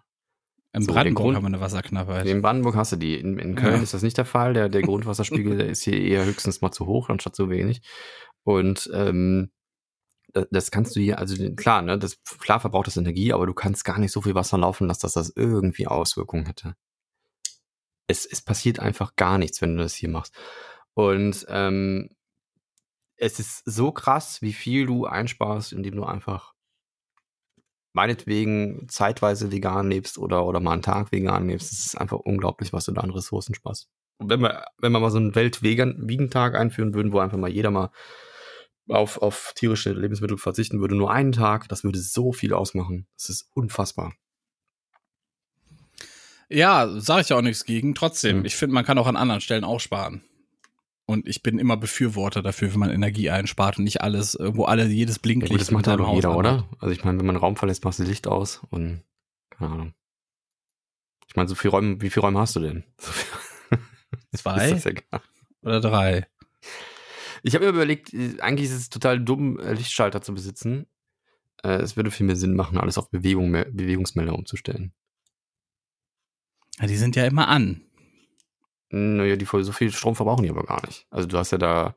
In 0.73 0.83
so, 0.83 0.93
Brandenburg 0.93 1.23
Grund- 1.25 1.37
haben 1.37 1.45
wir 1.45 1.49
eine 1.49 1.61
Wasserknappheit. 1.61 2.27
In 2.27 2.43
Brandenburg 2.43 2.77
hast 2.77 2.93
du 2.93 2.97
die. 2.97 3.15
In, 3.19 3.39
in 3.39 3.55
Köln 3.55 3.77
Ja. 3.77 3.83
ist 3.83 3.95
das 3.95 4.03
nicht 4.03 4.19
der 4.19 4.25
Fall. 4.27 4.53
Der, 4.55 4.69
der 4.69 4.83
Grundwasserspiegel 4.83 5.61
ist 5.61 5.83
hier 5.83 5.99
eher 6.01 6.25
höchstens 6.25 6.61
mal 6.61 6.73
zu 6.73 6.87
hoch, 6.87 7.09
anstatt 7.09 7.35
zu 7.37 7.49
wenig. 7.49 7.81
Und 8.45 8.91
ähm, 8.93 9.51
das, 10.33 10.47
das 10.51 10.71
kannst 10.71 10.95
du 10.95 11.01
hier, 11.01 11.19
also 11.19 11.37
klar, 11.55 11.81
ne, 11.83 11.99
das 11.99 12.23
klar 12.39 12.61
verbraucht 12.61 12.87
das 12.87 12.97
Energie, 12.99 13.33
aber 13.33 13.47
du 13.47 13.55
kannst 13.55 13.85
gar 13.85 13.99
nicht 13.99 14.13
so 14.13 14.21
viel 14.21 14.35
Wasser 14.35 14.59
laufen 14.59 14.87
lassen, 14.87 15.01
dass 15.03 15.13
das 15.15 15.33
irgendwie 15.35 15.87
Auswirkungen 15.87 16.45
hätte. 16.47 16.75
Es, 18.07 18.27
es 18.27 18.43
passiert 18.43 18.79
einfach 18.79 19.17
gar 19.17 19.39
nichts, 19.39 19.61
wenn 19.63 19.77
du 19.77 19.83
das 19.83 19.95
hier 19.95 20.09
machst. 20.11 20.35
Und 20.95 21.47
ähm, 21.49 22.11
es 23.17 23.39
ist 23.41 23.63
so 23.65 23.91
krass, 23.93 24.43
wie 24.43 24.53
viel 24.53 24.87
du 24.87 25.07
einsparst, 25.07 25.73
indem 25.73 25.97
du 25.97 26.05
einfach 26.05 26.55
meinetwegen 27.99 28.87
zeitweise 28.89 29.51
vegan 29.51 29.91
lebst 29.91 30.19
oder, 30.19 30.47
oder 30.47 30.61
mal 30.61 30.75
einen 30.75 30.83
Tag 30.83 31.11
vegan 31.11 31.49
lebst. 31.49 31.73
Es 31.73 31.85
ist 31.85 32.01
einfach 32.01 32.19
unglaublich, 32.19 32.73
was 32.73 32.85
du 32.85 32.93
da 32.93 33.01
an 33.01 33.11
Ressourcen 33.11 33.57
sparst. 33.57 33.89
Und 34.19 34.31
wenn 34.31 34.39
wir, 34.41 34.67
wenn 34.79 34.93
wir 34.93 35.01
mal 35.01 35.11
so 35.11 35.19
einen 35.19 35.35
Weltvegan-Tag 35.35 36.55
einführen 36.55 36.95
würden, 36.95 37.13
wo 37.13 37.19
einfach 37.19 37.39
mal 37.39 37.51
jeder 37.51 37.73
mal 37.73 37.91
auf, 38.89 39.21
auf 39.21 39.53
tierische 39.57 39.93
Lebensmittel 39.95 40.39
verzichten 40.39 40.81
würde, 40.81 40.95
nur 40.95 41.11
einen 41.11 41.33
Tag, 41.33 41.69
das 41.69 41.83
würde 41.83 41.99
so 41.99 42.33
viel 42.33 42.55
ausmachen. 42.55 43.09
Das 43.17 43.31
ist 43.31 43.51
unfassbar. 43.55 44.15
Ja, 46.49 46.89
sage 47.01 47.23
ich 47.23 47.29
ja 47.31 47.37
auch 47.37 47.43
nichts 47.43 47.65
gegen. 47.65 47.97
Trotzdem, 47.97 48.39
Hm. 48.39 48.45
ich 48.45 48.55
finde, 48.55 48.75
man 48.75 48.85
kann 48.85 48.99
auch 48.99 49.09
an 49.09 49.17
anderen 49.17 49.41
Stellen 49.41 49.65
auch 49.65 49.81
sparen. 49.81 50.23
Und 51.11 51.27
ich 51.27 51.43
bin 51.43 51.59
immer 51.59 51.79
Befürworter 51.79 52.43
dafür, 52.43 52.71
wenn 52.71 52.81
man 52.81 52.91
Energie 52.91 53.31
einspart 53.31 53.79
und 53.79 53.85
nicht 53.85 54.03
alles, 54.03 54.37
wo 54.39 54.65
alle 54.65 54.87
jedes 54.89 55.17
Ja, 55.17 55.23
Blinklicht 55.23 55.51
gut, 55.53 55.61
das 55.63 55.71
macht 55.71 55.87
ja 55.87 55.97
doch 55.97 56.07
Haus 56.09 56.17
jeder, 56.17 56.29
anhat. 56.29 56.39
oder? 56.39 56.69
Also 56.81 56.93
ich 56.93 57.03
meine, 57.03 57.19
wenn 57.19 57.25
man 57.25 57.37
einen 57.37 57.43
Raum 57.43 57.57
verlässt, 57.57 57.83
machst 57.85 57.99
du 57.99 58.03
Licht 58.05 58.27
aus 58.27 58.61
und 58.69 59.03
keine 59.49 59.71
Ahnung. 59.71 59.95
Ich 61.27 61.35
meine, 61.35 61.49
so 61.49 61.55
viel 61.55 61.71
Räume, 61.71 62.03
wie 62.03 62.11
viele 62.11 62.27
Räume 62.27 62.39
hast 62.41 62.57
du 62.57 62.61
denn? 62.61 62.85
So 62.99 63.11
Zwei 64.37 64.71
das 64.71 64.85
egal. 64.85 65.23
oder 65.63 65.81
drei? 65.81 66.27
Ich 67.43 67.55
habe 67.55 67.65
mir 67.65 67.71
überlegt, 67.71 68.13
äh, 68.13 68.39
eigentlich 68.41 68.69
ist 68.69 68.77
es 68.77 68.89
total 68.91 69.19
dumm, 69.19 69.59
äh, 69.61 69.73
Lichtschalter 69.73 70.21
zu 70.21 70.35
besitzen. 70.35 70.87
Äh, 71.63 71.71
Es 71.81 71.97
würde 71.97 72.11
viel 72.11 72.27
mehr 72.27 72.37
Sinn 72.37 72.55
machen, 72.55 72.77
alles 72.77 72.99
auf 72.99 73.11
Bewegung, 73.11 73.53
Bewegungsmelder 73.53 74.35
umzustellen. 74.35 74.93
Ja, 76.79 76.87
die 76.87 76.97
sind 76.97 77.17
ja 77.17 77.25
immer 77.27 77.49
an. 77.49 77.83
Naja, 78.91 79.37
die 79.37 79.45
so 79.45 79.73
viel 79.73 79.93
Strom 79.93 80.17
verbrauchen 80.17 80.43
die 80.45 80.51
aber 80.51 80.65
gar 80.65 80.85
nicht. 80.87 81.07
Also 81.11 81.29
du 81.29 81.37
hast 81.39 81.51
ja 81.51 81.59
da 81.59 81.95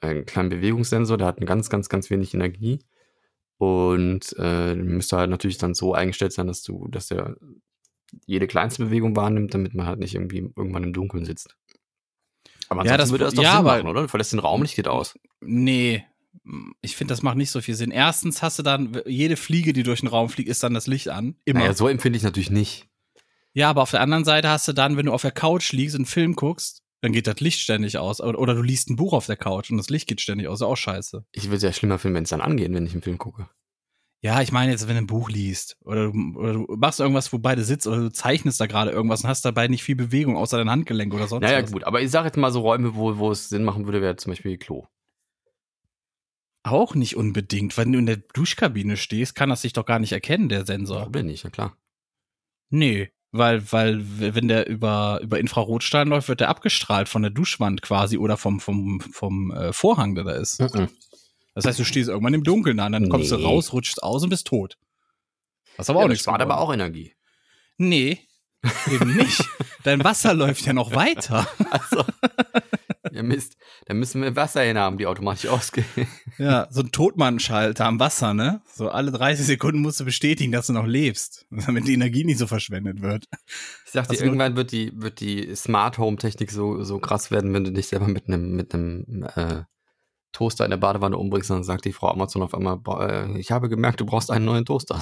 einen 0.00 0.24
kleinen 0.26 0.48
Bewegungssensor, 0.50 1.16
der 1.16 1.26
hat 1.26 1.40
ganz, 1.44 1.68
ganz, 1.70 1.88
ganz 1.88 2.10
wenig 2.10 2.34
Energie. 2.34 2.80
Und 3.58 4.34
äh, 4.38 4.74
müsste 4.74 5.16
halt 5.18 5.30
natürlich 5.30 5.58
dann 5.58 5.74
so 5.74 5.94
eingestellt 5.94 6.32
sein, 6.32 6.46
dass 6.48 6.62
du, 6.62 6.88
dass 6.88 7.06
der 7.08 7.36
jede 8.26 8.46
kleinste 8.46 8.84
Bewegung 8.84 9.14
wahrnimmt, 9.16 9.54
damit 9.54 9.74
man 9.74 9.86
halt 9.86 9.98
nicht 10.00 10.14
irgendwie 10.14 10.38
irgendwann 10.56 10.82
im 10.84 10.92
Dunkeln 10.92 11.24
sitzt. 11.24 11.56
Aber 12.68 12.84
Ja, 12.84 12.96
das- 12.96 13.10
würde 13.10 13.24
das 13.24 13.34
doch 13.34 13.42
ja, 13.42 13.56
Sinn 13.56 13.64
machen, 13.64 13.86
oder? 13.86 14.02
Du 14.02 14.08
verlässt 14.08 14.32
den 14.32 14.40
Raum, 14.40 14.62
Licht 14.62 14.76
geht 14.76 14.88
aus. 14.88 15.18
Nee, 15.40 16.04
ich 16.80 16.96
finde, 16.96 17.12
das 17.12 17.22
macht 17.22 17.36
nicht 17.36 17.50
so 17.50 17.60
viel 17.60 17.74
Sinn. 17.74 17.90
Erstens 17.90 18.42
hast 18.42 18.58
du 18.58 18.62
dann, 18.62 19.00
jede 19.06 19.36
Fliege, 19.36 19.72
die 19.72 19.82
durch 19.82 20.00
den 20.00 20.08
Raum 20.08 20.28
fliegt, 20.28 20.48
ist 20.48 20.62
dann 20.62 20.74
das 20.74 20.86
Licht 20.86 21.08
an. 21.10 21.36
Immer. 21.44 21.60
Naja, 21.60 21.74
so 21.74 21.86
empfinde 21.88 22.16
ich 22.16 22.22
natürlich 22.22 22.50
nicht. 22.50 22.88
Ja, 23.54 23.68
aber 23.70 23.82
auf 23.82 23.90
der 23.90 24.00
anderen 24.00 24.24
Seite 24.24 24.48
hast 24.48 24.66
du 24.68 24.72
dann, 24.72 24.96
wenn 24.96 25.06
du 25.06 25.12
auf 25.12 25.22
der 25.22 25.30
Couch 25.30 25.72
liegst 25.72 25.94
und 25.94 26.00
einen 26.02 26.06
Film 26.06 26.34
guckst, 26.36 26.82
dann 27.02 27.12
geht 27.12 27.26
das 27.26 27.40
Licht 27.40 27.60
ständig 27.60 27.98
aus. 27.98 28.20
Oder, 28.20 28.54
du 28.54 28.62
liest 28.62 28.88
ein 28.88 28.96
Buch 28.96 29.12
auf 29.12 29.26
der 29.26 29.36
Couch 29.36 29.70
und 29.70 29.76
das 29.76 29.90
Licht 29.90 30.08
geht 30.08 30.20
ständig 30.20 30.48
aus. 30.48 30.60
Ist 30.60 30.66
auch 30.66 30.76
scheiße. 30.76 31.24
Ich 31.32 31.46
würde 31.46 31.56
es 31.56 31.62
ja 31.62 31.72
schlimmer 31.72 31.98
finden, 31.98 32.16
wenn 32.16 32.24
es 32.24 32.30
dann 32.30 32.40
angeht, 32.40 32.72
wenn 32.72 32.86
ich 32.86 32.92
einen 32.92 33.02
Film 33.02 33.18
gucke. 33.18 33.48
Ja, 34.24 34.40
ich 34.40 34.52
meine 34.52 34.70
jetzt, 34.70 34.86
wenn 34.86 34.94
du 34.94 35.02
ein 35.02 35.06
Buch 35.08 35.28
liest 35.28 35.76
oder 35.84 36.12
du, 36.12 36.34
oder 36.36 36.52
du 36.52 36.76
machst 36.76 37.00
irgendwas, 37.00 37.32
wo 37.32 37.38
beide 37.40 37.64
sitzt 37.64 37.88
oder 37.88 37.96
du 37.96 38.12
zeichnest 38.12 38.60
da 38.60 38.66
gerade 38.66 38.92
irgendwas 38.92 39.24
und 39.24 39.28
hast 39.28 39.44
dabei 39.44 39.66
nicht 39.66 39.82
viel 39.82 39.96
Bewegung 39.96 40.36
außer 40.36 40.58
dein 40.58 40.70
Handgelenk 40.70 41.12
oder 41.12 41.26
sonst 41.26 41.42
Naja, 41.42 41.60
was. 41.60 41.72
gut, 41.72 41.82
aber 41.82 42.00
ich 42.00 42.10
sage 42.12 42.28
jetzt 42.28 42.36
mal 42.36 42.52
so 42.52 42.60
Räume, 42.60 42.94
wo, 42.94 43.18
wo 43.18 43.32
es 43.32 43.48
Sinn 43.48 43.64
machen 43.64 43.84
würde, 43.84 44.00
wäre 44.00 44.14
zum 44.14 44.30
Beispiel 44.30 44.58
Klo. 44.58 44.86
Auch 46.62 46.94
nicht 46.94 47.16
unbedingt. 47.16 47.76
Wenn 47.76 47.90
du 47.90 47.98
in 47.98 48.06
der 48.06 48.18
Duschkabine 48.18 48.96
stehst, 48.96 49.34
kann 49.34 49.48
das 49.48 49.62
sich 49.62 49.72
doch 49.72 49.84
gar 49.84 49.98
nicht 49.98 50.12
erkennen, 50.12 50.48
der 50.48 50.64
Sensor. 50.64 51.08
Oder 51.08 51.24
nicht, 51.24 51.42
ja 51.42 51.50
klar. 51.50 51.76
Nee, 52.70 53.10
weil, 53.32 53.72
weil, 53.72 54.04
wenn 54.34 54.46
der 54.48 54.68
über, 54.68 55.20
über 55.22 55.40
Infrarotstrahlen 55.40 56.08
läuft, 56.08 56.28
wird 56.28 56.40
der 56.40 56.48
abgestrahlt 56.50 57.08
von 57.08 57.22
der 57.22 57.30
Duschwand 57.30 57.82
quasi 57.82 58.18
oder 58.18 58.36
vom, 58.36 58.60
vom, 58.60 59.00
vom 59.00 59.50
äh, 59.50 59.72
Vorhang, 59.72 60.14
der 60.14 60.24
da 60.24 60.32
ist. 60.32 60.60
Mhm. 60.60 60.88
Das 61.54 61.64
heißt, 61.66 61.78
du 61.78 61.84
stehst 61.84 62.08
irgendwann 62.08 62.34
im 62.34 62.44
Dunkeln 62.44 62.78
an, 62.80 62.92
dann 62.92 63.08
kommst 63.08 63.30
du 63.30 63.36
Nee. 63.36 63.44
raus, 63.44 63.72
rutschst 63.72 64.02
aus 64.02 64.22
und 64.22 64.30
bist 64.30 64.46
tot. 64.46 64.78
Das 65.76 65.86
ist 65.86 65.90
aber 65.90 66.00
Ja, 66.00 66.04
auch 66.04 66.08
nichts. 66.08 66.24
spart 66.24 66.40
aber 66.42 66.58
auch 66.58 66.72
Energie. 66.72 67.14
Nee, 67.78 68.20
eben 68.90 69.16
nicht. 69.16 69.44
Dein 69.82 70.02
Wasser 70.04 70.34
läuft 70.34 70.64
ja 70.66 70.72
noch 70.72 70.94
weiter. 70.94 71.46
Also, 71.70 72.04
ja 73.10 73.22
Mist, 73.22 73.56
dann 73.86 73.98
müssen 73.98 74.22
wir 74.22 74.36
Wasser 74.36 74.62
haben, 74.74 74.96
die 74.98 75.06
automatisch 75.06 75.46
ausgehen. 75.50 75.86
Ja, 76.38 76.66
so 76.70 76.80
ein 76.80 76.92
Totmannschalter 76.92 77.84
am 77.86 77.98
Wasser, 77.98 78.32
ne? 78.34 78.62
So 78.72 78.88
alle 78.90 79.10
30 79.10 79.44
Sekunden 79.46 79.80
musst 79.80 80.00
du 80.00 80.04
bestätigen, 80.04 80.52
dass 80.52 80.66
du 80.68 80.72
noch 80.74 80.86
lebst, 80.86 81.46
damit 81.50 81.86
die 81.88 81.94
Energie 81.94 82.24
nicht 82.24 82.38
so 82.38 82.46
verschwendet 82.46 83.02
wird. 83.02 83.26
Ich 83.86 83.98
Also- 83.98 84.14
irgendwann 84.24 84.56
wird 84.56 84.72
die, 84.72 84.92
wird 84.94 85.20
die 85.20 85.54
Smart 85.56 85.98
Home 85.98 86.16
Technik 86.16 86.50
so, 86.50 86.82
so 86.84 86.98
krass 86.98 87.30
werden, 87.30 87.52
wenn 87.52 87.64
du 87.64 87.72
dich 87.72 87.88
selber 87.88 88.08
mit 88.08 88.28
einem, 88.28 88.52
mit 88.56 88.72
einem 88.74 89.24
äh, 89.34 89.62
Toaster 90.32 90.64
in 90.64 90.70
der 90.70 90.78
Badewanne 90.78 91.18
umbringst, 91.18 91.50
dann 91.50 91.64
sagt 91.64 91.84
die 91.84 91.92
Frau 91.92 92.08
Amazon 92.10 92.42
auf 92.42 92.54
einmal, 92.54 92.78
"Boah, 92.78 93.08
äh, 93.08 93.38
ich 93.38 93.50
habe 93.50 93.68
gemerkt, 93.68 94.00
du 94.00 94.06
brauchst 94.06 94.30
einen 94.30 94.46
neuen 94.46 94.64
Toaster. 94.64 94.98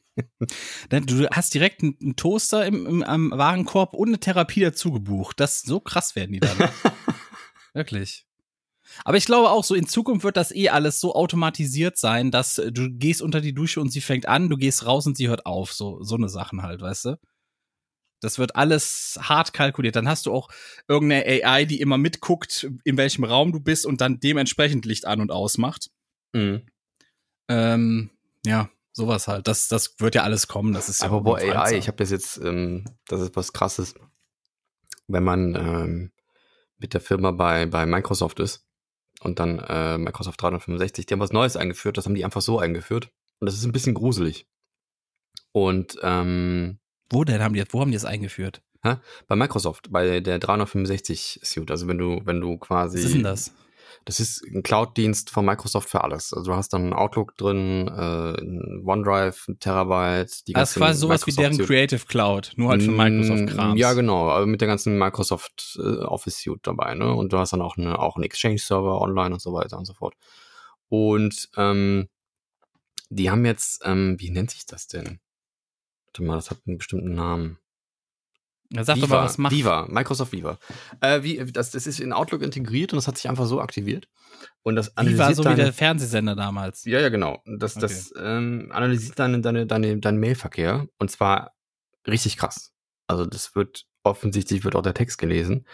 Denn 0.91 1.07
Du 1.07 1.29
hast 1.31 1.55
direkt 1.55 1.83
einen 1.83 2.17
Toaster 2.17 2.65
im, 2.67 2.87
im, 2.87 3.03
am 3.03 3.31
Warenkorb 3.31 3.95
und 3.95 4.09
eine 4.09 4.21
Therapie 4.21 4.61
dazu 4.61 4.93
gebucht. 4.93 5.41
Das, 5.41 5.63
so 5.63 5.81
krass 5.81 6.17
werden 6.17 6.33
die 6.33 6.41
dann. 6.41 6.57
Wirklich. 7.75 8.27
Aber 9.05 9.17
ich 9.17 9.27
glaube 9.27 9.51
auch, 9.51 9.65
so 9.65 9.75
in 9.75 9.87
Zukunft 9.87 10.25
wird 10.25 10.37
das 10.37 10.55
eh 10.55 10.71
alles 10.71 11.01
so 11.01 11.15
automatisiert 11.15 11.99
sein, 11.99 12.31
dass 12.31 12.59
äh, 12.59 12.73
du 12.73 12.91
gehst 12.91 13.21
unter 13.21 13.41
die 13.41 13.53
Dusche 13.53 13.81
und 13.81 13.91
sie 13.91 14.01
fängt 14.01 14.27
an, 14.27 14.49
du 14.49 14.57
gehst 14.57 14.87
raus 14.87 15.07
und 15.07 15.17
sie 15.17 15.29
hört 15.29 15.45
auf. 15.45 15.73
So, 15.73 16.03
so 16.03 16.15
eine 16.15 16.29
Sachen 16.29 16.63
halt, 16.63 16.81
weißt 16.81 17.07
du? 17.07 17.19
Das 18.21 18.39
wird 18.39 18.57
alles 18.57 19.19
hart 19.21 19.53
kalkuliert. 19.53 19.97
Dann 19.97 20.09
hast 20.09 20.25
du 20.25 20.33
auch 20.33 20.49
irgendeine 20.89 21.27
AI, 21.27 21.67
die 21.67 21.81
immer 21.81 21.99
mitguckt, 21.99 22.67
in 22.85 22.97
welchem 22.97 23.25
Raum 23.25 23.53
du 23.53 23.61
bist 23.61 23.85
und 23.85 24.01
dann 24.01 24.21
dementsprechend 24.21 24.87
Licht 24.87 25.07
an 25.07 25.21
und 25.21 25.31
aus 25.31 25.59
macht. 25.59 25.91
mhm. 26.33 26.63
Ähm, 27.49 28.11
ja, 28.45 28.69
sowas 28.97 29.29
halt. 29.29 29.47
Das, 29.47 29.69
das 29.69 30.01
wird 30.01 30.15
ja 30.15 30.23
alles 30.23 30.49
kommen. 30.49 30.73
Das 30.73 30.89
ist 30.89 31.03
ja 31.03 31.09
Aber 31.09 31.21
boah. 31.21 31.39
AI, 31.39 31.77
ich 31.77 31.87
habe 31.87 31.99
das 31.99 32.11
jetzt, 32.11 32.39
ähm, 32.39 32.85
das 33.07 33.21
ist 33.21 33.37
was 33.37 33.53
krasses. 33.53 33.95
Wenn 35.07 35.23
man 35.23 35.55
ähm, 35.55 36.13
mit 36.79 36.95
der 36.95 37.01
Firma 37.01 37.31
bei, 37.31 37.67
bei 37.67 37.87
Microsoft 37.87 38.41
ist 38.41 38.67
und 39.21 39.39
dann 39.39 39.61
äh, 39.61 39.99
Microsoft 39.99 40.43
365, 40.43 41.07
die 41.07 41.15
haben 41.15 41.21
was 41.21 41.33
Neues 41.33 41.57
eingeführt, 41.57 41.97
das 41.97 42.07
haben 42.07 42.15
die 42.15 42.25
einfach 42.25 42.41
so 42.41 42.59
eingeführt. 42.59 43.11
Und 43.39 43.47
das 43.47 43.55
ist 43.55 43.65
ein 43.65 43.73
bisschen 43.73 43.95
gruselig. 43.95 44.49
Und 45.53 45.99
ähm, 46.03 46.79
Wo 47.11 47.23
denn 47.23 47.43
haben 47.43 47.55
die 47.55 47.65
wo 47.71 47.81
haben 47.81 47.91
die 47.91 47.97
das 47.97 48.05
eingeführt? 48.05 48.63
bei 49.27 49.35
Microsoft, 49.35 49.91
bei 49.91 50.21
der 50.21 50.39
365 50.39 51.41
Suite, 51.43 51.73
also 51.73 51.89
wenn 51.89 51.99
du, 51.99 52.21
wenn 52.25 52.41
du 52.41 52.57
quasi. 52.57 52.99
Was 52.99 53.05
ist 53.05 53.15
denn 53.15 53.25
das? 53.25 53.53
Das 54.07 54.21
ist 54.21 54.41
ein 54.45 54.63
Cloud-Dienst 54.63 55.31
von 55.31 55.45
Microsoft 55.45 55.91
für 55.91 56.05
alles. 56.05 56.33
Also 56.33 56.53
du 56.53 56.57
hast 56.57 56.69
dann 56.73 56.93
Outlook 56.93 57.37
drin, 57.37 57.89
äh, 57.89 58.89
OneDrive, 58.89 59.49
Terabyte, 59.59 60.47
die 60.47 60.53
Das 60.53 60.71
ist 60.71 60.75
ganzen 60.77 60.79
quasi 60.79 61.01
sowas 61.01 61.27
wie 61.27 61.33
deren. 61.33 61.59
Creative 61.59 62.07
Cloud, 62.07 62.53
nur 62.55 62.71
halt 62.71 62.85
für 62.85 62.93
Microsoft-Krams. 62.93 63.75
Mm, 63.75 63.77
Ja, 63.77 63.95
genau, 63.95 64.31
aber 64.31 64.47
mit 64.47 64.61
der 64.61 64.69
ganzen 64.69 64.97
Microsoft 64.97 65.77
äh, 65.83 66.05
Office 66.05 66.39
Suite 66.39 66.61
dabei, 66.63 66.95
ne? 66.95 67.13
Und 67.13 67.33
du 67.33 67.39
hast 67.39 67.53
dann 67.53 67.61
auch, 67.61 67.77
eine, 67.77 67.99
auch 67.99 68.15
einen 68.15 68.23
Exchange-Server 68.23 69.01
online 69.01 69.35
und 69.35 69.41
so 69.43 69.53
weiter 69.53 69.77
und 69.77 69.87
so 69.87 69.93
fort. 69.93 70.15
Und 70.89 71.49
ähm, 71.57 72.09
die 73.09 73.29
haben 73.29 73.45
jetzt, 73.45 73.83
ähm, 73.85 74.15
wie 74.21 74.31
nennt 74.31 74.53
sich 74.53 74.67
das 74.67 74.87
denn? 74.87 75.19
Warte 76.07 76.23
mal, 76.23 76.37
das 76.37 76.51
hat 76.51 76.59
einen 76.65 76.79
bestimmten 76.79 77.15
Namen. 77.15 77.59
Sag 78.83 78.97
Viva, 78.97 79.07
doch 79.07 79.15
mal, 79.15 79.25
was 79.25 79.39
macht. 79.39 79.53
Viva, 79.53 79.87
Microsoft 79.89 80.33
Viva. 80.33 80.59
Äh, 81.01 81.23
wie, 81.23 81.45
das, 81.53 81.71
das 81.71 81.87
ist 81.87 82.01
in 82.01 82.13
Outlook 82.13 82.43
integriert 82.43 82.93
und 82.93 82.97
das 82.97 83.07
hat 83.07 83.17
sich 83.17 83.29
einfach 83.29 83.47
so 83.47 83.61
aktiviert. 83.61 84.09
Und 84.63 84.77
das 84.77 84.89
Viva, 84.89 85.01
analysiert 85.01 85.37
so 85.37 85.43
wie 85.43 85.49
deine- 85.49 85.63
der 85.65 85.73
Fernsehsender 85.73 86.35
damals. 86.35 86.85
ja, 86.85 87.01
ja, 87.01 87.09
genau. 87.09 87.43
Das, 87.47 87.75
das 87.75 88.13
ähm, 88.19 88.71
analysiert 88.73 89.19
deine, 89.19 89.41
deine, 89.41 89.67
deine, 89.67 89.99
deinen 89.99 90.19
Mailverkehr 90.19 90.87
und 90.99 91.11
zwar 91.11 91.53
richtig 92.07 92.37
krass. 92.37 92.73
Also 93.07 93.25
das 93.25 93.55
wird 93.55 93.85
offensichtlich 94.03 94.65
wird 94.65 94.75
auch 94.77 94.83
der 94.83 94.95
Text 94.95 95.19
gelesen, 95.19 95.65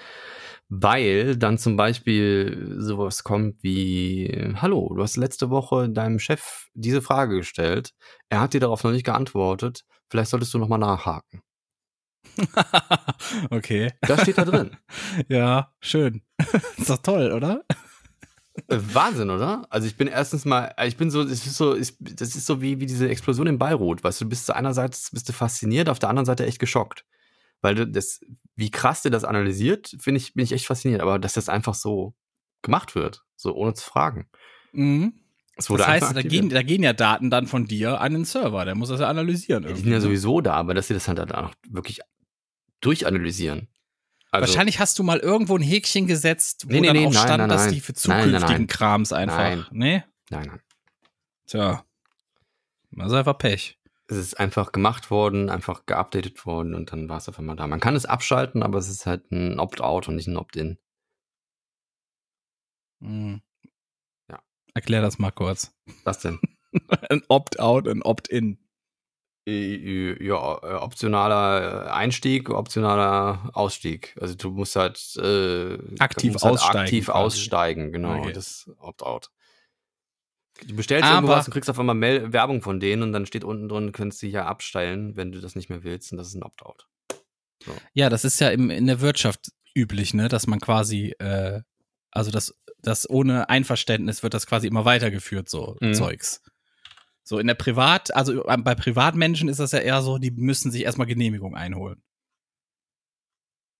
weil 0.69 1.37
dann 1.37 1.59
zum 1.59 1.77
Beispiel 1.77 2.77
sowas 2.79 3.25
kommt 3.25 3.63
wie 3.63 4.55
Hallo, 4.57 4.93
du 4.95 5.03
hast 5.03 5.17
letzte 5.17 5.51
Woche 5.51 5.89
deinem 5.91 6.19
Chef 6.19 6.69
diese 6.75 7.03
Frage 7.03 7.37
gestellt. 7.37 7.93
Er 8.29 8.41
hat 8.41 8.55
dir 8.55 8.61
darauf 8.61 8.83
noch 8.85 8.93
nicht 8.93 9.05
geantwortet. 9.05 9.85
Vielleicht 10.11 10.31
solltest 10.31 10.53
du 10.55 10.59
noch 10.59 10.69
mal 10.69 10.79
nachhaken. 10.79 11.43
okay. 13.51 13.93
Das 14.01 14.23
steht 14.23 14.39
da 14.39 14.45
drin. 14.45 14.77
Ja, 15.29 15.73
schön. 15.81 16.23
ist 16.77 16.91
doch 16.91 16.99
toll, 16.99 17.33
oder? 17.33 17.65
Äh, 18.69 18.79
Wahnsinn, 18.93 19.31
oder? 19.31 19.67
Also 19.71 19.87
ich 19.87 19.97
bin 19.97 20.09
erstens 20.09 20.45
mal, 20.45 20.75
äh, 20.77 20.89
ich 20.89 20.97
bin 20.97 21.11
so, 21.11 21.23
es 21.23 21.47
ist 21.47 21.57
so, 21.57 21.73
ist, 21.73 21.97
das 22.01 22.35
ist 22.35 22.47
so 22.47 22.61
wie, 22.61 22.81
wie 22.81 22.87
diese 22.87 23.09
Explosion 23.09 23.47
in 23.47 23.59
Beirut, 23.59 24.05
weißt 24.05 24.21
du, 24.21 24.25
du 24.25 24.31
bist 24.31 24.47
zu 24.47 24.55
einerseits 24.55 25.11
bist 25.11 25.29
du 25.29 25.33
fasziniert, 25.33 25.89
auf 25.89 25.99
der 25.99 26.09
anderen 26.09 26.27
Seite 26.27 26.47
echt 26.47 26.59
geschockt. 26.59 27.05
Weil 27.61 27.75
du 27.75 27.87
das, 27.87 28.21
wie 28.57 28.71
krass 28.71 29.03
der 29.03 29.11
das 29.11 29.25
analysiert, 29.25 29.97
finde 30.01 30.19
ich, 30.19 30.35
bin 30.35 30.45
ich 30.45 30.53
echt 30.53 30.67
fasziniert, 30.67 31.01
aber 31.01 31.19
dass 31.19 31.35
das 31.35 31.49
einfach 31.49 31.75
so 31.75 32.15
gemacht 32.63 32.95
wird, 32.95 33.25
so 33.37 33.55
ohne 33.55 33.75
zu 33.75 33.85
fragen. 33.85 34.29
Mhm. 34.73 35.15
Das 35.57 35.69
heißt, 35.69 36.17
da 36.17 36.23
gehen, 36.23 36.49
da 36.49 36.63
gehen 36.63 36.83
ja 36.83 36.93
Daten 36.93 37.31
dann 37.31 37.47
von 37.47 37.67
dir 37.67 38.01
an 38.01 38.15
den 38.15 38.25
Server. 38.25 38.65
Der 38.65 38.75
muss 38.75 38.89
das 38.89 39.01
ja 39.01 39.09
analysieren. 39.09 39.65
Ja, 39.65 39.69
die 39.71 39.77
sind 39.77 39.89
ja 39.89 39.97
ne? 39.97 40.01
sowieso 40.01 40.41
da, 40.41 40.55
aber 40.55 40.75
dass 40.75 40.89
sie 40.89 40.95
das 40.95 41.09
halt 41.09 41.19
dann 41.19 41.31
auch 41.31 41.53
wirklich 41.69 42.01
durchanalysieren. 42.83 43.69
Also, 44.31 44.49
Wahrscheinlich 44.49 44.79
hast 44.79 44.99
du 44.99 45.03
mal 45.03 45.19
irgendwo 45.19 45.57
ein 45.57 45.63
Häkchen 45.63 46.07
gesetzt, 46.07 46.67
wo 46.67 46.73
Nee, 46.73 46.81
nee, 46.81 46.87
dann 46.89 46.97
nee, 46.97 47.07
auch 47.07 47.13
nein, 47.13 47.23
stand, 47.23 47.39
nein, 47.39 47.49
dass 47.49 47.65
nein. 47.65 47.75
die 47.75 47.81
für 47.81 47.95
zukünftigen. 47.95 48.67
Krams 48.67 49.13
einfach. 49.13 49.37
Nein. 49.37 49.67
Nee? 49.71 50.05
Nein, 50.31 50.47
nein. 50.47 50.61
Tja. 51.47 51.85
Das 52.93 53.09
ist 53.09 53.15
einfach 53.15 53.39
Pech. 53.39 53.79
Es 54.09 54.17
ist 54.17 54.39
einfach 54.39 54.73
gemacht 54.73 55.11
worden, 55.11 55.49
einfach 55.49 55.87
geupdatet 55.87 56.45
worden 56.45 56.75
und 56.75 56.93
dann 56.93 57.09
war 57.09 57.19
es 57.19 57.29
auf 57.29 57.39
einmal 57.39 57.57
da. 57.57 57.67
Man 57.67 57.81
kann 57.81 57.97
es 57.97 58.05
abschalten, 58.05 58.63
aber 58.63 58.79
es 58.79 58.89
ist 58.89 59.07
halt 59.07 59.31
ein 59.31 59.59
Opt-out 59.59 60.09
und 60.09 60.17
nicht 60.17 60.29
ein 60.29 60.37
Opt-in. 60.37 60.79
Mhm. 63.01 63.43
Erklär 64.75 65.03
das 65.03 65.19
mal 65.19 65.31
kurz. 65.31 65.75
Was 66.05 66.21
denn? 66.21 66.39
Ein 67.11 67.23
Opt-out, 67.29 67.87
ein 67.87 68.03
Opt-in. 68.03 68.59
Ja, 69.45 70.59
äh, 70.63 70.75
optionaler 70.77 71.87
äh, 71.87 71.91
Einstieg, 71.91 72.49
optionaler 72.51 73.51
Ausstieg. 73.55 74.17
Also 74.21 74.35
du 74.37 74.51
musst 74.51 74.77
halt 74.77 74.99
äh, 75.17 75.79
Aktiv 75.99 76.33
musst 76.35 76.45
halt 76.45 76.55
aussteigen 76.55 76.79
Aktiv 76.79 77.05
quasi. 77.07 77.19
aussteigen, 77.19 77.93
genau. 77.93 78.19
Okay. 78.21 78.33
Das 78.33 78.71
Opt-out. 78.79 79.31
Du 80.67 80.77
bestellst 80.77 81.05
Aber- 81.05 81.15
irgendwo 81.17 81.33
was 81.33 81.47
und 81.49 81.53
kriegst 81.55 81.69
auf 81.71 81.79
einmal 81.81 81.97
Mail 81.97 82.33
Werbung 82.33 82.63
von 82.63 82.79
denen 82.79 83.03
und 83.03 83.13
dann 83.13 83.27
steht 83.27 83.43
unten 83.43 83.69
drin, 83.69 83.87
du 83.87 83.93
könntest 83.93 84.23
dich 84.23 84.33
ja 84.33 84.47
abstellen, 84.47 85.17
wenn 85.17 85.33
du 85.33 85.41
das 85.41 85.57
nicht 85.57 85.69
mehr 85.71 85.83
willst 85.83 86.13
und 86.13 86.19
das 86.19 86.29
ist 86.29 86.35
ein 86.35 86.45
Opt-out. 86.45 86.87
Ja, 87.95 88.09
das 88.11 88.25
ist 88.25 88.41
ja 88.41 88.51
im, 88.51 88.71
in 88.71 88.87
der 88.87 89.01
Wirtschaft 89.01 89.51
üblich, 89.75 90.15
ne, 90.15 90.29
dass 90.29 90.47
man 90.47 90.61
quasi, 90.61 91.15
äh, 91.19 91.63
also 92.13 92.31
das, 92.31 92.55
das 92.79 93.09
ohne 93.11 93.49
Einverständnis 93.49 94.23
wird 94.23 94.35
das 94.35 94.47
quasi 94.47 94.67
immer 94.69 94.85
weitergeführt, 94.85 95.49
so 95.49 95.77
Mhm. 95.81 95.95
Zeugs. 95.95 96.43
So 97.25 97.39
in 97.39 97.47
der 97.47 97.55
Privat, 97.55 98.15
also 98.15 98.43
bei 98.45 98.75
Privatmenschen 98.75 99.49
ist 99.49 99.61
das 99.61 99.73
ja 99.73 99.79
eher 99.79 100.03
so, 100.03 100.19
die 100.19 100.31
müssen 100.33 100.71
sich 100.73 100.83
erstmal 100.83 101.07
Genehmigung 101.07 101.55
einholen. 101.57 102.03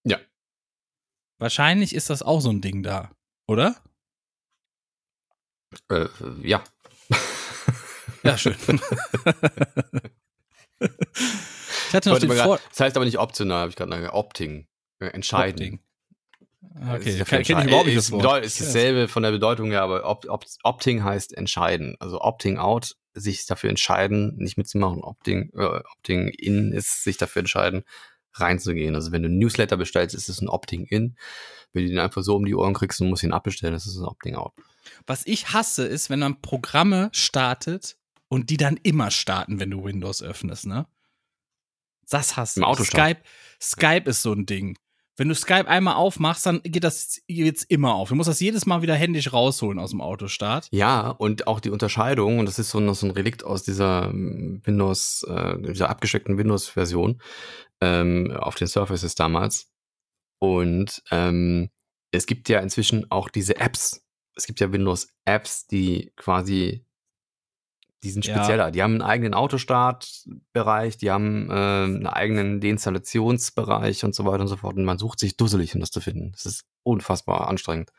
Ja. 0.05 0.19
Wahrscheinlich 1.39 1.95
ist 1.95 2.09
das 2.11 2.23
auch 2.23 2.41
so 2.41 2.51
ein 2.51 2.61
Ding 2.61 2.83
da, 2.83 3.11
oder? 3.49 3.77
Äh, 5.91 6.07
ja. 6.43 6.63
Ja, 8.25 8.39
schön. 8.39 8.55
ich 10.79 11.95
hatte 11.95 12.11
noch 12.11 12.19
den 12.21 12.29
grad- 12.31 12.61
Das 12.71 12.79
heißt 12.81 12.97
aber 12.97 13.05
nicht 13.05 13.19
optional, 13.19 13.61
habe 13.63 13.71
ich 13.71 13.77
gerade 13.77 13.91
gesagt. 13.97 14.15
Opting. 14.15 14.69
Äh, 15.01 15.07
Entscheiden. 15.09 15.81
Opting. 15.81 15.81
Ist 15.81 17.01
Okay, 17.01 17.11
ja 17.19 17.25
kenn, 17.25 17.25
für 17.25 17.43
kenn 17.43 17.59
ich 17.59 17.65
überhaupt 17.67 17.87
nicht 17.87 17.97
Ist, 17.97 18.07
das 18.07 18.13
Wort. 18.13 18.23
bedeu- 18.25 18.41
ist 18.41 18.61
dasselbe 18.61 19.09
von 19.09 19.23
der 19.25 19.33
Bedeutung 19.33 19.71
her, 19.71 19.83
aber 19.83 20.05
Opt, 20.09 20.29
Opt, 20.29 20.57
Opting 20.63 21.03
heißt 21.03 21.37
entscheiden. 21.37 21.97
Also 21.99 22.21
Opting 22.21 22.59
out, 22.59 22.97
sich 23.15 23.47
dafür 23.47 23.71
entscheiden, 23.71 24.37
nicht 24.37 24.57
mitzumachen. 24.57 25.03
Opting, 25.03 25.51
äh, 25.55 25.81
Opting 25.97 26.29
in 26.29 26.73
ist 26.73 27.05
sich 27.05 27.17
dafür 27.17 27.41
entscheiden, 27.41 27.85
reinzugehen. 28.35 28.95
Also 28.95 29.13
wenn 29.13 29.23
du 29.23 29.29
ein 29.29 29.39
Newsletter 29.39 29.77
bestellst, 29.77 30.15
ist 30.15 30.29
es 30.29 30.41
ein 30.41 30.49
Opting 30.49 30.87
in. 30.87 31.17
Wenn 31.73 31.85
du 31.85 31.91
den 31.91 31.99
einfach 31.99 32.23
so 32.23 32.37
um 32.37 32.45
die 32.45 32.55
Ohren 32.55 32.75
kriegst 32.75 33.01
und 33.01 33.09
musst 33.09 33.23
ihn 33.23 33.33
abbestellen, 33.33 33.75
ist 33.75 33.87
es 33.87 33.97
ein 33.97 34.05
Opting 34.05 34.35
out. 34.35 34.53
Was 35.07 35.27
ich 35.27 35.53
hasse, 35.53 35.87
ist, 35.87 36.11
wenn 36.11 36.19
man 36.21 36.41
Programme 36.41 37.11
startet 37.13 37.97
und 38.29 38.51
die 38.51 38.57
dann 38.57 38.79
immer 38.83 39.11
starten, 39.11 39.61
wenn 39.61 39.71
du 39.71 39.85
Windows 39.85 40.23
öffnest, 40.23 40.67
ne? 40.67 40.87
Das 42.09 42.37
hasse 42.37 42.61
ich. 42.61 42.67
Autostart. 42.67 43.19
Skype, 43.19 43.23
Skype 43.61 44.11
ist 44.11 44.23
so 44.23 44.33
ein 44.33 44.47
Ding. 44.47 44.77
Wenn 45.17 45.29
du 45.29 45.35
Skype 45.35 45.69
einmal 45.69 45.95
aufmachst, 45.95 46.47
dann 46.47 46.63
geht 46.63 46.85
das 46.85 47.21
jetzt 47.29 47.65
immer 47.71 47.95
auf. 47.95 48.09
Du 48.09 48.15
musst 48.15 48.31
das 48.31 48.41
jedes 48.41 48.65
Mal 48.65 48.81
wieder 48.81 48.95
händisch 48.95 49.33
rausholen 49.33 49.79
aus 49.79 49.91
dem 49.91 50.01
Autostart. 50.01 50.69
Ja, 50.71 51.11
und 51.11 51.47
auch 51.47 51.61
die 51.61 51.71
Unterscheidung, 51.71 52.39
und 52.39 52.47
das 52.47 52.59
ist 52.59 52.71
so 52.71 52.81
noch 52.81 52.95
so 52.95 53.07
ein 53.07 53.13
Relikt 53.13 53.45
aus 53.45 53.63
dieser 53.63 54.09
ähm, 54.11 54.63
Windows, 54.65 55.25
äh, 55.29 55.61
dieser 55.61 55.91
abgespeckten 55.91 56.39
Windows-Version 56.39 57.21
ähm, 57.83 58.33
auf 58.39 58.55
den 58.55 58.69
Surfaces 58.69 59.15
damals. 59.15 59.71
Und 60.39 61.03
ähm, 61.11 61.69
es 62.11 62.27
gibt 62.27 62.49
ja 62.49 62.61
inzwischen 62.61 63.11
auch 63.11 63.29
diese 63.29 63.57
Apps. 63.57 64.07
Es 64.35 64.47
gibt 64.47 64.61
ja 64.61 64.73
Windows-Apps, 64.73 65.67
die 65.67 66.11
quasi 66.17 66.87
die 68.03 68.11
sind 68.11 68.27
Ja. 68.27 68.35
spezieller. 68.37 68.71
Die 68.71 68.83
haben 68.83 68.93
einen 68.95 69.03
eigenen 69.03 69.35
Autostart-Bereich, 69.35 70.97
die 70.97 71.11
haben 71.11 71.49
äh, 71.51 71.53
einen 71.55 72.07
eigenen 72.07 72.61
Deinstallationsbereich 72.61 74.05
und 74.05 74.15
so 74.15 74.25
weiter 74.25 74.41
und 74.41 74.49
so 74.49 74.57
fort. 74.57 74.77
Und 74.77 74.85
man 74.85 74.99
sucht 74.99 75.19
sich 75.21 75.37
dusselig, 75.37 75.75
um 75.75 75.81
das 75.81 75.91
zu 75.91 76.01
finden. 76.01 76.33
Das 76.33 76.47
ist 76.47 76.65
unfassbar 76.83 77.49
anstrengend. 77.49 77.91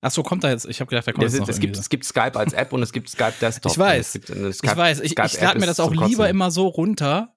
Ach 0.00 0.10
so, 0.10 0.22
kommt 0.22 0.44
da 0.44 0.50
jetzt? 0.50 0.66
Ich 0.66 0.80
habe 0.80 0.90
gedacht, 0.90 1.06
da 1.06 1.12
kommt 1.12 1.22
Ja, 1.22 1.28
es, 1.28 1.32
jetzt 1.32 1.42
ist- 1.42 1.48
noch 1.48 1.54
es, 1.54 1.60
gibt, 1.60 1.76
es 1.78 1.88
gibt 1.88 2.04
Skype 2.04 2.36
als 2.38 2.52
App 2.52 2.72
und 2.72 2.82
es 2.82 2.92
gibt 2.92 3.08
Skype 3.08 3.32
Desktop. 3.40 3.72
Ich 3.72 3.78
weiß. 3.78 4.12
Gibt 4.12 4.28
Ich 4.30 4.56
Skype, 4.56 4.76
weiß, 4.76 5.00
ich, 5.00 5.12
ich 5.18 5.40
lade 5.40 5.58
mir 5.58 5.66
das 5.66 5.80
auch 5.80 5.92
lieber 5.92 6.28
immer 6.28 6.50
so 6.50 6.66
runter. 6.66 7.34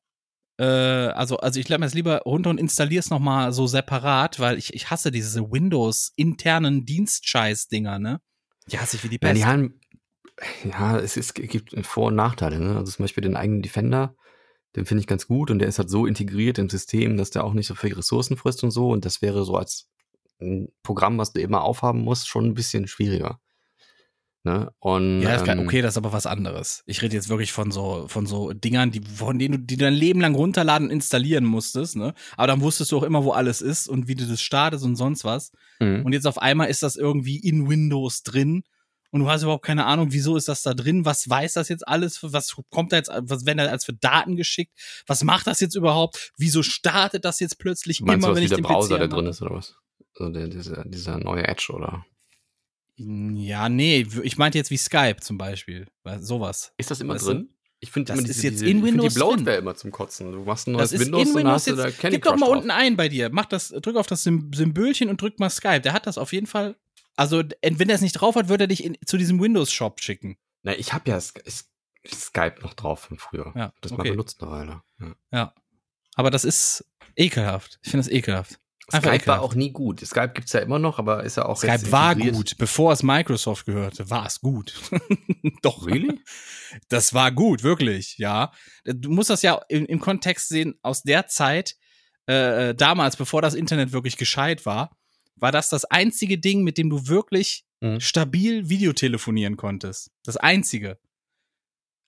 Äh, 0.60 0.66
also, 0.66 1.38
also 1.38 1.60
ich 1.60 1.70
lade 1.70 1.80
mir 1.80 1.86
das 1.86 1.94
lieber 1.94 2.18
runter 2.24 2.50
und 2.50 2.60
installiere 2.60 3.00
es 3.00 3.10
nochmal 3.10 3.54
so 3.54 3.68
separat, 3.68 4.40
weil 4.40 4.58
ich, 4.58 4.74
ich 4.74 4.90
hasse 4.90 5.12
diese 5.12 5.50
Windows-internen 5.50 6.84
Dienstscheiß-Dinger, 6.84 8.00
ne? 8.00 8.20
Die 8.70 8.80
hasse 8.80 8.98
ich 8.98 9.04
wie 9.04 9.10
die 9.10 9.16
Ja, 9.22 9.30
Pest. 9.30 9.38
die 9.38 9.46
haben, 9.46 9.80
ja, 10.64 10.98
es, 11.00 11.18
ist, 11.18 11.40
es 11.40 11.50
gibt 11.50 11.74
Vor- 11.86 12.08
und 12.08 12.16
Nachteile. 12.16 12.60
Ne? 12.60 12.78
Also 12.78 12.92
zum 12.92 13.04
Beispiel 13.04 13.24
den 13.24 13.36
eigenen 13.36 13.62
Defender, 13.62 14.16
den 14.76 14.86
finde 14.86 15.02
ich 15.02 15.08
ganz 15.08 15.28
gut 15.28 15.50
und 15.50 15.60
der 15.60 15.68
ist 15.68 15.80
halt 15.80 15.90
so 15.90 16.06
integriert 16.06 16.60
im 16.60 16.70
System, 16.70 17.18
dass 17.18 17.32
der 17.32 17.44
auch 17.44 17.54
nicht 17.54 17.68
so 17.68 17.76
viel 17.76 17.94
Ressourcen 17.94 18.38
frisst 18.38 18.64
und 18.64 18.72
so. 18.72 18.90
Und 18.90 19.06
das 19.06 19.22
wäre 19.22 19.44
so 19.46 19.56
als 19.56 19.90
ein 20.40 20.70
Programm, 20.84 21.18
was 21.18 21.34
du 21.34 21.42
immer 21.42 21.64
aufhaben 21.64 22.02
musst, 22.02 22.28
schon 22.28 22.46
ein 22.46 22.54
bisschen 22.54 22.88
schwieriger. 22.88 23.40
Ne? 24.44 24.72
Und, 24.80 25.22
Ja, 25.22 25.42
kann, 25.44 25.60
ähm, 25.60 25.66
okay, 25.66 25.82
das 25.82 25.96
ist 25.96 25.98
aber 25.98 26.14
was 26.14 26.26
anderes. 26.26 26.84
Ich 26.86 27.02
rede 27.02 27.16
jetzt 27.16 27.28
wirklich 27.28 27.52
von 27.52 27.72
so, 27.72 28.06
von 28.08 28.26
so 28.26 28.54
Dingern, 28.54 28.92
die, 28.92 29.02
von 29.02 29.40
denen 29.40 29.54
du 29.54 29.60
die 29.60 29.76
dein 29.78 29.94
Leben 29.94 30.22
lang 30.22 30.36
runterladen 30.36 30.88
und 30.88 30.94
installieren 30.94 31.44
musstest, 31.44 31.96
ne? 31.98 32.14
Aber 32.38 32.48
dann 32.48 32.62
wusstest 32.62 32.92
du 32.92 32.98
auch 32.98 33.04
immer, 33.04 33.26
wo 33.26 33.32
alles 33.32 33.62
ist 33.62 33.90
und 33.90 34.08
wie 34.08 34.16
du 34.16 34.26
das 34.26 34.40
startest 34.40 34.86
und 34.86 34.96
sonst 34.96 35.26
was. 35.26 35.52
mhm. 35.80 36.06
Und 36.06 36.14
jetzt 36.14 36.28
auf 36.28 36.38
einmal 36.38 36.70
ist 36.70 36.82
das 36.82 36.96
irgendwie 36.96 37.38
in 37.38 37.68
Windows 37.68 38.24
drin 38.24 38.64
und 39.12 39.22
du 39.22 39.30
hast 39.30 39.44
überhaupt 39.44 39.66
keine 39.66 39.86
Ahnung, 39.86 40.08
wieso 40.12 40.36
ist 40.36 40.48
das 40.48 40.64
da 40.64 40.74
drin? 40.74 41.06
Was 41.06 41.30
weiß 41.30 41.54
das 41.54 41.70
jetzt 41.70 41.88
alles? 41.88 42.20
Was 42.24 42.56
kommt 42.70 42.92
da 42.92 42.98
jetzt, 42.98 43.10
was 43.14 43.46
werden 43.46 43.60
da 43.60 43.66
als 43.68 43.86
für 43.86 43.94
Daten 43.94 44.36
geschickt? 44.36 44.74
Was 45.08 45.24
macht 45.24 45.48
das 45.48 45.60
jetzt 45.60 45.76
überhaupt? 45.76 46.32
Wieso 46.38 46.62
startet 46.64 47.24
das 47.26 47.40
jetzt 47.40 47.58
plötzlich 47.60 48.02
Meinst 48.02 48.24
du, 48.24 48.28
immer, 48.28 48.32
was 48.32 48.36
wenn 48.38 48.44
ich 48.44 48.50
der 48.50 48.58
den 48.58 48.64
Browser, 48.64 48.96
PC 48.96 49.00
der 49.00 49.08
drin 49.08 49.26
ist, 49.28 49.42
oder 49.42 49.56
was? 49.56 49.76
Also 50.20 50.32
der, 50.32 50.48
dieser, 50.48 50.84
dieser 50.86 51.18
neue 51.20 51.48
Edge, 51.48 51.72
oder? 51.74 52.06
Ja, 53.00 53.70
nee, 53.70 54.08
ich 54.24 54.38
meinte 54.38 54.58
jetzt 54.58 54.72
wie 54.72 54.78
Skype 54.78 55.18
zum 55.22 55.38
Beispiel. 55.38 55.86
Sowas. 56.20 56.74
Ist 56.78 56.90
das 56.90 57.00
immer 57.00 57.14
Weißt 57.16 57.28
du? 57.28 57.34
drin? 57.34 57.50
Ich 57.80 57.92
finde 57.92 58.12
Das 58.12 58.20
immer 58.20 58.28
ist 58.28 58.36
diese, 58.38 58.48
jetzt 58.48 58.62
in 58.64 58.84
Windows 58.84 59.14
die. 59.14 59.20
Bloatware 59.20 59.58
immer 59.58 59.76
zum 59.76 59.92
Kotzen. 59.92 60.32
Du 60.32 60.44
machst 60.44 60.68
ein 60.68 60.72
neues 60.72 60.90
Das 60.90 61.00
ist 61.00 61.06
Windows 61.06 61.30
in 61.30 61.36
und 61.36 61.48
hast 61.48 61.68
du 61.68 61.76
da 61.76 61.86
jetzt. 61.88 62.00
Candy 62.00 62.18
Gib 62.18 62.24
doch 62.24 62.36
mal 62.36 62.48
drauf. 62.48 62.56
unten 62.58 62.72
ein 62.72 62.98
bei 62.98 63.08
dir. 63.08 63.30
Mach 63.32 63.46
das, 63.46 63.70
drück 63.70 63.98
auf 63.98 64.08
das 64.08 64.24
Sym- 64.26 64.52
Symbolchen 64.52 65.10
und 65.10 65.22
drück 65.22 65.40
mal 65.40 65.52
Skype. 65.52 65.82
Der 65.82 65.94
hat 65.94 66.08
das 66.08 66.18
auf 66.18 66.34
jeden 66.34 66.48
Fall. 66.48 66.76
Also, 67.18 67.44
wenn 67.62 67.90
er 67.90 67.96
es 67.96 68.02
nicht 68.02 68.14
drauf 68.14 68.36
hat, 68.36 68.48
würde 68.48 68.64
er 68.66 68.68
dich 68.68 68.84
in, 68.84 68.96
zu 69.06 69.18
diesem 69.18 69.42
Windows-Shop 69.42 70.00
schicken. 70.02 70.38
Na, 70.64 70.74
ich 70.78 70.94
habe 70.94 71.10
ja 71.10 71.18
Sk- 71.18 71.44
Sk- 71.46 71.66
Skype 72.08 72.62
noch 72.62 72.74
drauf 72.74 73.02
von 73.02 73.18
früher. 73.18 73.52
Ja, 73.56 73.74
das 73.82 73.92
mal 73.92 74.00
okay. 74.02 74.12
benutzt 74.12 74.42
eine 74.42 74.52
Weile. 74.52 74.82
Ja. 75.00 75.16
Ja. 75.32 75.54
Aber 76.16 76.32
das 76.32 76.46
ist 76.46 76.86
ekelhaft. 77.16 77.80
Ich 77.84 77.92
finde 77.92 78.06
das 78.06 78.12
ekelhaft. 78.14 78.60
Einfach 78.90 79.10
Skype 79.10 79.28
war 79.28 79.36
ekelhaft. 79.36 79.42
auch 79.44 79.56
nie 79.56 79.72
gut. 79.72 80.00
Skype 80.06 80.30
gibt's 80.34 80.54
ja 80.54 80.62
immer 80.62 80.80
noch, 80.80 80.98
aber 81.00 81.24
ist 81.24 81.36
ja 81.38 81.46
auch 81.46 81.58
Skype 81.58 81.92
war 81.92 82.16
gut. 82.16 82.56
Bevor 82.58 82.94
es 82.94 83.04
Microsoft 83.04 83.66
gehörte, 83.66 84.10
war 84.10 84.26
es 84.26 84.40
gut. 84.40 84.74
Doch. 85.62 85.86
Really? 85.86 86.22
Das 86.88 87.14
war 87.14 87.32
gut, 87.32 87.64
wirklich, 87.64 88.18
ja. 88.18 88.52
Du 88.86 89.12
musst 89.12 89.30
das 89.30 89.42
ja 89.42 89.60
im, 89.68 89.86
im 89.88 90.00
Kontext 90.00 90.48
sehen, 90.50 90.76
aus 90.84 91.04
der 91.04 91.28
Zeit, 91.28 91.76
äh, 92.28 92.74
damals, 92.76 93.18
bevor 93.18 93.42
das 93.42 93.56
Internet 93.56 93.92
wirklich 93.92 94.16
gescheit 94.18 94.66
war, 94.66 94.97
war 95.40 95.52
das 95.52 95.70
das 95.70 95.86
einzige 95.86 96.38
Ding, 96.38 96.64
mit 96.64 96.78
dem 96.78 96.90
du 96.90 97.08
wirklich 97.08 97.64
Mhm. 97.82 98.00
stabil 98.00 98.70
Videotelefonieren 98.70 99.56
konntest. 99.56 100.10
Das 100.24 100.36
einzige. 100.38 100.98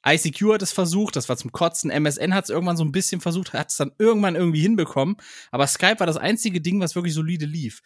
ICQ 0.07 0.53
hat 0.53 0.61
es 0.61 0.71
versucht, 0.71 1.15
das 1.15 1.27
war 1.29 1.37
zum 1.37 1.51
Kotzen. 1.51 1.91
MSN 1.91 2.33
hat 2.33 2.45
es 2.45 2.49
irgendwann 2.49 2.77
so 2.77 2.83
ein 2.85 2.91
bisschen 2.91 3.19
versucht, 3.21 3.53
hat 3.53 3.69
es 3.69 3.77
dann 3.77 3.91
irgendwann 3.99 4.35
irgendwie 4.35 4.61
hinbekommen. 4.61 5.17
Aber 5.51 5.67
Skype 5.67 5.99
war 5.99 6.07
das 6.07 6.17
einzige 6.17 6.61
Ding, 6.61 6.79
was 6.79 6.95
wirklich 6.95 7.13
solide 7.13 7.45
lief. 7.45 7.81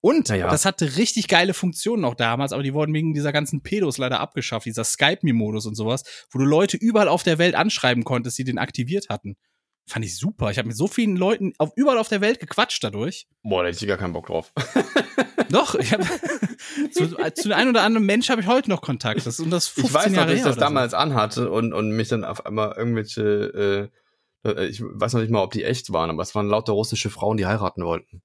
Und 0.00 0.28
Naja. 0.28 0.48
das 0.48 0.64
hatte 0.64 0.96
richtig 0.96 1.26
geile 1.26 1.52
Funktionen 1.54 2.02
noch 2.02 2.14
damals, 2.14 2.52
aber 2.52 2.62
die 2.62 2.72
wurden 2.72 2.94
wegen 2.94 3.14
dieser 3.14 3.32
ganzen 3.32 3.62
Pedos 3.62 3.98
leider 3.98 4.20
abgeschafft, 4.20 4.66
dieser 4.66 4.84
Skype-Me-Modus 4.84 5.66
und 5.66 5.74
sowas, 5.74 6.04
wo 6.30 6.38
du 6.38 6.44
Leute 6.44 6.76
überall 6.76 7.08
auf 7.08 7.24
der 7.24 7.38
Welt 7.38 7.56
anschreiben 7.56 8.04
konntest, 8.04 8.38
die 8.38 8.44
den 8.44 8.58
aktiviert 8.58 9.08
hatten. 9.08 9.36
Fand 9.88 10.04
ich 10.04 10.16
super. 10.16 10.50
Ich 10.50 10.58
habe 10.58 10.68
mit 10.68 10.76
so 10.76 10.88
vielen 10.88 11.16
Leuten 11.16 11.52
auf, 11.58 11.70
überall 11.76 11.98
auf 11.98 12.08
der 12.08 12.20
Welt 12.20 12.40
gequatscht 12.40 12.82
dadurch. 12.82 13.28
Boah, 13.42 13.62
da 13.62 13.68
hätte 13.68 13.84
ich 13.84 13.88
gar 13.88 13.98
keinen 13.98 14.12
Bock 14.12 14.26
drauf. 14.26 14.52
Doch, 15.50 15.74
ich 15.74 15.92
hab, 15.92 16.02
zu, 16.90 17.08
zu 17.34 17.48
dem 17.48 17.52
einen 17.52 17.70
oder 17.70 17.82
anderen 17.82 18.06
Mensch 18.06 18.28
habe 18.30 18.40
ich 18.40 18.46
heute 18.46 18.70
noch 18.70 18.82
Kontakt. 18.82 19.26
Das, 19.26 19.38
und 19.40 19.50
das 19.50 19.68
15 19.68 19.84
ich 19.84 19.94
weiß 19.94 20.06
noch, 20.06 20.16
Jahre 20.16 20.26
dass 20.28 20.38
ich 20.38 20.44
das 20.44 20.56
oder 20.56 20.60
so. 20.60 20.60
damals 20.60 20.94
anhatte 20.94 21.50
und, 21.50 21.72
und 21.72 21.90
mich 21.90 22.08
dann 22.08 22.24
auf 22.24 22.44
einmal 22.46 22.74
irgendwelche, 22.76 23.90
äh, 24.44 24.48
äh, 24.48 24.66
ich 24.66 24.82
weiß 24.82 25.12
noch 25.14 25.20
nicht 25.20 25.30
mal, 25.30 25.42
ob 25.42 25.52
die 25.52 25.64
echt 25.64 25.92
waren, 25.92 26.10
aber 26.10 26.22
es 26.22 26.34
waren 26.34 26.48
lauter 26.48 26.72
russische 26.72 27.10
Frauen, 27.10 27.36
die 27.36 27.46
heiraten 27.46 27.84
wollten. 27.84 28.22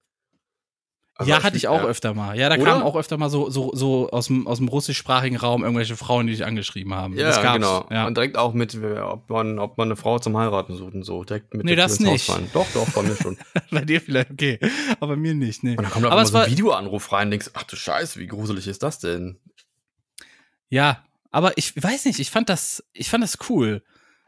Also 1.16 1.30
ja, 1.30 1.44
hatte 1.44 1.58
ich 1.58 1.68
auch 1.68 1.84
öfter 1.84 2.14
mal. 2.16 2.36
Ja, 2.40 2.50
da 2.50 2.56
Oder? 2.56 2.64
kamen 2.64 2.82
auch 2.84 2.96
öfter 2.96 3.18
mal 3.18 3.30
so, 3.30 3.50
so, 3.50 3.72
so 3.76 4.10
aus 4.10 4.28
dem, 4.28 4.48
aus 4.48 4.58
dem 4.58 4.70
russischsprachigen 4.70 5.38
Raum 5.38 5.64
irgendwelche 5.64 5.96
Frauen, 5.96 6.26
die 6.26 6.34
dich 6.34 6.46
angeschrieben 6.46 6.96
haben. 6.96 7.16
das 7.16 7.36
Ja, 7.36 7.44
gab's. 7.44 7.56
genau. 7.58 7.86
Ja. 7.92 8.08
Und 8.08 8.18
direkt 8.18 8.38
auch 8.38 8.54
mit, 8.54 8.74
äh, 8.74 8.98
ob 9.00 9.30
man, 9.30 9.60
ob 9.60 9.78
man 9.78 9.90
eine 9.90 9.96
Frau 9.98 10.18
zum 10.18 10.36
Heiraten 10.38 10.76
sucht 10.76 10.96
und 10.96 11.04
so. 11.04 11.24
Direkt 11.24 11.54
mit 11.54 11.66
Nee, 11.66 11.76
das 11.76 12.00
nicht. 12.00 12.28
Haus 12.28 12.36
fallen. 12.38 12.50
Doch, 12.54 12.66
doch, 12.74 12.90
bei 12.90 13.04
mir 13.04 13.16
schon. 13.16 13.38
Bei 13.72 13.82
dir 13.86 14.02
vielleicht, 14.02 14.32
okay. 14.32 14.60
Aber 15.00 15.16
mir 15.16 15.34
nicht, 15.36 15.64
nee. 15.64 15.72
Und 15.78 15.84
dann 15.84 15.92
kommt 15.92 16.06
Aber 16.06 16.14
einmal 16.14 16.26
es 16.26 16.32
so 16.32 16.38
ein 16.38 16.50
Videoanruf 16.50 17.12
rein 17.12 17.28
und 17.28 17.32
denkst, 17.32 17.52
ach 17.54 17.64
du 17.64 17.76
Scheiße, 17.76 18.20
wie 18.20 18.28
gruselig 18.28 18.68
ist 18.68 18.82
das 18.82 19.00
denn? 19.00 19.38
ja, 20.70 21.04
aber 21.32 21.58
ich 21.58 21.82
weiß 21.82 22.06
nicht, 22.06 22.20
ich 22.20 22.30
fand 22.32 22.50
das, 22.50 22.84
ich 22.94 23.10
fand 23.10 23.24
das 23.24 23.38
cool. 23.50 23.84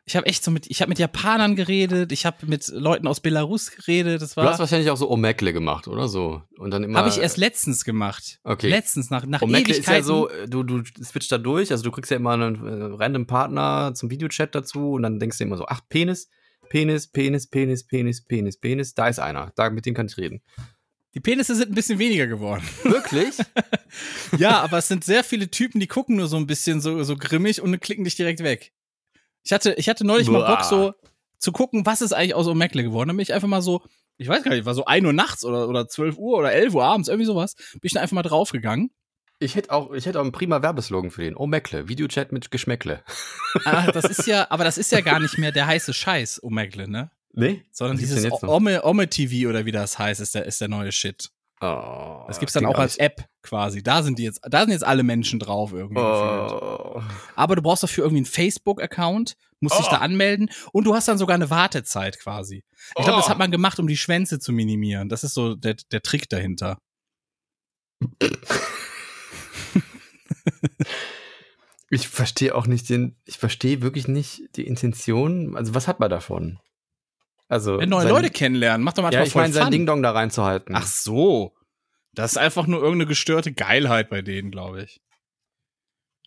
Ich 0.05 0.17
habe 0.17 0.25
echt 0.25 0.43
so 0.43 0.51
mit, 0.51 0.69
ich 0.69 0.81
habe 0.81 0.89
mit 0.89 0.99
Japanern 0.99 1.55
geredet, 1.55 2.11
ich 2.11 2.25
habe 2.25 2.45
mit 2.45 2.67
Leuten 2.67 3.07
aus 3.07 3.21
Belarus 3.21 3.71
geredet. 3.71 4.21
Das 4.21 4.35
Du 4.35 4.41
hast 4.41 4.53
war, 4.53 4.59
wahrscheinlich 4.59 4.89
auch 4.89 4.97
so 4.97 5.09
Omegle 5.09 5.53
gemacht, 5.53 5.87
oder 5.87 6.09
so? 6.09 6.41
Und 6.57 6.71
dann 6.71 6.83
immer. 6.83 6.99
habe 6.99 7.07
ich 7.07 7.19
erst 7.19 7.37
letztens 7.37 7.85
gemacht. 7.85 8.39
Okay. 8.43 8.67
Letztens 8.67 9.09
nach 9.09 9.25
nach 9.25 9.41
Omegle 9.41 9.73
ist 9.73 9.87
ja 9.87 10.03
so, 10.03 10.29
äh, 10.29 10.49
du, 10.49 10.63
du 10.63 10.83
switcht 11.01 11.31
da 11.31 11.37
durch, 11.37 11.71
also 11.71 11.83
du 11.83 11.91
kriegst 11.91 12.11
ja 12.11 12.17
immer 12.17 12.31
einen 12.31 12.67
äh, 12.67 12.95
random 12.95 13.27
Partner 13.27 13.93
zum 13.95 14.09
Videochat 14.09 14.53
dazu 14.53 14.91
und 14.93 15.03
dann 15.03 15.19
denkst 15.19 15.37
du 15.37 15.45
immer 15.45 15.55
so, 15.55 15.67
ach, 15.67 15.79
Penis, 15.87 16.27
Penis, 16.67 17.07
Penis, 17.07 17.47
Penis, 17.47 17.87
Penis, 17.87 18.25
Penis, 18.25 18.57
Penis, 18.57 18.93
da 18.95 19.07
ist 19.07 19.19
einer, 19.19 19.53
da, 19.55 19.69
mit 19.69 19.85
dem 19.85 19.93
kann 19.93 20.07
ich 20.07 20.17
reden. 20.17 20.41
Die 21.13 21.21
Penisse 21.21 21.55
sind 21.55 21.71
ein 21.71 21.75
bisschen 21.75 21.99
weniger 21.99 22.27
geworden. 22.27 22.63
Wirklich? 22.83 23.35
ja, 24.37 24.61
aber 24.61 24.79
es 24.79 24.89
sind 24.89 25.05
sehr 25.05 25.23
viele 25.23 25.49
Typen, 25.49 25.79
die 25.79 25.87
gucken 25.87 26.17
nur 26.17 26.27
so 26.27 26.35
ein 26.35 26.47
bisschen 26.47 26.81
so, 26.81 27.03
so 27.03 27.15
grimmig 27.15 27.61
und 27.61 27.79
klicken 27.79 28.03
dich 28.03 28.15
direkt 28.15 28.43
weg. 28.43 28.73
Ich 29.43 29.51
hatte, 29.51 29.73
ich 29.73 29.89
hatte 29.89 30.05
neulich 30.05 30.29
mal 30.29 30.39
Boah. 30.39 30.57
Bock, 30.57 30.63
so 30.63 30.93
zu 31.37 31.51
gucken, 31.51 31.85
was 31.85 32.01
ist 32.01 32.13
eigentlich 32.13 32.35
aus 32.35 32.47
Omegle 32.47 32.83
geworden. 32.83 33.09
Dann 33.09 33.17
bin 33.17 33.23
ich 33.23 33.33
einfach 33.33 33.47
mal 33.47 33.61
so, 33.61 33.81
ich 34.17 34.27
weiß 34.27 34.43
gar 34.43 34.51
nicht, 34.51 34.65
war 34.65 34.73
so 34.73 34.85
1 34.85 35.05
Uhr 35.05 35.13
nachts 35.13 35.43
oder, 35.43 35.67
oder 35.67 35.87
12 35.87 36.17
Uhr 36.17 36.37
oder 36.37 36.53
11 36.53 36.73
Uhr 36.73 36.83
abends, 36.85 37.09
irgendwie 37.09 37.25
sowas, 37.25 37.55
bin 37.55 37.81
ich 37.83 37.93
dann 37.93 38.01
einfach 38.01 38.15
mal 38.15 38.23
draufgegangen. 38.23 38.91
Ich 39.39 39.55
hätte 39.55 39.71
auch, 39.71 39.91
ich 39.91 40.05
hätte 40.05 40.19
auch 40.19 40.23
einen 40.23 40.31
prima 40.31 40.61
Werbeslogan 40.61 41.11
für 41.11 41.23
den. 41.23 41.35
Omegle, 41.35 41.89
Videochat 41.89 42.31
mit 42.31 42.49
Geschmäckle. 42.49 43.03
Ah, 43.65 43.91
das 43.91 44.05
ist 44.05 44.25
ja, 44.25 44.47
aber 44.49 44.63
das 44.63 44.77
ist 44.77 44.91
ja 44.91 45.01
gar 45.01 45.19
nicht 45.19 45.37
mehr 45.37 45.51
der 45.51 45.67
heiße 45.67 45.93
Scheiß, 45.93 46.41
Omegle, 46.43 46.87
ne? 46.87 47.11
Nee? 47.33 47.65
Sondern 47.71 47.97
dieses? 47.97 48.31
Ome, 48.43 48.85
Ome 48.85 49.09
TV 49.09 49.49
oder 49.49 49.65
wie 49.65 49.71
das 49.71 49.99
heißt, 49.99 50.21
ist 50.21 50.35
der, 50.35 50.45
ist 50.45 50.61
der 50.61 50.69
neue 50.69 50.91
Shit. 50.91 51.29
Oh, 51.65 52.25
Das 52.27 52.39
gibt's 52.39 52.53
dann 52.53 52.65
auch 52.65 52.77
als 52.77 52.97
App 52.97 53.23
quasi. 53.41 53.81
Da 53.81 54.03
sind 54.03 54.19
die 54.19 54.23
jetzt, 54.23 54.41
da 54.43 54.61
sind 54.61 54.71
jetzt 54.71 54.83
alle 54.83 55.03
Menschen 55.03 55.39
drauf 55.39 55.71
irgendwie. 55.71 56.01
Oh. 56.01 57.01
Aber 57.37 57.55
du 57.55 57.61
brauchst 57.61 57.83
dafür 57.83 58.03
irgendwie 58.03 58.17
einen 58.19 58.25
Facebook-Account, 58.25 59.35
musst 59.61 59.79
dich 59.79 59.85
Oh. 59.87 59.91
da 59.91 59.97
anmelden 59.99 60.49
und 60.73 60.83
du 60.85 60.93
hast 60.93 61.07
dann 61.07 61.17
sogar 61.17 61.35
eine 61.35 61.49
Wartezeit 61.49 62.19
quasi. 62.19 62.63
Ich 62.97 63.03
glaube, 63.05 63.17
das 63.19 63.27
Oh. 63.27 63.29
hat 63.29 63.37
man 63.37 63.49
gemacht, 63.51 63.79
um 63.79 63.87
die 63.87 63.95
Schwänze 63.95 64.39
zu 64.39 64.51
minimieren. 64.51 65.07
Das 65.07 65.23
ist 65.23 65.33
so 65.35 65.55
der, 65.55 65.75
der 65.91 66.01
Trick 66.01 66.27
dahinter. 66.29 66.79
Ich 71.89 72.07
verstehe 72.07 72.55
auch 72.55 72.65
nicht 72.65 72.89
den, 72.89 73.17
ich 73.23 73.37
verstehe 73.37 73.81
wirklich 73.83 74.07
nicht 74.07 74.41
die 74.55 74.65
Intention. 74.65 75.55
Also, 75.55 75.75
was 75.75 75.87
hat 75.87 75.99
man 75.99 76.09
davon? 76.09 76.57
Also, 77.53 77.79
Wenn 77.79 77.89
neue 77.89 78.09
Leute 78.09 78.29
kennenlernen, 78.29 78.83
macht 78.83 78.97
doch 78.97 79.03
Ja, 79.03 79.19
manchmal 79.19 79.25
ich 79.27 79.31
voll 79.33 79.41
meine, 79.43 79.53
sein. 79.53 79.71
Ding-Dong 79.71 80.03
da 80.03 80.11
reinzuhalten. 80.11 80.75
Ach 80.75 80.85
so. 80.87 81.55
Das 82.13 82.31
ist 82.33 82.37
einfach 82.37 82.67
nur 82.67 82.79
irgendeine 82.81 83.07
gestörte 83.07 83.53
Geilheit 83.53 84.09
bei 84.09 84.21
denen, 84.21 84.51
glaube 84.51 84.83
ich. 84.83 85.01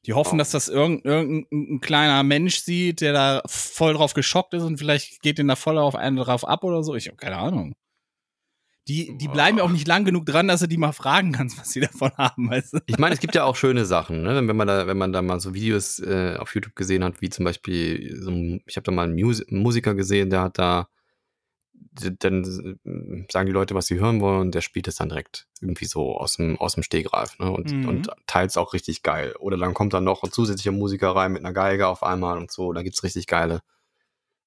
Die 0.07 0.13
hoffen, 0.15 0.35
Oh. 0.37 0.39
dass 0.39 0.51
das 0.53 0.69
irgendein, 0.69 1.11
irgendein 1.13 1.75
ein 1.77 1.81
kleiner 1.81 2.23
Mensch 2.23 2.59
sieht, 2.59 3.01
der 3.01 3.13
da 3.13 3.43
voll 3.47 3.95
drauf 3.95 4.15
geschockt 4.15 4.55
ist 4.55 4.63
und 4.63 4.79
vielleicht 4.79 5.21
geht 5.21 5.39
den 5.39 5.49
da 5.49 5.57
voll 5.57 5.79
auf 5.79 5.95
einen 5.97 6.17
drauf 6.17 6.47
ab 6.47 6.63
oder 6.65 6.83
so. 6.83 6.95
Ich 6.95 7.09
habe 7.09 7.17
keine 7.17 7.37
Ahnung. 7.39 7.75
Die, 8.89 9.19
die 9.19 9.27
bleiben 9.27 9.59
ja 9.59 9.65
auch 9.65 9.71
nicht 9.71 9.89
lang 9.89 10.05
genug 10.05 10.27
dran, 10.27 10.47
dass 10.47 10.61
du 10.61 10.69
die 10.69 10.77
mal 10.77 10.93
fragen 10.93 11.33
kannst, 11.33 11.59
was 11.59 11.71
sie 11.73 11.81
davon 11.81 12.13
haben, 12.19 12.49
weißt 12.49 12.75
du? 12.75 12.79
Ich 12.87 12.99
meine, 12.99 13.15
es 13.15 13.21
gibt 13.21 13.35
ja 13.35 13.43
auch 13.43 13.57
schöne 13.57 13.85
Sachen, 13.85 14.23
ne? 14.23 14.47
wenn 14.47 14.57
man 14.57 14.69
da, 14.69 14.87
wenn 14.87 14.97
man 14.97 15.13
da 15.13 15.23
mal 15.23 15.41
so 15.41 15.55
Videos 15.55 15.99
äh, 15.99 16.37
auf 16.39 16.55
YouTube 16.55 16.77
gesehen 16.77 17.03
hat, 17.03 17.21
wie 17.21 17.29
zum 17.29 17.45
Beispiel, 17.45 18.17
so, 18.23 18.31
ein- 18.31 18.63
ich 18.65 18.77
habe 18.77 18.85
da 18.85 18.93
mal 18.93 19.03
einen 19.09 19.17
Mus 19.21 19.43
Musiker 19.51 19.97
gesehen, 19.97 20.31
der 20.31 20.43
hat 20.43 20.59
da, 20.61 20.89
dann 22.19 22.45
äh, 22.85 23.27
sagen 23.31 23.47
die 23.47 23.53
Leute, 23.53 23.75
was 23.75 23.87
sie 23.87 23.99
hören 23.99 24.21
wollen, 24.21 24.41
und 24.41 24.55
der 24.55 24.61
spielt 24.61 24.89
es 24.89 24.97
dann 24.97 25.09
direkt 25.09 25.49
irgendwie 25.61 25.87
so 25.87 26.17
aus 26.17 26.37
dem, 26.37 26.59
aus 26.59 26.75
dem 26.75 26.83
Stegreif, 26.83 27.39
ne? 27.39 27.51
Und, 27.51 27.73
Mhm. 27.73 27.89
und 27.89 28.11
teils 28.27 28.57
auch 28.57 28.73
richtig 28.73 29.03
geil. 29.03 29.35
Oder 29.39 29.57
dann 29.57 29.75
kommt 29.75 29.93
dann 29.95 30.05
noch 30.05 30.23
ein 30.23 30.33
zusätzlicher 30.33 30.73
Musiker 30.73 31.11
rein 31.17 31.33
mit 31.33 31.45
einer 31.45 31.53
Geige 31.55 31.89
auf 31.89 32.03
einmal 32.03 32.39
und 32.39 32.51
so, 32.51 32.73
da 32.73 32.83
gibt's 32.83 33.03
richtig 33.03 33.27
geile, 33.27 33.63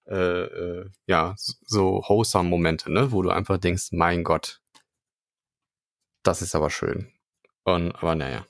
äh, 0.07 0.15
äh, 0.43 0.89
ja, 1.07 1.35
so 1.37 2.03
wholesome 2.07 2.49
Momente, 2.49 2.91
ne? 2.91 3.11
Wo 3.11 3.21
du 3.21 3.29
einfach 3.29 3.57
denkst, 3.57 3.89
mein 3.91 4.23
Gott, 4.23 4.61
das 6.23 6.41
ist 6.41 6.55
aber 6.55 6.69
schön. 6.69 7.11
Und, 7.63 7.91
aber 7.93 8.15
naja. 8.15 8.45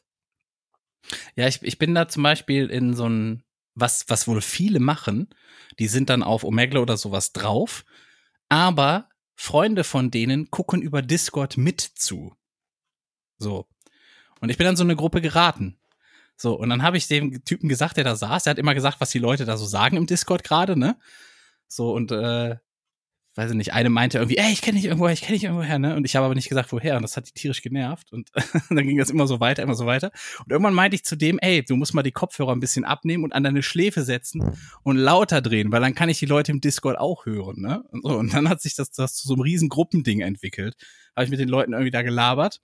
Ja, 1.36 1.48
ich, 1.48 1.62
ich 1.64 1.78
bin 1.78 1.96
da 1.96 2.08
zum 2.08 2.24
Beispiel 2.24 2.70
in 2.70 2.94
so 2.94 3.08
ein, 3.08 3.44
was, 3.76 4.06
was 4.10 4.28
wohl 4.28 4.42
viele 4.42 4.80
machen, 4.80 5.30
die 5.80 5.88
sind 5.88 6.10
dann 6.10 6.24
auf 6.24 6.44
Omegle 6.44 6.82
oder 6.82 6.98
sowas 6.98 7.32
drauf, 7.32 7.86
aber 8.50 9.10
Freunde 9.36 9.84
von 9.84 10.12
denen 10.12 10.52
gucken 10.52 10.82
über 10.82 11.02
Discord 11.02 11.58
mit 11.58 11.80
zu. 11.80 12.36
So. 13.38 13.68
Und 14.42 14.50
ich 14.50 14.58
bin 14.58 14.66
dann 14.66 14.76
so 14.76 14.84
in 14.84 14.90
eine 14.90 14.98
Gruppe 14.98 15.22
geraten. 15.22 15.80
So, 16.36 16.58
und 16.58 16.70
dann 16.70 16.84
habe 16.84 16.98
ich 16.98 17.08
dem 17.08 17.44
Typen 17.44 17.70
gesagt, 17.70 17.98
der 17.98 18.04
da 18.04 18.16
saß, 18.16 18.44
der 18.44 18.52
hat 18.52 18.58
immer 18.58 18.74
gesagt, 18.74 19.02
was 19.02 19.12
die 19.12 19.20
Leute 19.20 19.46
da 19.46 19.58
so 19.58 19.66
sagen 19.66 19.98
im 19.98 20.08
Discord 20.08 20.44
gerade, 20.44 20.78
ne? 20.78 20.98
So, 21.68 21.94
und 21.94 22.12
äh, 22.12 22.58
weiß 23.40 23.52
ich 23.52 23.58
nicht, 23.58 23.74
eine 23.74 23.90
meinte 23.90 24.18
irgendwie, 24.18 24.38
ey, 24.38 24.52
ich 24.52 24.62
kenne 24.62 24.76
dich 24.76 24.86
irgendwoher, 24.86 25.14
ich 25.14 25.22
kenne 25.22 25.36
dich 25.36 25.46
irgendwoher, 25.46 25.80
ne? 25.80 25.96
Und 25.96 26.04
ich 26.04 26.18
habe 26.18 26.26
aber 26.26 26.36
nicht 26.36 26.50
gesagt, 26.50 26.74
woher. 26.74 26.98
Und 26.98 27.04
das 27.04 27.16
hat 27.16 27.28
die 27.28 27.32
tierisch 27.32 27.62
genervt. 27.62 28.12
Und 28.12 28.30
dann 28.70 28.86
ging 28.86 28.98
das 28.98 29.10
immer 29.10 29.28
so 29.28 29.40
weiter, 29.40 29.64
immer 29.64 29.76
so 29.76 29.86
weiter. 29.86 30.12
Und 30.40 30.52
irgendwann 30.52 30.74
meinte 30.74 30.96
ich 30.96 31.06
zu 31.06 31.16
dem, 31.16 31.40
ey, 31.40 31.64
du 31.64 31.78
musst 31.78 31.94
mal 31.94 32.04
die 32.04 32.12
Kopfhörer 32.12 32.52
ein 32.52 32.60
bisschen 32.60 32.84
abnehmen 32.84 33.24
und 33.24 33.32
an 33.32 33.44
deine 33.44 33.64
Schläfe 33.64 34.04
setzen 34.04 34.58
und 34.84 34.98
lauter 34.98 35.42
drehen, 35.42 35.72
weil 35.72 35.80
dann 35.80 35.96
kann 35.96 36.10
ich 36.10 36.20
die 36.20 36.26
Leute 36.26 36.52
im 36.52 36.60
Discord 36.60 36.98
auch 36.98 37.26
hören, 37.26 37.62
ne? 37.62 37.82
Und, 37.92 38.04
so, 38.04 38.18
und 38.18 38.34
dann 38.34 38.50
hat 38.50 38.62
sich 38.62 38.76
das, 38.76 38.92
das 38.92 39.16
zu 39.16 39.28
so 39.28 39.36
einem 39.36 39.42
riesen 39.42 39.70
Gruppending 39.70 40.20
entwickelt. 40.20 40.76
Habe 41.16 41.24
ich 41.24 41.32
mit 41.32 41.40
den 41.40 41.50
Leuten 41.50 41.72
irgendwie 41.72 41.92
da 41.92 42.02
gelabert. 42.02 42.60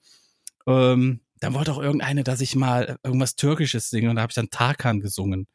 Ähm, 0.67 1.21
dann 1.39 1.53
wollte 1.53 1.71
auch 1.71 1.82
irgendeine, 1.82 2.26
dass 2.26 2.41
ich 2.41 2.53
mal 2.55 2.97
irgendwas 3.01 3.36
Türkisches 3.36 3.89
singe 3.89 4.09
und 4.09 4.17
da 4.17 4.23
habe 4.23 4.32
ich 4.32 4.36
dann 4.36 4.49
Tarkan 4.49 4.99
gesungen. 4.99 5.47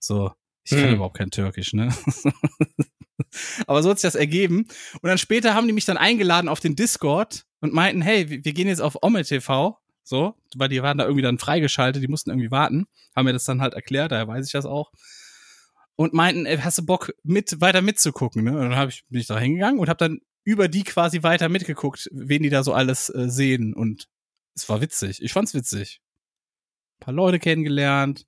So, 0.00 0.32
ich 0.70 0.78
kann 0.78 0.88
Hm. 0.88 0.94
überhaupt 0.96 1.16
kein 1.16 1.30
Türkisch, 1.30 1.72
ne? 1.72 1.94
Aber 3.66 3.82
so 3.82 3.90
hat 3.90 3.98
sich 3.98 4.08
das 4.08 4.14
ergeben. 4.14 4.66
Und 5.00 5.08
dann 5.08 5.18
später 5.18 5.54
haben 5.54 5.66
die 5.66 5.72
mich 5.72 5.84
dann 5.84 5.96
eingeladen 5.96 6.48
auf 6.48 6.60
den 6.60 6.76
Discord 6.76 7.44
und 7.60 7.72
meinten, 7.74 8.02
hey, 8.02 8.28
wir 8.30 8.52
gehen 8.52 8.68
jetzt 8.68 8.80
auf 8.80 8.98
Omme 9.02 9.24
TV. 9.24 9.78
So, 10.02 10.34
weil 10.56 10.70
die 10.70 10.82
waren 10.82 10.96
da 10.96 11.04
irgendwie 11.04 11.22
dann 11.22 11.38
freigeschaltet, 11.38 12.02
die 12.02 12.08
mussten 12.08 12.30
irgendwie 12.30 12.50
warten. 12.50 12.86
Haben 13.14 13.26
mir 13.26 13.34
das 13.34 13.44
dann 13.44 13.60
halt 13.60 13.74
erklärt, 13.74 14.10
daher 14.10 14.26
weiß 14.26 14.46
ich 14.46 14.52
das 14.52 14.64
auch. 14.64 14.90
Und 15.96 16.14
meinten, 16.14 16.46
ey, 16.46 16.56
hast 16.58 16.78
du 16.78 16.86
Bock, 16.86 17.12
mit, 17.24 17.60
weiter 17.60 17.82
mitzugucken, 17.82 18.44
ne? 18.44 18.52
Und 18.52 18.60
dann 18.70 18.76
hab 18.76 18.88
ich, 18.88 19.04
bin 19.08 19.20
ich 19.20 19.26
da 19.26 19.38
hingegangen 19.38 19.78
und 19.80 19.88
habe 19.88 19.98
dann 19.98 20.20
über 20.44 20.68
die 20.68 20.84
quasi 20.84 21.22
weiter 21.24 21.50
mitgeguckt, 21.50 22.08
wen 22.10 22.42
die 22.42 22.48
da 22.48 22.62
so 22.62 22.72
alles 22.72 23.10
äh, 23.10 23.28
sehen. 23.28 23.74
Und 23.74 24.08
es 24.54 24.66
war 24.68 24.80
witzig. 24.80 25.20
Ich 25.22 25.32
fand's 25.34 25.52
witzig. 25.52 26.00
Ein 27.00 27.04
paar 27.04 27.14
Leute 27.14 27.38
kennengelernt, 27.38 28.26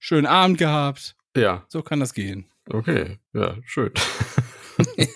schönen 0.00 0.26
Abend 0.26 0.58
gehabt. 0.58 1.14
Ja, 1.36 1.64
So 1.68 1.82
kann 1.82 2.00
das 2.00 2.12
gehen. 2.14 2.50
okay. 2.68 3.18
Ja, 3.32 3.56
schön. 3.64 3.92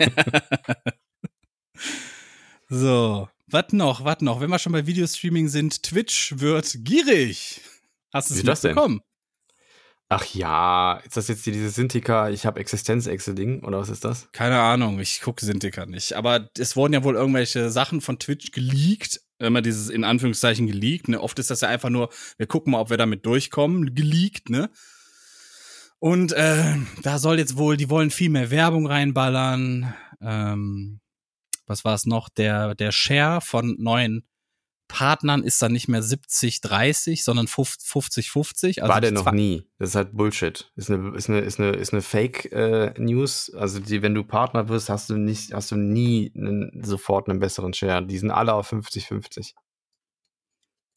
So, 2.69 3.29
was 3.47 3.73
noch, 3.73 4.05
was 4.05 4.21
noch? 4.21 4.41
Wenn 4.41 4.51
wir 4.51 4.59
schon 4.59 4.73
bei 4.73 4.87
Videostreaming 4.87 5.49
sind, 5.49 5.83
Twitch 5.83 6.35
wird 6.39 6.75
gierig. 6.85 7.61
Hast 8.13 8.31
du 8.31 8.35
es 8.35 8.41
Wie 8.43 8.47
das 8.47 8.63
denn? 8.63 8.71
mitbekommen? 8.71 9.01
Ach 10.09 10.25
ja, 10.35 11.01
ist 11.05 11.17
das 11.17 11.29
jetzt 11.29 11.45
dieses 11.47 11.75
Sintika, 11.75 12.31
ich 12.31 12.47
habe 12.47 12.61
Existenz-Excel-Ding 12.61 13.63
oder 13.65 13.79
was 13.79 13.89
ist 13.89 14.05
das? 14.05 14.29
Keine 14.33 14.61
Ahnung, 14.61 14.99
ich 15.01 15.21
gucke 15.21 15.45
Sintiker 15.45 15.87
nicht. 15.87 16.13
Aber 16.15 16.49
es 16.59 16.77
wurden 16.77 16.93
ja 16.95 17.05
wohl 17.05 17.17
irgendwelche 17.17 17.71
Sachen 17.71 18.01
von 18.01 18.19
Twitch 18.19 18.53
geleakt. 18.53 19.21
Immer 19.39 19.63
dieses 19.63 19.89
in 19.91 20.05
Anführungszeichen 20.05 20.67
geleakt. 20.67 21.09
Ne? 21.09 21.21
Oft 21.21 21.39
ist 21.39 21.51
das 21.51 21.63
ja 21.63 21.69
einfach 21.69 21.91
nur, 21.91 22.11
wir 22.39 22.47
gucken 22.47 22.73
mal, 22.73 22.81
ob 22.81 22.91
wir 22.91 22.97
damit 22.97 23.27
durchkommen. 23.27 23.95
Geleakt, 23.95 24.49
ne? 24.51 24.71
Und 26.05 26.33
äh, 26.33 26.75
da 27.03 27.19
soll 27.19 27.39
jetzt 27.39 27.57
wohl, 27.57 27.79
die 27.79 27.89
wollen 27.89 28.11
viel 28.11 28.29
mehr 28.29 28.51
Werbung 28.51 28.87
reinballern. 28.87 29.95
Ähm, 30.21 31.01
was 31.67 31.87
war 31.87 31.95
es 31.95 32.05
noch? 32.05 32.29
Der, 32.29 32.75
der 32.75 32.93
Share 32.93 33.41
von 33.41 33.77
neuen 33.79 34.29
Partnern 34.87 35.43
ist 35.43 35.63
dann 35.63 35.73
nicht 35.73 35.89
mehr 35.89 36.03
70-30, 36.03 37.25
sondern 37.25 37.47
50-50. 37.47 38.83
Also 38.83 38.93
War 38.93 39.01
der 39.01 39.13
noch 39.13 39.33
nie. 39.33 39.65
Das 39.79 39.89
ist 39.89 39.95
halt 39.95 40.15
Bullshit. 40.15 40.71
Ist 40.77 40.91
eine, 40.91 41.17
ist 41.17 41.31
eine, 41.31 41.41
ist 41.41 41.59
eine, 41.59 41.71
ist 41.71 41.95
eine 41.95 42.03
Fake-News. 42.03 43.55
also 43.55 43.81
die, 43.81 44.03
wenn 44.03 44.15
du 44.15 44.25
Partner 44.25 44.69
wirst, 44.69 44.91
hast 44.91 45.09
du 45.09 45.17
nicht, 45.17 45.55
hast 45.55 45.71
du 45.71 45.77
nie 45.77 46.31
einen, 46.37 46.85
sofort 46.85 47.31
einen 47.31 47.39
besseren 47.39 47.73
Share. 47.73 48.05
Die 48.05 48.19
sind 48.19 48.31
alle 48.31 48.53
auf 48.53 48.71
50-50. 48.71 49.55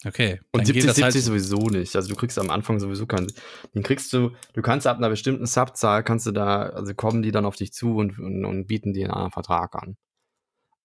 Okay. 0.06 0.40
Und 0.52 0.60
dann 0.60 0.66
70, 0.66 0.74
geht 0.84 0.90
das 0.90 0.96
70 0.98 1.14
halt- 1.16 1.24
sowieso 1.24 1.68
nicht. 1.70 1.96
Also 1.96 2.10
du 2.10 2.16
kriegst 2.16 2.38
am 2.38 2.52
Anfang 2.52 2.80
sowieso 2.80 3.08
keinen. 3.08 3.32
Den 3.74 3.82
kriegst 3.84 4.14
du, 4.14 4.32
du 4.54 4.62
kannst 4.62 4.86
ab 4.86 4.98
einer 4.98 5.10
bestimmten 5.10 5.46
Subzahl, 5.48 6.04
kannst 6.04 6.28
du 6.28 6.32
da, 6.32 6.64
also 6.70 6.94
kommen 6.94 7.24
die 7.24 7.32
dann 7.32 7.46
auf 7.46 7.56
dich 7.56 7.74
zu 7.74 7.96
und, 7.96 8.20
und, 8.20 8.46
und 8.46 8.68
bieten 8.68 8.94
dir 8.94 9.06
einen 9.06 9.14
anderen 9.14 9.32
Vertrag 9.32 9.74
an. 9.76 9.98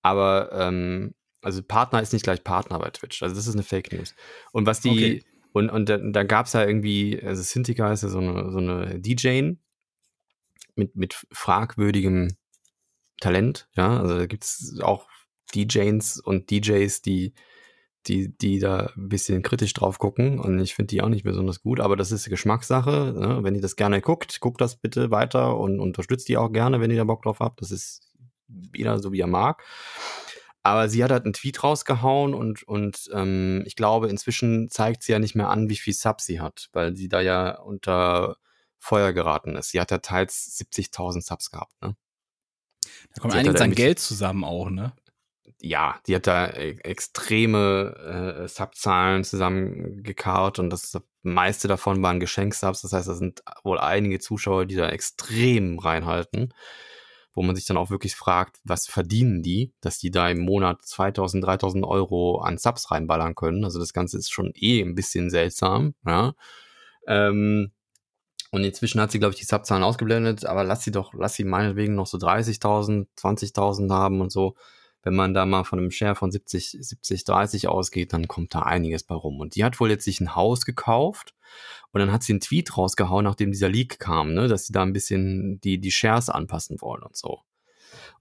Aber, 0.02 0.50
ähm, 0.52 1.14
also 1.42 1.62
Partner 1.62 2.00
ist 2.00 2.12
nicht 2.12 2.22
gleich 2.22 2.42
Partner 2.42 2.78
bei 2.78 2.90
Twitch. 2.90 3.22
Also 3.22 3.34
das 3.34 3.46
ist 3.46 3.54
eine 3.54 3.62
Fake 3.64 3.92
News. 3.92 4.14
Und 4.52 4.64
was 4.66 4.80
die, 4.80 4.90
Okay. 4.90 5.24
und, 5.52 5.68
und 5.70 5.88
da, 5.88 5.98
da 5.98 6.22
gab 6.22 6.46
es 6.46 6.54
ja 6.54 6.64
irgendwie, 6.64 7.20
also 7.22 7.42
Cintiqa 7.42 7.92
ist 7.92 8.04
ja 8.04 8.08
so 8.08 8.18
eine, 8.18 8.50
so 8.50 8.58
eine 8.58 8.98
DJ 8.98 9.52
mit, 10.74 10.96
mit 10.96 11.26
fragwürdigem 11.32 12.34
Talent, 13.20 13.68
ja. 13.76 14.00
Also 14.00 14.16
da 14.16 14.26
gibt 14.26 14.44
es 14.44 14.80
auch 14.82 15.08
DJs 15.54 16.20
und 16.20 16.50
DJs, 16.50 17.02
die 17.02 17.34
die, 18.07 18.36
die 18.36 18.59
da 18.59 18.92
ein 18.96 19.09
bisschen 19.09 19.42
kritisch 19.42 19.72
drauf 19.74 19.98
gucken 19.98 20.38
und 20.40 20.59
ich 20.59 20.74
finde 20.74 20.88
die 20.88 21.03
auch 21.03 21.09
nicht 21.09 21.24
besonders 21.24 21.62
gut, 21.62 21.80
aber 21.80 21.96
das 21.96 22.12
ist 22.12 22.28
Geschmackssache. 22.28 23.14
Ne? 23.16 23.38
Wenn 23.42 23.55
ihr 23.55 23.61
das 23.61 23.76
gerne 23.76 24.00
guckt, 24.00 24.40
guckt 24.40 24.61
das 24.61 24.76
bitte 24.76 25.11
weiter 25.11 25.57
und 25.57 25.80
unterstützt 25.80 26.28
die 26.28 26.36
auch 26.36 26.53
gerne, 26.53 26.80
wenn 26.80 26.90
ihr 26.90 26.96
da 26.96 27.05
Bock 27.05 27.22
drauf 27.22 27.40
habt. 27.40 27.61
Das 27.61 27.70
ist 27.70 28.12
jeder 28.74 28.98
so, 28.98 29.12
wie 29.12 29.20
er 29.20 29.26
mag. 29.26 29.62
Aber 30.64 30.88
sie 30.88 31.03
hat 31.03 31.11
halt 31.11 31.24
einen 31.24 31.32
Tweet 31.32 31.62
rausgehauen 31.64 32.34
und, 32.34 32.62
und 32.62 33.11
ähm, 33.12 33.64
ich 33.66 33.74
glaube, 33.74 34.09
inzwischen 34.09 34.68
zeigt 34.70 35.03
sie 35.03 35.12
ja 35.12 35.18
nicht 35.18 35.34
mehr 35.34 35.48
an, 35.48 35.68
wie 35.68 35.76
viel 35.76 35.92
Subs 35.92 36.24
sie 36.24 36.40
hat, 36.40 36.68
weil 36.72 36.96
sie 36.96 37.09
da 37.09 37.20
ja 37.20 37.59
unter 37.59 38.36
Feuer 38.78 39.12
geraten 39.12 39.57
ist. 39.57 39.70
Sie 39.70 39.80
hat 39.80 39.90
ja 39.90 39.98
teils 39.98 40.57
70.000 40.61 41.22
Subs 41.22 41.50
gehabt, 41.50 41.74
ne? 41.82 41.96
Da 43.14 43.20
kommt 43.20 43.32
Sie 43.32 43.38
einiges 43.38 43.61
an 43.61 43.74
Geld 43.74 43.98
zusammen 43.98 44.44
auch, 44.44 44.70
ne? 44.70 44.92
Ja, 45.62 46.00
die 46.06 46.16
hat 46.16 46.26
da 46.26 46.48
e- 46.48 46.78
extreme 46.82 48.44
äh, 48.44 48.48
Subzahlen 48.48 49.22
zusammengekarrt 49.22 50.58
und 50.58 50.70
das 50.70 50.98
meiste 51.22 51.68
davon 51.68 52.02
waren 52.02 52.18
Geschenksubs. 52.18 52.82
Das 52.82 52.92
heißt, 52.92 53.06
da 53.08 53.14
sind 53.14 53.42
wohl 53.62 53.78
einige 53.78 54.18
Zuschauer, 54.18 54.66
die 54.66 54.74
da 54.74 54.88
extrem 54.88 55.78
reinhalten, 55.78 56.52
wo 57.32 57.42
man 57.42 57.54
sich 57.54 57.64
dann 57.64 57.76
auch 57.76 57.90
wirklich 57.90 58.16
fragt, 58.16 58.56
was 58.64 58.88
verdienen 58.88 59.42
die, 59.42 59.72
dass 59.80 59.98
die 59.98 60.10
da 60.10 60.28
im 60.28 60.40
Monat 60.40 60.82
2000, 60.84 61.44
3000 61.44 61.84
Euro 61.86 62.40
an 62.40 62.58
Subs 62.58 62.90
reinballern 62.90 63.36
können. 63.36 63.64
Also 63.64 63.78
das 63.78 63.92
Ganze 63.92 64.18
ist 64.18 64.32
schon 64.32 64.52
eh 64.56 64.82
ein 64.82 64.96
bisschen 64.96 65.30
seltsam, 65.30 65.94
ja. 66.04 66.34
Ähm, 67.06 67.70
und 68.50 68.64
inzwischen 68.64 69.00
hat 69.00 69.12
sie, 69.12 69.18
glaube 69.20 69.32
ich, 69.34 69.40
die 69.40 69.46
Subzahlen 69.46 69.84
ausgeblendet, 69.84 70.44
aber 70.44 70.64
lass 70.64 70.82
sie 70.82 70.90
doch, 70.90 71.14
lass 71.14 71.34
sie 71.34 71.44
meinetwegen 71.44 71.94
noch 71.94 72.06
so 72.06 72.18
30.000, 72.18 73.06
20.000 73.16 73.90
haben 73.92 74.20
und 74.20 74.32
so 74.32 74.56
wenn 75.03 75.14
man 75.14 75.34
da 75.34 75.46
mal 75.46 75.64
von 75.64 75.78
einem 75.78 75.90
Share 75.90 76.14
von 76.14 76.30
70, 76.30 76.78
70, 76.80 77.24
30 77.24 77.68
ausgeht, 77.68 78.12
dann 78.12 78.28
kommt 78.28 78.55
da 78.55 78.61
einiges 78.61 79.03
bei 79.03 79.14
rum. 79.14 79.40
Und 79.40 79.57
die 79.57 79.64
hat 79.64 79.80
wohl 79.80 79.90
jetzt 79.90 80.05
sich 80.05 80.20
ein 80.20 80.36
Haus 80.36 80.64
gekauft 80.64 81.34
und 81.90 82.00
dann 82.00 82.12
hat 82.12 82.22
sie 82.22 82.32
einen 82.32 82.40
Tweet 82.40 82.76
rausgehauen, 82.76 83.24
nachdem 83.24 83.50
dieser 83.53 83.68
Leak 83.68 83.98
kam, 83.98 84.34
ne, 84.34 84.48
dass 84.48 84.66
sie 84.66 84.72
da 84.72 84.82
ein 84.82 84.92
bisschen 84.92 85.61
die, 85.61 85.80
die 85.80 85.90
Shares 85.90 86.28
anpassen 86.28 86.80
wollen 86.80 87.03
und 87.03 87.16
so. 87.16 87.40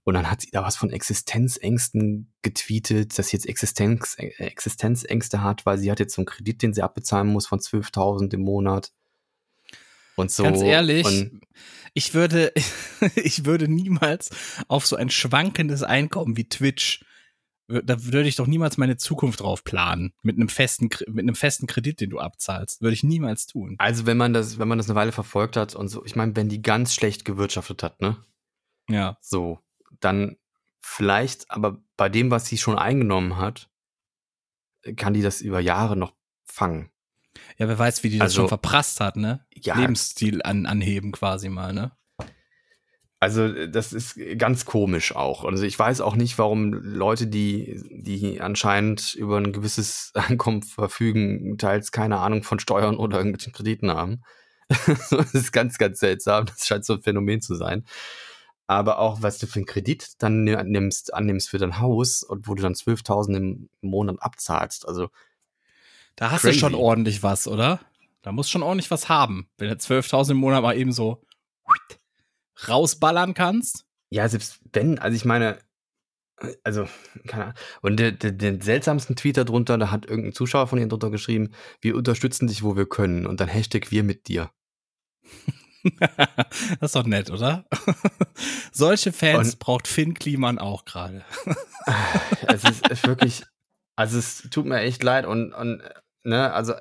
Und 0.04 0.14
dann 0.14 0.30
hat 0.30 0.40
sie 0.40 0.50
da 0.50 0.62
was 0.62 0.76
von 0.76 0.90
Existenzängsten 0.90 2.32
getweetet, 2.42 3.18
dass 3.18 3.28
sie 3.28 3.36
jetzt 3.36 3.46
Existenz, 3.46 4.16
Existenzängste 4.18 5.42
hat, 5.42 5.64
weil 5.64 5.78
sie 5.78 5.90
hat 5.90 6.00
jetzt 6.00 6.14
so 6.14 6.20
einen 6.20 6.26
Kredit, 6.26 6.62
den 6.62 6.74
sie 6.74 6.82
abbezahlen 6.82 7.28
muss 7.28 7.46
von 7.46 7.60
12.000 7.60 8.34
im 8.34 8.42
Monat. 8.42 8.92
Und 10.16 10.30
so. 10.30 10.42
Ganz 10.42 10.60
ehrlich, 10.60 11.30
ich 11.94 12.14
würde, 12.14 12.52
ich 13.16 13.44
würde 13.44 13.68
niemals 13.68 14.30
auf 14.68 14.86
so 14.86 14.96
ein 14.96 15.10
schwankendes 15.10 15.82
Einkommen 15.82 16.36
wie 16.36 16.48
Twitch, 16.48 17.04
da 17.68 18.04
würde 18.04 18.28
ich 18.28 18.36
doch 18.36 18.46
niemals 18.46 18.76
meine 18.76 18.96
Zukunft 18.96 19.40
drauf 19.40 19.64
planen. 19.64 20.12
Mit 20.22 20.36
einem 20.36 20.48
festen, 20.48 20.90
mit 21.06 21.22
einem 21.22 21.34
festen 21.34 21.66
Kredit, 21.66 22.00
den 22.00 22.10
du 22.10 22.18
abzahlst. 22.18 22.82
Würde 22.82 22.94
ich 22.94 23.02
niemals 23.02 23.46
tun. 23.46 23.76
also 23.78 24.04
wenn 24.04 24.16
man 24.16 24.32
das, 24.32 24.58
wenn 24.58 24.68
man 24.68 24.78
das 24.78 24.88
eine 24.88 24.96
Weile 24.96 25.12
verfolgt 25.12 25.56
hat 25.56 25.74
und 25.74 25.88
so, 25.88 26.04
ich 26.04 26.16
meine, 26.16 26.36
wenn 26.36 26.48
die 26.48 26.60
ganz 26.60 26.94
schlecht 26.94 27.24
gewirtschaftet 27.24 27.82
hat, 27.82 28.00
ne? 28.00 28.16
Ja. 28.88 29.16
So, 29.20 29.60
dann 30.00 30.36
vielleicht, 30.80 31.50
aber 31.50 31.78
bei 31.96 32.08
dem, 32.08 32.30
was 32.30 32.46
sie 32.46 32.58
schon 32.58 32.78
eingenommen 32.78 33.36
hat, 33.36 33.70
kann 34.96 35.14
die 35.14 35.22
das 35.22 35.40
über 35.40 35.60
Jahre 35.60 35.96
noch 35.96 36.14
fangen. 36.44 36.90
Ja, 37.62 37.68
wer 37.68 37.78
weiß, 37.78 38.02
wie 38.02 38.10
die 38.10 38.18
das 38.18 38.24
Also- 38.24 38.40
schon 38.40 38.48
verprasst 38.48 38.98
hat, 38.98 39.14
ne? 39.16 39.46
Ja. 39.54 39.76
Lebensstil 39.78 40.42
an, 40.42 40.66
anheben 40.66 41.12
quasi 41.12 41.48
mal, 41.48 41.72
ne? 41.72 41.92
Also 43.20 43.66
das 43.68 43.92
ist 43.92 44.18
ganz 44.36 44.64
komisch 44.64 45.14
auch. 45.14 45.44
Also 45.44 45.62
ich 45.62 45.78
weiß 45.78 46.00
auch 46.00 46.16
nicht, 46.16 46.38
warum 46.38 46.72
Leute, 46.72 47.28
die, 47.28 47.80
die 47.88 48.40
anscheinend 48.40 49.14
über 49.14 49.36
ein 49.36 49.52
gewisses 49.52 50.10
Einkommen 50.14 50.64
verfügen, 50.64 51.56
teils 51.56 51.92
keine 51.92 52.18
Ahnung 52.18 52.42
von 52.42 52.58
Steuern 52.58 52.96
oder 52.96 53.18
irgendwelchen 53.18 53.52
Krediten 53.52 53.92
haben. 53.92 54.22
das 54.68 55.34
ist 55.34 55.52
ganz, 55.52 55.78
ganz 55.78 56.00
seltsam. 56.00 56.46
Das 56.46 56.66
scheint 56.66 56.84
so 56.84 56.94
ein 56.94 57.02
Phänomen 57.02 57.42
zu 57.42 57.54
sein. 57.54 57.84
Aber 58.66 58.98
auch, 58.98 59.22
was 59.22 59.38
du 59.38 59.46
für 59.46 59.60
einen 59.60 59.66
Kredit 59.66 60.14
dann 60.18 60.42
nimmst, 60.42 61.14
annimmst 61.14 61.48
für 61.48 61.58
dein 61.58 61.78
Haus 61.78 62.24
und 62.24 62.48
wo 62.48 62.56
du 62.56 62.62
dann 62.64 62.74
12.000 62.74 63.36
im 63.36 63.68
Monat 63.82 64.16
abzahlst. 64.18 64.88
Also 64.88 65.10
Da 66.16 66.30
hast 66.30 66.42
Crazy. 66.42 66.54
du 66.54 66.60
schon 66.60 66.74
ordentlich 66.74 67.22
was, 67.22 67.48
oder? 67.48 67.80
Da 68.22 68.32
musst 68.32 68.50
schon 68.50 68.62
ordentlich 68.62 68.90
was 68.90 69.08
haben, 69.08 69.48
wenn 69.58 69.68
du 69.68 69.74
12.000 69.74 70.32
im 70.32 70.36
Monat 70.36 70.62
mal 70.62 70.76
eben 70.76 70.92
so 70.92 71.24
rausballern 72.68 73.34
kannst. 73.34 73.84
Ja, 74.10 74.28
selbst 74.28 74.60
wenn, 74.72 74.98
also 74.98 75.16
ich 75.16 75.24
meine, 75.24 75.58
also, 76.64 76.88
keine 77.26 77.44
Ahnung. 77.44 77.56
Und 77.82 77.96
der, 77.98 78.12
den 78.12 78.60
seltsamsten 78.60 79.16
Tweet 79.16 79.36
darunter, 79.36 79.78
da 79.78 79.90
hat 79.90 80.06
irgendein 80.06 80.34
Zuschauer 80.34 80.66
von 80.66 80.78
ihr 80.78 80.88
drunter 80.88 81.10
geschrieben, 81.10 81.52
wir 81.80 81.96
unterstützen 81.96 82.46
dich, 82.48 82.62
wo 82.62 82.76
wir 82.76 82.86
können. 82.86 83.26
Und 83.26 83.40
dann 83.40 83.48
Hashtag 83.48 83.90
wir 83.90 84.02
mit 84.02 84.28
dir. 84.28 84.50
das 86.00 86.80
ist 86.80 86.96
doch 86.96 87.06
nett, 87.06 87.30
oder? 87.30 87.64
Solche 88.72 89.12
Fans 89.12 89.54
Und- 89.54 89.58
braucht 89.58 89.88
Finn 89.88 90.14
Kliman 90.14 90.58
auch 90.58 90.84
gerade. 90.84 91.24
Es 92.46 92.62
ist, 92.62 92.88
ist 92.88 93.06
wirklich, 93.08 93.42
also 93.96 94.18
es 94.18 94.48
tut 94.50 94.66
mir 94.66 94.80
echt 94.80 95.02
leid 95.02 95.26
und, 95.26 95.52
und 95.52 95.82
ne, 96.24 96.52
also 96.52 96.74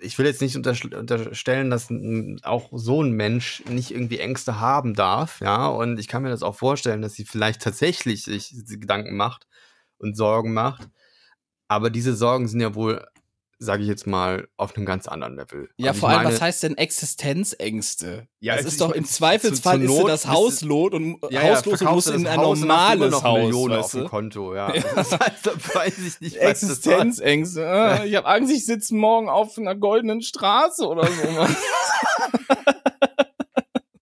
ich 0.00 0.18
will 0.18 0.26
jetzt 0.26 0.40
nicht 0.40 0.56
unterstellen, 0.56 1.70
dass 1.70 1.88
auch 2.42 2.68
so 2.72 3.02
ein 3.02 3.12
Mensch 3.12 3.64
nicht 3.68 3.90
irgendwie 3.90 4.20
Ängste 4.20 4.60
haben 4.60 4.94
darf, 4.94 5.40
ja, 5.40 5.66
und 5.66 5.98
ich 5.98 6.06
kann 6.06 6.22
mir 6.22 6.30
das 6.30 6.42
auch 6.42 6.54
vorstellen, 6.54 7.02
dass 7.02 7.14
sie 7.14 7.24
vielleicht 7.24 7.62
tatsächlich 7.62 8.24
sich 8.24 8.52
Gedanken 8.68 9.16
macht 9.16 9.46
und 9.98 10.16
Sorgen 10.16 10.52
macht, 10.52 10.88
aber 11.68 11.90
diese 11.90 12.14
Sorgen 12.14 12.48
sind 12.48 12.60
ja 12.60 12.74
wohl, 12.74 13.04
sage 13.62 13.82
ich 13.82 13.88
jetzt 13.90 14.06
mal, 14.06 14.48
auf 14.56 14.74
einem 14.74 14.86
ganz 14.86 15.06
anderen 15.06 15.36
Level. 15.36 15.68
Ja, 15.76 15.88
Also 15.90 16.00
vor 16.00 16.08
allem, 16.08 16.22
meine- 16.22 16.34
was 16.34 16.40
heißt 16.40 16.62
denn 16.62 16.78
Existenzängste? 16.78 18.26
Ja, 18.40 18.54
das 18.54 18.62
es 18.62 18.66
ist 18.68 18.72
ist- 18.72 18.80
doch 18.80 18.92
im 18.92 19.04
zu- 19.04 19.12
Zweifelsfall 19.12 19.76
zur 19.76 19.84
ist 19.84 19.90
dir 19.92 19.98
Not 20.00 20.08
das 20.08 20.22
bist 20.22 20.32
Haus 20.32 20.58
du- 20.60 20.66
lot 20.66 20.94
und 20.94 21.18
ja, 21.30 21.42
ja, 21.42 21.56
hauslos 21.56 21.78
verkaufst 21.78 22.06
muss 22.08 22.16
in 22.16 22.26
ein 22.26 22.38
Haus 22.38 22.58
normales 22.60 23.10
noch 23.10 23.22
eine 23.22 23.30
Haus, 23.32 23.38
Million 23.44 23.72
auf 23.72 23.84
weißt 23.84 23.94
dem 23.94 24.00
du? 24.02 24.08
Konto, 24.08 24.54
ja. 24.54 24.72
Das 24.94 25.12
heißt, 25.12 25.46
da 25.46 25.50
weiß 25.74 25.98
ich 25.98 26.20
nicht, 26.20 26.36
was. 26.36 26.62
Existenzängste. 26.62 27.66
Ah, 27.68 28.04
ich 28.04 28.14
habe 28.16 28.26
Angst, 28.26 28.50
ich 28.50 28.64
sitze 28.64 28.94
morgen 28.94 29.28
auf 29.28 29.58
einer 29.58 29.74
goldenen 29.76 30.22
Straße 30.22 30.86
oder 30.86 31.06
so. 31.06 31.22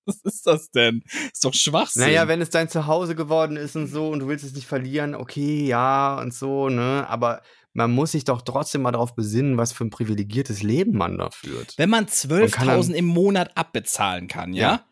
Was 0.06 0.22
ist 0.22 0.46
das 0.46 0.70
denn? 0.70 1.02
Ist 1.32 1.44
doch 1.44 1.52
Schwachsinn. 1.52 2.02
Naja, 2.02 2.28
wenn 2.28 2.40
es 2.40 2.48
dein 2.48 2.70
Zuhause 2.70 3.14
geworden 3.14 3.56
ist 3.56 3.76
und 3.76 3.88
so 3.88 4.08
und 4.08 4.20
du 4.20 4.28
willst 4.28 4.42
es 4.44 4.54
nicht 4.54 4.66
verlieren, 4.66 5.14
okay, 5.14 5.66
ja 5.66 6.18
und 6.18 6.32
so, 6.32 6.70
ne? 6.70 7.04
Aber 7.10 7.42
man 7.78 7.92
muss 7.92 8.10
sich 8.12 8.24
doch 8.24 8.42
trotzdem 8.42 8.82
mal 8.82 8.90
darauf 8.90 9.14
besinnen, 9.14 9.56
was 9.56 9.72
für 9.72 9.84
ein 9.84 9.90
privilegiertes 9.90 10.64
Leben 10.64 10.98
man 10.98 11.16
da 11.16 11.30
führt. 11.30 11.74
Wenn 11.78 11.88
man 11.88 12.04
Und 12.06 12.10
kann 12.52 12.66
dann- 12.66 12.80
12.000 12.80 12.94
im 12.96 13.04
Monat 13.06 13.56
abbezahlen 13.56 14.26
kann, 14.26 14.52
ja? 14.52 14.62
Ja. 14.70 14.84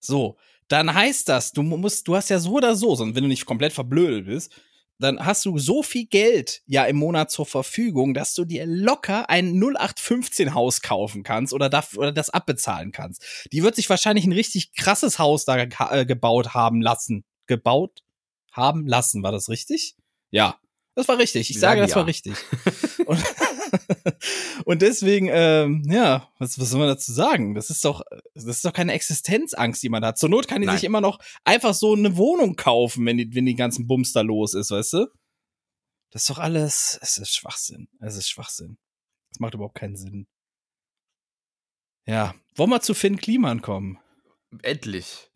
So, 0.00 0.38
dann 0.68 0.92
heißt 0.94 1.28
das, 1.28 1.52
du 1.52 1.62
musst, 1.62 2.08
du 2.08 2.16
hast 2.16 2.30
ja 2.30 2.38
so 2.38 2.52
oder 2.54 2.74
so, 2.74 2.94
sonst 2.94 3.14
wenn 3.14 3.22
du 3.22 3.28
nicht 3.28 3.44
komplett 3.44 3.74
verblödet 3.74 4.24
bist, 4.26 4.50
dann 4.98 5.24
hast 5.26 5.44
du 5.44 5.58
so 5.58 5.82
viel 5.82 6.06
Geld 6.06 6.62
ja 6.64 6.84
im 6.84 6.96
Monat 6.96 7.30
zur 7.30 7.44
Verfügung, 7.44 8.14
dass 8.14 8.32
du 8.32 8.46
dir 8.46 8.64
locker 8.66 9.28
ein 9.28 9.58
0815 9.60 10.54
Haus 10.54 10.80
kaufen 10.80 11.24
kannst 11.24 11.52
oder, 11.52 11.68
darf, 11.68 11.98
oder 11.98 12.12
das 12.12 12.30
abbezahlen 12.30 12.92
kannst. 12.92 13.46
Die 13.52 13.62
wird 13.62 13.74
sich 13.76 13.90
wahrscheinlich 13.90 14.24
ein 14.24 14.32
richtig 14.32 14.72
krasses 14.74 15.18
Haus 15.18 15.44
da 15.44 15.58
äh, 15.58 16.06
gebaut 16.06 16.54
haben 16.54 16.80
lassen. 16.80 17.24
Gebaut 17.46 17.98
haben 18.52 18.86
lassen, 18.86 19.22
war 19.22 19.32
das 19.32 19.50
richtig? 19.50 19.96
Ja, 20.30 20.56
das 20.94 21.08
war 21.08 21.18
richtig. 21.18 21.50
Ich 21.50 21.58
sage, 21.58 21.80
das 21.80 21.94
war 21.94 22.02
ja. 22.02 22.06
richtig. 22.06 22.34
Und, 23.06 23.22
und 24.64 24.82
deswegen, 24.82 25.28
ähm, 25.30 25.82
ja, 25.86 26.28
was, 26.38 26.58
was 26.58 26.70
soll 26.70 26.78
man 26.78 26.88
dazu 26.88 27.12
sagen? 27.12 27.54
Das 27.54 27.70
ist 27.70 27.84
doch, 27.84 28.02
das 28.34 28.44
ist 28.44 28.64
doch 28.64 28.72
keine 28.72 28.92
Existenzangst, 28.92 29.82
die 29.82 29.88
man 29.88 30.04
hat. 30.04 30.18
Zur 30.18 30.28
Not 30.28 30.48
kann 30.48 30.60
die 30.60 30.66
Nein. 30.66 30.76
sich 30.76 30.84
immer 30.84 31.00
noch 31.00 31.18
einfach 31.44 31.74
so 31.74 31.94
eine 31.94 32.16
Wohnung 32.16 32.56
kaufen, 32.56 33.06
wenn 33.06 33.18
die, 33.18 33.34
wenn 33.34 33.46
die 33.46 33.54
ganzen 33.54 33.86
Bums 33.86 34.12
da 34.12 34.20
los 34.20 34.54
ist, 34.54 34.70
weißt 34.70 34.92
du? 34.94 35.06
Das 36.10 36.22
ist 36.22 36.30
doch 36.30 36.38
alles, 36.38 36.98
es 37.00 37.16
ist 37.16 37.34
Schwachsinn. 37.34 37.88
Es 38.00 38.16
ist 38.16 38.28
Schwachsinn. 38.28 38.76
Das 39.30 39.40
macht 39.40 39.54
überhaupt 39.54 39.76
keinen 39.76 39.96
Sinn. 39.96 40.26
Ja, 42.06 42.34
wollen 42.54 42.70
wir 42.70 42.82
zu 42.82 42.94
Finn 42.94 43.16
Kliman 43.16 43.62
kommen? 43.62 43.98
Endlich. 44.62 45.30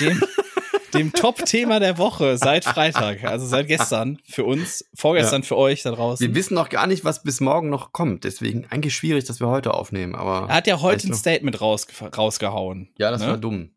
Dem, 0.00 0.22
dem 0.94 1.12
Top-Thema 1.12 1.80
der 1.80 1.98
Woche 1.98 2.38
seit 2.38 2.64
Freitag, 2.64 3.24
also 3.24 3.46
seit 3.46 3.68
gestern 3.68 4.18
für 4.24 4.44
uns, 4.44 4.84
vorgestern 4.94 5.42
für 5.42 5.56
euch 5.56 5.82
da 5.82 5.90
draußen. 5.90 6.26
Wir 6.26 6.34
wissen 6.34 6.54
noch 6.54 6.68
gar 6.68 6.86
nicht, 6.86 7.04
was 7.04 7.22
bis 7.22 7.40
morgen 7.40 7.70
noch 7.70 7.92
kommt. 7.92 8.24
Deswegen 8.24 8.66
eigentlich 8.70 8.94
schwierig, 8.94 9.24
dass 9.24 9.40
wir 9.40 9.48
heute 9.48 9.74
aufnehmen. 9.74 10.14
Aber 10.14 10.48
Er 10.48 10.54
hat 10.56 10.66
ja 10.66 10.80
heute 10.80 11.08
ein? 11.08 11.14
Statement 11.14 11.60
rausge 11.60 11.92
rausgehauen. 12.16 12.88
ja, 12.98 13.10
das 13.10 13.22
ne? 13.22 13.28
war 13.28 13.36
dumm. 13.38 13.70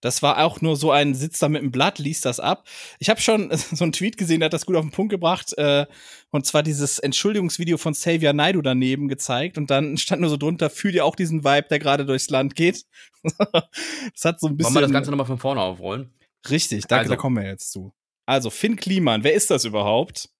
Das 0.00 0.22
war 0.22 0.42
auch 0.42 0.62
nur 0.62 0.76
so 0.76 0.90
ein 0.90 1.14
Sitz 1.14 1.38
da 1.40 1.48
mit 1.48 1.62
dem 1.62 1.70
Blatt, 1.70 1.98
liest 1.98 2.24
das 2.24 2.40
ab. 2.40 2.66
Ich 2.98 3.10
habe 3.10 3.20
schon 3.20 3.50
so 3.54 3.84
einen 3.84 3.92
Tweet 3.92 4.16
gesehen, 4.16 4.40
der 4.40 4.46
hat 4.46 4.52
das 4.52 4.66
gut 4.66 4.76
auf 4.76 4.84
den 4.84 4.90
Punkt 4.90 5.10
gebracht. 5.10 5.56
Äh, 5.58 5.86
und 6.30 6.46
zwar 6.46 6.62
dieses 6.62 6.98
Entschuldigungsvideo 6.98 7.76
von 7.76 7.92
Xavier 7.92 8.32
Naidu 8.32 8.62
daneben 8.62 9.08
gezeigt. 9.08 9.58
Und 9.58 9.70
dann 9.70 9.96
stand 9.98 10.22
nur 10.22 10.30
so 10.30 10.36
drunter, 10.36 10.70
fühl 10.70 10.92
dir 10.92 11.04
auch 11.04 11.16
diesen 11.16 11.44
Vibe, 11.44 11.68
der 11.68 11.78
gerade 11.78 12.06
durchs 12.06 12.30
Land 12.30 12.56
geht. 12.56 12.86
das 13.22 14.24
hat 14.24 14.40
so 14.40 14.48
ein 14.48 14.56
bisschen. 14.56 14.74
Wollen 14.74 14.82
wir 14.82 14.88
das 14.88 14.92
Ganze 14.92 15.10
nochmal 15.10 15.26
von 15.26 15.38
vorne 15.38 15.60
aufrollen? 15.60 16.10
Richtig, 16.48 16.86
danke, 16.86 17.00
Also. 17.02 17.10
da 17.10 17.16
kommen 17.16 17.36
wir 17.36 17.46
jetzt 17.46 17.72
zu. 17.72 17.92
Also, 18.26 18.50
Finn 18.50 18.76
Kliman, 18.76 19.24
wer 19.24 19.34
ist 19.34 19.50
das 19.50 19.64
überhaupt? 19.64 20.30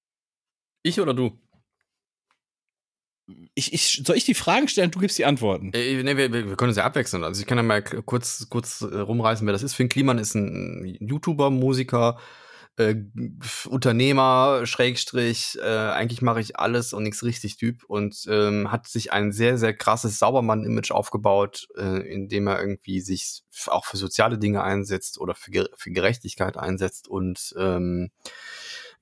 Ich 0.82 1.00
oder 1.00 1.12
du? 1.12 1.38
ich, 3.54 3.72
ich, 3.72 4.02
soll 4.04 4.16
ich 4.16 4.24
die 4.24 4.34
Fragen 4.34 4.68
stellen? 4.68 4.90
Du 4.90 4.98
gibst 4.98 5.18
die 5.18 5.24
Antworten. 5.24 5.72
Äh, 5.72 6.02
nee, 6.02 6.16
wir, 6.16 6.32
wir 6.32 6.56
können 6.56 6.70
uns 6.70 6.76
ja 6.76 6.84
abwechseln. 6.84 7.24
Also 7.24 7.40
ich 7.40 7.46
kann 7.46 7.58
ja 7.58 7.62
mal 7.62 7.82
kurz, 7.82 8.46
kurz 8.48 8.80
äh, 8.82 8.98
rumreißen, 8.98 9.46
wer 9.46 9.52
das 9.52 9.62
ist. 9.62 9.74
Finn 9.74 9.88
Kliman 9.88 10.18
ist 10.18 10.34
ein 10.34 10.96
YouTuber, 11.00 11.50
Musiker, 11.50 12.18
äh, 12.80 12.96
Unternehmer, 13.68 14.62
Schrägstrich, 14.64 15.58
äh, 15.60 15.66
eigentlich 15.66 16.22
mache 16.22 16.40
ich 16.40 16.58
alles 16.58 16.92
und 16.92 17.02
nichts 17.02 17.22
richtig 17.22 17.56
Typ 17.56 17.84
und 17.84 18.26
ähm, 18.28 18.72
hat 18.72 18.88
sich 18.88 19.12
ein 19.12 19.32
sehr, 19.32 19.58
sehr 19.58 19.74
krasses 19.74 20.18
Saubermann-Image 20.18 20.90
aufgebaut, 20.90 21.68
äh, 21.76 22.00
indem 22.10 22.46
er 22.46 22.60
irgendwie 22.60 23.00
sich 23.00 23.42
auch 23.66 23.84
für 23.84 23.96
soziale 23.96 24.38
Dinge 24.38 24.62
einsetzt 24.62 25.20
oder 25.20 25.34
für, 25.34 25.68
für 25.76 25.90
Gerechtigkeit 25.90 26.56
einsetzt 26.56 27.06
und 27.08 27.54
ähm, 27.58 28.10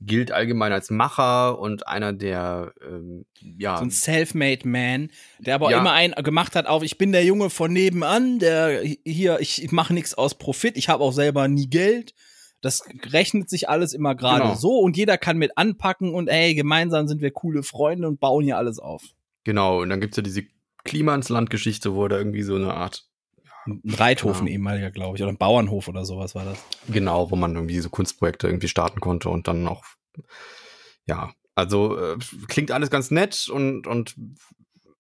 gilt 0.01 0.31
allgemein 0.31 0.73
als 0.73 0.91
Macher 0.91 1.59
und 1.59 1.87
einer 1.87 2.13
der, 2.13 2.73
ähm, 2.83 3.27
ja. 3.41 3.79
So 3.79 3.85
ein 3.85 3.91
Self-made 3.91 4.67
Man, 4.67 5.11
der 5.39 5.57
aber 5.57 5.71
ja. 5.71 5.81
immer 5.81 5.93
einen 5.93 6.15
gemacht 6.15 6.55
hat 6.55 6.67
auf, 6.67 6.83
ich 6.83 6.99
bin 6.99 7.13
der 7.13 7.25
Junge 7.25 7.51
von 7.51 7.73
nebenan, 7.73 8.39
der 8.39 8.83
hier, 9.05 9.41
ich, 9.41 9.63
ich 9.63 9.73
mache 9.73 9.95
nichts 9.95 10.15
aus 10.15 10.37
Profit, 10.37 10.77
ich 10.77 10.89
habe 10.89 11.03
auch 11.03 11.13
selber 11.13 11.49
nie 11.49 11.69
Geld. 11.69 12.15
Das 12.61 12.83
rechnet 13.13 13.49
sich 13.49 13.69
alles 13.69 13.93
immer 13.93 14.15
gerade 14.15 14.43
genau. 14.43 14.55
so 14.55 14.79
und 14.79 14.97
jeder 14.97 15.17
kann 15.17 15.39
mit 15.39 15.57
anpacken 15.57 16.13
und 16.13 16.29
ey, 16.29 16.55
gemeinsam 16.55 17.07
sind 17.07 17.21
wir 17.21 17.31
coole 17.31 17.63
Freunde 17.63 18.09
und 18.09 18.21
bauen 18.21 18.45
hier 18.45 18.57
alles 18.57 18.79
auf. 18.79 19.03
Genau, 19.45 19.81
und 19.81 19.91
dann 19.91 20.01
gibt's 20.01 20.17
ja 20.17 20.23
diese 20.23 20.43
Klima 20.85 21.15
ins 21.15 21.29
Land-Geschichte, 21.29 21.95
wo 21.95 22.09
da 22.09 22.19
irgendwie 22.19 22.43
so 22.43 22.57
eine 22.57 22.75
Art 22.75 23.09
ein 23.67 23.83
Reithof, 23.85 24.39
genau. 24.39 24.51
ehemaliger, 24.51 24.91
glaube 24.91 25.17
ich, 25.17 25.23
oder 25.23 25.33
ein 25.33 25.39
Bauernhof 25.39 25.89
oder 25.89 26.05
sowas 26.05 26.35
war 26.35 26.45
das. 26.45 26.59
Genau, 26.89 27.31
wo 27.31 27.37
man 27.37 27.55
irgendwie 27.55 27.79
so 27.81 27.91
Kunstprojekte 27.91 28.47
irgendwie 28.47 28.69
starten 28.69 29.01
konnte 29.01 29.29
und 29.29 29.47
dann 29.47 29.67
auch, 29.69 29.85
ja, 31.07 31.31
also 31.55 31.99
äh, 31.99 32.17
klingt 32.47 32.71
alles 32.71 32.91
ganz 32.91 33.11
nett 33.11 33.49
und, 33.49 33.87
und 33.87 34.17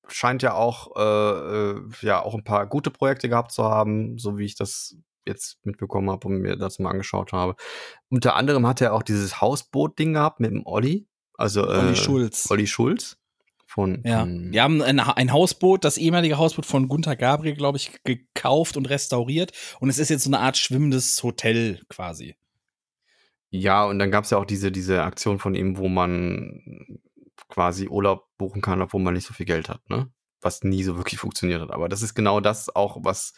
scheint 0.09 0.43
ja 0.43 0.55
auch, 0.55 0.97
äh, 0.97 1.71
äh, 1.71 1.83
ja, 2.03 2.23
auch 2.23 2.35
ein 2.35 2.45
paar 2.45 2.67
gute 2.67 2.91
Projekte 2.91 3.29
gehabt 3.29 3.53
zu 3.53 3.65
haben, 3.65 4.19
so 4.19 4.39
wie 4.39 4.45
ich 4.45 4.57
das 4.57 4.97
jetzt 5.29 5.59
mitbekommen 5.65 6.11
habe 6.11 6.27
und 6.27 6.39
mir 6.41 6.57
das 6.57 6.79
mal 6.79 6.91
angeschaut 6.91 7.33
habe. 7.33 7.55
Unter 8.09 8.35
anderem 8.35 8.67
hat 8.67 8.81
er 8.81 8.95
auch 8.95 9.03
dieses 9.03 9.41
Hausboot-Ding 9.41 10.15
gehabt 10.15 10.41
mit 10.41 10.51
dem 10.51 10.67
Olli. 10.67 11.07
Also 11.35 11.65
äh, 11.65 11.79
Olli 11.79 11.97
Schulz. 11.97 12.51
Olli 12.51 12.67
Schulz. 12.67 13.17
Von, 13.67 14.03
ja. 14.05 14.21
Von 14.21 14.51
die 14.51 14.61
haben 14.61 14.83
ein, 14.83 14.99
ein, 14.99 15.33
Hausboot, 15.33 15.85
das 15.85 15.99
ehemalige 15.99 16.39
Hausboot 16.39 16.65
von 16.65 16.89
Gunther 16.89 17.17
Gabriel, 17.17 17.55
glaube 17.55 17.77
ich, 17.77 18.03
gekauft 18.03 18.79
und 18.79 18.87
restauriert. 18.87 19.53
Und 19.79 19.91
es 19.91 19.99
ist 19.99 20.09
jetzt 20.09 20.25
so 20.25 20.31
eine 20.31 20.41
Art 20.41 20.57
schwimmendes 20.57 21.23
Hotel 21.23 21.83
quasi. 21.91 22.35
Ja, 23.51 23.85
und 23.85 23.99
dann 23.99 24.11
gab 24.11 24.25
es 24.25 24.31
ja 24.31 24.39
auch 24.39 24.47
diese, 24.47 24.73
diese 24.73 25.03
Aktion 25.03 25.39
von 25.39 25.55
ihm, 25.55 25.77
wo 25.77 25.89
man 25.89 26.99
quasi 27.49 27.89
Urlaub 27.89 28.27
buchen 28.37 28.63
kann, 28.63 28.83
obwohl 28.83 29.03
man 29.03 29.15
nicht 29.15 29.27
so 29.27 29.35
viel 29.35 29.47
Geld 29.47 29.69
hat, 29.69 29.89
ne? 29.89 30.11
Was 30.41 30.63
nie 30.63 30.83
so 30.83 30.97
wirklich 30.97 31.19
funktioniert 31.19 31.61
hat. 31.61 31.71
Aber 31.71 31.89
das 31.89 32.03
ist 32.03 32.15
genau 32.15 32.41
das 32.41 32.75
auch, 32.75 32.99
was 33.03 33.33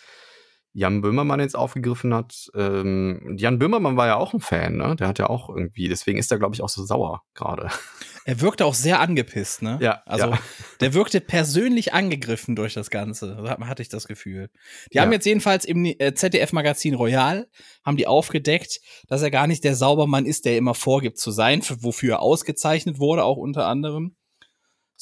Jan 0.72 1.01
Böhmermann 1.01 1.40
jetzt 1.40 1.56
aufgegriffen 1.56 2.14
hat. 2.14 2.48
Ähm, 2.55 3.34
Jan 3.36 3.59
Böhmermann 3.59 3.97
war 3.97 4.06
ja 4.06 4.16
auch 4.16 4.32
ein 4.34 4.40
Fan, 4.40 4.76
ne? 4.76 4.94
Der 4.94 5.09
hat 5.09 5.18
ja 5.18 5.28
auch 5.28 5.48
irgendwie, 5.48 5.88
deswegen 5.88 6.18
ist 6.18 6.30
er, 6.30 6.38
glaube 6.38 6.55
ich, 6.55 6.62
auch 6.62 6.68
so 6.68 6.84
sauer 6.84 7.22
gerade. 7.34 7.68
Er 8.26 8.42
wirkte 8.42 8.66
auch 8.66 8.74
sehr 8.74 9.01
angepisst, 9.01 9.62
ne? 9.62 9.78
Ja. 9.80 10.02
Also, 10.05 10.28
ja. 10.28 10.38
der 10.80 10.92
wirkte 10.92 11.22
persönlich 11.22 11.94
angegriffen 11.94 12.55
durch 12.55 12.74
das 12.74 12.90
Ganze. 12.90 13.34
Da 13.34 13.66
hatte 13.66 13.80
ich 13.80 13.88
das 13.88 14.06
Gefühl. 14.06 14.51
Die 14.92 14.98
ja. 14.98 15.02
haben 15.02 15.10
jetzt 15.10 15.24
jedenfalls 15.24 15.64
im 15.64 15.86
äh, 15.86 16.12
ZDF-Magazin 16.14 16.94
Royal, 16.94 17.48
haben 17.82 17.97
die 17.97 18.06
aufgedeckt, 18.06 18.80
dass 19.09 19.22
er 19.22 19.30
gar 19.30 19.47
nicht 19.47 19.64
der 19.64 19.74
Saubermann 19.74 20.26
ist, 20.26 20.44
der 20.44 20.59
immer 20.59 20.74
vorgibt 20.74 21.18
zu 21.18 21.30
sein, 21.30 21.62
wofür 21.80 22.16
er 22.16 22.22
ausgezeichnet 22.22 22.98
wurde, 22.98 23.24
auch 23.24 23.38
unter 23.38 23.66
anderem 23.66 24.14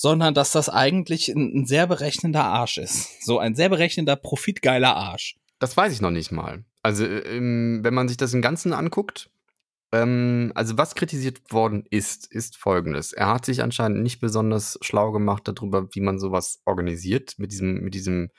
sondern 0.00 0.32
dass 0.32 0.52
das 0.52 0.68
eigentlich 0.68 1.28
ein, 1.28 1.62
ein, 1.62 1.66
sehr 1.66 1.88
berechnender 1.88 2.44
Arsch 2.44 2.78
ist. 2.78 3.20
So 3.20 3.40
ein 3.40 3.56
sehr 3.56 3.68
berechnender, 3.68 4.14
profitgeiler 4.14 4.96
Arsch. 4.96 5.34
Das 5.58 5.76
weiß 5.76 5.92
ich 5.92 6.00
noch 6.00 6.10
nicht 6.10 6.32
mal. 6.32 6.64
Also, 6.82 7.04
ähm, 7.04 7.80
wenn 7.82 7.94
man 7.94 8.08
sich 8.08 8.16
das 8.16 8.34
im 8.34 8.42
Ganzen 8.42 8.72
anguckt, 8.72 9.30
ähm, 9.92 10.52
also 10.54 10.76
was 10.78 10.94
kritisiert 10.94 11.52
worden 11.52 11.84
ist, 11.90 12.30
ist 12.30 12.56
folgendes. 12.56 13.12
Er 13.12 13.28
hat 13.28 13.44
sich 13.44 13.62
anscheinend 13.62 14.02
nicht 14.02 14.20
besonders 14.20 14.78
schlau 14.82 15.12
gemacht 15.12 15.48
darüber, 15.48 15.88
wie 15.92 16.00
man 16.00 16.18
sowas 16.18 16.60
organisiert, 16.66 17.34
mit 17.38 17.52
diesem, 17.52 17.80
mit 17.80 17.94
diesem 17.94 18.30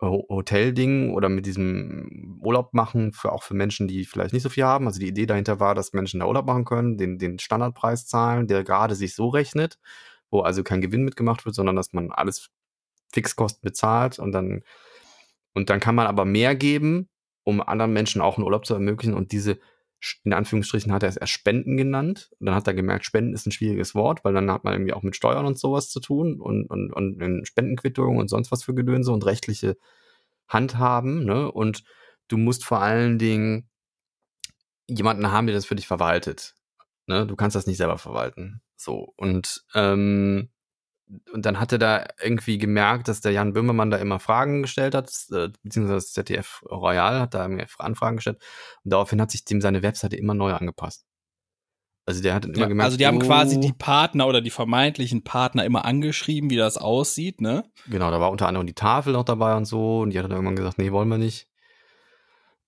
Hotelding 0.00 1.12
oder 1.12 1.28
mit 1.28 1.46
diesem 1.46 2.38
Urlaub 2.40 2.72
machen, 2.72 3.12
für, 3.12 3.32
auch 3.32 3.42
für 3.42 3.54
Menschen, 3.54 3.88
die 3.88 4.04
vielleicht 4.04 4.32
nicht 4.32 4.44
so 4.44 4.48
viel 4.48 4.64
haben. 4.64 4.86
Also 4.86 5.00
die 5.00 5.08
Idee 5.08 5.26
dahinter 5.26 5.58
war, 5.58 5.74
dass 5.74 5.92
Menschen 5.92 6.20
da 6.20 6.26
Urlaub 6.26 6.46
machen 6.46 6.64
können, 6.64 6.96
den, 6.96 7.18
den 7.18 7.40
Standardpreis 7.40 8.06
zahlen, 8.06 8.46
der 8.46 8.62
gerade 8.62 8.94
sich 8.94 9.16
so 9.16 9.28
rechnet, 9.28 9.78
wo 10.30 10.40
also 10.40 10.62
kein 10.62 10.80
Gewinn 10.80 11.04
mitgemacht 11.04 11.44
wird, 11.44 11.56
sondern 11.56 11.74
dass 11.74 11.92
man 11.92 12.12
alles 12.12 12.50
Fixkosten 13.12 13.62
bezahlt 13.62 14.20
und 14.20 14.30
dann 14.32 14.62
und 15.54 15.70
dann 15.70 15.80
kann 15.80 15.94
man 15.94 16.06
aber 16.06 16.24
mehr 16.24 16.54
geben, 16.54 17.08
um 17.44 17.60
anderen 17.60 17.92
Menschen 17.92 18.20
auch 18.20 18.36
einen 18.36 18.44
Urlaub 18.44 18.66
zu 18.66 18.74
ermöglichen. 18.74 19.14
Und 19.14 19.32
diese, 19.32 19.58
in 20.24 20.32
Anführungsstrichen, 20.32 20.92
hat 20.92 21.02
er 21.02 21.08
es 21.08 21.16
erst 21.16 21.32
Spenden 21.32 21.76
genannt. 21.76 22.30
Und 22.38 22.46
dann 22.46 22.54
hat 22.54 22.66
er 22.66 22.74
gemerkt, 22.74 23.04
Spenden 23.04 23.34
ist 23.34 23.46
ein 23.46 23.52
schwieriges 23.52 23.94
Wort, 23.94 24.24
weil 24.24 24.34
dann 24.34 24.50
hat 24.50 24.64
man 24.64 24.74
irgendwie 24.74 24.92
auch 24.92 25.02
mit 25.02 25.16
Steuern 25.16 25.46
und 25.46 25.58
sowas 25.58 25.90
zu 25.90 26.00
tun 26.00 26.40
und, 26.40 26.66
und, 26.66 26.92
und 26.92 27.46
Spendenquittungen 27.46 28.18
und 28.18 28.28
sonst 28.28 28.52
was 28.52 28.62
für 28.62 28.74
Gedönse 28.74 29.12
und 29.12 29.24
rechtliche 29.24 29.76
Handhaben. 30.46 31.24
Ne? 31.24 31.50
Und 31.50 31.84
du 32.28 32.36
musst 32.36 32.64
vor 32.64 32.80
allen 32.80 33.18
Dingen 33.18 33.68
jemanden 34.86 35.30
haben, 35.30 35.46
der 35.46 35.56
das 35.56 35.66
für 35.66 35.76
dich 35.76 35.86
verwaltet. 35.86 36.54
Ne? 37.06 37.26
Du 37.26 37.36
kannst 37.36 37.56
das 37.56 37.66
nicht 37.66 37.78
selber 37.78 37.98
verwalten. 37.98 38.60
So. 38.76 39.12
Und 39.16 39.64
ähm, 39.74 40.50
und 41.32 41.46
dann 41.46 41.58
hat 41.58 41.72
er 41.72 41.78
da 41.78 42.06
irgendwie 42.22 42.58
gemerkt, 42.58 43.08
dass 43.08 43.20
der 43.20 43.32
Jan 43.32 43.52
Böhmermann 43.52 43.90
da 43.90 43.96
immer 43.96 44.18
Fragen 44.18 44.62
gestellt 44.62 44.94
hat, 44.94 45.10
äh, 45.30 45.48
beziehungsweise 45.62 45.96
das 45.96 46.12
ZDF 46.12 46.62
Royal 46.70 47.20
hat 47.20 47.34
da 47.34 47.48
Anfragen 47.78 48.16
gestellt. 48.16 48.38
Und 48.84 48.92
daraufhin 48.92 49.20
hat 49.20 49.30
sich 49.30 49.44
dem 49.44 49.60
seine 49.60 49.82
Webseite 49.82 50.16
immer 50.16 50.34
neu 50.34 50.52
angepasst. 50.52 51.04
Also 52.04 52.22
der 52.22 52.34
hat 52.34 52.46
immer 52.46 52.58
ja, 52.58 52.66
gemerkt. 52.66 52.86
Also 52.86 52.96
die 52.96 53.06
haben 53.06 53.18
oh, 53.18 53.26
quasi 53.26 53.60
die 53.60 53.72
Partner 53.72 54.26
oder 54.26 54.40
die 54.40 54.50
vermeintlichen 54.50 55.24
Partner 55.24 55.64
immer 55.64 55.84
angeschrieben, 55.84 56.48
wie 56.48 56.56
das 56.56 56.78
aussieht, 56.78 57.40
ne? 57.40 57.64
Genau, 57.86 58.10
da 58.10 58.18
war 58.18 58.30
unter 58.30 58.48
anderem 58.48 58.66
die 58.66 58.74
Tafel 58.74 59.12
noch 59.12 59.24
dabei 59.24 59.54
und 59.56 59.66
so. 59.66 60.00
Und 60.00 60.10
die 60.10 60.18
hat 60.18 60.24
dann 60.24 60.32
irgendwann 60.32 60.56
gesagt, 60.56 60.78
nee, 60.78 60.90
wollen 60.90 61.08
wir 61.08 61.18
nicht. 61.18 61.48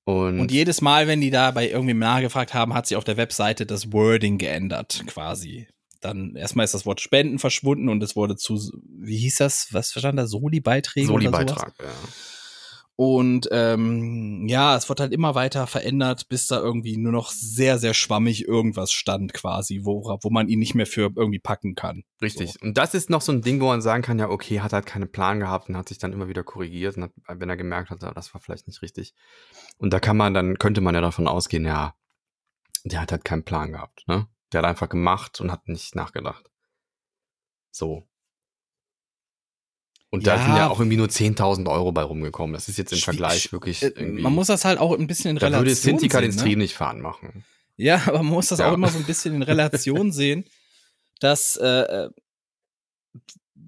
Und, 0.05 0.41
und 0.41 0.53
jedes 0.53 0.81
Mal, 0.83 1.07
wenn 1.07 1.21
die 1.21 1.31
da 1.31 1.51
bei 1.53 1.69
irgendwem 1.69 1.99
nachgefragt 1.99 2.53
haben, 2.53 2.75
hat 2.75 2.87
sich 2.87 2.97
auf 2.97 3.05
der 3.05 3.17
Webseite 3.17 3.65
das 3.65 3.93
Wording 3.93 4.39
geändert, 4.39 5.05
quasi 5.07 5.69
dann 6.01 6.37
erstmal 6.37 6.65
ist 6.65 6.75
das 6.75 6.87
Wort 6.87 7.01
Spenden 7.01 7.39
verschwunden 7.39 7.89
und 7.89 8.03
es 8.03 8.17
wurde 8.17 8.37
zu, 8.37 8.59
wie 8.85 9.19
hieß 9.19 9.37
das, 9.37 9.69
was 9.73 9.93
verstand 9.93 10.19
da, 10.19 10.27
Soli-Beiträge? 10.27 11.07
Soli-Beitrag, 11.07 11.75
ja. 11.79 11.87
Und 12.97 13.49
ähm, 13.51 14.47
ja, 14.47 14.77
es 14.77 14.91
wurde 14.91 15.05
halt 15.05 15.15
immer 15.15 15.35
weiter 15.35 15.67
verändert, 15.67 16.29
bis 16.29 16.49
da 16.49 16.59
irgendwie 16.59 16.99
nur 16.99 17.13
noch 17.13 17.31
sehr, 17.31 17.79
sehr 17.79 17.95
schwammig 17.95 18.47
irgendwas 18.47 18.93
stand 18.93 19.33
quasi, 19.33 19.81
wo, 19.85 20.19
wo 20.21 20.29
man 20.29 20.49
ihn 20.49 20.59
nicht 20.59 20.75
mehr 20.75 20.85
für 20.85 21.11
irgendwie 21.17 21.39
packen 21.39 21.75
kann. 21.75 22.05
Richtig. 22.21 22.53
So. 22.53 22.59
Und 22.61 22.77
das 22.77 22.93
ist 22.93 23.09
noch 23.09 23.23
so 23.23 23.33
ein 23.33 23.41
Ding, 23.41 23.59
wo 23.63 23.69
man 23.69 23.81
sagen 23.81 24.03
kann, 24.03 24.19
ja, 24.19 24.29
okay, 24.29 24.61
hat 24.61 24.75
halt 24.75 24.85
keinen 24.85 25.11
Plan 25.11 25.41
gehabt 25.41 25.71
und 25.71 25.79
hat 25.79 25.89
sich 25.89 25.97
dann 25.97 26.13
immer 26.13 26.29
wieder 26.29 26.45
korrigiert, 26.45 26.99
und 26.99 27.05
hat, 27.05 27.13
wenn 27.27 27.49
er 27.49 27.57
gemerkt 27.57 27.89
hat, 27.89 28.03
das 28.03 28.35
war 28.35 28.41
vielleicht 28.43 28.67
nicht 28.67 28.83
richtig. 28.83 29.15
Und 29.79 29.95
da 29.95 29.99
kann 29.99 30.19
man, 30.19 30.35
dann 30.35 30.59
könnte 30.59 30.83
man 30.83 30.95
ja 30.95 31.01
davon 31.01 31.27
ausgehen, 31.27 31.65
ja, 31.65 31.95
der 32.85 33.01
hat 33.01 33.13
halt 33.13 33.25
keinen 33.25 33.45
Plan 33.45 33.73
gehabt, 33.73 34.07
ne? 34.09 34.27
Der 34.53 34.63
hat 34.63 34.69
einfach 34.69 34.89
gemacht 34.89 35.41
und 35.41 35.53
hat 35.53 35.69
nicht 35.69 35.95
nachgedacht. 35.95 36.51
So. 37.71 38.07
Und 40.11 40.27
ja, 40.27 40.37
da 40.37 40.45
sind 40.45 40.57
ja 40.57 40.69
auch 40.69 40.81
irgendwie 40.81 40.97
nur 40.97 41.07
10.000 41.07 41.71
Euro 41.71 41.93
bei 41.93 42.03
rumgekommen. 42.03 42.53
Das 42.53 42.69
ist 42.69 42.79
jetzt 42.79 42.93
im 42.93 42.99
Vergleich 42.99 43.53
wirklich 43.53 43.83
äh, 43.83 43.93
irgendwie. 43.95 44.23
Man 44.23 44.35
muss 44.35 44.49
das 44.49 44.65
halt 44.65 44.81
auch 44.81 44.99
ein 44.99 45.07
bisschen 45.07 45.31
in 45.31 45.37
Relation 45.37 45.53
sehen. 45.53 45.53
Da 45.53 45.69
würde 45.69 45.75
Sintika 45.75 46.19
sehen, 46.19 46.31
den 46.31 46.35
ne? 46.35 46.41
Stream 46.41 46.59
nicht 46.59 46.75
fahren 46.75 47.01
machen. 47.01 47.45
Ja, 47.77 48.03
aber 48.07 48.19
man 48.19 48.33
muss 48.33 48.49
das 48.49 48.59
ja. 48.59 48.69
auch 48.69 48.75
immer 48.75 48.89
so 48.89 48.99
ein 48.99 49.05
bisschen 49.07 49.37
in 49.37 49.43
Relation 49.43 50.11
sehen, 50.11 50.45
dass 51.21 51.57
äh, 51.57 51.67
äh 52.07 52.11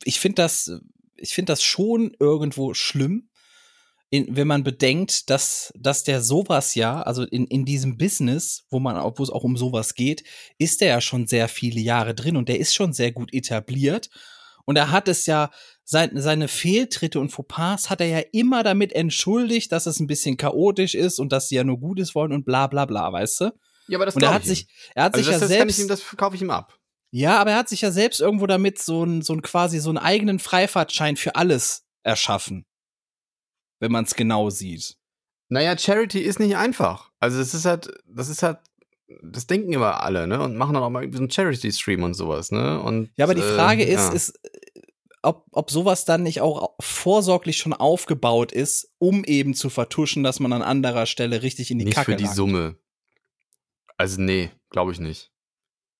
ich 0.05 0.19
finde 0.19 0.43
das, 0.43 0.73
ich 1.17 1.33
finde 1.33 1.53
das 1.53 1.63
schon 1.63 2.17
irgendwo 2.19 2.75
schlimm, 2.75 3.29
in, 4.13 4.37
wenn 4.37 4.47
man 4.47 4.63
bedenkt, 4.63 5.31
dass, 5.31 5.73
dass 5.75 6.05
der 6.05 6.21
sowas 6.21 6.75
ja, 6.75 7.01
also 7.01 7.23
in, 7.23 7.47
in 7.47 7.65
diesem 7.65 7.97
Business, 7.97 8.67
wo 8.69 8.79
man, 8.79 8.95
wo 9.17 9.23
es 9.23 9.31
auch 9.31 9.43
um 9.43 9.57
sowas 9.57 9.95
geht, 9.95 10.23
ist 10.59 10.83
der 10.83 10.89
ja 10.89 11.01
schon 11.01 11.27
sehr 11.27 11.49
viele 11.49 11.81
Jahre 11.81 12.15
drin 12.15 12.37
und 12.37 12.51
der 12.51 12.61
ist 12.61 12.75
schon 12.75 12.93
sehr 12.93 13.11
gut 13.11 13.33
etabliert. 13.33 14.11
Und 14.67 14.77
er 14.77 14.91
hat 14.91 15.09
es 15.09 15.25
ja, 15.25 15.51
sein, 15.83 16.11
seine 16.15 16.49
Fehltritte 16.49 17.21
und 17.21 17.31
Fauxpas 17.31 17.89
hat 17.89 18.03
er 18.03 18.07
ja 18.07 18.21
immer 18.33 18.63
damit 18.63 18.93
entschuldigt, 18.93 19.73
dass 19.73 19.87
es 19.87 19.99
ein 19.99 20.07
bisschen 20.07 20.37
chaotisch 20.37 20.95
ist 20.95 21.19
und 21.19 21.33
dass 21.33 21.49
sie 21.49 21.55
ja 21.55 21.65
nur 21.65 21.81
Gutes 21.81 22.15
wollen 22.15 22.33
und 22.33 22.45
bla 22.45 22.67
bla 22.67 22.85
bla, 22.85 23.11
weißt 23.11 23.41
du? 23.41 23.45
Ja, 23.89 23.97
aber 23.97 24.05
das 24.05 24.15
und 24.15 24.23
er 24.25 24.35
hat 24.35 24.45
sich, 24.45 24.67
er 24.95 25.05
hat 25.05 25.15
also 25.15 25.25
sich 25.25 25.33
das, 25.33 25.41
ja 25.41 25.49
selbst. 25.57 25.79
Ihm, 25.79 25.89
das 25.89 26.05
kaufe 26.19 26.37
ich 26.37 26.43
ihm 26.43 26.51
ab. 26.51 26.79
Ja, 27.13 27.39
aber 27.39 27.53
er 27.53 27.57
hat 27.57 27.71
sich 27.71 27.81
ja 27.81 27.91
selbst 27.91 28.21
irgendwo 28.21 28.47
damit 28.47 28.79
so 28.79 29.05
ein, 29.05 29.23
so 29.23 29.33
ein 29.33 29.41
quasi 29.41 29.81
so 29.81 29.89
einen 29.89 29.99
eigenen 29.99 30.39
Freifahrtschein 30.39 31.17
für 31.17 31.35
alles 31.35 31.87
erschaffen 32.03 32.67
wenn 33.83 33.91
man 33.91 34.05
es 34.05 34.15
genau 34.15 34.49
sieht. 34.49 34.97
Naja, 35.49 35.77
Charity 35.77 36.21
ist 36.21 36.39
nicht 36.39 36.57
einfach. 36.57 37.11
Also 37.19 37.41
es 37.41 37.53
ist 37.53 37.65
halt, 37.65 37.93
das 38.07 38.29
ist 38.29 38.45
halt, 38.45 38.59
das 39.25 39.49
denken 39.49 39.73
immer 39.73 40.03
alle, 40.03 40.29
ne? 40.29 40.41
Und 40.41 40.57
machen 40.57 40.75
dann 40.75 40.85
auch 40.85 40.89
mal 40.89 41.13
so 41.13 41.19
einen 41.19 41.31
Charity-Stream 41.31 42.05
und 42.05 42.15
sowas, 42.15 42.53
ne? 42.53 42.81
Und, 42.81 43.11
ja, 43.17 43.25
aber 43.25 43.35
die 43.35 43.43
Frage 43.43 43.83
äh, 43.83 43.93
ist, 43.93 44.09
ja. 44.09 44.13
ist, 44.13 44.41
ob, 45.23 45.47
ob 45.51 45.73
sowas 45.73 46.05
dann 46.05 46.23
nicht 46.23 46.41
auch 46.41 46.77
vorsorglich 46.81 47.57
schon 47.57 47.73
aufgebaut 47.73 48.53
ist, 48.53 48.95
um 48.99 49.25
eben 49.25 49.53
zu 49.53 49.69
vertuschen, 49.69 50.23
dass 50.23 50.39
man 50.39 50.53
an 50.53 50.63
anderer 50.63 51.07
Stelle 51.07 51.43
richtig 51.43 51.73
in 51.73 51.81
die 51.81 51.87
Nicht 51.87 51.97
Kacke 51.97 52.13
für 52.13 52.17
die 52.17 52.25
langt. 52.25 52.37
Summe. 52.37 52.77
Also 53.97 54.21
nee, 54.21 54.51
glaube 54.71 54.93
ich 54.93 55.01
nicht. 55.01 55.32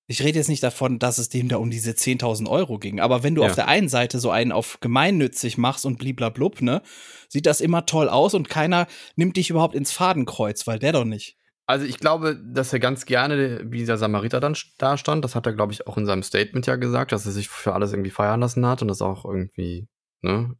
Ich 0.07 0.21
rede 0.21 0.37
jetzt 0.37 0.49
nicht 0.49 0.63
davon, 0.63 0.99
dass 0.99 1.17
es 1.17 1.29
dem 1.29 1.47
da 1.47 1.57
um 1.57 1.69
diese 1.69 1.91
10.000 1.91 2.49
Euro 2.49 2.77
ging. 2.77 2.99
Aber 2.99 3.23
wenn 3.23 3.35
du 3.35 3.41
Ja. 3.43 3.47
auf 3.49 3.55
der 3.55 3.67
einen 3.67 3.87
Seite 3.87 4.19
so 4.19 4.31
einen 4.31 4.51
auf 4.51 4.79
gemeinnützig 4.81 5.57
machst 5.57 5.85
und 5.85 5.97
bliblablub, 5.97 6.61
ne, 6.61 6.81
sieht 7.29 7.45
das 7.45 7.61
immer 7.61 7.85
toll 7.85 8.09
aus 8.09 8.33
und 8.33 8.49
keiner 8.49 8.87
nimmt 9.15 9.37
dich 9.37 9.49
überhaupt 9.49 9.75
ins 9.75 9.91
Fadenkreuz, 9.93 10.67
weil 10.67 10.79
der 10.79 10.91
doch 10.91 11.05
nicht. 11.05 11.37
Also 11.65 11.85
ich 11.85 11.97
glaube, 11.99 12.35
dass 12.43 12.73
er 12.73 12.79
ganz 12.79 13.05
gerne, 13.05 13.61
wie 13.71 13.77
dieser 13.77 13.97
Samariter 13.97 14.41
dann 14.41 14.57
da 14.77 14.97
stand, 14.97 15.23
das 15.23 15.33
hat 15.35 15.45
er, 15.45 15.53
glaube 15.53 15.71
ich, 15.71 15.87
auch 15.87 15.97
in 15.97 16.05
seinem 16.05 16.23
Statement 16.23 16.67
ja 16.67 16.75
gesagt, 16.75 17.13
dass 17.13 17.25
er 17.25 17.31
sich 17.31 17.47
für 17.47 17.73
alles 17.73 17.93
irgendwie 17.93 18.11
feiern 18.11 18.41
lassen 18.41 18.65
hat 18.65 18.81
und 18.81 18.89
das 18.89 19.01
auch 19.01 19.23
irgendwie 19.23 19.87
ne, 20.21 20.53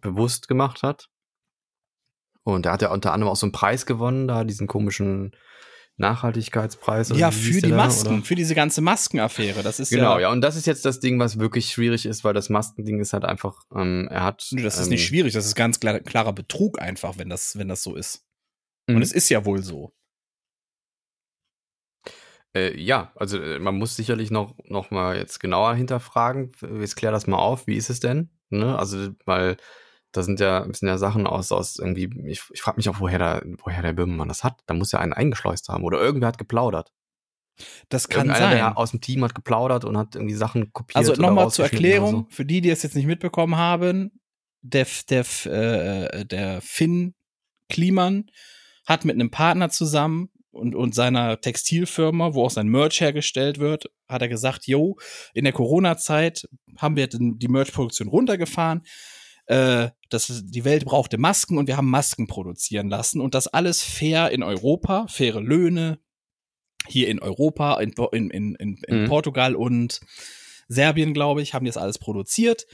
bewusst 0.00 0.48
gemacht 0.48 0.82
hat. 0.82 1.08
Und 2.42 2.66
er 2.66 2.72
hat 2.72 2.82
ja 2.82 2.90
unter 2.90 3.12
anderem 3.12 3.30
auch 3.30 3.36
so 3.36 3.46
einen 3.46 3.52
Preis 3.52 3.86
gewonnen, 3.86 4.26
da 4.26 4.42
diesen 4.42 4.66
komischen 4.66 5.36
Nachhaltigkeitspreis. 6.00 7.10
oder 7.10 7.20
ja, 7.20 7.30
für 7.30 7.60
die 7.60 7.70
da, 7.70 7.76
Masken, 7.76 8.16
oder? 8.16 8.24
für 8.24 8.34
diese 8.34 8.54
ganze 8.54 8.80
Maskenaffäre. 8.80 9.62
Das 9.62 9.78
ist 9.78 9.90
Genau, 9.90 10.14
ja. 10.14 10.22
ja, 10.22 10.30
und 10.30 10.40
das 10.40 10.56
ist 10.56 10.66
jetzt 10.66 10.84
das 10.84 10.98
Ding, 10.98 11.20
was 11.20 11.38
wirklich 11.38 11.70
schwierig 11.70 12.06
ist, 12.06 12.24
weil 12.24 12.32
das 12.34 12.48
Maskending 12.48 12.98
ist 13.00 13.12
halt 13.12 13.24
einfach, 13.24 13.62
ähm, 13.74 14.08
er 14.10 14.24
hat. 14.24 14.48
Nö, 14.50 14.62
das 14.62 14.78
ist 14.78 14.86
ähm, 14.86 14.90
nicht 14.90 15.06
schwierig, 15.06 15.34
das 15.34 15.46
ist 15.46 15.54
ganz 15.54 15.78
klar, 15.78 16.00
klarer 16.00 16.32
Betrug 16.32 16.80
einfach, 16.80 17.18
wenn 17.18 17.28
das, 17.28 17.56
wenn 17.58 17.68
das 17.68 17.82
so 17.82 17.94
ist. 17.94 18.24
Mhm. 18.88 18.96
Und 18.96 19.02
es 19.02 19.12
ist 19.12 19.28
ja 19.28 19.44
wohl 19.44 19.62
so. 19.62 19.92
Äh, 22.56 22.80
ja, 22.80 23.12
also 23.14 23.38
äh, 23.38 23.58
man 23.58 23.76
muss 23.76 23.94
sicherlich 23.94 24.30
noch, 24.30 24.56
noch 24.64 24.90
mal 24.90 25.16
jetzt 25.16 25.38
genauer 25.38 25.74
hinterfragen. 25.74 26.52
Jetzt 26.80 26.96
klär 26.96 27.12
das 27.12 27.26
mal 27.26 27.38
auf, 27.38 27.66
wie 27.66 27.76
ist 27.76 27.90
es 27.90 28.00
denn? 28.00 28.30
Ne? 28.48 28.76
Also, 28.76 29.10
weil 29.26 29.56
da 30.12 30.22
sind 30.22 30.40
ja, 30.40 30.64
sind 30.64 30.88
ja 30.88 30.98
Sachen 30.98 31.26
aus, 31.26 31.52
aus 31.52 31.78
irgendwie, 31.78 32.10
ich, 32.28 32.42
ich 32.50 32.62
frage 32.62 32.76
mich 32.76 32.88
auch, 32.88 33.00
woher 33.00 33.18
der, 33.18 33.42
woher 33.58 33.82
der 33.82 33.92
Böhmermann 33.92 34.28
das 34.28 34.44
hat. 34.44 34.60
Da 34.66 34.74
muss 34.74 34.92
ja 34.92 34.98
einen 34.98 35.12
eingeschleust 35.12 35.68
haben 35.68 35.84
oder 35.84 36.00
irgendwer 36.00 36.28
hat 36.28 36.38
geplaudert. 36.38 36.92
Das 37.88 38.08
kann 38.08 38.28
sein. 38.28 38.56
der 38.56 38.78
aus 38.78 38.92
dem 38.92 39.00
Team 39.00 39.22
hat 39.22 39.34
geplaudert 39.34 39.84
und 39.84 39.96
hat 39.96 40.14
irgendwie 40.14 40.34
Sachen 40.34 40.72
kopiert. 40.72 40.96
Also 40.96 41.14
nochmal 41.14 41.50
zur 41.50 41.66
Erklärung, 41.66 42.26
für 42.30 42.44
die, 42.44 42.60
die 42.60 42.70
es 42.70 42.82
jetzt 42.82 42.96
nicht 42.96 43.06
mitbekommen 43.06 43.56
haben, 43.56 44.20
der, 44.62 44.86
der, 45.08 45.24
äh, 45.46 46.24
der 46.24 46.60
Finn 46.60 47.14
Kliman 47.68 48.30
hat 48.86 49.04
mit 49.04 49.14
einem 49.14 49.30
Partner 49.30 49.70
zusammen 49.70 50.30
und, 50.50 50.74
und 50.74 50.94
seiner 50.94 51.40
Textilfirma, 51.40 52.34
wo 52.34 52.44
auch 52.44 52.50
sein 52.50 52.68
Merch 52.68 53.00
hergestellt 53.00 53.58
wird, 53.58 53.90
hat 54.08 54.22
er 54.22 54.28
gesagt, 54.28 54.66
yo, 54.66 54.98
in 55.32 55.44
der 55.44 55.52
Corona-Zeit 55.52 56.48
haben 56.78 56.96
wir 56.96 57.06
die 57.06 57.48
Merch-Produktion 57.48 58.08
runtergefahren. 58.08 58.82
Äh, 59.50 59.90
das, 60.10 60.44
die 60.44 60.64
Welt 60.64 60.84
brauchte 60.84 61.18
Masken 61.18 61.58
und 61.58 61.66
wir 61.66 61.76
haben 61.76 61.90
Masken 61.90 62.28
produzieren 62.28 62.88
lassen 62.88 63.20
und 63.20 63.34
das 63.34 63.48
alles 63.48 63.82
fair 63.82 64.30
in 64.30 64.44
Europa, 64.44 65.08
faire 65.08 65.40
Löhne, 65.40 65.98
hier 66.86 67.08
in 67.08 67.18
Europa, 67.18 67.80
in, 67.80 67.92
in, 68.12 68.30
in, 68.30 68.54
in, 68.54 69.02
Mhm. 69.02 69.08
Portugal 69.08 69.56
und 69.56 70.00
Serbien, 70.68 71.14
glaube 71.14 71.42
ich, 71.42 71.52
haben 71.52 71.64
die 71.64 71.68
das 71.68 71.76
alles 71.78 71.98
produziert 71.98 72.68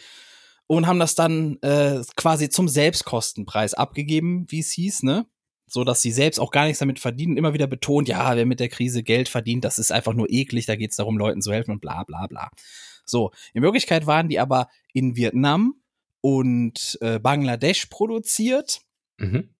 und 0.66 0.86
haben 0.86 0.98
das 0.98 1.14
dann 1.14 1.56
äh, 1.62 2.02
quasi 2.14 2.50
zum 2.50 2.68
Selbstkostenpreis 2.68 3.72
abgegeben, 3.72 4.44
wie 4.50 4.60
es 4.60 4.70
hieß, 4.72 5.02
ne? 5.02 5.24
So 5.66 5.82
dass 5.82 6.02
sie 6.02 6.12
selbst 6.12 6.38
auch 6.38 6.50
gar 6.50 6.66
nichts 6.66 6.80
damit 6.80 6.98
verdienen, 7.00 7.38
immer 7.38 7.54
wieder 7.54 7.66
betont, 7.66 8.06
ja, 8.06 8.36
wer 8.36 8.44
mit 8.44 8.60
der 8.60 8.68
Krise 8.68 9.02
Geld 9.02 9.30
verdient, 9.30 9.64
das 9.64 9.78
ist 9.78 9.92
einfach 9.92 10.12
nur 10.12 10.30
eklig, 10.30 10.66
da 10.66 10.76
geht 10.76 10.90
es 10.90 10.98
darum, 10.98 11.16
Leuten 11.16 11.40
zu 11.40 11.54
helfen 11.54 11.70
und 11.70 11.80
bla 11.80 12.04
bla 12.04 12.26
bla. 12.26 12.50
So, 13.06 13.30
in 13.54 13.62
Wirklichkeit 13.62 14.06
waren 14.06 14.28
die 14.28 14.38
aber 14.38 14.68
in 14.92 15.16
Vietnam 15.16 15.80
und 16.26 16.98
äh, 17.02 17.20
Bangladesch 17.20 17.86
produziert. 17.86 18.80
Mhm. 19.18 19.54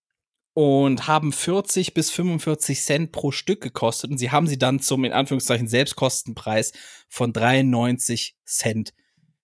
und 0.52 1.06
haben 1.06 1.32
40 1.32 1.94
bis 1.94 2.10
45 2.10 2.82
Cent 2.82 3.12
pro 3.12 3.30
Stück 3.30 3.62
gekostet 3.62 4.10
und 4.10 4.18
sie 4.18 4.30
haben 4.30 4.46
sie 4.46 4.58
dann 4.58 4.80
zum 4.80 5.04
in 5.04 5.12
Anführungszeichen 5.12 5.66
Selbstkostenpreis 5.66 6.72
von 7.08 7.32
93 7.32 8.36
Cent 8.44 8.92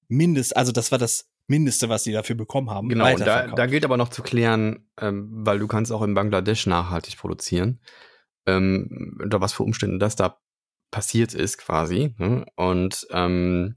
mindest, 0.09 0.55
also 0.55 0.71
das 0.71 0.91
war 0.93 0.99
das 0.99 1.31
Mindeste, 1.47 1.89
was 1.89 2.05
sie 2.05 2.13
dafür 2.13 2.37
bekommen 2.37 2.69
haben. 2.69 2.91
Genau, 2.91 3.11
und 3.11 3.21
da, 3.21 3.47
da 3.47 3.67
gilt 3.67 3.87
aber 3.87 3.97
noch 3.97 4.11
zu 4.11 4.23
klären, 4.23 4.87
ähm, 5.01 5.29
weil 5.31 5.59
du 5.59 5.67
kannst 5.67 5.93
auch 5.93 6.03
in 6.03 6.13
Bangladesch 6.13 6.67
nachhaltig 6.67 7.17
produzieren, 7.17 7.81
ähm, 8.47 9.19
unter 9.23 9.41
was 9.41 9.55
für 9.55 9.63
Umständen 9.63 9.99
das 9.99 10.15
da 10.15 10.43
passiert 10.91 11.33
ist 11.33 11.57
quasi. 11.57 12.15
Ne? 12.19 12.45
Und 12.57 13.07
ähm, 13.13 13.77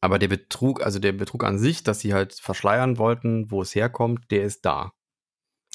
aber 0.00 0.18
der 0.18 0.28
Betrug, 0.28 0.82
also 0.82 0.98
der 0.98 1.12
Betrug 1.12 1.44
an 1.44 1.58
sich, 1.58 1.82
dass 1.82 2.00
sie 2.00 2.14
halt 2.14 2.34
verschleiern 2.34 2.98
wollten, 2.98 3.50
wo 3.50 3.62
es 3.62 3.74
herkommt, 3.74 4.30
der 4.30 4.44
ist 4.44 4.64
da. 4.64 4.92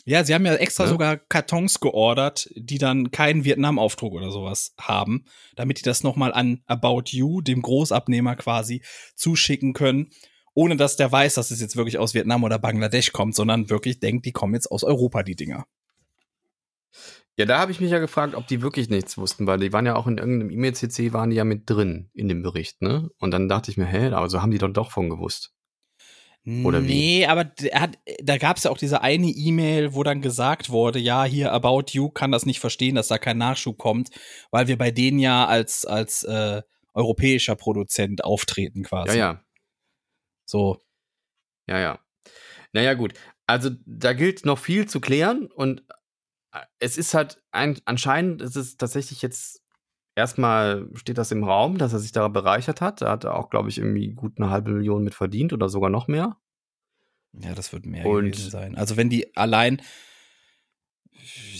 ja, 0.05 0.23
sie 0.23 0.33
haben 0.33 0.45
ja 0.45 0.55
extra 0.55 0.83
Ne? 0.83 0.89
sogar 0.89 1.17
Kartons 1.17 1.79
geordert, 1.79 2.49
die 2.55 2.77
dann 2.77 3.11
keinen 3.11 3.45
Vietnam-Aufdruck 3.45 4.13
oder 4.13 4.31
sowas 4.31 4.73
haben, 4.79 5.25
damit 5.55 5.79
die 5.79 5.83
das 5.83 6.03
nochmal 6.03 6.33
an 6.33 6.61
About 6.65 7.03
You, 7.07 7.41
dem 7.41 7.61
Großabnehmer 7.61 8.35
quasi, 8.35 8.81
zuschicken 9.15 9.73
können, 9.73 10.11
ohne 10.53 10.75
dass 10.77 10.97
der 10.97 11.11
weiß, 11.11 11.35
dass 11.35 11.51
es 11.51 11.61
jetzt 11.61 11.75
wirklich 11.75 11.97
aus 11.97 12.13
Vietnam 12.13 12.43
oder 12.43 12.59
Bangladesch 12.59 13.11
kommt, 13.11 13.35
sondern 13.35 13.69
wirklich 13.69 13.99
denkt, 13.99 14.25
die 14.25 14.31
kommen 14.31 14.53
jetzt 14.53 14.67
aus 14.71 14.83
Europa, 14.83 15.23
die 15.23 15.35
Dinger. 15.35 15.65
Ja, 17.38 17.45
da 17.45 17.60
habe 17.60 17.72
ich 17.72 17.80
mich 17.80 17.89
ja 17.89 17.99
gefragt, 17.99 18.35
ob 18.35 18.47
die 18.47 18.61
wirklich 18.61 18.89
nichts 18.89 19.18
wussten, 19.18 19.47
weil 19.47 19.57
die 19.57 19.73
waren 19.73 19.88
ja 19.88 19.95
auch 19.95 20.05
in 20.05 20.19
irgendeinem 20.19 20.51
E-Mail-CC, 20.51 21.14
waren 21.14 21.31
die 21.31 21.35
ja 21.35 21.43
mit 21.43 21.68
drin 21.68 22.10
in 22.14 22.30
dem 22.30 22.43
Bericht, 22.43 22.81
ne? 22.81 23.10
Und 23.18 23.31
dann 23.31 23.49
dachte 23.49 23.72
ich 23.72 23.77
mir, 23.77 23.85
hä, 23.85 24.10
also 24.10 24.41
haben 24.41 24.51
die 24.51 24.60
doch 24.60 24.72
doch 24.72 24.91
von 24.91 25.10
gewusst. 25.10 25.53
Oder 26.45 26.84
wie? 26.84 26.88
Nee, 26.88 27.26
aber 27.26 27.51
hat, 27.72 27.97
da 28.22 28.38
gab 28.38 28.57
es 28.57 28.64
ja 28.64 28.72
auch 28.72 28.77
diese 28.77 29.01
eine 29.01 29.27
E-Mail, 29.27 29.93
wo 29.93 30.03
dann 30.03 30.22
gesagt 30.22 30.69
wurde, 30.69 30.99
ja, 30.99 31.23
hier 31.23 31.53
About 31.53 31.85
You 31.91 32.10
kann 32.10 32.34
das 32.34 32.45
nicht 32.45 32.60
verstehen, 32.60 32.95
dass 32.95 33.07
da 33.07 33.18
kein 33.18 33.38
Nachschub 33.38 33.77
kommt, 33.77 34.10
weil 34.51 34.68
wir 34.68 34.77
bei 34.77 34.91
denen 34.91 35.19
ja 35.19 35.45
als, 35.45 35.85
als 35.85 36.23
äh, 36.23 36.61
europäischer 36.93 37.55
Produzent 37.55 38.26
auftreten 38.26 38.84
quasi. 38.84 39.18
Ja, 39.18 39.34
ja, 39.34 39.43
So. 40.45 40.81
Ja, 41.65 41.80
ja. 41.80 41.99
Naja, 42.73 42.93
gut. 42.93 43.14
Also 43.47 43.69
da 43.85 44.11
gilt 44.11 44.45
noch 44.45 44.60
viel 44.60 44.85
zu 44.85 44.99
klären 44.99 45.45
und 45.45 45.84
es 46.80 46.97
ist 46.97 47.13
halt 47.13 47.41
ein, 47.51 47.80
anscheinend 47.85 48.41
ist 48.41 48.55
es 48.55 48.77
tatsächlich 48.77 49.21
jetzt 49.21 49.61
erstmal 50.15 50.88
steht 50.93 51.17
das 51.17 51.31
im 51.31 51.43
Raum, 51.43 51.77
dass 51.77 51.93
er 51.93 51.99
sich 51.99 52.11
da 52.11 52.27
bereichert 52.27 52.81
hat. 52.81 53.01
Da 53.01 53.09
hat 53.11 53.23
er 53.23 53.35
auch, 53.35 53.49
glaube 53.49 53.69
ich, 53.69 53.77
irgendwie 53.80 54.09
gut 54.13 54.34
eine 54.38 54.49
halbe 54.49 54.71
Million 54.71 55.03
mit 55.03 55.15
verdient 55.15 55.53
oder 55.53 55.69
sogar 55.69 55.89
noch 55.89 56.07
mehr. 56.07 56.38
Ja, 57.34 57.55
das 57.55 57.73
wird 57.73 57.85
mehr 57.85 58.05
Und- 58.05 58.31
gewesen 58.34 58.51
sein. 58.51 58.75
Also 58.75 58.95
wenn 58.97 59.09
die 59.09 59.35
allein 59.35 59.81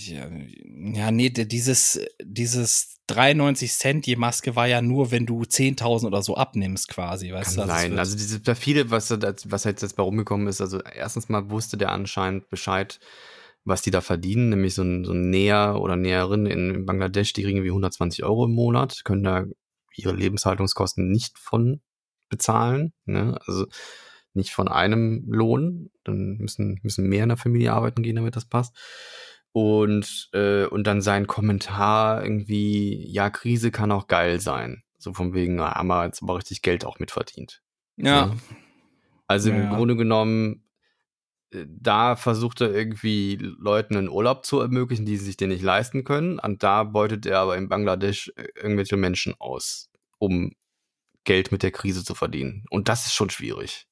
ja, 0.06 0.28
ja, 0.92 1.10
nee, 1.10 1.30
dieses, 1.30 2.00
dieses 2.22 2.96
93 3.06 3.72
Cent 3.72 4.06
je 4.06 4.16
Maske 4.16 4.56
war 4.56 4.66
ja 4.66 4.82
nur, 4.82 5.10
wenn 5.10 5.26
du 5.26 5.42
10.000 5.42 6.06
oder 6.06 6.22
so 6.22 6.36
abnimmst 6.36 6.88
quasi, 6.88 7.32
weißt 7.32 7.56
Kann 7.56 7.66
du? 7.68 7.72
Also 7.72 7.82
sein. 7.82 7.90
wird- 7.92 7.98
Also 8.00 8.16
diese 8.16 8.40
perfide, 8.40 8.90
was, 8.90 9.10
was 9.10 9.64
jetzt, 9.64 9.82
jetzt 9.82 9.96
bei 9.96 10.02
rumgekommen 10.02 10.46
ist, 10.48 10.60
also 10.60 10.80
erstens 10.82 11.28
mal 11.28 11.48
wusste 11.50 11.76
der 11.78 11.92
anscheinend 11.92 12.48
Bescheid, 12.50 13.00
was 13.64 13.82
die 13.82 13.90
da 13.90 14.00
verdienen, 14.00 14.50
nämlich 14.50 14.74
so 14.74 14.82
ein, 14.82 15.04
so 15.04 15.12
ein 15.12 15.30
Näher 15.30 15.80
oder 15.80 15.96
Näherin 15.96 16.46
in 16.46 16.84
Bangladesch, 16.86 17.32
die 17.32 17.42
kriegen 17.42 17.64
wie 17.64 17.68
120 17.70 18.24
Euro 18.24 18.44
im 18.44 18.52
Monat, 18.52 19.02
können 19.04 19.24
da 19.24 19.44
ihre 19.96 20.12
Lebenshaltungskosten 20.12 21.10
nicht 21.10 21.38
von 21.38 21.80
bezahlen, 22.28 22.92
ne? 23.04 23.38
also 23.46 23.66
nicht 24.34 24.52
von 24.52 24.68
einem 24.68 25.24
Lohn, 25.28 25.90
dann 26.02 26.36
müssen, 26.38 26.80
müssen 26.82 27.08
mehr 27.08 27.22
in 27.22 27.28
der 27.28 27.38
Familie 27.38 27.72
arbeiten 27.72 28.02
gehen, 28.02 28.16
damit 28.16 28.36
das 28.36 28.46
passt. 28.46 28.76
Und, 29.52 30.28
äh, 30.32 30.64
und 30.66 30.84
dann 30.86 31.00
sein 31.00 31.28
Kommentar 31.28 32.24
irgendwie, 32.24 33.08
ja, 33.12 33.30
Krise 33.30 33.70
kann 33.70 33.92
auch 33.92 34.08
geil 34.08 34.40
sein. 34.40 34.82
So 34.98 35.12
von 35.12 35.32
wegen, 35.32 35.54
na, 35.56 35.76
haben 35.76 35.86
wir 35.86 36.04
jetzt 36.04 36.22
aber 36.22 36.36
richtig 36.38 36.62
Geld 36.62 36.84
auch 36.84 36.98
mitverdient. 36.98 37.62
ja, 37.96 38.34
Also 39.28 39.50
im 39.50 39.56
Ja, 39.56 39.62
ja. 39.64 39.76
Grunde 39.76 39.96
genommen, 39.96 40.63
da 41.66 42.16
versucht 42.16 42.60
er 42.60 42.72
irgendwie 42.72 43.36
Leuten 43.36 43.96
einen 43.96 44.08
Urlaub 44.08 44.44
zu 44.44 44.60
ermöglichen, 44.60 45.06
die 45.06 45.16
sich 45.16 45.36
den 45.36 45.50
nicht 45.50 45.62
leisten 45.62 46.04
können. 46.04 46.38
Und 46.38 46.62
da 46.62 46.84
beutet 46.84 47.26
er 47.26 47.40
aber 47.40 47.56
in 47.56 47.68
Bangladesch 47.68 48.32
äh, 48.36 48.46
irgendwelche 48.56 48.96
Menschen 48.96 49.34
aus, 49.38 49.90
um 50.18 50.52
Geld 51.24 51.52
mit 51.52 51.62
der 51.62 51.70
Krise 51.70 52.04
zu 52.04 52.14
verdienen. 52.14 52.64
Und 52.70 52.88
das 52.88 53.06
ist 53.06 53.14
schon 53.14 53.30
schwierig. 53.30 53.86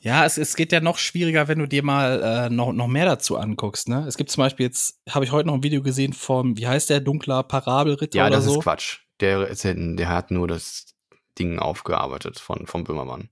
Ja, 0.00 0.24
es, 0.24 0.36
es 0.36 0.56
geht 0.56 0.72
ja 0.72 0.80
noch 0.80 0.98
schwieriger, 0.98 1.48
wenn 1.48 1.58
du 1.58 1.66
dir 1.66 1.82
mal 1.82 2.22
äh, 2.22 2.50
noch, 2.50 2.72
noch 2.72 2.88
mehr 2.88 3.06
dazu 3.06 3.38
anguckst. 3.38 3.88
Ne? 3.88 4.04
Es 4.06 4.16
gibt 4.16 4.30
zum 4.30 4.42
Beispiel 4.42 4.66
jetzt, 4.66 5.00
habe 5.08 5.24
ich 5.24 5.32
heute 5.32 5.46
noch 5.46 5.54
ein 5.54 5.62
Video 5.62 5.82
gesehen 5.82 6.12
vom, 6.12 6.58
wie 6.58 6.66
heißt 6.66 6.90
der, 6.90 7.00
dunkler 7.00 7.42
Parabelritter 7.42 8.18
Ja, 8.18 8.26
oder 8.26 8.36
das 8.36 8.44
so. 8.44 8.58
ist 8.58 8.62
Quatsch. 8.62 8.98
Der, 9.20 9.46
ist 9.48 9.64
der 9.64 10.08
hat 10.08 10.30
nur 10.30 10.48
das 10.48 10.94
Ding 11.38 11.58
aufgearbeitet 11.58 12.38
von, 12.38 12.66
vom 12.66 12.84
Böhmermann. 12.84 13.30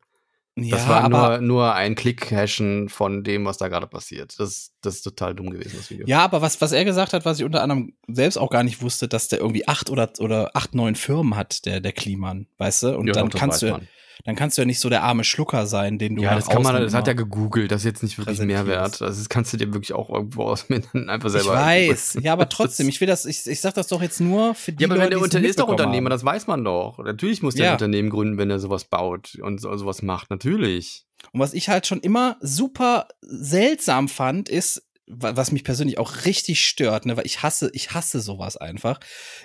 Ja, 0.54 0.76
Das 0.76 0.86
war 0.86 1.08
nur, 1.08 1.40
nur 1.40 1.74
ein 1.74 1.94
Klick-Hashen 1.94 2.90
von 2.90 3.24
dem, 3.24 3.46
was 3.46 3.56
da 3.56 3.68
gerade 3.68 3.86
passiert. 3.86 4.38
Das, 4.38 4.72
das 4.82 4.96
ist 4.96 5.02
total 5.02 5.34
dumm 5.34 5.48
gewesen, 5.48 5.76
das 5.76 5.90
Video. 5.90 6.06
ja, 6.06 6.20
aber 6.22 6.42
was, 6.42 6.60
was 6.60 6.72
er 6.72 6.84
gesagt 6.84 7.14
hat, 7.14 7.24
was 7.24 7.38
ich 7.38 7.44
unter 7.44 7.62
anderem 7.62 7.94
selbst 8.06 8.36
auch 8.36 8.50
gar 8.50 8.62
nicht 8.62 8.82
wusste, 8.82 9.08
dass 9.08 9.28
der 9.28 9.38
irgendwie 9.38 9.66
acht 9.66 9.88
oder, 9.88 10.10
oder 10.18 10.50
acht, 10.54 10.74
neun 10.74 10.94
Firmen 10.94 11.36
hat, 11.36 11.64
der, 11.64 11.80
der 11.80 11.92
Kliman, 11.92 12.46
weißt 12.58 12.82
du? 12.82 12.98
Und 12.98 13.06
Ja, 13.06 13.14
dann 13.14 13.30
kannst 13.30 13.62
du, 13.62 13.70
man. 13.70 13.88
Dann 14.24 14.36
kannst 14.36 14.56
du 14.56 14.62
ja 14.62 14.66
nicht 14.66 14.80
so 14.80 14.88
der 14.88 15.02
arme 15.02 15.24
Schlucker 15.24 15.66
sein, 15.66 15.98
den 15.98 16.16
du 16.16 16.22
Ja, 16.22 16.34
das 16.34 16.48
kann 16.48 16.62
man, 16.62 16.74
das 16.80 16.94
hat 16.94 17.08
immer- 17.08 17.14
gegoogelt, 17.14 17.70
das 17.72 17.80
ist 17.82 17.84
jetzt 17.86 18.02
nicht 18.02 18.18
wirklich. 18.18 18.38
Mehrwert. 18.40 19.02
Also 19.02 19.18
das 19.20 19.28
kannst 19.28 19.52
du 19.52 19.56
dir 19.56 19.72
wirklich 19.74 19.92
auch 19.92 20.10
irgendwo 20.10 20.44
aus 20.44 20.66
einfach 20.70 21.26
Ich 21.26 21.32
selber. 21.32 21.54
weiß, 21.54 22.18
ja, 22.22 22.32
aber 22.32 22.48
trotzdem, 22.50 22.88
ich 22.88 23.00
will 23.00 23.08
das, 23.08 23.24
ich, 23.24 23.46
ich 23.46 23.60
sag 23.60 23.74
das 23.74 23.88
doch 23.88 24.00
jetzt 24.02 24.20
nur 24.20 24.54
für 24.54 24.72
die 24.72 24.82
Ja, 24.82 24.88
aber 24.88 24.96
Leute, 24.96 25.04
wenn 25.04 25.10
der 25.10 25.20
Unter 25.22 25.40
ist 25.40 25.58
doch 25.58 25.68
Unternehmer, 25.68 26.06
haben. 26.06 26.10
das 26.10 26.24
weiß 26.24 26.46
man 26.46 26.64
doch. 26.64 26.98
Natürlich 26.98 27.42
muss 27.42 27.54
der 27.54 27.64
Ja. 27.66 27.70
ein 27.72 27.74
Unternehmen 27.76 28.10
gründen, 28.10 28.38
wenn 28.38 28.50
er 28.50 28.58
sowas 28.60 28.84
baut 28.84 29.36
und 29.42 29.60
so, 29.60 29.76
sowas 29.76 30.02
macht. 30.02 30.30
Natürlich. 30.30 31.04
Und 31.32 31.40
was 31.40 31.54
ich 31.54 31.68
halt 31.68 31.86
schon 31.86 32.00
immer 32.00 32.36
super 32.40 33.08
seltsam 33.22 34.08
fand, 34.08 34.48
ist, 34.48 34.82
was 35.14 35.52
mich 35.52 35.64
persönlich 35.64 35.98
auch 35.98 36.24
richtig 36.24 36.64
stört, 36.64 37.06
ne, 37.06 37.16
weil 37.16 37.26
ich 37.26 37.42
hasse, 37.42 37.70
ich 37.72 37.92
hasse 37.92 38.20
sowas 38.20 38.56
einfach, 38.56 39.00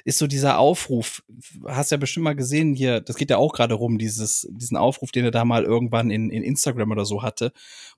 ist 0.06 0.18
so 0.18 0.28
dieser 0.28 0.60
Aufruf. 0.60 1.24
Hast 1.66 1.92
ja 1.92 1.98
bestimmt 1.98 2.24
mal 2.24 2.36
gesehen 2.36 2.74
hier, 2.74 3.02
das 3.02 3.16
geht 3.16 3.30
ja 3.30 3.38
auch 3.38 3.54
gerade 3.54 3.74
rum, 3.74 3.98
dieses, 3.98 4.48
diesen 4.52 4.78
Aufruf, 4.78 5.12
den 5.12 5.26
er 5.26 5.32
da 5.32 5.46
mal 5.46 5.64
irgendwann 5.64 6.10
in, 6.10 6.30
in 6.30 6.44
Instagram 6.44 6.92
oder 6.92 7.06
so 7.06 7.24
hatte, 7.24 7.52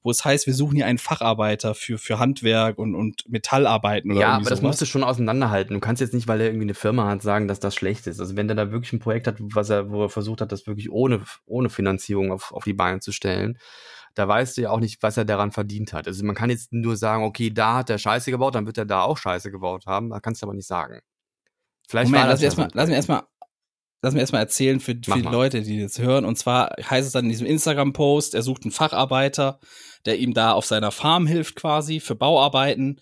wo 0.04 0.12
es 0.12 0.26
heißt, 0.26 0.48
wir 0.48 0.54
suchen 0.54 0.76
hier 0.76 0.86
einen 0.86 0.98
Facharbeiter 0.98 1.76
für, 1.76 1.98
für 1.98 2.20
Handwerk 2.20 2.78
und, 2.78 2.96
und 2.96 3.24
Metallarbeiten 3.30 4.12
oder 4.12 4.22
ja, 4.22 4.30
aber 4.30 4.50
das 4.50 4.60
sowas. 4.60 4.62
musst 4.62 4.82
du 4.82 4.86
schon 4.86 5.04
auseinanderhalten. 5.04 5.74
Du 5.74 5.80
kannst 5.80 6.02
jetzt 6.02 6.14
nicht, 6.14 6.28
weil 6.28 6.42
er 6.42 6.48
irgendwie 6.48 6.66
eine 6.66 6.74
Firma 6.74 7.08
hat, 7.08 7.22
sagen, 7.22 7.48
dass 7.48 7.60
das 7.60 7.76
schlecht 7.76 8.08
ist. 8.08 8.20
Also 8.20 8.36
wenn 8.36 8.48
der 8.48 8.56
da 8.56 8.72
wirklich 8.72 8.94
ein 8.94 9.00
Projekt 9.00 9.28
hat, 9.28 9.36
was 9.40 9.70
er, 9.70 9.90
wo 9.92 10.04
er 10.04 10.10
versucht 10.10 10.42
hat, 10.42 10.52
das 10.52 10.68
wirklich 10.68 10.92
ohne, 10.92 11.22
ohne 11.46 11.70
Finanzierung 11.70 12.32
auf, 12.32 12.52
auf 12.52 12.64
die 12.64 12.74
Beine 12.74 13.00
zu 13.00 13.12
stellen, 13.12 13.58
da 14.20 14.28
weißt 14.28 14.58
du 14.58 14.64
ja 14.64 14.72
auch 14.72 14.82
nicht, 14.82 15.02
was 15.02 15.16
er 15.16 15.24
daran 15.24 15.52
verdient 15.54 15.94
hat. 15.94 16.06
Also 16.06 16.26
man 16.26 16.36
kann 16.36 16.50
jetzt 16.50 16.74
nur 16.74 16.98
sagen, 16.98 17.24
okay, 17.24 17.52
da 17.52 17.76
hat 17.78 17.90
er 17.90 17.98
Scheiße 17.98 18.32
gebaut, 18.32 18.54
dann 18.54 18.66
wird 18.66 18.78
er 18.78 18.86
da 18.86 19.04
auch 19.04 19.18
Scheiße 19.18 19.50
gebaut 19.50 19.86
haben. 19.86 20.10
Da 20.10 20.20
kannst 20.20 20.42
du 20.42 20.46
aber 20.46 20.54
nicht 20.54 20.68
sagen. 20.68 21.00
Vielleicht 21.88 22.12
Moment, 22.12 22.24
war 22.26 22.30
lass 22.32 22.42
das 22.42 22.58
mir 22.58 22.64
erstmal, 22.64 22.70
lass 22.74 22.90
mir 22.90 22.96
erstmal, 22.96 23.24
lass 24.02 24.14
mir 24.14 24.20
erstmal 24.20 24.42
erzählen 24.42 24.82
für, 24.82 24.94
die. 24.94 25.10
Leute, 25.22 25.62
die 25.62 25.78
jetzt 25.78 26.00
hören. 26.00 26.26
Und 26.26 26.38
zwar 26.38 26.76
heißt 26.82 27.08
es 27.08 27.14
dann 27.14 27.26
in 27.26 27.32
diesem 27.32 27.48
Instagram-Post, 27.48 28.36
er 28.36 28.42
sucht 28.42 28.64
einen 28.64 28.74
Facharbeiter, 28.74 29.62
der 30.06 30.20
ihm 30.20 30.34
da 30.34 30.52
auf 30.52 30.66
seiner 30.66 30.92
Farm 30.92 31.26
hilft 31.26 31.56
quasi 31.56 32.02
für 32.02 32.16
Bauarbeiten. 32.16 33.00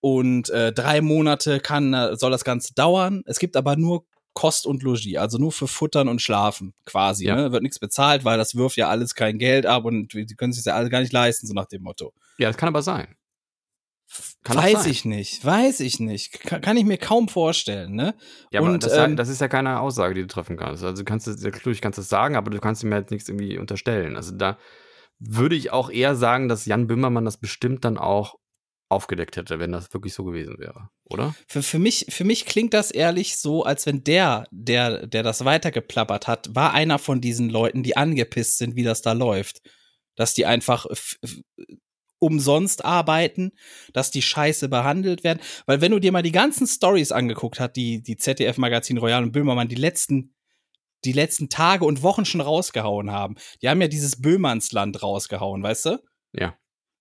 Und 0.00 0.48
äh, 0.50 0.72
drei 0.72 1.00
Monate 1.00 1.58
kann, 1.58 1.92
äh, 1.92 2.14
soll 2.14 2.30
das 2.30 2.44
Ganze 2.44 2.72
dauern. 2.74 3.22
Es 3.26 3.40
gibt 3.40 3.56
aber 3.56 3.74
nur 3.74 4.06
Kost 4.36 4.66
und 4.66 4.82
Logis, 4.82 5.16
also 5.16 5.38
nur 5.38 5.50
für 5.50 5.66
Futtern 5.66 6.08
und 6.08 6.20
Schlafen 6.20 6.74
quasi. 6.84 7.24
Ja. 7.24 7.36
Ne? 7.36 7.52
Wird 7.52 7.62
nichts 7.62 7.78
bezahlt, 7.78 8.24
weil 8.26 8.36
das 8.36 8.54
wirft 8.54 8.76
ja 8.76 8.88
alles 8.90 9.14
kein 9.14 9.38
Geld 9.38 9.64
ab 9.64 9.86
und 9.86 10.12
die 10.12 10.26
können 10.36 10.52
sich 10.52 10.66
ja 10.66 10.74
alle 10.74 10.90
gar 10.90 11.00
nicht 11.00 11.12
leisten, 11.12 11.46
so 11.46 11.54
nach 11.54 11.64
dem 11.64 11.82
Motto. 11.82 12.12
Ja, 12.36 12.48
das 12.48 12.58
kann 12.58 12.68
aber 12.68 12.82
sein. 12.82 13.16
Kann 14.44 14.58
weiß 14.58 14.82
sein. 14.82 14.90
ich 14.90 15.04
nicht, 15.06 15.42
weiß 15.42 15.80
ich 15.80 15.98
nicht. 16.00 16.40
Kann, 16.40 16.60
kann 16.60 16.76
ich 16.76 16.84
mir 16.84 16.98
kaum 16.98 17.28
vorstellen, 17.28 17.94
ne? 17.94 18.14
Ja, 18.52 18.60
aber 18.60 18.70
Und, 18.70 18.84
das, 18.84 18.92
ähm, 18.92 19.16
das 19.16 19.30
ist 19.30 19.40
ja 19.40 19.48
keine 19.48 19.80
Aussage, 19.80 20.14
die 20.14 20.20
du 20.20 20.26
treffen 20.26 20.58
kannst. 20.58 20.84
Also 20.84 21.02
du 21.02 21.04
kannst 21.04 21.26
es, 21.26 21.42
natürlich 21.42 21.80
kannst 21.80 21.96
du 21.96 22.02
es 22.02 22.08
sagen, 22.10 22.36
aber 22.36 22.50
du 22.50 22.60
kannst 22.60 22.84
ihm 22.84 22.92
halt 22.92 23.10
nichts 23.10 23.30
irgendwie 23.30 23.58
unterstellen. 23.58 24.16
Also 24.16 24.32
da 24.36 24.58
würde 25.18 25.56
ich 25.56 25.72
auch 25.72 25.88
eher 25.88 26.14
sagen, 26.14 26.48
dass 26.48 26.66
Jan 26.66 26.86
Böhmermann 26.86 27.24
das 27.24 27.38
bestimmt 27.38 27.86
dann 27.86 27.96
auch 27.96 28.36
aufgedeckt 28.88 29.36
hätte, 29.36 29.58
wenn 29.58 29.72
das 29.72 29.92
wirklich 29.92 30.14
so 30.14 30.24
gewesen 30.24 30.58
wäre, 30.58 30.90
oder? 31.04 31.34
Für, 31.48 31.62
für, 31.62 31.78
mich, 31.78 32.06
für 32.08 32.24
mich 32.24 32.46
klingt 32.46 32.72
das 32.72 32.90
ehrlich 32.90 33.36
so, 33.36 33.64
als 33.64 33.86
wenn 33.86 34.04
der, 34.04 34.46
der, 34.50 35.06
der 35.06 35.22
das 35.22 35.44
weitergeplappert 35.44 36.28
hat, 36.28 36.54
war 36.54 36.72
einer 36.72 36.98
von 36.98 37.20
diesen 37.20 37.50
Leuten, 37.50 37.82
die 37.82 37.96
angepisst 37.96 38.58
sind, 38.58 38.76
wie 38.76 38.84
das 38.84 39.02
da 39.02 39.12
läuft. 39.12 39.60
Dass 40.14 40.34
die 40.34 40.46
einfach 40.46 40.86
umsonst 42.18 42.84
arbeiten, 42.84 43.52
dass 43.92 44.10
die 44.10 44.22
scheiße 44.22 44.68
behandelt 44.68 45.24
werden. 45.24 45.40
Weil 45.66 45.80
wenn 45.80 45.92
du 45.92 45.98
dir 45.98 46.12
mal 46.12 46.22
die 46.22 46.32
ganzen 46.32 46.66
Stories 46.66 47.12
angeguckt 47.12 47.60
hast, 47.60 47.72
die, 47.72 48.02
die 48.02 48.16
ZDF-Magazin 48.16 48.98
Royal 48.98 49.22
und 49.22 49.32
Böhmermann 49.32 49.68
die 49.68 49.74
letzten, 49.74 50.34
die 51.04 51.12
letzten 51.12 51.48
Tage 51.48 51.84
und 51.84 52.02
Wochen 52.02 52.24
schon 52.24 52.40
rausgehauen 52.40 53.10
haben, 53.10 53.36
die 53.60 53.68
haben 53.68 53.80
ja 53.80 53.88
dieses 53.88 54.20
Böhmannsland 54.20 55.02
rausgehauen, 55.02 55.62
weißt 55.62 55.86
du? 55.86 56.02
Ja. 56.32 56.56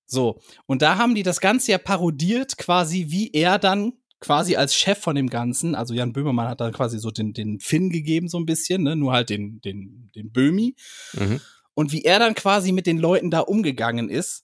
So, 0.05 0.39
und 0.65 0.81
da 0.81 0.97
haben 0.97 1.15
die 1.15 1.23
das 1.23 1.41
Ganze 1.41 1.71
ja 1.71 1.77
parodiert, 1.77 2.57
quasi 2.57 3.07
wie 3.09 3.31
er 3.31 3.57
dann 3.59 3.93
quasi 4.19 4.55
als 4.55 4.75
Chef 4.75 4.97
von 4.99 5.15
dem 5.15 5.29
Ganzen, 5.29 5.75
also 5.75 5.93
Jan 5.93 6.13
Böhmermann 6.13 6.47
hat 6.47 6.61
dann 6.61 6.73
quasi 6.73 6.99
so 6.99 7.11
den, 7.11 7.33
den 7.33 7.59
Finn 7.59 7.89
gegeben, 7.89 8.27
so 8.27 8.39
ein 8.39 8.45
bisschen, 8.45 8.83
ne? 8.83 8.95
nur 8.95 9.13
halt 9.13 9.29
den, 9.29 9.61
den, 9.61 10.09
den 10.15 10.31
Böhmi. 10.31 10.75
Mhm. 11.13 11.41
Und 11.73 11.91
wie 11.91 12.03
er 12.03 12.19
dann 12.19 12.35
quasi 12.35 12.71
mit 12.71 12.87
den 12.87 12.97
Leuten 12.97 13.29
da 13.29 13.41
umgegangen 13.41 14.09
ist, 14.09 14.43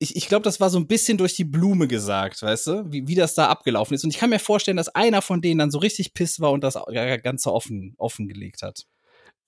ich, 0.00 0.16
ich 0.16 0.28
glaube, 0.28 0.44
das 0.44 0.60
war 0.60 0.70
so 0.70 0.78
ein 0.78 0.86
bisschen 0.86 1.18
durch 1.18 1.34
die 1.34 1.44
Blume 1.44 1.88
gesagt, 1.88 2.42
weißt 2.42 2.66
du, 2.68 2.92
wie, 2.92 3.06
wie 3.08 3.14
das 3.14 3.34
da 3.34 3.48
abgelaufen 3.48 3.94
ist. 3.94 4.04
Und 4.04 4.10
ich 4.10 4.18
kann 4.18 4.30
mir 4.30 4.38
vorstellen, 4.38 4.76
dass 4.76 4.88
einer 4.88 5.22
von 5.22 5.42
denen 5.42 5.58
dann 5.58 5.70
so 5.70 5.78
richtig 5.78 6.14
piss 6.14 6.40
war 6.40 6.52
und 6.52 6.62
das 6.62 6.78
Ganze 7.22 7.52
offen, 7.52 7.94
offengelegt 7.98 8.62
hat. 8.62 8.86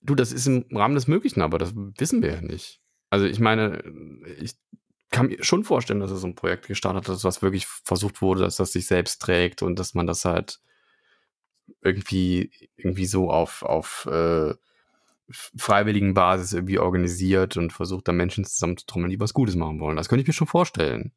Du, 0.01 0.13
das 0.13 0.31
ist 0.31 0.47
im 0.47 0.65
Rahmen 0.71 0.95
des 0.95 1.07
Möglichen, 1.07 1.41
aber 1.41 1.57
das 1.57 1.73
wissen 1.75 2.21
wir 2.21 2.33
ja 2.33 2.41
nicht. 2.41 2.81
Also 3.09 3.25
ich 3.25 3.39
meine, 3.39 3.81
ich 4.41 4.55
kann 5.11 5.27
mir 5.27 5.43
schon 5.43 5.63
vorstellen, 5.63 5.99
dass 5.99 6.11
es 6.11 6.21
so 6.21 6.27
ein 6.27 6.35
Projekt 6.35 6.67
gestartet 6.67 7.09
ist, 7.09 7.23
was 7.23 7.41
wirklich 7.41 7.67
versucht 7.67 8.21
wurde, 8.21 8.41
dass 8.41 8.55
das 8.55 8.71
sich 8.71 8.87
selbst 8.87 9.21
trägt 9.21 9.61
und 9.61 9.77
dass 9.77 9.93
man 9.93 10.07
das 10.07 10.25
halt 10.25 10.59
irgendwie, 11.81 12.51
irgendwie 12.75 13.05
so 13.05 13.29
auf, 13.29 13.63
auf 13.63 14.05
äh, 14.07 14.53
freiwilligen 15.29 16.13
Basis 16.13 16.53
irgendwie 16.53 16.79
organisiert 16.79 17.57
und 17.57 17.71
versucht, 17.71 18.07
da 18.07 18.11
Menschen 18.11 18.45
zusammenzutrommeln, 18.45 19.11
die 19.11 19.19
was 19.19 19.33
Gutes 19.33 19.55
machen 19.55 19.79
wollen. 19.79 19.97
Das 19.97 20.09
könnte 20.09 20.21
ich 20.21 20.27
mir 20.27 20.33
schon 20.33 20.47
vorstellen. 20.47 21.13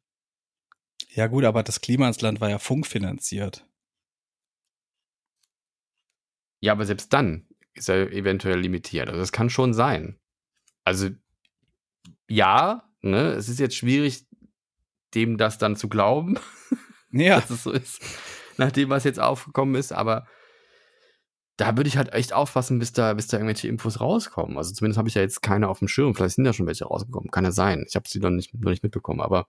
Ja 1.09 1.27
gut, 1.27 1.45
aber 1.45 1.63
das 1.63 1.81
Klimansland 1.81 2.41
war 2.41 2.49
ja 2.49 2.59
funkfinanziert. 2.59 3.65
Ja, 6.59 6.73
aber 6.73 6.85
selbst 6.85 7.13
dann 7.13 7.47
ist 7.73 7.89
er 7.89 8.11
eventuell 8.11 8.59
limitiert. 8.59 9.07
Also 9.07 9.19
das 9.19 9.31
kann 9.31 9.49
schon 9.49 9.73
sein. 9.73 10.19
Also 10.83 11.09
ja, 12.27 12.89
ne, 13.05 13.31
es 13.33 13.49
ist 13.49 13.59
jetzt 13.59 13.75
schwierig, 13.75 14.25
dem 15.13 15.37
das 15.37 15.57
dann 15.57 15.75
zu 15.75 15.87
glauben, 15.87 16.37
Ja. 17.11 17.39
dass 17.39 17.49
es 17.49 17.63
so 17.63 17.71
ist, 17.71 18.01
nachdem 18.57 18.89
was 18.89 19.03
jetzt 19.05 19.19
aufgekommen 19.19 19.75
ist, 19.75 19.93
aber 19.93 20.27
da 21.57 21.77
würde 21.77 21.87
ich 21.87 21.95
halt 21.95 22.11
echt 22.11 22.33
aufpassen, 22.33 22.79
bis 22.79 22.91
da, 22.91 23.13
bis 23.13 23.27
da 23.27 23.37
irgendwelche 23.37 23.69
Infos 23.69 24.01
rauskommen. 24.01 24.57
Also 24.57 24.73
zumindest 24.73 24.97
habe 24.97 25.07
ich 25.07 25.15
ja 25.15 25.21
jetzt 25.21 25.41
keine 25.41 25.69
auf 25.69 25.79
dem 25.79 25.87
Schirm. 25.87 26.13
Vielleicht 26.13 26.35
sind 26.35 26.45
ja 26.45 26.51
schon 26.51 26.67
welche 26.67 26.83
rausgekommen. 26.83 27.31
Kann 27.31 27.45
ja 27.45 27.53
sein. 27.53 27.85
Ich 27.87 27.95
habe 27.95 28.09
sie 28.09 28.19
noch 28.19 28.29
nicht, 28.29 28.53
noch 28.53 28.71
nicht 28.71 28.83
mitbekommen, 28.83 29.21
aber 29.21 29.47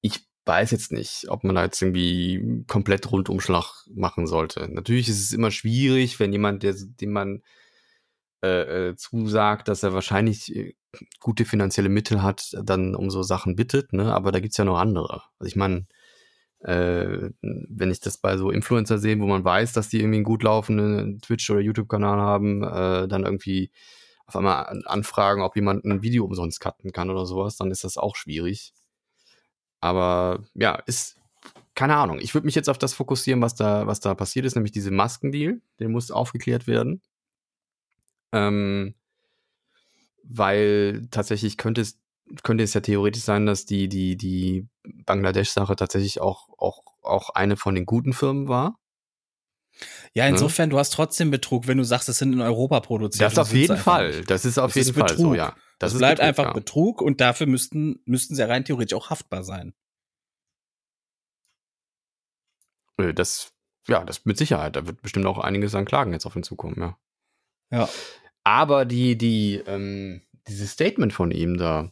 ich 0.00 0.26
weiß 0.46 0.72
jetzt 0.72 0.90
nicht, 0.90 1.26
ob 1.28 1.44
man 1.44 1.54
da 1.54 1.62
jetzt 1.62 1.80
irgendwie 1.80 2.64
komplett 2.66 3.08
Rundumschlag 3.10 3.84
machen 3.94 4.26
sollte. 4.26 4.66
Natürlich 4.68 5.08
ist 5.08 5.20
es 5.22 5.32
immer 5.32 5.52
schwierig, 5.52 6.18
wenn 6.18 6.32
jemand, 6.32 6.64
der, 6.64 6.74
dem 6.76 7.12
man 7.12 7.42
äh, 8.42 8.88
äh, 8.88 8.96
zusagt, 8.96 9.68
dass 9.68 9.84
er 9.84 9.94
wahrscheinlich 9.94 10.54
äh, 10.56 10.74
gute 11.20 11.44
finanzielle 11.44 11.88
Mittel 11.88 12.22
hat, 12.22 12.56
dann 12.62 12.94
um 12.94 13.10
so 13.10 13.22
Sachen 13.22 13.56
bittet, 13.56 13.92
ne? 13.92 14.14
Aber 14.14 14.32
da 14.32 14.40
gibt's 14.40 14.56
ja 14.56 14.64
noch 14.64 14.78
andere. 14.78 15.22
Also 15.38 15.48
ich 15.48 15.56
meine, 15.56 15.86
äh, 16.60 17.30
wenn 17.42 17.90
ich 17.90 18.00
das 18.00 18.18
bei 18.18 18.36
so 18.36 18.50
Influencer 18.50 18.98
sehe, 18.98 19.18
wo 19.20 19.26
man 19.26 19.44
weiß, 19.44 19.72
dass 19.72 19.88
die 19.88 19.98
irgendwie 19.98 20.16
einen 20.16 20.24
gut 20.24 20.42
laufenden 20.42 21.20
Twitch- 21.20 21.50
oder 21.50 21.60
YouTube-Kanal 21.60 22.18
haben, 22.18 22.62
äh, 22.62 23.08
dann 23.08 23.24
irgendwie 23.24 23.70
auf 24.26 24.36
einmal 24.36 24.66
an- 24.66 24.82
anfragen, 24.86 25.42
ob 25.42 25.56
jemand 25.56 25.84
ein 25.84 26.02
Video 26.02 26.24
umsonst 26.24 26.60
cutten 26.60 26.92
kann 26.92 27.10
oder 27.10 27.26
sowas, 27.26 27.56
dann 27.56 27.70
ist 27.70 27.84
das 27.84 27.96
auch 27.96 28.16
schwierig. 28.16 28.72
Aber 29.80 30.44
ja, 30.54 30.74
ist 30.86 31.16
keine 31.74 31.96
Ahnung. 31.96 32.18
Ich 32.20 32.34
würde 32.34 32.46
mich 32.46 32.54
jetzt 32.54 32.70
auf 32.70 32.78
das 32.78 32.94
fokussieren, 32.94 33.42
was 33.42 33.54
da, 33.54 33.86
was 33.86 34.00
da 34.00 34.14
passiert 34.14 34.46
ist, 34.46 34.54
nämlich 34.54 34.72
diese 34.72 34.90
Maskendeal. 34.90 35.60
Der 35.78 35.88
muss 35.90 36.10
aufgeklärt 36.10 36.66
werden. 36.66 37.02
Ähm, 38.32 38.94
weil 40.28 41.06
tatsächlich 41.10 41.56
könnte 41.56 41.80
es, 41.80 41.98
könnte 42.42 42.64
es 42.64 42.74
ja 42.74 42.80
theoretisch 42.80 43.22
sein, 43.22 43.46
dass 43.46 43.66
die, 43.66 43.88
die, 43.88 44.16
die 44.16 44.68
Bangladesch-Sache 45.04 45.76
tatsächlich 45.76 46.20
auch, 46.20 46.48
auch, 46.58 46.82
auch 47.02 47.30
eine 47.30 47.56
von 47.56 47.74
den 47.74 47.86
guten 47.86 48.12
Firmen 48.12 48.48
war. 48.48 48.78
Ja, 50.14 50.24
Ne? 50.24 50.30
insofern, 50.30 50.70
du 50.70 50.78
hast 50.78 50.94
trotzdem 50.94 51.30
Betrug, 51.30 51.66
wenn 51.66 51.76
du 51.78 51.84
sagst, 51.84 52.08
es 52.08 52.18
sind 52.18 52.32
in 52.32 52.40
Europa 52.40 52.80
produziert. 52.80 53.22
Das 53.26 53.34
und 53.34 53.40
auf 53.40 53.52
jeden 53.52 53.76
Fall. 53.76 54.08
nicht. 54.16 54.30
Das 54.30 54.44
ist 54.44 54.58
auf 54.58 54.72
Das 54.72 54.86
jeden 54.86 54.88
ist 54.88 54.98
Fall 54.98 55.08
so, 55.10 55.14
Betrug. 55.30 55.36
ja. 55.36 55.54
Das, 55.78 55.92
ist 55.92 55.98
bleibt 55.98 56.16
Betrug, 56.18 56.28
einfach 56.28 56.44
ja. 56.44 56.52
Betrug 56.54 57.02
und 57.02 57.20
dafür 57.20 57.46
müssten, 57.46 58.00
müssten 58.06 58.34
sie 58.34 58.48
rein 58.48 58.64
theoretisch 58.64 58.96
auch 58.96 59.10
haftbar 59.10 59.44
sein. 59.44 59.74
Äh, 62.98 63.12
Das, 63.14 63.52
ja, 63.88 64.04
das 64.04 64.24
mit 64.24 64.38
Sicherheit. 64.38 64.76
Da 64.76 64.86
wird 64.86 65.02
bestimmt 65.02 65.26
auch 65.26 65.38
einiges 65.38 65.74
an 65.74 65.84
Klagen 65.84 66.12
jetzt 66.12 66.26
auf 66.26 66.36
ihn 66.36 66.42
zukommen, 66.42 66.76
ja. 66.78 66.98
Ja. 67.70 67.88
Aber 68.46 68.84
die, 68.84 69.18
die, 69.18 69.60
ähm, 69.66 70.22
dieses 70.46 70.70
Statement 70.70 71.12
von 71.12 71.32
ihm 71.32 71.56
da, 71.56 71.90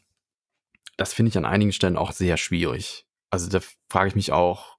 das 0.97 1.12
finde 1.12 1.31
ich 1.31 1.36
an 1.36 1.44
einigen 1.44 1.72
Stellen 1.72 1.97
auch 1.97 2.12
sehr 2.12 2.36
schwierig. 2.36 3.06
Also 3.31 3.48
da 3.51 3.59
frage 3.90 4.09
ich 4.10 4.14
mich 4.14 4.31
auch, 4.31 4.78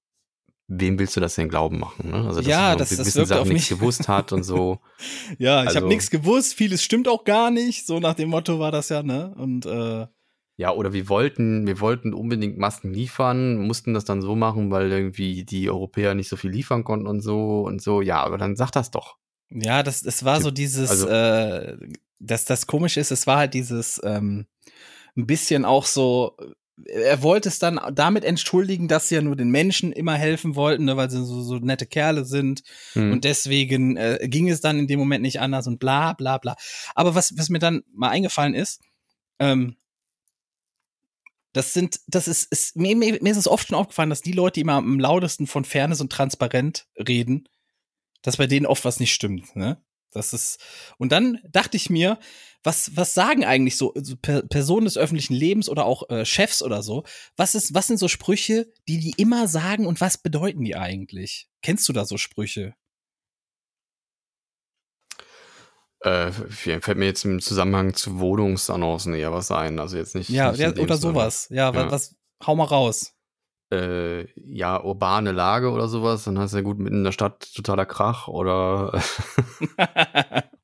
wem 0.69 0.97
willst 0.97 1.17
du 1.17 1.19
das 1.19 1.35
denn 1.35 1.49
glauben 1.49 1.77
machen? 1.77 2.11
Ne? 2.11 2.25
Also 2.27 2.39
dass 2.39 2.47
Ja, 2.47 2.67
er 2.69 2.73
so 2.73 2.79
das- 2.79 2.89
das 2.95 3.15
wirkt 3.17 3.27
Sachen 3.27 3.41
auf 3.41 3.49
nichts 3.49 3.67
gewusst 3.67 4.07
hat 4.07 4.31
und 4.31 4.43
so. 4.43 4.79
Ja, 5.37 5.63
ich 5.63 5.67
Also- 5.67 5.79
habe 5.81 5.87
nichts 5.89 6.09
gewusst, 6.09 6.53
vieles 6.53 6.81
stimmt 6.81 7.09
auch 7.09 7.25
gar 7.25 7.51
nicht. 7.51 7.85
So 7.85 7.99
nach 7.99 8.13
dem 8.13 8.29
Motto 8.29 8.57
war 8.57 8.71
das 8.71 8.87
ja, 8.87 9.03
ne? 9.03 9.35
Und 9.37 9.65
äh, 9.65 10.07
Ja, 10.55 10.71
oder 10.71 10.93
wir 10.93 11.09
wollten, 11.09 11.67
wir 11.67 11.81
wollten 11.81 12.13
unbedingt 12.13 12.57
Masken 12.57 12.93
liefern, 12.93 13.57
mussten 13.57 13.93
das 13.93 14.05
dann 14.05 14.21
so 14.21 14.37
machen, 14.37 14.71
weil 14.71 14.89
irgendwie 14.89 15.43
die 15.43 15.69
Europäer 15.69 16.15
nicht 16.15 16.29
so 16.29 16.37
viel 16.37 16.51
liefern 16.51 16.85
konnten 16.85 17.07
und 17.07 17.19
so 17.19 17.63
und 17.63 17.81
so. 17.81 18.01
Ja, 18.01 18.23
aber 18.23 18.37
dann 18.37 18.55
sag 18.55 18.71
das 18.71 18.91
doch. 18.91 19.17
Ja, 19.49 19.83
das, 19.83 20.03
es 20.03 20.23
war 20.25 20.41
so 20.41 20.51
dieses 20.51 20.89
Also- 20.89 21.07
äh, 21.07 21.77
das, 22.19 22.45
das 22.45 22.65
Komische 22.65 22.99
ist, 22.99 23.11
es 23.11 23.27
war 23.27 23.37
halt 23.37 23.53
dieses 23.53 24.01
ähm, 24.03 24.47
ein 25.15 25.27
bisschen 25.27 25.65
auch 25.65 25.85
so, 25.85 26.37
er 26.85 27.21
wollte 27.21 27.49
es 27.49 27.59
dann 27.59 27.79
damit 27.93 28.25
entschuldigen, 28.25 28.87
dass 28.87 29.07
sie 29.09 29.15
ja 29.15 29.21
nur 29.21 29.35
den 29.35 29.49
Menschen 29.49 29.91
immer 29.91 30.15
helfen 30.15 30.55
wollten, 30.55 30.85
ne, 30.85 30.97
weil 30.97 31.09
sie 31.09 31.23
so, 31.23 31.41
so 31.41 31.55
nette 31.57 31.85
Kerle 31.85 32.25
sind. 32.25 32.63
Hm. 32.93 33.11
Und 33.13 33.23
deswegen 33.23 33.95
äh, 33.97 34.19
ging 34.29 34.49
es 34.49 34.59
dann 34.61 34.79
in 34.79 34.87
dem 34.87 34.99
Moment 34.99 35.21
nicht 35.21 35.39
anders 35.39 35.67
und 35.67 35.79
bla 35.79 36.13
bla 36.13 36.37
bla. 36.37 36.55
Aber 36.95 37.15
was, 37.15 37.37
was 37.37 37.49
mir 37.49 37.59
dann 37.59 37.83
mal 37.93 38.09
eingefallen 38.09 38.53
ist, 38.53 38.81
ähm, 39.39 39.75
das 41.53 41.73
sind, 41.73 42.01
das 42.07 42.27
ist, 42.27 42.51
ist 42.51 42.75
mir, 42.75 42.95
mir, 42.97 43.17
mir 43.21 43.31
ist 43.31 43.37
es 43.37 43.47
oft 43.47 43.69
schon 43.69 43.77
aufgefallen, 43.77 44.09
dass 44.09 44.21
die 44.21 44.33
Leute, 44.33 44.55
die 44.55 44.61
immer 44.61 44.73
am 44.73 44.99
lautesten 44.99 45.47
von 45.47 45.63
Ferne 45.63 45.95
so 45.95 46.03
transparent 46.05 46.87
reden, 46.97 47.47
dass 48.25 48.37
bei 48.37 48.47
denen 48.47 48.65
oft 48.65 48.83
was 48.85 48.99
nicht 48.99 49.13
stimmt, 49.13 49.55
ne? 49.55 49.81
Das 50.11 50.33
ist, 50.33 50.59
und 50.97 51.11
dann 51.11 51.39
dachte 51.49 51.75
ich 51.75 51.89
mir, 51.89 52.17
was, 52.63 52.95
was 52.95 53.13
sagen 53.13 53.43
eigentlich 53.43 53.77
so, 53.77 53.93
so 53.95 54.15
per 54.15 54.41
Personen 54.43 54.85
des 54.85 54.97
öffentlichen 54.97 55.33
Lebens 55.33 55.69
oder 55.69 55.85
auch 55.85 56.09
äh, 56.09 56.25
Chefs 56.25 56.63
oder 56.63 56.81
so? 56.81 57.03
Was 57.35 57.53
ist, 57.53 57.73
was 57.73 57.87
sind 57.87 57.97
so 57.97 58.07
Sprüche, 58.07 58.71
die 58.87 58.99
die 58.99 59.13
immer 59.17 59.47
sagen 59.47 59.85
und 59.85 60.01
was 60.01 60.17
bedeuten 60.17 60.63
die 60.63 60.75
eigentlich? 60.75 61.49
Kennst 61.61 61.87
du 61.89 61.93
da 61.93 62.05
so 62.05 62.17
Sprüche? 62.17 62.75
Äh, 65.99 66.31
fällt 66.31 66.97
mir 66.97 67.05
jetzt 67.05 67.25
im 67.25 67.41
Zusammenhang 67.41 67.93
zu 67.93 68.19
Wohnungsannoncen 68.19 69.13
eher 69.13 69.33
was 69.33 69.51
ein. 69.51 69.79
Also 69.79 69.97
jetzt 69.97 70.15
nicht. 70.15 70.29
Ja, 70.29 70.51
nicht 70.51 70.61
ja 70.61 70.69
oder 70.69 70.97
Sinne. 70.97 71.13
sowas. 71.13 71.47
Ja, 71.49 71.73
Ja. 71.73 71.75
Was, 71.75 71.91
was, 71.91 72.15
hau 72.47 72.55
mal 72.55 72.65
raus. 72.65 73.14
Äh, 73.71 74.27
ja, 74.35 74.81
urbane 74.83 75.31
Lage 75.31 75.71
oder 75.71 75.87
sowas, 75.87 76.23
dann 76.23 76.37
heißt 76.37 76.53
ja 76.53 76.61
gut, 76.61 76.77
mitten 76.77 76.97
in 76.97 77.03
der 77.03 77.11
Stadt 77.11 77.51
totaler 77.55 77.85
Krach 77.85 78.27
oder 78.27 79.01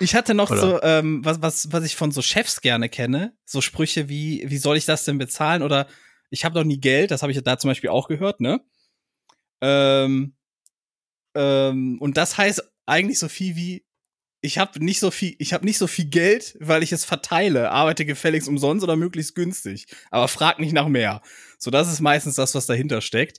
Ich 0.00 0.14
hatte 0.14 0.34
noch 0.34 0.50
Oder? 0.50 0.60
so, 0.60 0.82
ähm, 0.82 1.24
was, 1.24 1.42
was, 1.42 1.72
was 1.72 1.84
ich 1.84 1.96
von 1.96 2.10
so 2.10 2.22
Chefs 2.22 2.60
gerne 2.60 2.88
kenne, 2.88 3.36
so 3.44 3.60
Sprüche 3.60 4.08
wie, 4.08 4.44
wie 4.46 4.58
soll 4.58 4.76
ich 4.76 4.86
das 4.86 5.04
denn 5.04 5.18
bezahlen? 5.18 5.62
Oder 5.62 5.86
ich 6.30 6.44
habe 6.44 6.54
doch 6.54 6.64
nie 6.64 6.80
Geld, 6.80 7.10
das 7.10 7.22
habe 7.22 7.32
ich 7.32 7.42
da 7.42 7.58
zum 7.58 7.68
Beispiel 7.70 7.90
auch 7.90 8.08
gehört, 8.08 8.40
ne? 8.40 8.60
Ähm, 9.60 10.34
ähm, 11.34 11.98
und 12.00 12.16
das 12.16 12.38
heißt 12.38 12.62
eigentlich 12.86 13.18
so 13.18 13.28
viel 13.28 13.56
wie, 13.56 13.84
ich 14.44 14.58
habe 14.58 14.84
nicht 14.84 15.00
so 15.00 15.10
viel, 15.10 15.34
ich 15.38 15.54
habe 15.54 15.64
nicht 15.64 15.78
so 15.78 15.86
viel 15.86 16.04
Geld, 16.04 16.54
weil 16.60 16.82
ich 16.82 16.92
es 16.92 17.06
verteile, 17.06 17.70
arbeite 17.70 18.04
gefälligst 18.04 18.46
umsonst 18.46 18.84
oder 18.84 18.94
möglichst 18.94 19.34
günstig. 19.34 19.86
Aber 20.10 20.28
frag 20.28 20.58
nicht 20.58 20.74
nach 20.74 20.86
mehr. 20.86 21.22
So, 21.58 21.70
das 21.70 21.90
ist 21.90 22.00
meistens 22.00 22.34
das, 22.34 22.54
was 22.54 22.66
dahinter 22.66 23.00
steckt. 23.00 23.38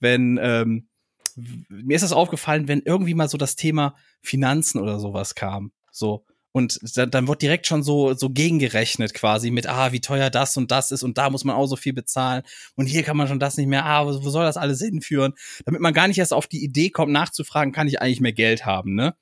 Wenn, 0.00 0.40
ähm, 0.42 0.88
mir 1.36 1.94
ist 1.94 2.02
das 2.02 2.10
aufgefallen, 2.10 2.66
wenn 2.66 2.82
irgendwie 2.84 3.14
mal 3.14 3.28
so 3.28 3.38
das 3.38 3.54
Thema 3.54 3.94
Finanzen 4.22 4.80
oder 4.80 4.98
sowas 4.98 5.36
kam. 5.36 5.70
So. 5.92 6.26
Und 6.50 6.80
dann, 6.96 7.12
dann 7.12 7.28
wird 7.28 7.42
direkt 7.42 7.68
schon 7.68 7.84
so, 7.84 8.14
so 8.14 8.28
gegengerechnet 8.30 9.14
quasi 9.14 9.52
mit, 9.52 9.68
ah, 9.68 9.92
wie 9.92 10.00
teuer 10.00 10.30
das 10.30 10.56
und 10.56 10.72
das 10.72 10.90
ist 10.90 11.04
und 11.04 11.16
da 11.16 11.30
muss 11.30 11.44
man 11.44 11.54
auch 11.54 11.68
so 11.68 11.76
viel 11.76 11.92
bezahlen 11.92 12.42
und 12.74 12.86
hier 12.86 13.04
kann 13.04 13.16
man 13.16 13.28
schon 13.28 13.38
das 13.38 13.56
nicht 13.56 13.68
mehr, 13.68 13.86
ah, 13.86 14.04
wo 14.04 14.30
soll 14.30 14.44
das 14.44 14.56
alles 14.56 14.80
hinführen? 14.80 15.34
Damit 15.64 15.80
man 15.80 15.94
gar 15.94 16.08
nicht 16.08 16.18
erst 16.18 16.32
auf 16.32 16.48
die 16.48 16.64
Idee 16.64 16.90
kommt, 16.90 17.12
nachzufragen, 17.12 17.72
kann 17.72 17.86
ich 17.86 18.02
eigentlich 18.02 18.20
mehr 18.20 18.32
Geld 18.32 18.66
haben, 18.66 18.96
ne? 18.96 19.14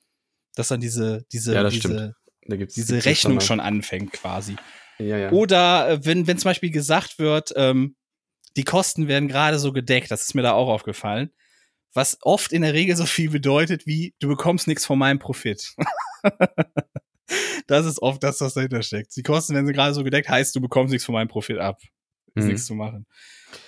Dass 0.59 0.67
dann 0.67 0.81
diese, 0.81 1.25
diese, 1.31 1.53
Ja, 1.53 1.63
diese, 1.69 2.13
diese 2.75 3.05
Rechnung 3.05 3.39
schon 3.39 3.61
anfängt 3.61 4.11
quasi. 4.11 4.57
Ja, 4.97 5.17
ja. 5.17 5.31
Oder 5.31 5.89
äh, 5.89 6.05
wenn, 6.05 6.27
wenn 6.27 6.37
zum 6.37 6.49
Beispiel 6.49 6.71
gesagt 6.71 7.17
wird, 7.17 7.53
ähm, 7.55 7.95
die 8.57 8.65
Kosten 8.65 9.07
werden 9.07 9.29
gerade 9.29 9.57
so 9.57 9.71
gedeckt, 9.71 10.11
das 10.11 10.23
ist 10.23 10.35
mir 10.35 10.41
da 10.41 10.51
auch 10.51 10.67
aufgefallen, 10.67 11.31
was 11.93 12.17
oft 12.21 12.51
in 12.51 12.61
der 12.63 12.73
Regel 12.73 12.97
so 12.97 13.05
viel 13.05 13.29
bedeutet 13.29 13.85
wie, 13.85 14.13
du 14.19 14.27
bekommst 14.27 14.67
nichts 14.67 14.85
von 14.85 14.99
meinem 14.99 15.19
Profit. 15.19 15.73
das 17.67 17.85
ist 17.85 18.01
oft 18.01 18.21
das, 18.21 18.41
was 18.41 18.55
dahinter 18.55 18.81
steckt. 18.83 19.15
Die 19.15 19.23
Kosten 19.23 19.53
werden 19.53 19.71
gerade 19.71 19.93
so 19.93 20.03
gedeckt, 20.03 20.27
heißt, 20.27 20.55
du 20.55 20.61
bekommst 20.61 20.91
nichts 20.91 21.05
von 21.05 21.13
meinem 21.13 21.29
Profit 21.29 21.59
ab. 21.59 21.79
Ist 22.35 22.43
Mhm. 22.43 22.49
nichts 22.51 22.65
zu 22.65 22.75
machen. 22.75 23.05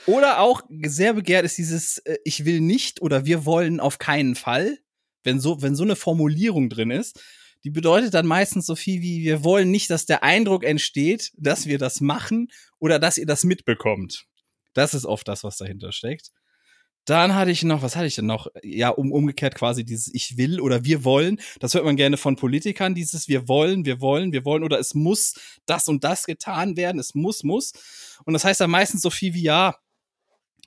Oder 0.05 0.39
auch 0.39 0.61
sehr 0.84 1.13
begehrt 1.13 1.45
ist 1.45 1.57
dieses, 1.57 1.99
äh, 1.99 2.18
ich 2.26 2.45
will 2.45 2.59
nicht 2.59 3.01
oder 3.01 3.26
wir 3.26 3.45
wollen 3.45 3.80
auf 3.80 3.97
keinen 3.97 4.35
Fall. 4.35 4.77
Wenn 5.23 5.39
so, 5.39 5.61
wenn 5.61 5.76
so 5.76 5.84
eine 5.84 5.95
Formulierung 5.95 6.69
drin 6.69 6.91
ist, 6.91 7.22
die 7.64 7.69
bedeutet 7.69 8.14
dann 8.14 8.26
meistens 8.26 8.65
so 8.65 8.76
viel 8.76 9.02
wie, 9.02 9.23
wir 9.23 9.43
wollen 9.43 9.69
nicht, 9.69 9.89
dass 9.89 10.06
der 10.06 10.23
Eindruck 10.23 10.64
entsteht, 10.64 11.31
dass 11.38 11.68
wir 11.68 11.77
das 11.77 12.02
machen 12.02 12.48
oder 12.80 12.98
dass 12.98 13.18
ihr 13.18 13.27
das 13.27 13.43
mitbekommt. 13.43 14.26
Das 14.73 14.93
ist 14.93 15.06
oft 15.06 15.27
das, 15.27 15.43
was 15.43 15.57
dahinter 15.57 15.91
steckt. 15.91 16.31
Dann 17.06 17.34
hatte 17.34 17.49
ich 17.49 17.64
noch, 17.64 17.81
was 17.81 17.95
hatte 17.95 18.06
ich 18.06 18.15
denn 18.15 18.27
noch? 18.27 18.48
Ja, 18.61 18.89
um, 18.89 19.11
umgekehrt 19.11 19.56
quasi 19.56 19.84
dieses 19.84 20.14
Ich 20.14 20.38
will 20.38 20.60
oder 20.60 20.85
wir 20.85 21.03
wollen. 21.03 21.39
Das 21.60 21.73
hört 21.73 21.84
man 21.84 21.95
gerne 21.95 22.15
von 22.15 22.35
Politikern, 22.35 22.93
dieses 22.93 23.27
Wir 23.27 23.48
wollen, 23.48 23.85
wir 23.85 24.02
wollen, 24.02 24.31
wir 24.31 24.45
wollen 24.45 24.64
oder 24.64 24.80
es 24.80 24.93
muss 24.93 25.34
das 25.65 25.88
und 25.88 26.03
das 26.03 26.26
getan 26.26 26.77
werden, 26.77 26.99
es 26.99 27.15
muss, 27.15 27.43
muss. 27.43 27.73
Und 28.26 28.34
das 28.34 28.45
heißt 28.45 28.61
dann 28.61 28.69
meistens 28.69 29.02
so 29.02 29.10
viel 29.10 29.34
wie, 29.34 29.41
ja, 29.41 29.76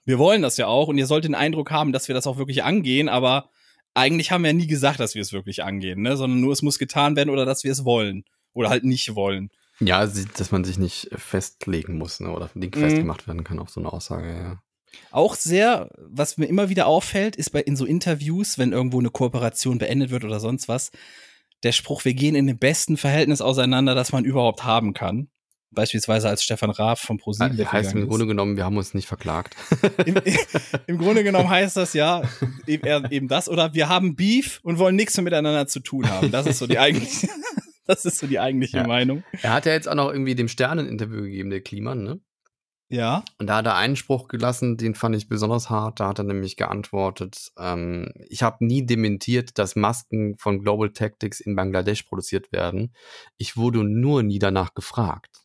wir 0.04 0.18
wollen 0.18 0.42
das 0.42 0.56
ja 0.56 0.66
auch 0.66 0.88
und 0.88 0.98
ihr 0.98 1.06
sollt 1.06 1.24
den 1.24 1.36
Eindruck 1.36 1.70
haben, 1.70 1.92
dass 1.92 2.08
wir 2.08 2.14
das 2.14 2.26
auch 2.26 2.36
wirklich 2.36 2.64
angehen, 2.64 3.08
aber 3.08 3.48
eigentlich 3.94 4.30
haben 4.30 4.42
wir 4.42 4.50
ja 4.50 4.56
nie 4.56 4.66
gesagt, 4.66 5.00
dass 5.00 5.14
wir 5.14 5.22
es 5.22 5.32
wirklich 5.32 5.62
angehen, 5.62 6.02
ne? 6.02 6.16
sondern 6.16 6.40
nur 6.40 6.52
es 6.52 6.62
muss 6.62 6.78
getan 6.78 7.16
werden 7.16 7.30
oder 7.30 7.44
dass 7.46 7.64
wir 7.64 7.72
es 7.72 7.84
wollen 7.84 8.24
oder 8.52 8.68
halt 8.68 8.84
nicht 8.84 9.14
wollen. 9.14 9.50
Ja, 9.80 10.06
dass 10.06 10.52
man 10.52 10.62
sich 10.64 10.78
nicht 10.78 11.08
festlegen 11.16 11.98
muss, 11.98 12.20
ne? 12.20 12.30
Oder 12.30 12.48
Ding 12.54 12.72
Mhm. 12.74 12.80
festgemacht 12.80 13.26
werden 13.26 13.42
kann 13.42 13.58
auf 13.58 13.70
so 13.70 13.80
eine 13.80 13.92
Aussage, 13.92 14.28
ja. 14.32 14.62
Auch 15.10 15.34
sehr, 15.34 15.90
was 15.98 16.36
mir 16.38 16.46
immer 16.46 16.68
wieder 16.68 16.86
auffällt, 16.86 17.34
ist 17.34 17.50
bei 17.50 17.60
in 17.60 17.74
so 17.74 17.84
Interviews, 17.84 18.56
wenn 18.58 18.70
irgendwo 18.70 19.00
eine 19.00 19.10
Kooperation 19.10 19.78
beendet 19.78 20.10
wird 20.10 20.24
oder 20.24 20.38
sonst 20.38 20.68
was, 20.68 20.92
der 21.64 21.72
Spruch, 21.72 22.04
wir 22.04 22.14
gehen 22.14 22.36
in 22.36 22.46
dem 22.46 22.58
besten 22.58 22.96
Verhältnis 22.96 23.40
auseinander, 23.40 23.96
das 23.96 24.12
man 24.12 24.24
überhaupt 24.24 24.62
haben 24.62 24.92
kann. 24.94 25.28
Beispielsweise 25.74 26.28
als 26.28 26.42
Stefan 26.42 26.70
Raab 26.70 26.98
vom 26.98 27.18
ProSieben 27.18 27.56
Das 27.56 27.72
heißt 27.72 27.94
im 27.94 28.08
Grunde 28.08 28.26
genommen, 28.26 28.56
wir 28.56 28.64
haben 28.64 28.76
uns 28.76 28.94
nicht 28.94 29.06
verklagt. 29.06 29.56
Im, 30.06 30.16
Im 30.86 30.98
Grunde 30.98 31.24
genommen 31.24 31.50
heißt 31.50 31.76
das 31.76 31.92
ja 31.94 32.22
eben, 32.66 32.84
eher 32.86 33.10
eben 33.10 33.28
das 33.28 33.48
oder 33.48 33.74
wir 33.74 33.88
haben 33.88 34.16
Beef 34.16 34.60
und 34.62 34.78
wollen 34.78 34.96
nichts 34.96 35.16
mehr 35.16 35.24
miteinander 35.24 35.66
zu 35.66 35.80
tun 35.80 36.08
haben. 36.08 36.30
Das 36.30 36.46
ist 36.46 36.58
so 36.58 36.66
die 36.66 36.78
eigentliche, 36.78 37.28
das 37.86 38.04
ist 38.04 38.18
so 38.18 38.26
die 38.26 38.38
eigentliche 38.38 38.78
Ja. 38.78 38.86
Meinung. 38.86 39.22
er 39.42 39.52
hat 39.52 39.66
ja 39.66 39.72
jetzt 39.72 39.88
auch 39.88 39.94
noch 39.94 40.10
irgendwie 40.10 40.34
dem 40.34 40.48
Stern 40.48 40.78
ein 40.78 40.86
Interview 40.86 41.22
gegeben, 41.22 41.50
der 41.50 41.60
Kliman, 41.60 42.02
ne? 42.02 42.20
Ja. 42.90 43.24
Und 43.38 43.46
da 43.48 43.56
hat 43.56 43.66
er 43.66 43.76
einen 43.76 43.96
Spruch 43.96 44.28
gelassen, 44.28 44.76
den 44.76 44.94
fand 44.94 45.16
ich 45.16 45.26
besonders 45.28 45.70
hart. 45.70 46.00
Da 46.00 46.08
hat 46.08 46.18
er 46.18 46.24
nämlich 46.24 46.56
geantwortet, 46.56 47.50
ähm, 47.58 48.12
ich 48.28 48.42
habe 48.42 48.64
nie 48.64 48.84
dementiert, 48.84 49.58
dass 49.58 49.74
Masken 49.74 50.36
von 50.38 50.60
Global 50.60 50.90
Tactics 50.90 51.40
in 51.40 51.56
Bangladesch 51.56 52.02
produziert 52.04 52.52
werden. 52.52 52.94
Ich 53.38 53.56
wurde 53.56 53.82
nur 53.82 54.22
nie 54.22 54.38
danach 54.38 54.74
gefragt. 54.74 55.43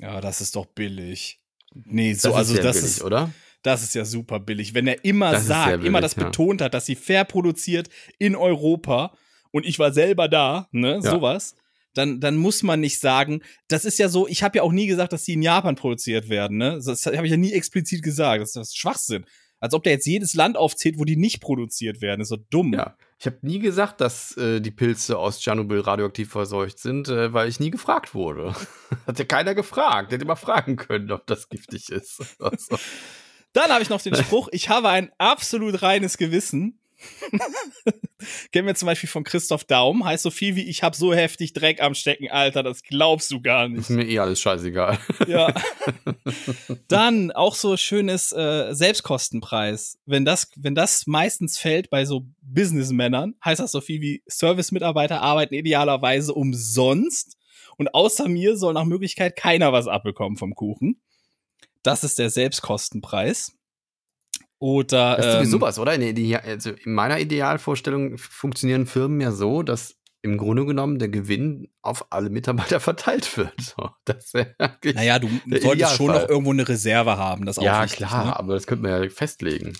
Ja, 0.00 0.20
das 0.20 0.40
ist 0.40 0.56
doch 0.56 0.66
billig. 0.66 1.40
Nee, 1.74 2.14
so, 2.14 2.28
Das 2.30 2.36
also 2.38 2.54
ist 2.54 2.64
das 2.64 2.76
billig, 2.76 2.90
ist, 2.96 3.02
oder? 3.04 3.30
das 3.62 3.82
ist 3.82 3.94
ja 3.94 4.04
super 4.04 4.40
billig. 4.40 4.74
Wenn 4.74 4.86
er 4.86 5.04
immer 5.04 5.32
Das 5.32 5.46
sagt, 5.46 5.70
billig, 5.72 5.86
immer 5.86 6.00
das 6.00 6.16
ja. 6.16 6.24
betont 6.24 6.60
hat, 6.62 6.74
dass 6.74 6.86
sie 6.86 6.94
fair 6.96 7.24
produziert 7.24 7.88
in 8.18 8.36
Europa 8.36 9.16
und 9.52 9.66
ich 9.66 9.78
war 9.78 9.92
selber 9.92 10.28
da, 10.28 10.68
ne, 10.72 11.00
Ja. 11.02 11.10
sowas, 11.10 11.54
dann, 11.94 12.20
dann 12.20 12.36
muss 12.36 12.62
man 12.62 12.80
nicht 12.80 13.00
sagen, 13.00 13.40
das 13.68 13.84
ist 13.86 13.98
ja 13.98 14.08
so, 14.10 14.28
ich 14.28 14.42
habe 14.42 14.58
ja 14.58 14.62
auch 14.62 14.72
nie 14.72 14.86
gesagt, 14.86 15.12
dass 15.14 15.24
die 15.24 15.32
in 15.32 15.42
Japan 15.42 15.76
produziert 15.76 16.28
werden, 16.28 16.58
ne? 16.58 16.78
Das 16.84 17.06
habe 17.06 17.24
ich 17.26 17.30
ja 17.30 17.38
nie 17.38 17.52
explizit 17.52 18.02
gesagt. 18.02 18.42
Das 18.42 18.50
ist 18.50 18.56
das 18.56 18.68
ist 18.68 18.78
Schwachsinn. 18.78 19.24
Als 19.58 19.74
ob 19.74 19.84
der 19.84 19.92
jetzt 19.92 20.06
jedes 20.06 20.34
Land 20.34 20.56
aufzählt, 20.56 20.98
wo 20.98 21.04
die 21.04 21.16
nicht 21.16 21.40
produziert 21.40 22.00
werden. 22.00 22.20
Das 22.20 22.26
ist 22.30 22.36
so 22.38 22.44
dumm. 22.50 22.74
Ja. 22.74 22.96
Ich 23.18 23.26
habe 23.26 23.38
nie 23.40 23.58
gesagt, 23.58 24.00
dass 24.00 24.36
äh, 24.36 24.60
die 24.60 24.70
Pilze 24.70 25.16
aus 25.18 25.40
Tschernobyl 25.40 25.80
radioaktiv 25.80 26.30
verseucht 26.30 26.78
sind, 26.78 27.08
äh, 27.08 27.32
weil 27.32 27.48
ich 27.48 27.60
nie 27.60 27.70
gefragt 27.70 28.14
wurde. 28.14 28.54
Hat 29.06 29.18
ja 29.18 29.24
keiner 29.24 29.54
gefragt. 29.54 30.12
Der 30.12 30.18
hätte 30.18 30.26
mal 30.26 30.36
fragen 30.36 30.76
können, 30.76 31.10
ob 31.10 31.26
das 31.26 31.48
giftig 31.48 31.90
ist. 31.90 32.22
Also, 32.38 32.78
Dann 33.54 33.70
habe 33.70 33.82
ich 33.82 33.88
noch 33.88 34.02
den 34.02 34.14
Spruch, 34.14 34.48
ich 34.52 34.68
habe 34.68 34.90
ein 34.90 35.10
absolut 35.16 35.80
reines 35.80 36.18
Gewissen. 36.18 36.78
Kennen 38.52 38.66
wir 38.66 38.74
zum 38.74 38.86
Beispiel 38.86 39.08
von 39.08 39.24
Christoph 39.24 39.64
Daum, 39.64 40.04
heißt 40.04 40.22
so 40.22 40.30
viel 40.30 40.56
wie 40.56 40.68
ich 40.68 40.82
habe 40.82 40.96
so 40.96 41.12
heftig 41.12 41.52
Dreck 41.52 41.82
am 41.82 41.94
Stecken, 41.94 42.30
Alter, 42.30 42.62
das 42.62 42.82
glaubst 42.82 43.30
du 43.30 43.40
gar 43.40 43.66
ist 43.66 43.90
nicht. 43.90 43.90
mir 43.90 44.06
eh 44.06 44.18
alles 44.18 44.40
scheißegal. 44.40 44.98
Ja. 45.26 45.52
Dann 46.88 47.32
auch 47.32 47.54
so 47.54 47.76
schönes 47.76 48.32
äh, 48.32 48.72
Selbstkostenpreis. 48.74 49.98
Wenn 50.06 50.24
das, 50.24 50.50
wenn 50.56 50.74
das 50.74 51.06
meistens 51.06 51.58
fällt 51.58 51.90
bei 51.90 52.04
so 52.04 52.26
Businessmännern, 52.42 53.34
heißt 53.44 53.60
das 53.60 53.72
so 53.72 53.80
viel 53.80 54.00
wie 54.00 54.22
Service-Mitarbeiter 54.28 55.20
arbeiten 55.20 55.54
idealerweise 55.54 56.32
umsonst 56.32 57.36
und 57.76 57.94
außer 57.94 58.28
mir 58.28 58.56
soll 58.56 58.74
nach 58.74 58.84
Möglichkeit 58.84 59.36
keiner 59.36 59.72
was 59.72 59.88
abbekommen 59.88 60.36
vom 60.36 60.54
Kuchen. 60.54 61.00
Das 61.82 62.04
ist 62.04 62.18
der 62.18 62.30
Selbstkostenpreis. 62.30 63.55
Oder 64.58 65.16
Das 65.16 65.26
ist 65.26 65.32
sowieso 65.34 65.56
ähm, 65.56 65.60
was, 65.62 65.78
oder? 65.78 65.94
In, 65.94 66.36
also 66.36 66.70
in 66.70 66.94
meiner 66.94 67.18
Idealvorstellung 67.20 68.16
funktionieren 68.18 68.86
Firmen 68.86 69.20
ja 69.20 69.32
so, 69.32 69.62
dass 69.62 69.96
im 70.22 70.38
Grunde 70.38 70.64
genommen 70.66 70.98
der 70.98 71.08
Gewinn 71.08 71.68
auf 71.82 72.06
alle 72.10 72.30
Mitarbeiter 72.30 72.80
verteilt 72.80 73.36
wird. 73.36 73.52
So, 73.60 73.90
das 74.04 74.32
naja, 74.82 75.18
du 75.18 75.28
solltest 75.46 75.62
schon 75.96 76.06
Idealfall. 76.06 76.22
noch 76.22 76.28
irgendwo 76.28 76.52
eine 76.52 76.66
Reserve 76.68 77.16
haben. 77.16 77.44
Das 77.46 77.56
ja, 77.56 77.82
wichtig, 77.84 77.98
klar, 77.98 78.24
Ne? 78.24 78.36
aber 78.36 78.54
das 78.54 78.66
könnte 78.66 78.88
man 78.88 79.02
ja 79.04 79.08
festlegen. 79.10 79.74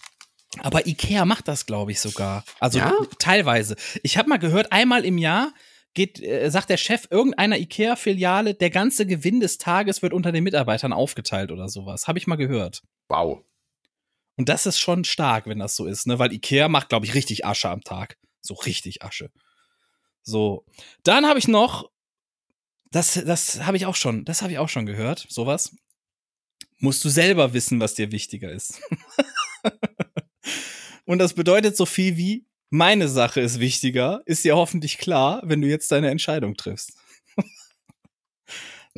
Aber 0.61 0.86
Ikea 0.86 1.24
macht 1.24 1.48
das, 1.48 1.66
glaube 1.66 1.90
ich, 1.93 2.01
sogar. 2.01 2.44
Also 2.61 2.78
Ja? 2.78 2.93
teilweise. 3.19 3.77
Ich 4.03 4.16
habe 4.19 4.28
mal 4.28 4.39
gehört, 4.39 4.73
einmal 4.73 5.05
im 5.05 5.19
Jahr 5.19 5.53
geht, 5.94 6.23
äh, 6.23 6.48
sagt 6.51 6.70
der 6.70 6.77
Chef 6.77 7.09
irgendeiner 7.11 7.59
IKEA-Filiale, 7.59 8.55
der 8.55 8.70
ganze 8.70 9.07
Gewinn 9.07 9.40
des 9.40 9.59
Tages 9.59 10.03
wird 10.03 10.12
unter 10.12 10.31
den 10.32 10.44
Mitarbeitern 10.44 10.93
aufgeteilt 10.93 11.51
oder 11.51 11.69
sowas. 11.69 12.07
Habe 12.07 12.19
ich 12.19 12.27
mal 12.27 12.36
gehört. 12.36 12.82
Wow. 13.09 13.43
Und 14.37 14.49
das 14.49 14.67
ist 14.67 14.79
schon 14.79 15.05
stark, 15.05 15.47
wenn 15.47 15.59
das 15.59 15.77
so 15.77 15.87
ist, 15.87 16.07
ne? 16.07 16.19
Weil 16.19 16.33
IKEA 16.33 16.69
macht, 16.69 16.91
glaube 16.91 17.07
ich, 17.07 17.15
richtig 17.15 17.47
Asche 17.47 17.71
am 17.71 17.83
Tag. 17.83 18.19
So 18.43 18.55
richtig 18.55 19.03
Asche. 19.03 19.31
So. 20.23 20.65
Dann 21.03 21.27
habe 21.27 21.39
ich 21.39 21.49
noch, 21.49 21.91
das, 22.91 23.15
das 23.15 23.65
habe 23.65 23.77
ich 23.77 23.87
auch 23.87 23.97
schon, 23.97 24.25
das 24.25 24.43
habe 24.43 24.53
ich 24.53 24.59
auch 24.59 24.69
schon 24.69 24.87
gehört, 24.87 25.27
sowas. 25.29 25.75
Musst 26.79 27.05
du 27.05 27.09
selber 27.09 27.55
wissen, 27.55 27.81
was 27.81 27.95
dir 27.95 28.13
wichtiger 28.13 28.53
ist. 28.53 28.81
Und 31.07 31.19
das 31.19 31.35
bedeutet 31.35 31.77
so 31.77 31.87
viel 31.87 32.17
wie, 32.17 32.47
meine 32.69 33.09
Sache 33.09 33.41
ist 33.41 33.61
wichtiger, 33.61 34.23
ist 34.27 34.45
dir 34.45 34.57
hoffentlich 34.57 34.99
klar, 34.99 35.41
wenn 35.45 35.63
du 35.63 35.69
jetzt 35.69 35.91
deine 35.93 36.11
Entscheidung 36.11 36.57
triffst. 36.57 36.93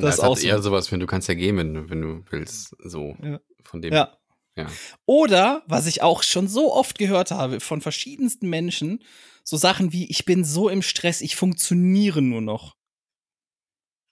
Das, 0.00 0.10
ist 0.10 0.18
ist 0.18 0.20
auch 0.20 0.28
halt 0.28 0.38
so. 0.38 0.46
eher 0.46 0.62
sowas, 0.62 0.92
wenn 0.92 1.00
du 1.00 1.06
kannst 1.06 1.26
ja 1.26 1.34
gehen, 1.34 1.56
wenn 1.56 1.74
du, 1.74 1.90
wenn 1.90 2.00
du 2.00 2.24
willst. 2.30 2.76
So. 2.84 3.16
Ja. 3.20 3.40
Von 3.64 3.82
dem. 3.82 3.92
Ja. 3.92 4.16
Ja. 4.58 4.66
Oder, 5.06 5.62
was 5.66 5.86
ich 5.86 6.02
auch 6.02 6.22
schon 6.22 6.48
so 6.48 6.72
oft 6.74 6.98
gehört 6.98 7.30
habe 7.30 7.60
von 7.60 7.80
verschiedensten 7.80 8.48
Menschen, 8.48 9.04
so 9.44 9.56
Sachen 9.56 9.92
wie, 9.92 10.06
ich 10.10 10.24
bin 10.24 10.44
so 10.44 10.68
im 10.68 10.82
Stress, 10.82 11.20
ich 11.20 11.36
funktioniere 11.36 12.20
nur 12.20 12.40
noch. 12.40 12.76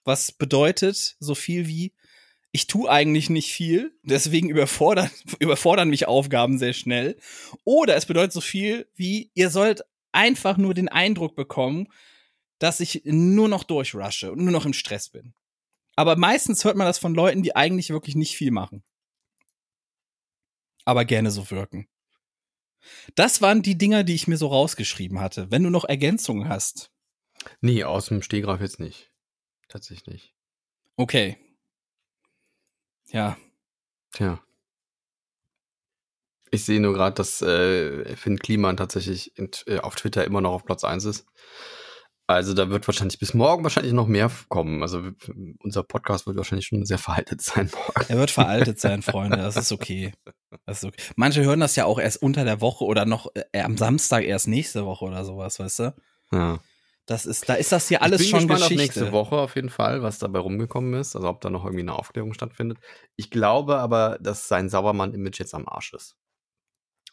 Was 0.03 0.31
bedeutet 0.31 1.17
so 1.19 1.35
viel 1.35 1.67
wie, 1.67 1.93
ich 2.51 2.67
tue 2.67 2.89
eigentlich 2.89 3.29
nicht 3.29 3.51
viel, 3.51 3.93
deswegen 4.03 4.49
überfordern, 4.49 5.11
überfordern 5.39 5.89
mich 5.89 6.07
Aufgaben 6.07 6.57
sehr 6.57 6.73
schnell. 6.73 7.17
Oder 7.65 7.95
es 7.95 8.05
bedeutet 8.05 8.33
so 8.33 8.41
viel 8.41 8.87
wie, 8.95 9.31
ihr 9.33 9.49
sollt 9.49 9.83
einfach 10.11 10.57
nur 10.57 10.73
den 10.73 10.87
Eindruck 10.87 11.35
bekommen, 11.35 11.87
dass 12.57 12.79
ich 12.79 13.01
nur 13.05 13.49
noch 13.49 13.63
durchrushe 13.63 14.31
und 14.31 14.39
nur 14.39 14.51
noch 14.51 14.65
im 14.65 14.73
Stress 14.73 15.09
bin. 15.09 15.33
Aber 15.95 16.15
meistens 16.15 16.63
hört 16.63 16.77
man 16.77 16.87
das 16.87 16.99
von 16.99 17.13
Leuten, 17.13 17.43
die 17.43 17.55
eigentlich 17.55 17.89
wirklich 17.89 18.15
nicht 18.15 18.37
viel 18.37 18.51
machen. 18.51 18.83
Aber 20.87 21.03
gerne 21.03 21.31
so 21.31 21.51
wirken. 21.51 21.89
Das 23.15 23.41
waren 23.41 23.61
die 23.61 23.77
Dinger, 23.77 24.05
die 24.05 24.15
ich 24.15 24.29
mir 24.29 24.37
so 24.37 24.47
rausgeschrieben 24.47 25.19
hatte. 25.19 25.51
Wenn 25.51 25.63
du 25.63 25.69
noch 25.69 25.83
Ergänzungen 25.83 26.47
hast. 26.47 26.91
Nee, 27.59 27.83
aus 27.83 28.05
dem 28.05 28.21
Stehgreif 28.21 28.61
jetzt 28.61 28.79
nicht. 28.79 29.11
Tatsächlich 29.67 30.07
nicht. 30.07 30.33
Okay. 30.95 31.35
Ja. 33.07 33.37
Tja. 34.13 34.41
Ich 36.51 36.63
sehe 36.63 36.79
nur 36.79 36.93
gerade, 36.93 37.15
dass 37.15 37.41
äh, 37.41 38.15
Finn 38.15 38.39
Kliman 38.39 38.77
tatsächlich 38.77 39.37
in, 39.37 39.51
äh, 39.65 39.79
auf 39.79 39.95
Twitter 39.95 40.23
immer 40.23 40.39
noch 40.39 40.53
auf 40.53 40.63
Platz 40.63 40.85
1 40.85 41.03
ist. 41.03 41.25
Also 42.29 42.53
da 42.53 42.69
wird 42.69 42.85
wahrscheinlich 42.85 43.19
bis 43.19 43.33
morgen 43.33 43.63
wahrscheinlich 43.63 43.93
noch 43.93 44.07
mehr 44.07 44.29
kommen. 44.49 44.81
Also 44.81 45.01
unser 45.59 45.83
Podcast 45.83 46.27
wird 46.27 46.35
wahrscheinlich 46.35 46.67
schon 46.67 46.85
sehr 46.85 46.97
veraltet 46.97 47.41
sein 47.41 47.71
morgen. 47.73 48.05
Er 48.09 48.17
wird 48.17 48.31
veraltet 48.31 48.81
sein, 48.81 49.01
Freunde. 49.01 49.37
Das 49.37 49.55
ist 49.55 49.71
okay. 49.71 50.11
Das 50.65 50.79
ist 50.79 50.85
okay. 50.89 51.01
Manche 51.15 51.41
hören 51.43 51.61
das 51.61 51.77
ja 51.77 51.85
auch 51.85 51.99
erst 51.99 52.21
unter 52.21 52.43
der 52.43 52.59
Woche 52.59 52.83
oder 52.83 53.05
noch 53.05 53.31
äh, 53.53 53.61
am 53.61 53.77
Samstag 53.77 54.25
erst 54.25 54.49
nächste 54.49 54.85
Woche 54.85 55.05
oder 55.05 55.23
sowas, 55.23 55.57
weißt 55.57 55.79
du? 55.79 55.95
Ja. 56.33 56.59
Das 57.05 57.25
ist, 57.25 57.47
da 57.47 57.53
ist 57.53 57.71
das 57.71 57.87
hier 57.87 58.01
alles 58.01 58.19
ich 58.19 58.31
bin 58.31 58.41
schon 58.41 58.49
gespannt 58.49 58.71
Geschichte. 58.71 58.83
auf 58.83 58.95
nächste 58.97 59.11
Woche 59.13 59.37
auf 59.37 59.55
jeden 59.55 59.69
Fall, 59.69 60.03
was 60.03 60.19
dabei 60.19 60.39
rumgekommen 60.39 60.95
ist. 60.95 61.15
Also 61.15 61.29
ob 61.29 61.39
da 61.39 61.49
noch 61.49 61.63
irgendwie 61.63 61.83
eine 61.83 61.97
Aufklärung 61.97 62.33
stattfindet. 62.33 62.79
Ich 63.15 63.31
glaube 63.31 63.77
aber, 63.77 64.17
dass 64.19 64.49
sein 64.49 64.67
Sauermann-Image 64.67 65.39
jetzt 65.39 65.55
am 65.55 65.65
Arsch 65.65 65.93
ist. 65.93 66.17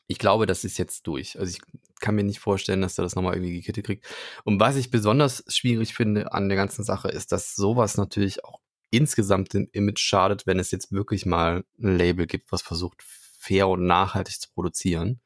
Ich 0.06 0.18
glaube, 0.18 0.46
das 0.46 0.64
ist 0.64 0.78
jetzt 0.78 1.06
durch. 1.06 1.38
Also 1.38 1.50
ich 1.50 1.60
kann 2.00 2.14
mir 2.14 2.24
nicht 2.24 2.40
vorstellen, 2.40 2.82
dass 2.82 2.98
er 2.98 3.04
das 3.04 3.14
nochmal 3.14 3.34
irgendwie 3.34 3.54
gekittet 3.54 3.86
kriegt. 3.86 4.06
Und 4.44 4.60
was 4.60 4.76
ich 4.76 4.90
besonders 4.90 5.44
schwierig 5.48 5.94
finde 5.94 6.32
an 6.32 6.48
der 6.48 6.56
ganzen 6.56 6.84
Sache, 6.84 7.08
ist, 7.08 7.32
dass 7.32 7.54
sowas 7.54 7.96
natürlich 7.96 8.44
auch 8.44 8.60
insgesamt 8.90 9.54
dem 9.54 9.68
Image 9.72 10.00
schadet, 10.00 10.46
wenn 10.46 10.58
es 10.58 10.70
jetzt 10.70 10.92
wirklich 10.92 11.26
mal 11.26 11.64
ein 11.82 11.96
Label 11.96 12.26
gibt, 12.26 12.52
was 12.52 12.62
versucht, 12.62 13.02
fair 13.02 13.68
und 13.68 13.86
nachhaltig 13.86 14.40
zu 14.40 14.50
produzieren. 14.50 15.20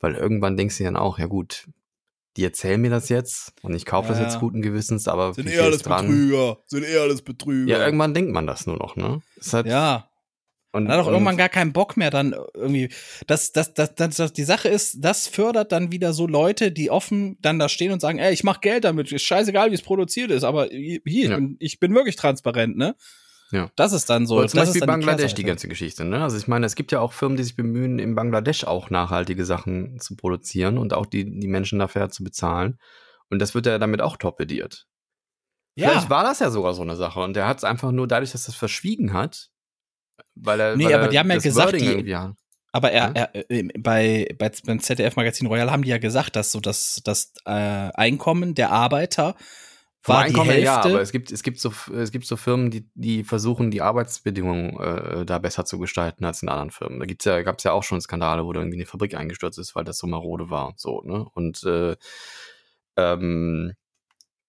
Weil 0.00 0.14
irgendwann 0.14 0.56
denkst 0.56 0.78
du 0.78 0.84
dann 0.84 0.96
auch, 0.96 1.18
ja 1.18 1.26
gut, 1.26 1.66
die 2.36 2.44
erzählen 2.44 2.80
mir 2.80 2.90
das 2.90 3.08
jetzt 3.08 3.52
und 3.62 3.74
ich 3.74 3.86
kaufe 3.86 4.12
Ja, 4.12 4.18
das 4.18 4.22
jetzt 4.22 4.40
guten 4.40 4.60
Gewissens, 4.60 5.08
aber 5.08 5.34
Sind 5.34 5.48
eh 5.48 5.58
alles 5.58 5.82
dran? 5.82 6.06
Betrüger. 6.06 6.58
Sind 6.66 6.84
eh 6.84 6.98
alles 6.98 7.22
Betrüger. 7.22 7.78
Ja, 7.78 7.84
irgendwann 7.84 8.12
denkt 8.12 8.32
man 8.32 8.46
das 8.46 8.66
nur 8.66 8.76
noch, 8.76 8.96
ne? 8.96 9.22
Halt, 9.52 9.66
Ja, 9.66 10.10
und, 10.74 10.88
hat 10.88 10.98
auch 11.00 11.06
irgendwann 11.08 11.36
gar 11.36 11.48
keinen 11.48 11.72
Bock 11.72 11.96
mehr 11.96 12.10
dann 12.10 12.34
irgendwie. 12.54 12.90
Das, 13.26 13.52
das, 13.52 13.72
das, 13.74 13.94
das, 13.94 14.16
das, 14.16 14.32
die 14.32 14.44
Sache 14.44 14.68
ist, 14.68 14.96
das 15.04 15.26
fördert 15.28 15.72
dann 15.72 15.92
wieder 15.92 16.12
so 16.12 16.26
Leute, 16.26 16.72
die 16.72 16.90
offen 16.90 17.38
dann 17.40 17.58
da 17.58 17.68
stehen 17.68 17.92
und 17.92 18.00
sagen, 18.00 18.18
ey, 18.18 18.32
ich 18.32 18.44
mach 18.44 18.60
Geld 18.60 18.84
damit, 18.84 19.10
ist 19.12 19.22
scheißegal, 19.22 19.70
wie 19.70 19.74
es 19.74 19.82
produziert 19.82 20.30
ist, 20.30 20.44
aber 20.44 20.66
hier, 20.66 21.00
ich, 21.04 21.14
Ja. 21.28 21.36
bin, 21.36 21.56
ich 21.60 21.78
bin 21.80 21.94
wirklich 21.94 22.16
transparent, 22.16 22.76
ne? 22.76 22.94
Ja. 23.50 23.70
Das 23.76 23.92
ist 23.92 24.10
dann 24.10 24.26
so. 24.26 24.36
Oder 24.38 24.48
zum 24.48 24.58
das 24.58 24.68
Beispiel 24.70 24.82
ist 24.82 24.86
Bangladesch, 24.86 25.34
die 25.34 25.42
Kehrseite. 25.42 25.46
ganze 25.46 25.68
Geschichte. 25.68 26.04
Ne? 26.04 26.22
Also 26.22 26.36
ich 26.36 26.48
meine, 26.48 26.66
es 26.66 26.74
gibt 26.74 26.90
ja 26.90 26.98
auch 27.00 27.12
Firmen, 27.12 27.36
die 27.36 27.44
sich 27.44 27.54
bemühen, 27.54 28.00
in 28.00 28.14
Bangladesch 28.16 28.64
auch 28.64 28.90
nachhaltige 28.90 29.44
Sachen 29.44 30.00
zu 30.00 30.16
produzieren 30.16 30.76
und 30.76 30.92
auch 30.92 31.06
die, 31.06 31.24
die 31.38 31.46
Menschen 31.46 31.78
dafür 31.78 32.08
zu 32.08 32.24
bezahlen. 32.24 32.78
Und 33.30 33.38
das 33.40 33.54
wird 33.54 33.66
ja 33.66 33.78
damit 33.78 34.00
auch 34.00 34.16
torpediert. 34.16 34.86
Vielleicht 35.78 36.04
Ja, 36.04 36.10
war 36.10 36.24
das 36.24 36.40
ja 36.40 36.50
sogar 36.50 36.74
so 36.74 36.82
eine 36.82 36.96
Sache 36.96 37.20
und 37.20 37.34
der 37.36 37.46
hat 37.46 37.58
es 37.58 37.64
einfach 37.64 37.92
nur 37.92 38.08
dadurch, 38.08 38.32
dass 38.32 38.46
er 38.46 38.50
es 38.50 38.54
verschwiegen 38.56 39.12
hat, 39.12 39.50
weil 40.34 40.60
er. 40.60 40.76
Nee, 40.76 40.84
weil 40.86 40.94
aber 40.94 41.02
er 41.04 41.08
die 41.08 41.18
haben 41.18 41.30
ja 41.30 41.38
gesagt, 41.38 41.80
die- 41.80 42.16
aber 42.72 42.90
er, 42.90 43.12
Ja. 43.16 43.28
er 43.32 43.50
äh, 43.50 43.68
bei, 43.78 44.26
bei 44.38 44.50
beim 44.66 44.80
ZDF 44.80 45.14
Magazin 45.16 45.46
Royal 45.46 45.70
haben 45.70 45.82
die 45.82 45.90
ja 45.90 45.98
gesagt, 45.98 46.34
dass 46.36 46.50
so 46.50 46.58
das, 46.60 47.00
das 47.04 47.32
äh, 47.46 47.50
Einkommen 47.50 48.54
der 48.56 48.72
Arbeiter 48.72 49.36
Vom 50.00 50.14
war 50.16 50.22
die 50.24 50.28
Einkommen 50.30 50.50
Hälfte. 50.50 50.64
ja, 50.64 50.82
aber 50.82 51.00
es 51.00 51.12
gibt, 51.12 51.30
es 51.30 51.44
gibt 51.44 51.60
so, 51.60 51.72
es 51.94 52.10
gibt 52.10 52.26
so 52.26 52.36
Firmen, 52.36 52.70
die, 52.72 52.88
die 52.94 53.22
versuchen, 53.22 53.70
die 53.70 53.80
Arbeitsbedingungen 53.80 54.78
äh, 54.80 55.24
da 55.24 55.38
besser 55.38 55.64
zu 55.64 55.78
gestalten 55.78 56.24
als 56.24 56.42
in 56.42 56.48
anderen 56.48 56.72
Firmen. 56.72 56.98
Da 56.98 57.06
gibt's 57.06 57.24
ja, 57.26 57.42
gab's 57.42 57.62
ja 57.62 57.70
auch 57.70 57.84
schon 57.84 58.00
Skandale, 58.00 58.44
wo 58.44 58.52
da 58.52 58.60
irgendwie 58.60 58.78
eine 58.78 58.86
Fabrik 58.86 59.14
eingestürzt 59.14 59.58
ist, 59.60 59.76
weil 59.76 59.84
das 59.84 59.98
so 59.98 60.06
marode 60.08 60.50
war. 60.50 60.74
So, 60.76 61.00
ne? 61.04 61.24
Und 61.32 61.62
äh, 61.62 61.94
ähm, 62.96 63.72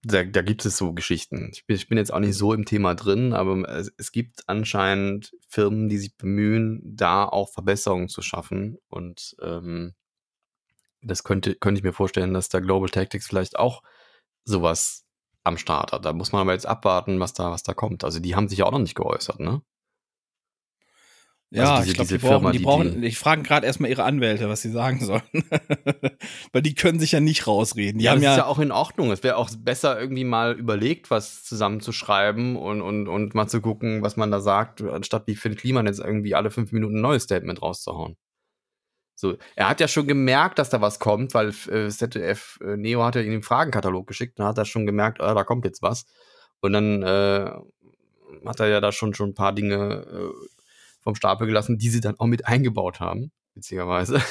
da, 0.05 0.23
da 0.23 0.41
gibt 0.43 0.63
es 0.65 0.77
so 0.77 0.93
Geschichten. 0.93 1.49
Ich 1.51 1.65
bin, 1.65 1.75
ich 1.75 1.89
bin 1.89 1.97
jetzt 1.97 2.13
auch 2.13 2.19
nicht 2.19 2.37
so 2.37 2.53
im 2.53 2.65
Thema 2.65 2.93
drin, 2.93 3.33
aber 3.33 3.67
es, 3.69 3.91
es 3.97 4.11
gibt 4.11 4.47
anscheinend 4.47 5.35
Firmen, 5.47 5.89
die 5.89 5.97
sich 5.97 6.15
bemühen, 6.15 6.79
da 6.83 7.25
auch 7.25 7.51
Verbesserungen 7.51 8.07
zu 8.07 8.21
schaffen. 8.21 8.77
Und 8.87 9.35
ähm, 9.41 9.95
das 11.01 11.23
könnte, 11.23 11.55
könnte 11.55 11.79
ich 11.79 11.83
mir 11.83 11.93
vorstellen, 11.93 12.35
dass 12.35 12.49
da 12.49 12.59
Global 12.59 12.89
Tactics 12.89 13.27
vielleicht 13.27 13.57
auch 13.57 13.81
sowas 14.43 15.05
am 15.43 15.57
Start 15.57 15.91
hat. 15.91 16.05
Da 16.05 16.13
muss 16.13 16.31
man 16.31 16.41
aber 16.41 16.53
jetzt 16.53 16.67
abwarten, 16.67 17.19
was 17.19 17.33
da, 17.33 17.49
was 17.49 17.63
da 17.63 17.73
kommt. 17.73 18.03
Also 18.03 18.19
die 18.19 18.35
haben 18.35 18.47
sich 18.47 18.59
ja 18.59 18.65
auch 18.65 18.71
noch 18.71 18.79
nicht 18.79 18.95
geäußert, 18.95 19.39
ne? 19.39 19.63
Ja, 21.55 21.75
Also 21.75 21.83
diese- 21.83 21.91
ich 21.91 21.95
glaube, 21.95 22.07
die 22.09 22.17
brauchen, 22.17 22.29
Firma, 22.31 22.51
die 22.51 22.57
die- 22.59 22.63
brauchen, 22.63 23.03
ich 23.03 23.17
frage 23.17 23.43
gerade 23.43 23.65
erstmal 23.65 23.89
ihre 23.89 24.03
Anwälte, 24.03 24.49
was 24.49 24.61
sie 24.61 24.69
sagen 24.71 25.03
sollen. 25.03 25.21
Weil 26.51 26.61
die 26.61 26.75
können 26.75 26.99
sich 26.99 27.11
ja 27.13 27.19
nicht 27.19 27.47
rausreden. 27.47 27.99
Die 27.99 28.05
ja, 28.05 28.11
haben 28.11 28.17
das 28.17 28.23
ja, 28.25 28.31
ist 28.33 28.37
ja 28.39 28.45
auch 28.45 28.59
in 28.59 28.71
Ordnung. 28.71 29.11
Es 29.11 29.23
wäre 29.23 29.37
auch 29.37 29.49
besser, 29.57 29.99
irgendwie 29.99 30.23
mal 30.23 30.53
überlegt, 30.57 31.09
was 31.11 31.43
zusammenzuschreiben 31.43 32.55
und, 32.55 32.81
und, 32.81 33.07
und 33.07 33.35
mal 33.35 33.47
zu 33.47 33.61
gucken, 33.61 34.01
was 34.01 34.17
man 34.17 34.31
da 34.31 34.39
sagt, 34.39 34.81
anstatt 34.81 35.27
wie 35.27 35.35
Finn 35.35 35.55
Kliman 35.55 35.85
jetzt 35.85 35.99
irgendwie 35.99 36.35
alle 36.35 36.51
fünf 36.51 36.71
Minuten 36.71 36.97
ein 36.97 37.01
neues 37.01 37.23
Statement 37.23 37.61
rauszuhauen. 37.61 38.17
So, 39.17 39.37
er 39.55 39.69
hat 39.69 39.79
ja 39.79 39.87
schon 39.87 40.07
gemerkt, 40.07 40.59
dass 40.59 40.69
da 40.69 40.81
was 40.81 40.99
kommt, 40.99 41.33
weil 41.33 41.53
äh, 41.71 41.87
ZDF 41.89 42.59
äh, 42.61 42.75
Neo 42.75 43.01
hat 43.03 43.15
ja 43.15 43.21
ihm 43.21 43.31
den 43.31 43.43
Fragenkatalog 43.43 44.07
geschickt 44.07 44.39
und 44.39 44.45
hat 44.45 44.57
er 44.57 44.65
schon 44.65 44.85
gemerkt, 44.85 45.21
ah, 45.21 45.33
da 45.33 45.45
kommt 45.45 45.63
jetzt 45.63 45.81
was. 45.81 46.05
Und 46.59 46.73
dann 46.73 47.01
äh, 47.01 47.49
hat 48.45 48.59
er 48.59 48.67
ja 48.67 48.81
da 48.81 48.91
schon 48.91 49.13
schon 49.13 49.29
ein 49.29 49.33
paar 49.33 49.53
Dinge 49.53 50.05
äh, 50.05 50.45
vom 51.05 51.15
Stapel 51.15 51.47
gelassen, 51.47 51.77
die 51.77 51.89
sie 51.89 52.01
dann 52.01 52.19
auch 52.19 52.25
mit 52.25 52.47
eingebaut 52.47 52.99
haben, 52.99 53.31
witzigerweise. 53.53 54.21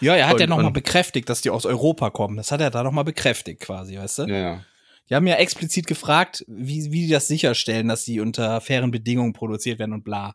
ja, 0.00 0.16
er 0.16 0.26
hat 0.26 0.34
und- 0.34 0.40
ja 0.40 0.46
nochmal 0.48 0.72
bekräftigt, 0.72 1.28
dass 1.28 1.42
die 1.42 1.50
aus 1.50 1.66
Europa 1.66 2.10
kommen. 2.10 2.36
Das 2.36 2.50
hat 2.50 2.60
er 2.60 2.70
da 2.70 2.82
nochmal 2.82 3.04
bekräftigt 3.04 3.60
quasi, 3.60 3.96
weißt 3.96 4.18
du? 4.18 4.22
ja. 4.24 4.64
Die 5.10 5.14
haben 5.14 5.26
ja 5.26 5.34
explizit 5.34 5.86
gefragt, 5.86 6.46
wie, 6.48 6.90
wie 6.90 7.06
die 7.06 7.12
das 7.12 7.28
sicherstellen, 7.28 7.88
dass 7.88 8.06
sie 8.06 8.20
unter 8.20 8.62
fairen 8.62 8.90
Bedingungen 8.90 9.34
produziert 9.34 9.78
werden 9.78 9.92
und 9.92 10.02
bla. 10.02 10.34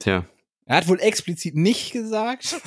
Tja. 0.00 0.26
Er 0.64 0.76
hat 0.78 0.88
wohl 0.88 1.00
explizit 1.00 1.54
nicht 1.54 1.92
gesagt. 1.92 2.60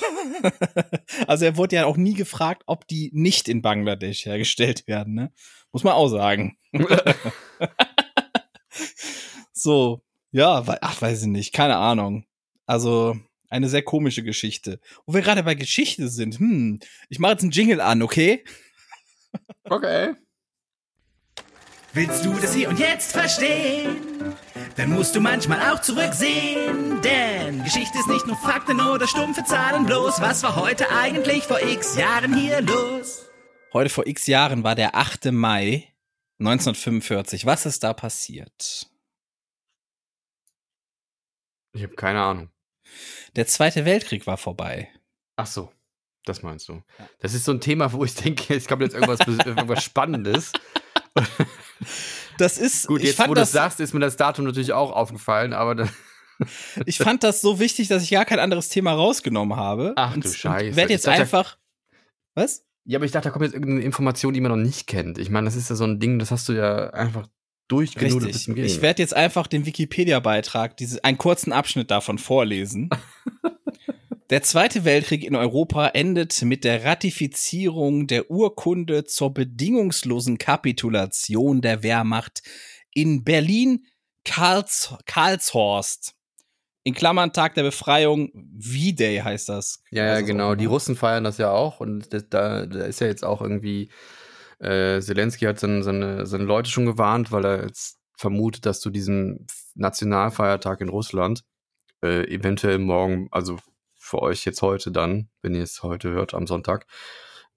also 1.27 1.43
er 1.43 1.57
wurde 1.57 1.75
ja 1.75 1.85
auch 1.85 1.97
nie 1.97 2.13
gefragt, 2.13 2.63
ob 2.65 2.87
die 2.87 3.09
nicht 3.13 3.49
in 3.49 3.61
Bangladesch 3.61 4.25
hergestellt 4.25 4.87
werden, 4.87 5.15
ne? 5.15 5.33
Muss 5.73 5.83
man 5.83 5.91
auch 5.95 6.07
sagen. 6.07 6.57
so, 9.51 10.01
ja, 10.31 10.65
wei- 10.67 10.77
ach, 10.81 11.01
weiß 11.01 11.21
ich 11.23 11.27
nicht, 11.27 11.53
keine 11.53 11.77
Ahnung. 11.77 12.25
Also 12.65 13.17
eine 13.49 13.67
sehr 13.69 13.81
komische 13.81 14.23
Geschichte. 14.23 14.79
Wo 15.05 15.13
wir 15.13 15.21
gerade 15.21 15.43
bei 15.43 15.55
Geschichte 15.55 16.07
sind, 16.09 16.39
hm, 16.39 16.79
ich 17.09 17.19
mache 17.19 17.31
jetzt 17.33 17.41
einen 17.43 17.51
Jingle 17.51 17.81
an, 17.81 18.01
okay? 18.01 18.43
Okay. 19.63 20.13
Willst 21.93 22.23
du 22.23 22.33
das 22.33 22.53
hier 22.53 22.69
und 22.69 22.77
jetzt 22.79 23.11
verstehen? 23.13 23.97
Dann 24.77 24.91
musst 24.91 25.15
du 25.15 25.21
manchmal 25.21 25.71
auch 25.71 25.81
zurücksehen. 25.81 27.01
Denn 27.01 27.63
Geschichte 27.63 27.97
ist 27.97 28.07
nicht 28.07 28.27
nur 28.27 28.35
Fakten 28.37 28.79
oder 28.79 29.07
stumpfe 29.07 29.43
Zahlen 29.43 29.85
bloß. 29.87 30.21
Was 30.21 30.43
war 30.43 30.55
heute 30.55 30.85
eigentlich 30.91 31.43
vor 31.45 31.59
x 31.61 31.97
Jahren 31.97 32.35
hier 32.37 32.61
los? 32.61 33.25
Heute 33.73 33.89
vor 33.89 34.05
x 34.05 34.27
Jahren 34.27 34.63
war 34.63 34.75
der 34.75 34.95
8. 34.95 35.31
Mai 35.31 35.87
1945. 36.39 37.47
Was 37.47 37.65
ist 37.65 37.83
da 37.83 37.93
passiert? 37.93 38.87
Ich 41.73 41.83
habe 41.83 41.95
keine 41.95 42.21
Ahnung. 42.21 42.49
Der 43.35 43.47
Zweite 43.47 43.85
Weltkrieg 43.85 44.25
war 44.27 44.37
vorbei. 44.37 44.89
Ach 45.35 45.45
so, 45.45 45.71
das 46.25 46.41
meinst 46.41 46.67
du. 46.69 46.73
Ja. 46.73 47.09
Das 47.19 47.33
ist 47.33 47.45
so 47.45 47.51
ein 47.51 47.61
Thema, 47.61 47.93
wo 47.93 48.03
ich 48.03 48.15
denke, 48.15 48.55
es 48.55 48.67
kommt 48.67 48.81
jetzt 48.81 48.95
irgendwas, 48.95 49.19
irgendwas 49.27 49.83
Spannendes. 49.83 50.51
Das 52.37 52.57
ist, 52.57 52.87
Gut, 52.87 53.01
jetzt 53.01 53.19
wo 53.19 53.23
du 53.25 53.33
das, 53.33 53.51
das 53.51 53.51
sagst, 53.51 53.79
ist 53.81 53.93
mir 53.93 53.99
das 53.99 54.15
Datum 54.15 54.45
natürlich 54.45 54.71
auch 54.71 54.91
aufgefallen, 54.91 55.51
aber 55.51 55.75
dann, 55.75 55.89
ich 56.85 56.97
fand 56.97 57.23
das 57.23 57.41
so 57.41 57.59
wichtig, 57.59 57.89
dass 57.89 58.01
ich 58.03 58.11
gar 58.11 58.23
kein 58.23 58.39
anderes 58.39 58.69
Thema 58.69 58.93
rausgenommen 58.93 59.57
habe. 59.57 59.93
Ach 59.97 60.15
und, 60.15 60.23
du 60.23 60.29
Scheiße. 60.31 60.77
Werd 60.77 60.89
jetzt 60.89 61.05
dachte- 61.05 61.21
einfach, 61.21 61.57
was? 62.35 62.65
Ja, 62.85 62.97
aber 62.97 63.05
ich 63.05 63.11
dachte, 63.11 63.27
da 63.27 63.31
kommt 63.31 63.43
jetzt 63.43 63.53
irgendeine 63.53 63.81
Information, 63.83 64.33
die 64.33 64.39
man 64.39 64.51
noch 64.51 64.57
nicht 64.57 64.87
kennt. 64.87 65.17
Ich 65.17 65.29
meine, 65.29 65.45
das 65.45 65.55
ist 65.55 65.69
ja 65.69 65.75
so 65.75 65.83
ein 65.83 65.99
Ding, 65.99 66.17
das 66.17 66.31
hast 66.31 66.47
du 66.47 66.53
ja 66.53 66.91
einfach 66.91 67.27
durchgenudelt 67.69 68.19
bis 68.19 68.25
Richtig. 68.25 68.43
zum 68.43 68.55
Gehen. 68.55 68.65
Ich 68.65 68.81
werde 68.81 69.01
jetzt 69.01 69.15
einfach 69.15 69.47
den 69.47 69.65
Wikipedia-Beitrag, 69.65 70.75
einen 71.03 71.17
kurzen 71.17 71.53
Abschnitt 71.53 71.89
davon 71.89 72.17
vorlesen. 72.17 72.89
Der 74.29 74.43
Zweite 74.43 74.85
Weltkrieg 74.85 75.23
in 75.23 75.35
Europa 75.35 75.87
endet 75.87 76.39
mit 76.43 76.63
der 76.63 76.85
Ratifizierung 76.85 78.05
der 78.05 78.29
Urkunde 78.29 79.05
zur 79.05 79.33
bedingungslosen 79.33 80.37
Kapitulation 80.37 81.61
der 81.61 81.81
Wehrmacht 81.81 82.43
in 82.93 83.23
Berlin 83.23 83.87
Karls, 84.25 84.93
Karlshorst. 85.07 86.13
In 86.83 86.93
Klammern 86.93 87.33
Tag 87.33 87.55
der 87.55 87.63
Befreiung, 87.63 88.31
V-Day 88.59 89.17
heißt 89.17 89.49
das. 89.49 89.81
Ja, 89.89 90.05
ja, 90.05 90.11
Also 90.11 90.21
so, 90.21 90.27
genau. 90.27 90.53
Die? 90.53 90.65
Russen 90.65 90.95
feiern 90.95 91.23
das 91.23 91.39
ja 91.39 91.51
auch 91.51 91.79
und 91.79 92.13
das, 92.13 92.29
da, 92.29 92.67
da 92.67 92.85
ist 92.85 93.01
ja 93.01 93.07
jetzt 93.07 93.25
auch 93.25 93.41
irgendwie, 93.41 93.89
äh, 94.59 94.99
Zelensky 95.01 95.45
hat 95.45 95.59
seine, 95.59 95.83
seine, 95.83 96.25
seine 96.25 96.43
Leute 96.43 96.69
schon 96.69 96.85
gewarnt, 96.85 97.31
weil 97.31 97.45
er 97.45 97.65
jetzt 97.65 97.97
vermutet, 98.15 98.65
dass 98.65 98.81
zu 98.81 98.89
diesem 98.89 99.47
Nationalfeiertag 99.75 100.81
in 100.81 100.89
Russland 100.89 101.43
äh, 102.03 102.25
eventuell 102.33 102.77
morgen, 102.77 103.29
also 103.31 103.57
für 103.95 104.21
euch 104.21 104.45
jetzt 104.45 104.61
heute 104.61 104.91
dann, 104.91 105.29
wenn 105.41 105.55
ihr 105.55 105.63
es 105.63 105.83
heute 105.83 106.09
hört 106.09 106.33
am 106.33 106.47
Sonntag, 106.47 106.85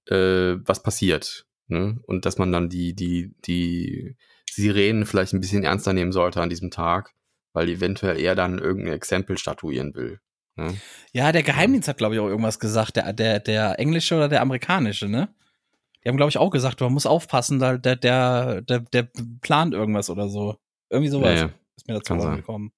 äh, 0.09 0.57
was 0.65 0.83
passiert. 0.83 1.47
Ne? 1.67 2.01
Und 2.07 2.27
dass 2.27 2.39
man 2.39 2.53
dann 2.53 2.69
die, 2.69 2.95
die, 2.95 3.35
die 3.45 4.17
Sirenen 4.51 5.07
vielleicht 5.07 5.33
ein 5.33 5.41
bisschen 5.41 5.65
ernster 5.65 5.93
nehmen 5.93 6.13
sollte 6.13 6.41
an 6.41 6.51
diesem 6.51 6.71
Tag, 6.71 7.15
weil 7.53 7.69
eventuell 7.69 8.21
er 8.21 8.35
dann 8.35 8.59
irgendein 8.59 8.95
Exempel 8.95 9.39
statuieren 9.39 9.95
will. 9.95 10.21
Ne? 10.57 10.77
Ja, 11.13 11.33
der 11.33 11.43
Geheimdienst 11.43 11.89
hat, 11.89 11.99
glaube 11.99 12.15
ich, 12.15 12.21
auch 12.21 12.29
irgendwas 12.29 12.59
gesagt. 12.59 12.97
Der, 12.97 13.13
der, 13.13 13.41
der 13.41 13.79
englische 13.79 14.15
oder 14.17 14.29
der 14.29 14.43
amerikanische, 14.43 15.09
ne? 15.09 15.35
Die 16.05 16.09
haben, 16.09 16.17
glaube 16.17 16.31
ich, 16.31 16.39
auch 16.39 16.51
gesagt, 16.51 16.81
man 16.81 16.93
muss 16.93 17.07
aufpassen, 17.07 17.59
da, 17.59 17.79
der, 17.79 17.97
der, 17.97 18.63
der, 18.63 18.81
der 18.81 19.09
plant 19.41 19.75
irgendwas 19.75 20.11
oder 20.11 20.29
so. 20.29 20.57
Irgendwie 20.91 21.11
sowas 21.11 21.41
Ja, 21.41 21.47
ja. 21.47 21.53
ist 21.77 21.89
mir 21.89 21.95
dazu 21.95 22.15
gekommen. 22.15 22.73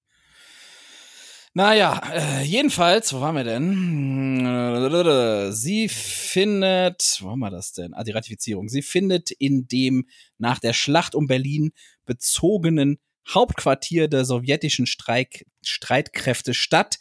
Naja, 1.57 2.01
äh, 2.13 2.43
jedenfalls, 2.43 3.13
wo 3.13 3.21
waren 3.21 3.35
wir 3.35 3.45
denn? 3.45 5.53
Sie 5.53 5.87
findet, 5.87 7.17
wo 7.21 7.31
haben 7.31 7.39
wir 7.39 7.49
das 7.49 7.71
denn? 7.71 7.93
Ah, 7.93 8.03
die 8.03 8.11
Ratifizierung. 8.11 8.67
Sie 8.67 8.81
findet 8.81 9.31
in 9.31 9.65
dem 9.69 10.05
nach 10.37 10.59
der 10.59 10.73
Schlacht 10.73 11.15
um 11.15 11.27
Berlin 11.27 11.71
bezogenen 12.05 12.97
Hauptquartier 13.33 14.09
der 14.09 14.25
sowjetischen 14.25 14.85
Streik 14.85 15.45
Streitkräfte 15.61 16.53
statt, 16.53 16.97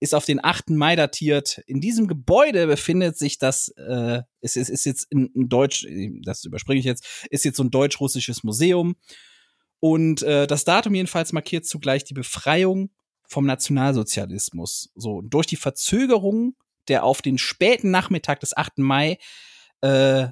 ist 0.00 0.14
auf 0.14 0.24
den 0.24 0.44
8. 0.44 0.70
Mai 0.70 0.96
datiert. 0.96 1.62
In 1.66 1.80
diesem 1.80 2.06
Gebäude 2.06 2.66
befindet 2.66 3.16
sich 3.16 3.38
das, 3.38 3.68
äh, 3.76 4.22
es 4.40 4.56
ist, 4.56 4.68
ist 4.68 4.84
jetzt 4.84 5.12
ein, 5.12 5.30
ein 5.34 5.48
Deutsch, 5.48 5.86
das 6.22 6.44
überspringe 6.44 6.80
ich 6.80 6.86
jetzt, 6.86 7.04
ist 7.30 7.44
jetzt 7.44 7.56
so 7.56 7.64
ein 7.64 7.70
deutsch-russisches 7.70 8.44
Museum. 8.44 8.96
Und 9.80 10.22
äh, 10.22 10.46
das 10.46 10.64
Datum 10.64 10.94
jedenfalls 10.94 11.32
markiert 11.32 11.66
zugleich 11.66 12.04
die 12.04 12.14
Befreiung 12.14 12.90
vom 13.28 13.46
Nationalsozialismus. 13.46 14.90
So, 14.94 15.22
durch 15.22 15.46
die 15.46 15.56
Verzögerung 15.56 16.54
der 16.88 17.04
auf 17.04 17.22
den 17.22 17.38
späten 17.38 17.90
Nachmittag 17.90 18.40
des 18.40 18.56
8. 18.56 18.78
Mai 18.78 19.18
äh, 19.80 20.28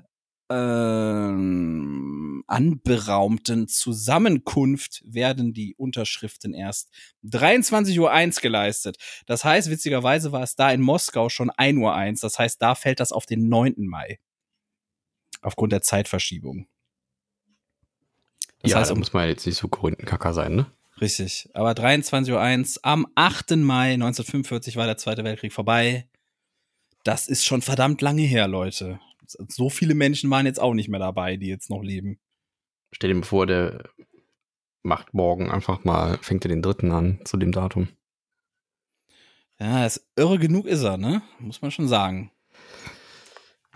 ähm, 0.51 2.24
anberaumten 2.47 3.69
Zusammenkunft 3.69 5.03
werden 5.05 5.53
die 5.53 5.75
Unterschriften 5.77 6.55
erst 6.55 6.91
23.01 7.25 7.99
Uhr 7.99 8.43
geleistet. 8.43 8.97
Das 9.27 9.45
heißt, 9.45 9.71
witzigerweise 9.71 10.33
war 10.33 10.43
es 10.43 10.57
da 10.57 10.71
in 10.71 10.81
Moskau 10.81 11.29
schon 11.29 11.51
1.01 11.51 12.13
Uhr. 12.13 12.19
Das 12.21 12.39
heißt, 12.39 12.61
da 12.63 12.75
fällt 12.75 13.01
das 13.01 13.13
auf 13.13 13.27
den 13.27 13.49
9. 13.49 13.75
Mai. 13.79 14.19
Aufgrund 15.43 15.73
der 15.73 15.83
Zeitverschiebung. 15.83 16.67
Das 18.63 18.71
ja, 18.71 18.79
heißt, 18.79 18.91
da 18.91 18.95
um 18.95 19.01
muss 19.01 19.13
man 19.13 19.29
jetzt 19.29 19.47
nicht 19.47 19.59
so 19.59 19.69
Korinthenkacker 19.69 20.33
sein, 20.33 20.55
ne? 20.55 20.67
Richtig. 21.01 21.49
Aber 21.55 21.73
23.01 21.73 22.31
Uhr 22.79 22.81
am 22.83 23.07
8. 23.15 23.57
Mai 23.57 23.95
1945 23.95 24.77
war 24.77 24.87
der 24.87 24.97
Zweite 24.97 25.25
Weltkrieg 25.25 25.53
vorbei. 25.53 26.09
Das 27.03 27.29
ist 27.29 27.45
schon 27.45 27.63
verdammt 27.63 28.01
lange 28.01 28.23
her, 28.23 28.49
Leute. 28.49 29.01
So 29.27 29.69
viele 29.69 29.95
Menschen 29.95 30.31
waren 30.31 30.47
jetzt 30.47 30.61
auch 30.61 30.75
nicht 30.75 30.89
mehr 30.89 31.01
dabei, 31.01 31.37
die 31.37 31.49
jetzt 31.49 31.69
noch 31.69 31.83
leben. 31.83 32.19
Stell 32.95 33.09
dir 33.09 33.17
mal 33.17 33.25
vor, 33.25 33.47
der 33.47 33.91
macht 34.85 35.15
morgen 35.15 35.51
einfach 35.51 35.83
mal, 35.83 36.17
fängt 36.19 36.45
er 36.45 36.49
den 36.49 36.63
dritten 36.63 36.93
an 36.93 37.19
zu 37.25 37.37
dem 37.37 37.51
Datum. 37.51 37.89
Ja, 39.59 39.85
ist 39.85 40.09
irre 40.15 40.39
genug 40.39 40.67
ist 40.67 40.85
er, 40.85 40.97
ne? 40.97 41.23
Muss 41.41 41.61
man 41.61 41.73
schon 41.73 41.89
sagen. 41.89 42.31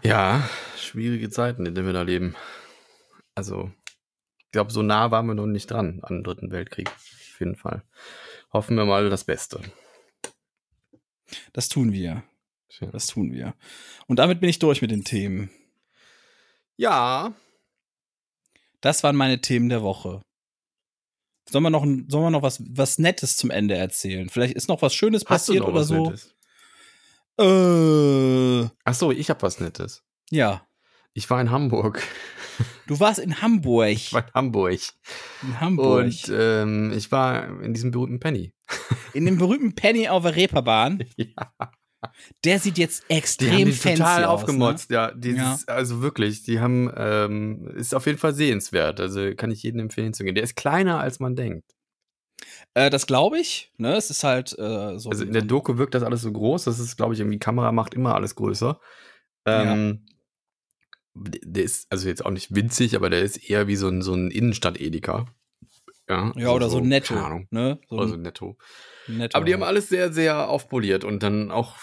Ja, 0.05 0.49
schwierige 0.77 1.31
Zeiten, 1.31 1.67
in 1.67 1.75
denen 1.75 1.89
wir 1.89 1.95
da 1.95 2.03
leben. 2.03 2.37
Also, 3.35 3.73
ich 4.39 4.53
glaube, 4.53 4.71
so 4.71 4.83
nah 4.83 5.11
waren 5.11 5.27
wir 5.27 5.35
noch 5.35 5.47
nicht 5.47 5.69
dran 5.69 5.99
an 6.03 6.19
den 6.19 6.25
dritten 6.25 6.53
Weltkrieg. 6.53 6.89
Auf 6.89 7.41
jeden 7.41 7.57
Fall. 7.57 7.83
Hoffen 8.53 8.77
wir 8.77 8.85
mal 8.85 9.11
das 9.11 9.25
Beste. 9.25 9.61
Das 11.53 11.69
tun 11.69 11.93
wir. 11.93 12.23
Das 12.93 13.09
tun 13.09 13.33
wir. 13.33 13.55
Und 14.07 14.21
damit 14.21 14.39
bin 14.39 14.49
ich 14.49 14.61
durch 14.61 14.81
mit 14.81 14.93
den 14.93 15.05
Themen. 15.05 15.51
Ja, 16.77 17.35
Das 18.81 19.03
waren 19.03 19.17
meine 19.17 19.41
Themen 19.41 19.69
der 19.69 19.83
Woche. 19.83 20.23
Sollen 21.51 21.65
wir 21.65 21.71
noch, 21.71 21.85
sollen 21.85 22.09
wir 22.09 22.31
noch 22.31 22.43
was, 22.43 22.63
was 22.69 22.99
Nettes 22.99 23.37
zum 23.37 23.51
Ende 23.51 23.75
erzählen? 23.77 24.29
Vielleicht 24.29 24.55
ist 24.55 24.69
noch 24.69 24.83
was 24.83 24.95
Schönes 24.95 25.23
hast 25.23 25.29
passiert 25.29 25.65
oder 25.65 25.75
was 25.75 25.89
so. 25.89 26.05
Nettes? 26.05 26.35
Äh, 27.41 28.69
Ach 28.85 28.95
so, 28.95 29.13
ich 29.13 29.31
habe 29.31 29.43
was 29.43 29.61
Nettes. 29.61 30.03
ja. 30.31 30.63
Ich 31.15 31.29
war 31.31 31.41
in 31.41 31.51
Hamburg. 31.51 32.01
Du 32.87 33.01
warst 33.01 33.19
in 33.19 33.43
Hamburg. 33.43 33.89
Ich 33.91 34.13
war 34.13 34.25
in 34.29 34.35
Hamburg. 34.35 34.79
in 35.43 35.61
Hamburg. 35.61 36.05
Und 36.05 36.33
ähm, 36.33 36.93
ich 36.97 37.11
war 37.11 37.61
in 37.61 37.75
diesem 37.75 37.91
berühmten 37.91 38.21
Penny. 38.21 38.53
in 39.15 39.25
dem 39.25 39.37
berühmten 39.39 39.75
Penny 39.75 40.09
auf 40.09 40.23
der 40.23 40.37
Reeperbahn. 40.37 41.05
ja. 41.17 41.53
Der 42.45 42.59
sieht 42.61 42.79
jetzt 42.79 43.05
Die 43.09 43.15
extrem 43.15 43.51
haben 43.53 43.65
die 43.65 43.73
fancy 43.73 43.99
total 43.99 44.25
aus, 44.25 44.43
aufgemotzt, 44.43 44.91
ja. 44.91 45.11
Dieses, 45.13 45.67
Ja. 45.67 45.75
Also 45.75 46.01
wirklich, 46.01 46.43
die 46.45 46.61
haben, 46.61 46.91
ähm, 46.97 47.69
ist 47.77 47.95
auf 47.95 48.07
jeden 48.07 48.19
Fall 48.19 48.35
sehenswert. 48.35 49.01
Also 49.01 49.35
kann 49.35 49.51
ich 49.51 49.63
jedem 49.63 49.81
empfehlen 49.81 50.15
zu 50.15 50.23
gehen. 50.25 50.35
Der 50.35 50.45
ist 50.45 50.55
kleiner, 50.57 51.01
als 51.01 51.19
man 51.19 51.35
denkt. 51.35 51.65
Ne? 52.77 52.85
Äh, 52.85 52.91
das 52.91 53.07
glaube 53.07 53.39
ich. 53.41 53.73
Ne, 53.79 53.97
es 53.97 54.11
ist 54.11 54.23
halt 54.23 54.57
äh, 54.59 54.99
so. 54.99 55.11
Also 55.11 55.25
in 55.25 55.33
der 55.33 55.43
Doku 55.43 55.77
wirkt 55.79 55.95
das 55.95 56.05
alles 56.05 56.23
so 56.23 56.31
groß. 56.31 56.65
Das 56.65 56.79
ist, 56.79 56.97
glaube 56.97 57.15
ich, 57.15 57.21
irgendwie 57.21 57.39
Kamera 57.41 57.73
macht 57.73 57.95
immer 57.95 58.15
alles 58.15 58.37
größer. 58.37 58.79
Ähm, 59.47 60.05
der- 61.15 61.41
Der 61.45 61.65
ist 61.65 61.87
also 61.91 62.07
jetzt 62.09 62.25
auch 62.25 62.31
nicht 62.31 62.55
winzig, 62.55 62.95
aber 62.95 63.11
der 63.11 63.23
ist 63.23 63.39
eher 63.39 63.67
wie 63.67 63.75
so 63.77 63.89
ein, 63.89 64.03
so 64.03 64.15
ein 64.15 64.31
Innenstadt-Edeka. 64.31 65.27
Ja, 66.09 66.33
ja, 66.37 66.51
oder 66.53 66.71
so, 66.71 66.79
netto. 66.81 67.15
Keine 67.15 67.27
Ahnung. 67.27 67.49
Ne? 67.51 67.81
So 67.89 67.97
Oder 67.97 68.09
so 68.09 68.15
ein 68.15 68.23
netto. 68.23 68.57
Netto. 69.09 69.37
Aber 69.37 69.47
die 69.47 69.55
haben 69.55 69.63
alles 69.63 69.89
sehr, 69.89 70.13
sehr 70.13 70.49
aufpoliert 70.49 71.05
und 71.05 71.23
dann 71.23 71.51
auch 71.51 71.77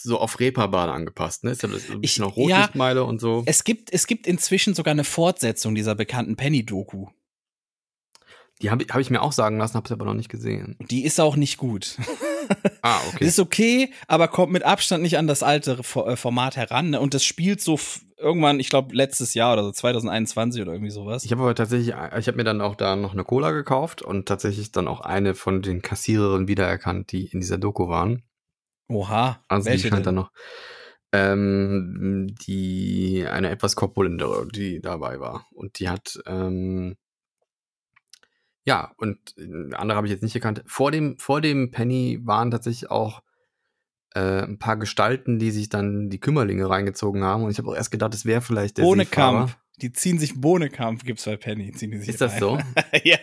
so 0.00 0.18
auf 0.18 0.40
Reeperbahn 0.40 0.88
angepasst. 0.90 1.44
Ne? 1.44 1.52
Ist 1.52 1.62
ja 1.62 1.68
das 1.68 1.86
so 1.86 1.92
ein 1.94 2.00
bisschen 2.00 2.24
Ich- 2.24 2.30
auch 2.32 2.36
Rotlichtmeile 2.36 3.04
und 3.04 3.20
so. 3.20 3.42
es 3.46 3.64
gibt, 3.64 3.92
es 3.92 4.06
gibt 4.06 4.26
inzwischen 4.26 4.74
sogar 4.74 4.92
eine 4.92 5.04
Fortsetzung 5.04 5.74
dieser 5.74 5.94
bekannten 5.94 6.36
Penny-Doku. 6.36 7.06
Die 8.62 8.70
habe 8.70 8.84
hab 8.88 9.00
ich 9.00 9.10
mir 9.10 9.20
auch 9.20 9.32
sagen 9.32 9.58
lassen, 9.58 9.74
habe 9.74 9.84
es 9.84 9.92
aber 9.92 10.06
noch 10.06 10.14
nicht 10.14 10.30
gesehen. 10.30 10.76
Die 10.90 11.04
ist 11.04 11.20
auch 11.20 11.36
nicht 11.36 11.56
gut. 11.58 11.96
Ah, 12.82 13.00
okay. 13.08 13.24
ist 13.24 13.40
okay, 13.40 13.92
aber 14.06 14.28
kommt 14.28 14.52
mit 14.52 14.62
Abstand 14.62 15.02
nicht 15.02 15.18
an 15.18 15.26
das 15.26 15.42
alte 15.42 15.80
äh, 15.80 16.14
Format 16.14 16.56
heran. 16.56 16.90
Ne? 16.90 17.00
Und 17.00 17.14
das 17.14 17.24
spielt 17.24 17.60
so 17.60 17.80
irgendwann, 18.16 18.60
ich 18.60 18.70
glaube, 18.70 18.94
letztes 18.94 19.34
Jahr 19.34 19.54
oder 19.54 19.64
so, 19.64 19.72
2021 19.72 20.62
oder 20.62 20.72
irgendwie 20.72 20.92
sowas. 20.92 21.24
Ich 21.24 21.32
habe 21.32 21.42
aber 21.42 21.56
tatsächlich, 21.56 21.88
ich 21.88 22.28
habe 22.28 22.36
mir 22.36 22.44
dann 22.44 22.60
auch 22.60 22.76
da 22.76 22.94
noch 22.94 23.12
eine 23.12 23.24
Cola 23.24 23.50
gekauft 23.50 24.02
und 24.02 24.28
tatsächlich 24.28 24.70
dann 24.70 24.86
auch 24.86 25.00
eine 25.00 25.34
von 25.34 25.62
den 25.62 25.82
Kassiererinnen 25.82 26.46
wiedererkannt, 26.46 27.10
die 27.10 27.26
in 27.26 27.40
dieser 27.40 27.58
Doku 27.58 27.88
waren. 27.88 28.22
Oha. 28.88 29.40
Also 29.48 29.66
welche 29.66 29.84
die 29.84 29.88
scheint 29.88 30.06
dann 30.06 30.14
noch. 30.14 30.30
Ähm, 31.12 32.34
die 32.46 33.26
eine 33.28 33.50
etwas 33.50 33.76
korpulentere, 33.76 34.46
die 34.48 34.80
dabei 34.80 35.18
war. 35.20 35.46
Und 35.52 35.78
die 35.78 35.88
hat, 35.88 36.20
ähm, 36.26 36.96
ja, 38.66 38.92
und 38.98 39.18
äh, 39.38 39.74
andere 39.74 39.96
habe 39.96 40.06
ich 40.06 40.12
jetzt 40.12 40.22
nicht 40.22 40.32
gekannt. 40.34 40.62
Vor 40.66 40.90
dem, 40.90 41.16
vor 41.18 41.40
dem 41.40 41.70
Penny 41.70 42.20
waren 42.24 42.50
tatsächlich 42.50 42.90
auch 42.90 43.22
äh, 44.14 44.42
ein 44.42 44.58
paar 44.58 44.76
Gestalten, 44.76 45.38
die 45.38 45.50
sich 45.50 45.68
dann 45.68 46.10
die 46.10 46.18
Kümmerlinge 46.20 46.68
reingezogen 46.68 47.22
haben. 47.24 47.44
Und 47.44 47.50
ich 47.50 47.58
habe 47.58 47.68
auch 47.70 47.76
erst 47.76 47.90
gedacht, 47.90 48.12
es 48.14 48.26
wäre 48.26 48.40
vielleicht 48.40 48.78
der 48.78 48.82
Bohnekamp. 48.82 49.48
Seefahrer. 49.48 49.60
Die 49.82 49.92
ziehen 49.92 50.18
sich 50.18 50.40
Bohnekamp, 50.40 51.04
gibt's 51.04 51.26
bei 51.26 51.36
Penny. 51.36 51.70
Ziehen 51.72 51.90
die 51.90 51.98
sich 51.98 52.08
Ist 52.08 52.22
das 52.22 52.32
rein. 52.32 52.40
so? 52.40 52.58
ja. 53.04 53.18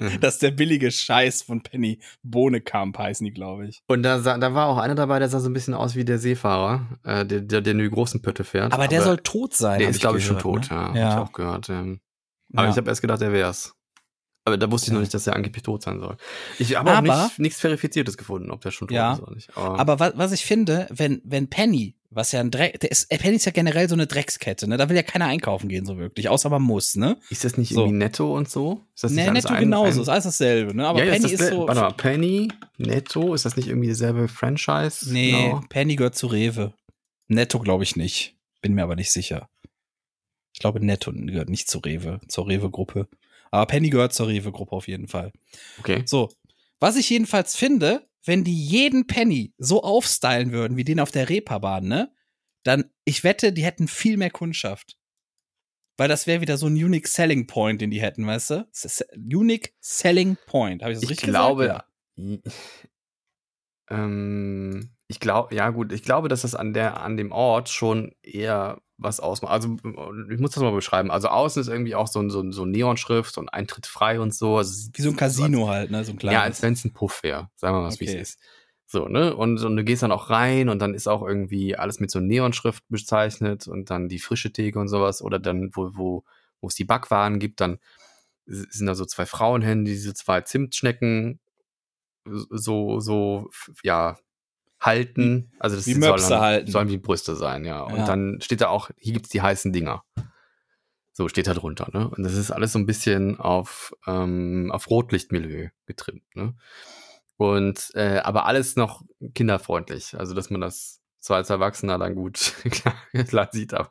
Mhm. 0.00 0.20
Das 0.20 0.34
ist 0.34 0.42
der 0.42 0.50
billige 0.50 0.90
Scheiß 0.90 1.42
von 1.44 1.62
Penny. 1.62 1.98
Bohnekamp 2.22 2.98
heißen 2.98 3.24
die, 3.24 3.32
glaube 3.32 3.66
ich. 3.68 3.82
Und 3.86 4.02
da, 4.02 4.20
sah, 4.20 4.36
da 4.36 4.52
war 4.52 4.66
auch 4.66 4.76
einer 4.76 4.94
dabei, 4.94 5.18
der 5.18 5.30
sah 5.30 5.40
so 5.40 5.48
ein 5.48 5.54
bisschen 5.54 5.72
aus 5.72 5.96
wie 5.96 6.04
der 6.04 6.18
Seefahrer, 6.18 6.98
äh, 7.04 7.24
der, 7.24 7.40
der, 7.40 7.62
der 7.62 7.72
in 7.72 7.78
die 7.78 7.88
großen 7.88 8.20
Pötte 8.20 8.44
fährt. 8.44 8.74
Aber 8.74 8.86
der 8.86 9.00
soll 9.00 9.16
tot 9.16 9.54
sein. 9.54 9.78
Der 9.78 9.88
hab 9.88 9.94
ist, 9.94 10.00
glaube 10.00 10.18
ich, 10.18 10.26
schon 10.26 10.38
tot, 10.38 10.70
ne? 10.70 10.76
ja. 10.76 10.82
Hab 10.88 10.94
Ja. 10.94 11.12
ich 11.14 11.18
auch 11.28 11.32
gehört. 11.32 11.70
Ähm. 11.70 12.00
Aber 12.52 12.64
Ja. 12.64 12.70
ich 12.70 12.76
habe 12.76 12.90
erst 12.90 13.00
gedacht, 13.00 13.22
er 13.22 13.32
wär's. 13.32 13.74
Aber 14.48 14.56
da 14.58 14.70
wusste 14.70 14.88
ich 14.88 14.92
noch 14.94 15.00
nicht, 15.00 15.14
dass 15.14 15.26
er 15.26 15.36
angeblich 15.36 15.62
tot 15.62 15.82
sein 15.82 16.00
soll. 16.00 16.16
Ich 16.58 16.76
habe 16.76 16.90
auch 16.90 16.96
Aber- 16.96 17.24
nicht, 17.24 17.38
nichts 17.38 17.60
Verifiziertes 17.60 18.16
gefunden, 18.16 18.50
ob 18.50 18.60
der 18.62 18.70
schon 18.70 18.88
tot 18.88 18.94
Ja. 18.96 19.12
ist 19.14 19.22
oder 19.22 19.34
nicht. 19.34 19.56
Aber, 19.56 19.78
Aber 19.78 20.00
was, 20.00 20.12
was 20.16 20.32
ich 20.32 20.44
finde, 20.44 20.86
wenn, 20.90 21.20
wenn 21.24 21.48
Penny, 21.48 21.94
was 22.10 22.32
ja 22.32 22.40
ein 22.40 22.50
Dreck, 22.50 22.80
der 22.80 22.90
ist, 22.90 23.08
Penny 23.10 23.36
ist 23.36 23.44
ja 23.44 23.52
generell 23.52 23.88
so 23.88 23.94
eine 23.94 24.06
Dreckskette, 24.06 24.66
ne? 24.66 24.78
Da 24.78 24.88
will 24.88 24.96
ja 24.96 25.02
keiner 25.02 25.26
einkaufen 25.26 25.68
gehen, 25.68 25.84
so 25.84 25.98
wirklich. 25.98 26.28
Außer 26.30 26.48
man 26.48 26.62
muss, 26.62 26.96
ne? 26.96 27.18
ist 27.28 27.44
das 27.44 27.58
nicht 27.58 27.74
so. 27.74 27.80
irgendwie 27.82 27.98
netto 27.98 28.34
und 28.34 28.48
so? 28.48 28.82
Ist 28.94 29.04
das 29.04 29.12
nicht 29.12 29.24
Ne, 29.24 29.30
alles 29.30 29.44
netto 29.44 29.54
ein- 29.56 29.60
genauso, 29.64 29.98
ein- 29.98 30.02
ist 30.02 30.08
alles 30.08 30.24
dasselbe, 30.24 30.74
ne? 30.74 30.86
Aber 30.86 31.04
ja, 31.04 31.12
Penny 31.12 31.26
ist, 31.32 31.40
ist, 31.40 31.50
so. 31.50 31.68
Warte 31.68 31.80
mal, 31.82 31.92
Penny, 31.92 32.48
Netto, 32.78 33.34
ist 33.34 33.44
das 33.44 33.56
nicht 33.56 33.68
irgendwie 33.68 33.88
dieselbe 33.88 34.26
Franchise? 34.28 35.12
Nee, 35.12 35.32
Genau. 35.32 35.60
Penny 35.68 35.96
gehört 35.96 36.14
zu 36.16 36.28
Rewe. 36.28 36.72
Netto 37.28 37.58
glaube 37.58 37.82
ich 37.84 37.94
nicht. 37.96 38.36
Bin 38.62 38.72
mir 38.74 38.82
aber 38.84 38.96
nicht 38.96 39.10
sicher. 39.12 39.48
Ich 40.54 40.60
glaube, 40.60 40.84
Netto 40.84 41.12
gehört 41.12 41.50
nicht 41.50 41.68
zu 41.68 41.78
Rewe, 41.78 42.20
zur 42.26 42.48
Rewe-Gruppe. 42.48 43.06
Aber 43.50 43.66
Penny 43.66 43.90
gehört 43.90 44.12
zur 44.14 44.28
Rewe-Gruppe 44.28 44.72
auf 44.72 44.88
jeden 44.88 45.08
Fall. 45.08 45.32
Okay. 45.78 46.02
So. 46.06 46.28
Was 46.80 46.96
ich 46.96 47.10
jedenfalls 47.10 47.56
finde, 47.56 48.08
wenn 48.24 48.44
die 48.44 48.54
jeden 48.56 49.06
Penny 49.06 49.52
so 49.58 49.82
aufstylen 49.82 50.52
würden, 50.52 50.76
wie 50.76 50.84
den 50.84 51.00
auf 51.00 51.10
der 51.10 51.28
Reeperbahn, 51.28 51.86
ne? 51.86 52.12
Dann, 52.64 52.90
ich 53.04 53.24
wette, 53.24 53.52
die 53.52 53.64
hätten 53.64 53.88
viel 53.88 54.16
mehr 54.16 54.30
Kundschaft. 54.30 54.96
Weil 55.96 56.08
das 56.08 56.26
wäre 56.26 56.40
wieder 56.40 56.56
so 56.58 56.66
ein 56.66 56.74
Unique 56.74 57.08
Selling 57.08 57.46
Point, 57.46 57.80
den 57.80 57.90
die 57.90 58.00
hätten, 58.00 58.26
weißt 58.26 58.50
du? 58.50 58.68
Unique 59.16 59.74
Selling 59.80 60.36
Point. 60.46 60.82
Habe 60.82 60.92
ich 60.92 60.96
das 60.98 61.04
Ich 61.04 61.10
richtig 61.10 61.30
glaube, 61.30 61.64
gesagt? 61.64 61.88
i- 62.18 62.40
ähm, 63.90 64.90
ich 65.06 65.20
glaube, 65.20 65.54
ja 65.54 65.70
gut, 65.70 65.92
ich 65.92 66.02
glaube, 66.02 66.28
dass 66.28 66.42
das 66.42 66.54
an 66.54 66.72
der, 66.74 67.00
an 67.02 67.16
dem 67.16 67.32
Ort 67.32 67.68
schon 67.68 68.12
eher 68.22 68.80
was 68.98 69.20
ausmacht. 69.20 69.52
Also, 69.52 69.76
ich 70.30 70.38
muss 70.40 70.50
das 70.50 70.62
mal 70.62 70.72
beschreiben. 70.72 71.10
Also, 71.10 71.28
außen 71.28 71.60
ist 71.62 71.68
irgendwie 71.68 71.94
auch 71.94 72.08
so, 72.08 72.20
ein- 72.20 72.30
so, 72.30 72.40
ein- 72.40 72.52
so 72.52 72.62
eine 72.62 72.72
Neonschrift 72.72 73.38
und 73.38 73.48
Eintritt 73.48 73.86
frei 73.86 74.20
und 74.20 74.34
so. 74.34 74.56
Also, 74.58 74.90
Wie 74.92 75.02
so 75.02 75.10
ein 75.10 75.16
Casino 75.16 75.68
halt, 75.68 75.90
ne? 75.90 76.04
So 76.04 76.12
ein 76.12 76.18
kleines. 76.18 76.34
Ja, 76.34 76.42
als 76.42 76.62
wenn 76.62 76.72
es 76.72 76.84
ein 76.84 76.92
Puff 76.92 77.22
wäre. 77.22 77.48
Sagen 77.56 77.76
wir 77.76 77.82
mal, 77.82 77.90
wie 77.90 77.94
Okay. 77.94 78.16
es 78.18 78.30
ist. 78.34 78.40
So, 78.86 79.06
ne? 79.06 79.36
Und, 79.36 79.62
und 79.62 79.76
du 79.76 79.84
gehst 79.84 80.02
dann 80.02 80.12
auch 80.12 80.30
rein 80.30 80.68
und 80.68 80.80
dann 80.80 80.94
ist 80.94 81.06
auch 81.08 81.22
irgendwie 81.22 81.76
alles 81.76 82.00
mit 82.00 82.10
so 82.10 82.20
Neonschrift 82.20 82.82
bezeichnet 82.88 83.68
und 83.68 83.90
dann 83.90 84.08
die 84.08 84.18
frische 84.18 84.52
Theke 84.52 84.78
und 84.78 84.88
sowas. 84.88 85.22
Oder 85.22 85.38
dann, 85.38 85.70
wo, 85.74 85.90
wo, 85.94 86.24
wo 86.60 86.66
es 86.68 86.74
die 86.74 86.84
Backwaren 86.84 87.38
gibt, 87.38 87.60
dann 87.60 87.78
sind 88.46 88.86
da 88.86 88.94
so 88.94 89.04
zwei 89.04 89.26
Frauenhände, 89.26 89.90
die 89.90 89.94
diese 89.96 90.14
zwei 90.14 90.40
Zimtschnecken 90.40 91.38
so, 92.50 93.00
so, 93.00 93.50
ja, 93.82 94.16
halten. 94.80 95.50
Also 95.58 95.76
das 95.76 95.86
wie 95.86 95.94
soll 95.94 96.18
dann, 96.20 96.40
halten. 96.40 96.70
sollen 96.70 96.88
wie 96.88 96.98
Brüste 96.98 97.34
sein, 97.36 97.64
ja. 97.64 97.82
Und 97.82 97.96
Ja. 97.98 98.04
dann 98.06 98.40
steht 98.40 98.60
da 98.60 98.68
auch, 98.68 98.90
hier 98.96 99.12
gibt's 99.14 99.28
die 99.30 99.42
heißen 99.42 99.72
Dinger. 99.72 100.04
So 101.12 101.28
steht 101.28 101.48
da 101.48 101.54
drunter, 101.54 101.88
ne? 101.92 102.08
Und 102.08 102.22
das 102.22 102.34
ist 102.34 102.52
alles 102.52 102.72
so 102.72 102.78
ein 102.78 102.86
bisschen 102.86 103.40
auf, 103.40 103.92
ähm, 104.06 104.70
auf 104.72 104.88
Rotlichtmilieu 104.88 105.70
getrimmt, 105.86 106.22
ne? 106.36 106.54
Und 107.36 107.90
äh, 107.94 108.18
aber 108.18 108.46
alles 108.46 108.76
noch 108.76 109.02
kinderfreundlich. 109.34 110.16
Also, 110.16 110.34
dass 110.34 110.50
man 110.50 110.60
das 110.60 111.00
zwar 111.20 111.38
als 111.38 111.50
Erwachsener 111.50 111.98
dann 111.98 112.14
gut 112.14 112.54
klar 113.28 113.48
sieht, 113.50 113.74
aber 113.74 113.90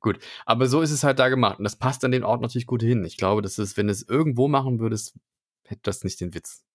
gut. 0.00 0.18
Aber 0.44 0.66
so 0.66 0.82
ist 0.82 0.90
es 0.90 1.02
halt 1.02 1.18
da 1.18 1.30
gemacht. 1.30 1.58
Und 1.58 1.64
das 1.64 1.76
passt 1.76 2.04
an 2.04 2.10
den 2.10 2.24
Ort 2.24 2.42
natürlich 2.42 2.66
gut 2.66 2.82
hin. 2.82 3.04
Ich 3.06 3.16
glaube, 3.16 3.40
dass 3.40 3.56
es, 3.56 3.78
wenn 3.78 3.88
es 3.88 4.06
irgendwo 4.06 4.46
machen 4.48 4.78
würdest, 4.78 5.14
hätte 5.64 5.80
das 5.84 6.04
nicht 6.04 6.20
den 6.20 6.34
Witz. 6.34 6.65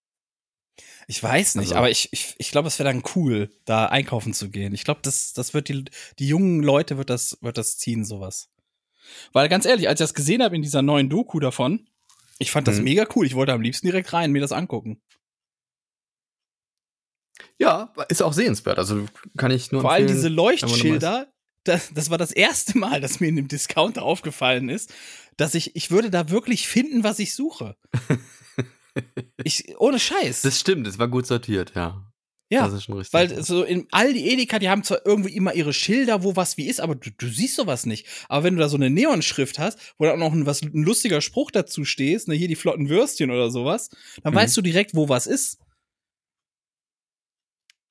Ich 1.08 1.22
weiß 1.22 1.56
nicht, 1.56 1.70
Also- 1.70 1.76
aber 1.76 1.90
ich, 1.90 2.10
ich, 2.12 2.36
ich 2.38 2.52
glaube, 2.52 2.68
es 2.68 2.80
wäre 2.80 2.92
dann 2.92 3.04
cool, 3.16 3.50
da 3.66 3.88
einkaufen 3.88 4.34
zu 4.34 4.50
gehen. 4.50 4.74
Ich 4.74 4.84
glaube, 4.84 5.02
das, 5.04 5.34
das 5.34 5.54
wird 5.54 5.68
die, 5.70 5.86
die 6.20 6.28
jungen 6.28 6.64
Leute 6.64 6.98
wird 6.98 7.10
das, 7.10 7.38
wird 7.42 7.58
das 7.58 7.78
ziehen, 7.78 8.06
sowas. 8.06 8.50
Weil 9.34 9.50
ganz 9.50 9.66
ehrlich, 9.66 9.88
als 9.90 10.00
ich 10.00 10.04
das 10.06 10.14
gesehen 10.14 10.42
habe 10.44 10.56
in 10.56 10.62
dieser 10.62 10.82
neuen 10.82 11.10
Doku 11.10 11.40
davon, 11.40 11.88
ich 12.40 12.52
fand 12.52 12.68
das 12.68 12.78
Mhm. 12.78 12.84
mega 12.86 13.06
cool. 13.16 13.26
Ich 13.26 13.36
wollte 13.36 13.52
am 13.54 13.62
liebsten 13.62 13.88
direkt 13.88 14.14
rein, 14.14 14.32
mir 14.32 14.42
das 14.42 14.52
angucken. 14.52 15.02
Ja, 17.58 17.94
ist 18.10 18.22
auch 18.24 18.34
sehenswert. 18.34 18.78
Also 18.80 19.06
kann 19.38 19.52
ich 19.52 19.72
nur 19.72 19.82
Vor 19.82 19.92
allem 19.92 20.08
diese 20.08 20.30
Leuchtschilder, 20.30 21.32
das, 21.64 21.92
das 21.94 22.10
war 22.10 22.18
das 22.18 22.32
erste 22.32 22.78
Mal, 22.78 23.02
dass 23.02 23.20
mir 23.20 23.28
in 23.28 23.36
dem 23.36 23.48
Discounter 23.48 24.02
aufgefallen 24.04 24.70
ist, 24.70 24.94
dass 25.38 25.54
ich, 25.56 25.76
ich 25.76 25.92
würde 25.92 26.10
da 26.10 26.30
wirklich 26.30 26.68
finden, 26.68 27.04
was 27.04 27.20
ich 27.20 27.34
suche. 27.36 27.76
ich, 29.44 29.78
ohne 29.80 30.00
Scheiß. 30.00 30.42
Das 30.42 30.60
stimmt, 30.60 30.88
das 30.88 31.00
war 31.00 31.08
gut 31.08 31.26
sortiert, 31.28 31.74
ja. 31.76 32.06
ja. 32.50 32.66
Das 32.66 32.74
ist 32.74 32.84
schon 32.84 32.98
richtig. 32.98 33.14
Weil 33.14 33.44
so 33.44 33.64
in 33.64 33.88
all 33.92 34.14
die 34.14 34.30
Edeka, 34.30 34.60
die 34.60 34.70
haben 34.70 34.84
zwar 34.84 35.06
irgendwie 35.06 35.36
immer 35.36 35.54
ihre 35.54 35.74
Schilder, 35.74 36.24
wo 36.24 36.36
was 36.36 36.58
wie 36.58 36.68
ist, 36.68 36.80
aber 36.82 36.96
du, 36.96 37.10
du 37.18 37.28
siehst 37.28 37.56
sowas 37.56 37.86
nicht. 37.86 38.06
Aber 38.30 38.44
wenn 38.44 38.56
du 38.56 38.62
da 38.62 38.70
so 38.70 38.78
eine 38.78 38.90
Neonschrift 38.90 39.60
hast, 39.60 39.80
wo 39.98 40.06
dann 40.06 40.16
auch 40.16 40.30
noch 40.30 40.34
ein, 40.34 40.46
was, 40.46 40.62
ein 40.62 40.84
lustiger 40.84 41.22
Spruch 41.22 41.52
dazu 41.52 41.86
stehst, 41.86 42.28
ne, 42.28 42.36
hier 42.36 42.48
die 42.48 42.56
flotten 42.56 42.90
Würstchen 42.90 43.32
oder 43.32 43.50
sowas, 43.52 43.90
dann 44.24 44.34
Mhm. 44.34 44.38
weißt 44.38 44.58
du 44.58 44.62
direkt, 44.62 44.96
wo 44.96 45.10
was 45.10 45.28
ist. 45.28 45.58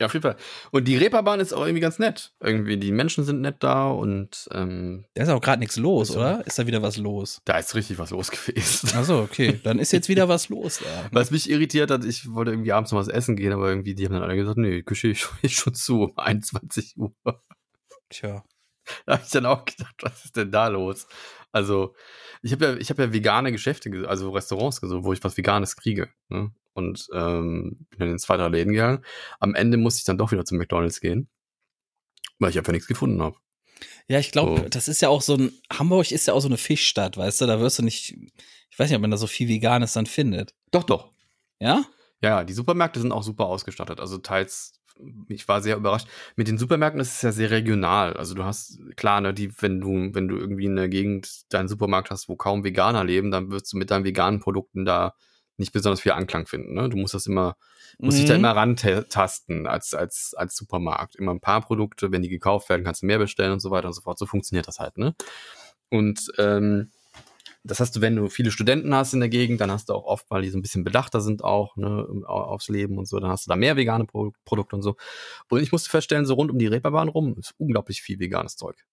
Ja, 0.01 0.07
auf 0.07 0.13
jeden 0.15 0.23
Fall. 0.23 0.37
Und 0.73 0.89
die 0.89 0.97
Reeperbahn 0.97 1.39
ist 1.41 1.53
auch 1.53 1.61
irgendwie 1.67 1.81
ganz 1.81 1.99
nett. 1.99 2.33
Irgendwie, 2.41 2.77
die 2.79 2.91
Menschen 2.91 3.23
sind 3.25 3.41
nett 3.43 3.57
da 3.61 3.91
und 3.91 4.49
ähm, 4.53 5.05
Da 5.15 5.23
ist 5.25 5.29
auch 5.29 5.41
gerade 5.41 5.61
nichts 5.61 5.77
los, 5.77 6.17
oder? 6.17 6.45
Ist 6.47 6.59
da 6.59 6.67
wieder 6.67 6.81
was 6.83 6.97
los? 6.97 7.41
da 7.45 7.59
ist 7.59 7.75
richtig 7.75 7.99
was 7.99 8.11
los 8.11 8.31
gewesen. 8.33 8.91
Achso, 8.97 9.21
okay. 9.21 9.61
Dann 9.63 9.79
ist 9.79 9.93
jetzt 9.93 10.09
wieder 10.09 10.29
was 10.29 10.49
los 10.49 10.79
da. 10.79 11.09
Was 11.13 11.31
mich 11.31 11.49
irritiert 11.51 11.91
hat, 11.91 12.05
ich 12.05 12.33
wollte 12.33 12.51
irgendwie 12.51 12.73
abends 12.73 12.91
noch 12.93 12.99
was 12.99 13.09
essen 13.09 13.37
gehen, 13.37 13.53
aber 13.53 13.69
irgendwie, 13.69 13.95
die 13.95 14.05
haben 14.07 14.15
dann 14.15 14.23
alle 14.23 14.37
gesagt, 14.37 14.57
nee, 14.59 14.71
die 14.77 14.83
Küche 14.83 15.09
ist 15.11 15.21
schon, 15.21 15.37
schon 15.49 15.75
zu 15.75 16.03
um 16.05 16.13
21 16.19 16.95
Uhr. 16.97 17.13
Tja. 18.09 18.43
Da 19.07 19.13
habe 19.15 19.23
ich 19.25 19.31
dann 19.31 19.47
auch 19.47 19.65
gedacht, 19.65 19.95
was 20.03 20.25
ist 20.25 20.37
denn 20.37 20.51
da 20.51 20.67
los? 20.69 21.07
Also, 21.53 21.95
ich 22.43 22.53
habe 22.53 22.65
ja, 22.65 22.77
ich 22.77 22.91
habe 22.91 23.03
ja 23.03 23.13
vegane 23.13 23.53
Geschäfte, 23.53 23.91
ges- 23.91 24.05
also 24.07 24.31
Restaurants 24.31 24.81
gesucht, 24.81 25.05
wo 25.05 25.13
ich 25.13 25.23
was 25.23 25.37
Veganes 25.37 25.77
kriege. 25.77 26.09
Ne? 26.29 26.51
Und 26.73 27.09
ähm, 27.13 27.87
bin 27.91 27.99
dann 27.99 28.11
in 28.11 28.19
zwei, 28.19 28.37
drei 28.37 28.49
Läden 28.49 28.73
gegangen. 28.73 29.05
Am 29.41 29.55
Ende 29.55 29.77
musste 29.77 29.99
ich 29.99 30.05
dann 30.05 30.19
doch 30.19 30.33
wieder 30.33 30.45
zum 30.45 30.59
McDonalds 30.59 31.01
gehen, 31.01 31.29
weil 32.39 32.51
ich 32.51 32.59
einfach 32.59 32.73
nichts 32.73 32.89
gefunden 32.89 33.23
habe. 33.23 33.37
Ja, 34.09 34.19
ich 34.19 34.33
glaube, 34.33 34.61
So. 34.63 34.69
das 34.69 34.89
ist 34.89 35.03
ja 35.03 35.09
auch 35.09 35.23
so 35.23 35.37
ein, 35.37 35.53
Hamburg 35.73 36.11
ist 36.11 36.27
ja 36.27 36.35
auch 36.35 36.41
so 36.41 36.49
eine 36.49 36.59
Fischstadt, 36.59 37.17
weißt 37.17 37.41
du, 37.41 37.47
da 37.47 37.61
wirst 37.61 37.79
du 37.79 37.83
nicht, 37.83 38.17
ich 38.71 38.79
weiß 38.79 38.89
nicht, 38.89 38.97
ob 38.97 39.03
man 39.03 39.11
da 39.11 39.17
so 39.17 39.27
viel 39.27 39.49
Veganes 39.49 39.93
dann 39.95 40.07
findet. 40.07 40.55
Doch, 40.71 40.85
doch. 40.85 41.13
Ja? 41.61 41.85
Ja, 42.23 42.45
die 42.45 42.53
Supermärkte 42.53 43.01
sind 43.01 43.13
auch 43.13 43.23
super 43.23 43.47
ausgestattet. 43.47 44.01
Also 44.01 44.19
teils, 44.19 44.81
ich 45.29 45.49
war 45.49 45.63
sehr 45.63 45.77
überrascht. 45.77 46.09
Mit 46.37 46.49
den 46.49 46.59
Supermärkten 46.59 47.01
ist 47.01 47.15
es 47.15 47.23
ja 47.23 47.33
sehr 47.33 47.51
regional. 47.51 48.15
Also 48.17 48.35
du 48.35 48.45
hast, 48.45 48.79
klar, 48.97 49.21
ne, 49.21 49.33
die, 49.33 49.51
wenn 49.63 49.81
du, 49.81 50.15
wenn 50.15 50.29
du 50.29 50.37
irgendwie 50.37 50.67
in 50.67 50.77
der 50.77 50.89
Gegend 50.89 51.53
deinen 51.53 51.69
Supermarkt 51.69 52.11
hast, 52.11 52.29
wo 52.29 52.37
kaum 52.37 52.65
Veganer 52.65 53.05
leben, 53.05 53.31
dann 53.31 53.51
wirst 53.51 53.73
du 53.73 53.79
mit 53.79 53.91
deinen 53.91 54.05
veganen 54.05 54.41
Produkten 54.41 54.85
da 54.85 55.15
nicht 55.61 55.73
besonders 55.73 56.01
viel 56.01 56.13
Anklang 56.13 56.47
finden. 56.47 56.75
Ne? 56.75 56.89
Du 56.89 56.97
musst 56.97 57.15
das 57.15 57.27
immer, 57.27 57.57
musst 57.99 58.19
dich 58.19 58.25
da 58.27 58.33
Mhm. 58.35 58.41
immer 58.41 58.57
rantasten 58.57 59.67
als, 59.67 59.95
als, 59.95 60.35
als 60.37 60.57
Supermarkt. 60.57 61.15
Immer 61.17 61.33
ein 61.33 61.41
paar 61.41 61.61
Produkte, 61.61 62.11
wenn 62.11 62.23
die 62.23 62.29
gekauft 62.29 62.69
werden, 62.69 62.83
kannst 62.85 63.03
du 63.03 63.07
mehr 63.07 63.19
bestellen 63.19 63.53
und 63.53 63.61
so 63.61 63.71
weiter 63.71 63.87
und 63.87 63.93
so 63.93 64.01
fort. 64.01 64.19
So 64.19 64.27
funktioniert 64.27 64.67
das 64.67 64.81
halt, 64.81 64.99
ne? 64.99 65.15
Und 65.91 66.33
ähm, 66.39 66.91
das 67.63 67.79
hast 67.79 67.95
du, 67.95 68.01
wenn 68.01 68.17
du 68.17 68.29
viele 68.31 68.51
Studenten 68.51 68.95
hast 68.95 69.13
in 69.13 69.21
der 69.21 69.29
Gegend, 69.29 69.61
dann 69.61 69.71
hast 69.71 69.91
du 69.91 69.93
auch 69.93 70.05
oft, 70.05 70.31
weil 70.31 70.43
die 70.43 70.49
so 70.49 70.57
ein 70.59 70.63
bisschen 70.63 70.83
bedachter 70.83 71.21
sind 71.21 71.45
auch 71.45 71.77
ne, 71.77 72.07
au- 72.27 72.45
aufs 72.45 72.69
Leben 72.69 72.97
und 72.97 73.07
so, 73.07 73.21
dann 73.21 73.31
hast 73.31 73.47
du 73.47 73.51
da 73.51 73.57
mehr 73.57 73.77
vegane 73.77 74.07
Pro 74.07 74.33
Produkte 74.47 74.77
und 74.77 74.83
so. 74.83 74.97
Und 75.51 75.61
ich 75.61 75.71
musste 75.73 75.91
feststellen, 75.91 76.25
so 76.25 76.35
rund 76.35 76.51
um 76.51 76.59
die 76.59 76.69
Reeperbahn 76.69 77.09
rum 77.09 77.37
ist 77.39 77.55
unglaublich 77.59 78.01
viel 78.01 78.19
veganes 78.19 78.57
Zeug. 78.57 78.87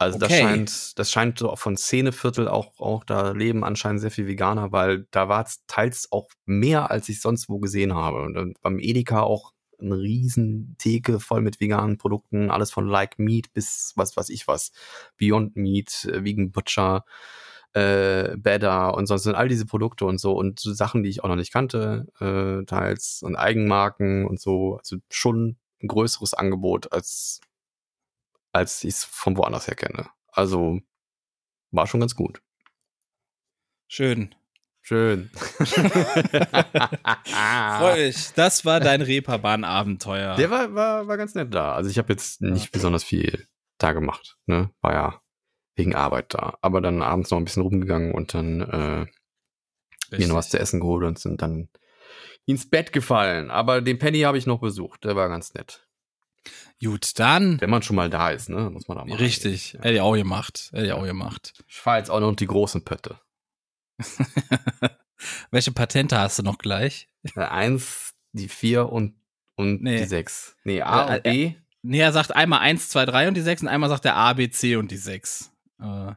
Also 0.00 0.18
das 0.18 0.32
Okay. 0.32 0.40
scheint, 0.40 0.98
das 0.98 1.10
scheint 1.10 1.38
so 1.38 1.54
von 1.56 1.76
Szeneviertel 1.76 2.48
auch, 2.48 2.80
auch 2.80 3.04
da 3.04 3.32
leben 3.32 3.64
anscheinend 3.64 4.00
sehr 4.00 4.10
viel 4.10 4.26
Veganer, 4.26 4.72
weil 4.72 5.06
da 5.10 5.28
war 5.28 5.44
es 5.44 5.62
teils 5.66 6.10
auch 6.10 6.28
mehr, 6.46 6.90
als 6.90 7.08
ich 7.10 7.20
sonst 7.20 7.50
wo 7.50 7.58
gesehen 7.58 7.94
habe. 7.94 8.22
Und 8.22 8.34
dann 8.34 8.54
beim 8.62 8.78
Edeka 8.78 9.20
auch 9.22 9.52
eine 9.78 9.98
riesen 9.98 10.74
Theke 10.78 11.20
voll 11.20 11.42
mit 11.42 11.60
veganen 11.60 11.98
Produkten, 11.98 12.50
alles 12.50 12.70
von 12.70 12.86
Like 12.86 13.18
Meat 13.18 13.52
bis 13.52 13.92
was 13.96 14.16
weiß 14.16 14.30
ich 14.30 14.48
was, 14.48 14.72
Beyond 15.18 15.56
Meat, 15.56 16.06
äh, 16.06 16.24
Vegan 16.24 16.50
Butcher, 16.52 17.04
äh, 17.74 18.36
Better 18.38 18.94
und 18.94 19.06
sonst 19.06 19.24
sind 19.24 19.34
all 19.36 19.48
diese 19.48 19.66
Produkte 19.66 20.04
und 20.06 20.18
so 20.18 20.32
und 20.32 20.60
so 20.60 20.72
Sachen, 20.72 21.02
die 21.02 21.10
ich 21.10 21.22
auch 21.24 21.28
noch 21.28 21.36
nicht 21.36 21.52
kannte, 21.52 22.06
äh, 22.20 22.64
teils 22.66 23.22
und 23.22 23.36
Eigenmarken 23.36 24.26
und 24.26 24.40
so, 24.40 24.76
also 24.78 24.96
schon 25.10 25.56
ein 25.82 25.88
größeres 25.88 26.34
Angebot 26.34 26.92
als 26.92 27.40
als 28.52 28.84
ich 28.84 28.94
es 28.94 29.04
von 29.04 29.36
woanders 29.36 29.66
her 29.66 29.76
kenne. 29.76 30.08
Also 30.28 30.80
war 31.70 31.86
schon 31.86 32.00
ganz 32.00 32.14
gut. 32.14 32.42
Schön. 33.88 34.34
Schön. 34.82 35.30
Freu 37.78 38.06
mich. 38.06 38.32
Das 38.34 38.64
war 38.64 38.80
dein 38.80 39.02
Reeperbahn-Abenteuer. 39.02 40.36
Der 40.36 40.50
war, 40.50 40.74
war, 40.74 41.06
war 41.06 41.16
ganz 41.16 41.34
nett 41.34 41.54
da. 41.54 41.74
Also 41.74 41.90
ich 41.90 41.98
habe 41.98 42.12
jetzt 42.12 42.40
nicht 42.40 42.72
besonders 42.72 43.04
viel 43.04 43.46
da 43.78 43.92
gemacht. 43.92 44.38
Ne? 44.46 44.70
War 44.80 44.92
ja 44.92 45.20
wegen 45.76 45.94
Arbeit 45.94 46.34
da. 46.34 46.56
Aber 46.62 46.80
dann 46.80 47.02
abends 47.02 47.30
noch 47.30 47.38
ein 47.38 47.44
bisschen 47.44 47.62
rumgegangen 47.62 48.12
und 48.12 48.34
dann 48.34 48.60
äh, 48.62 49.06
mir 50.16 50.28
noch 50.28 50.36
was 50.36 50.50
zu 50.50 50.58
essen 50.58 50.80
geholt 50.80 51.04
und 51.06 51.18
sind 51.18 51.42
dann 51.42 51.68
ins 52.46 52.68
Bett 52.68 52.92
gefallen. 52.92 53.50
Aber 53.50 53.80
den 53.80 53.98
Penny 53.98 54.20
habe 54.20 54.38
ich 54.38 54.46
noch 54.46 54.60
besucht. 54.60 55.04
Der 55.04 55.14
war 55.14 55.28
ganz 55.28 55.54
nett. 55.54 55.86
Gut, 56.82 57.18
dann. 57.18 57.60
Wenn 57.60 57.70
man 57.70 57.82
schon 57.82 57.96
mal 57.96 58.08
da 58.10 58.30
ist, 58.30 58.48
ne, 58.48 58.70
muss 58.70 58.88
man 58.88 58.96
da 58.98 59.04
mal. 59.04 59.16
Richtig. 59.16 59.74
Hätte 59.74 59.92
ich 59.94 60.00
auch 60.00 60.14
gemacht. 60.14 60.70
Hätte 60.72 60.86
ich 60.86 60.92
auch 60.92 61.04
gemacht. 61.04 61.52
Ich 61.68 61.76
fahre 61.76 61.98
jetzt 61.98 62.10
auch 62.10 62.20
noch 62.20 62.34
die 62.34 62.46
großen 62.46 62.84
Pötte. 62.84 63.20
Welche 65.50 65.72
Patente 65.72 66.18
hast 66.18 66.38
du 66.38 66.42
noch 66.42 66.58
gleich? 66.58 67.08
Äh, 67.36 67.40
Eins, 67.40 68.14
die 68.32 68.48
vier 68.48 68.88
und, 68.90 69.14
und 69.56 69.82
Nee. 69.82 69.98
die 69.98 70.04
sechs. 70.04 70.56
Nee, 70.64 70.80
A 70.82 71.08
Äh, 71.12 71.16
und 71.16 71.22
B. 71.24 71.54
Nee, 71.82 71.98
er 72.00 72.12
sagt 72.12 72.34
einmal 72.34 72.60
1, 72.60 72.88
2, 72.90 73.06
3 73.06 73.28
und 73.28 73.34
die 73.34 73.40
6 73.40 73.62
und 73.62 73.68
einmal 73.68 73.88
sagt 73.90 74.04
er 74.04 74.16
A, 74.16 74.32
B, 74.34 74.48
C 74.50 74.76
und 74.76 74.90
die 74.90 74.96
6. 74.98 75.50
Äh, 75.80 76.12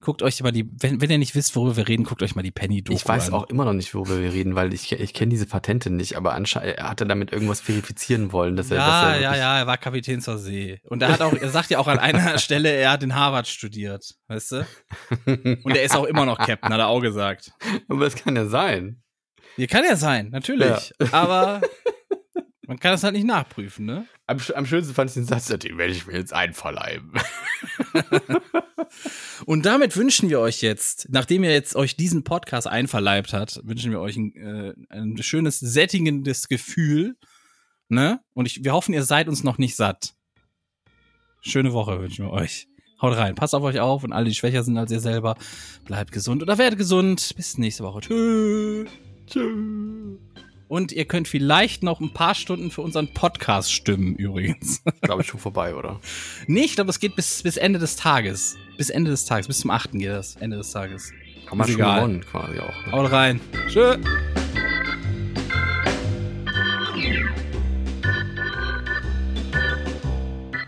guckt 0.00 0.22
euch 0.22 0.42
mal 0.42 0.52
die, 0.52 0.68
wenn, 0.80 1.00
wenn 1.00 1.10
ihr 1.10 1.18
nicht 1.18 1.34
wisst, 1.34 1.56
worüber 1.56 1.76
wir 1.76 1.88
reden, 1.88 2.04
guckt 2.04 2.22
euch 2.22 2.34
mal 2.34 2.42
die 2.42 2.50
Penny-Doku 2.50 2.96
Ich 2.96 3.06
weiß 3.06 3.28
an. 3.28 3.34
auch 3.34 3.48
immer 3.48 3.64
noch 3.64 3.72
nicht, 3.72 3.94
worüber 3.94 4.20
wir 4.20 4.32
reden, 4.32 4.54
weil 4.54 4.72
ich, 4.72 4.92
ich 4.92 5.14
kenne 5.14 5.30
diese 5.30 5.46
Patente 5.46 5.90
nicht, 5.90 6.16
aber 6.16 6.34
anscheinend 6.34 6.76
er 6.76 6.90
hatte 6.90 7.06
damit 7.06 7.32
irgendwas 7.32 7.60
verifizieren 7.60 8.32
wollen, 8.32 8.56
dass 8.56 8.70
er, 8.70 8.76
ja, 8.78 8.86
dass 8.86 9.14
er 9.14 9.20
ja, 9.20 9.36
ja, 9.36 9.58
er 9.58 9.66
war 9.66 9.78
Kapitän 9.78 10.20
zur 10.20 10.38
See. 10.38 10.80
Und 10.84 11.02
er 11.02 11.08
hat 11.12 11.22
auch, 11.22 11.32
er 11.32 11.48
sagt 11.50 11.70
ja 11.70 11.78
auch 11.78 11.88
an 11.88 11.98
einer 11.98 12.38
Stelle, 12.38 12.70
er 12.70 12.90
hat 12.92 13.02
in 13.02 13.14
Harvard 13.14 13.48
studiert, 13.48 14.14
weißt 14.28 14.52
du? 14.52 14.66
Und 15.64 15.76
er 15.76 15.82
ist 15.82 15.96
auch 15.96 16.04
immer 16.04 16.26
noch 16.26 16.38
Captain, 16.38 16.72
hat 16.72 16.78
er 16.80 16.88
auch 16.88 17.00
gesagt. 17.00 17.52
aber 17.88 18.04
das 18.04 18.14
kann 18.16 18.36
ja 18.36 18.46
sein. 18.46 19.02
Hier 19.56 19.66
kann 19.68 19.84
er 19.84 19.96
sein, 19.96 20.28
natürlich. 20.30 20.92
Aber 21.12 21.62
man 22.66 22.78
kann 22.78 22.92
das 22.92 23.02
halt 23.02 23.14
nicht 23.14 23.26
nachprüfen, 23.26 23.86
ne? 23.86 24.06
Am, 24.26 24.38
am 24.54 24.66
schönsten 24.66 24.94
fand 24.94 25.10
ich 25.10 25.14
den 25.14 25.24
Satz, 25.24 25.46
den 25.46 25.78
werde 25.78 25.92
ich 25.92 26.06
mir 26.06 26.14
jetzt 26.14 26.32
einverleiben. 26.32 27.12
Und 29.46 29.66
damit 29.66 29.96
wünschen 29.96 30.28
wir 30.28 30.40
euch 30.40 30.62
jetzt, 30.62 31.08
nachdem 31.10 31.44
ihr 31.44 31.52
jetzt 31.52 31.76
euch 31.76 31.96
diesen 31.96 32.24
Podcast 32.24 32.66
einverleibt 32.66 33.32
hat, 33.32 33.60
wünschen 33.64 33.90
wir 33.90 34.00
euch 34.00 34.16
ein, 34.16 34.34
äh, 34.34 34.74
ein 34.90 35.22
schönes, 35.22 35.60
sättigendes 35.60 36.48
Gefühl. 36.48 37.16
Ne? 37.88 38.20
Und 38.34 38.46
ich, 38.46 38.64
wir 38.64 38.72
hoffen, 38.72 38.94
ihr 38.94 39.04
seid 39.04 39.28
uns 39.28 39.44
noch 39.44 39.58
nicht 39.58 39.76
satt. 39.76 40.14
Schöne 41.40 41.72
Woche 41.72 42.00
wünschen 42.00 42.24
wir 42.24 42.32
euch. 42.32 42.68
Haut 43.00 43.16
rein, 43.16 43.34
passt 43.34 43.54
auf 43.54 43.62
euch 43.62 43.78
auf 43.78 44.04
und 44.04 44.12
alle, 44.12 44.24
die 44.24 44.34
schwächer 44.34 44.64
sind 44.64 44.78
als 44.78 44.90
ihr 44.90 45.00
selber, 45.00 45.36
bleibt 45.84 46.12
gesund 46.12 46.42
oder 46.42 46.56
werdet 46.56 46.78
gesund. 46.78 47.34
Bis 47.36 47.58
nächste 47.58 47.84
Woche. 47.84 48.00
Tschüss. 48.00 48.88
Tschüss. 49.26 50.45
Und 50.68 50.90
ihr 50.90 51.04
könnt 51.04 51.28
vielleicht 51.28 51.82
noch 51.82 52.00
ein 52.00 52.12
paar 52.12 52.34
Stunden 52.34 52.70
für 52.70 52.82
unseren 52.82 53.08
Podcast 53.08 53.72
stimmen, 53.72 54.16
übrigens. 54.16 54.82
Glaube 55.00 55.22
ich 55.22 55.28
schon 55.28 55.38
vorbei, 55.38 55.74
oder? 55.74 56.00
nee, 56.48 56.62
ich 56.62 56.74
glaube, 56.74 56.90
es 56.90 56.98
geht 56.98 57.14
bis, 57.14 57.42
bis 57.42 57.56
Ende 57.56 57.78
des 57.78 57.96
Tages. 57.96 58.56
Bis 58.76 58.90
Ende 58.90 59.10
des 59.10 59.24
Tages, 59.24 59.46
bis 59.46 59.60
zum 59.60 59.70
8. 59.70 59.92
geht 59.92 60.08
das, 60.08 60.36
Ende 60.36 60.56
des 60.56 60.72
Tages. 60.72 61.12
Haben 61.48 61.58
wir 61.58 61.64
Ist 61.64 61.70
schon 61.72 61.80
egal. 61.80 62.00
gewonnen, 62.00 62.24
quasi 62.28 62.58
auch. 62.58 62.86
Ne? 62.86 62.92
Haut 62.92 63.12
rein. 63.12 63.40
Tschö. 63.68 63.96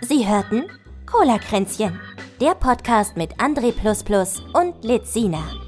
Sie 0.03 0.27
hörten 0.27 0.65
Cola-Kränzchen, 1.07 1.99
der 2.41 2.55
Podcast 2.55 3.17
mit 3.17 3.35
André 3.41 3.75
und 4.55 4.85
Lizina. 4.85 5.68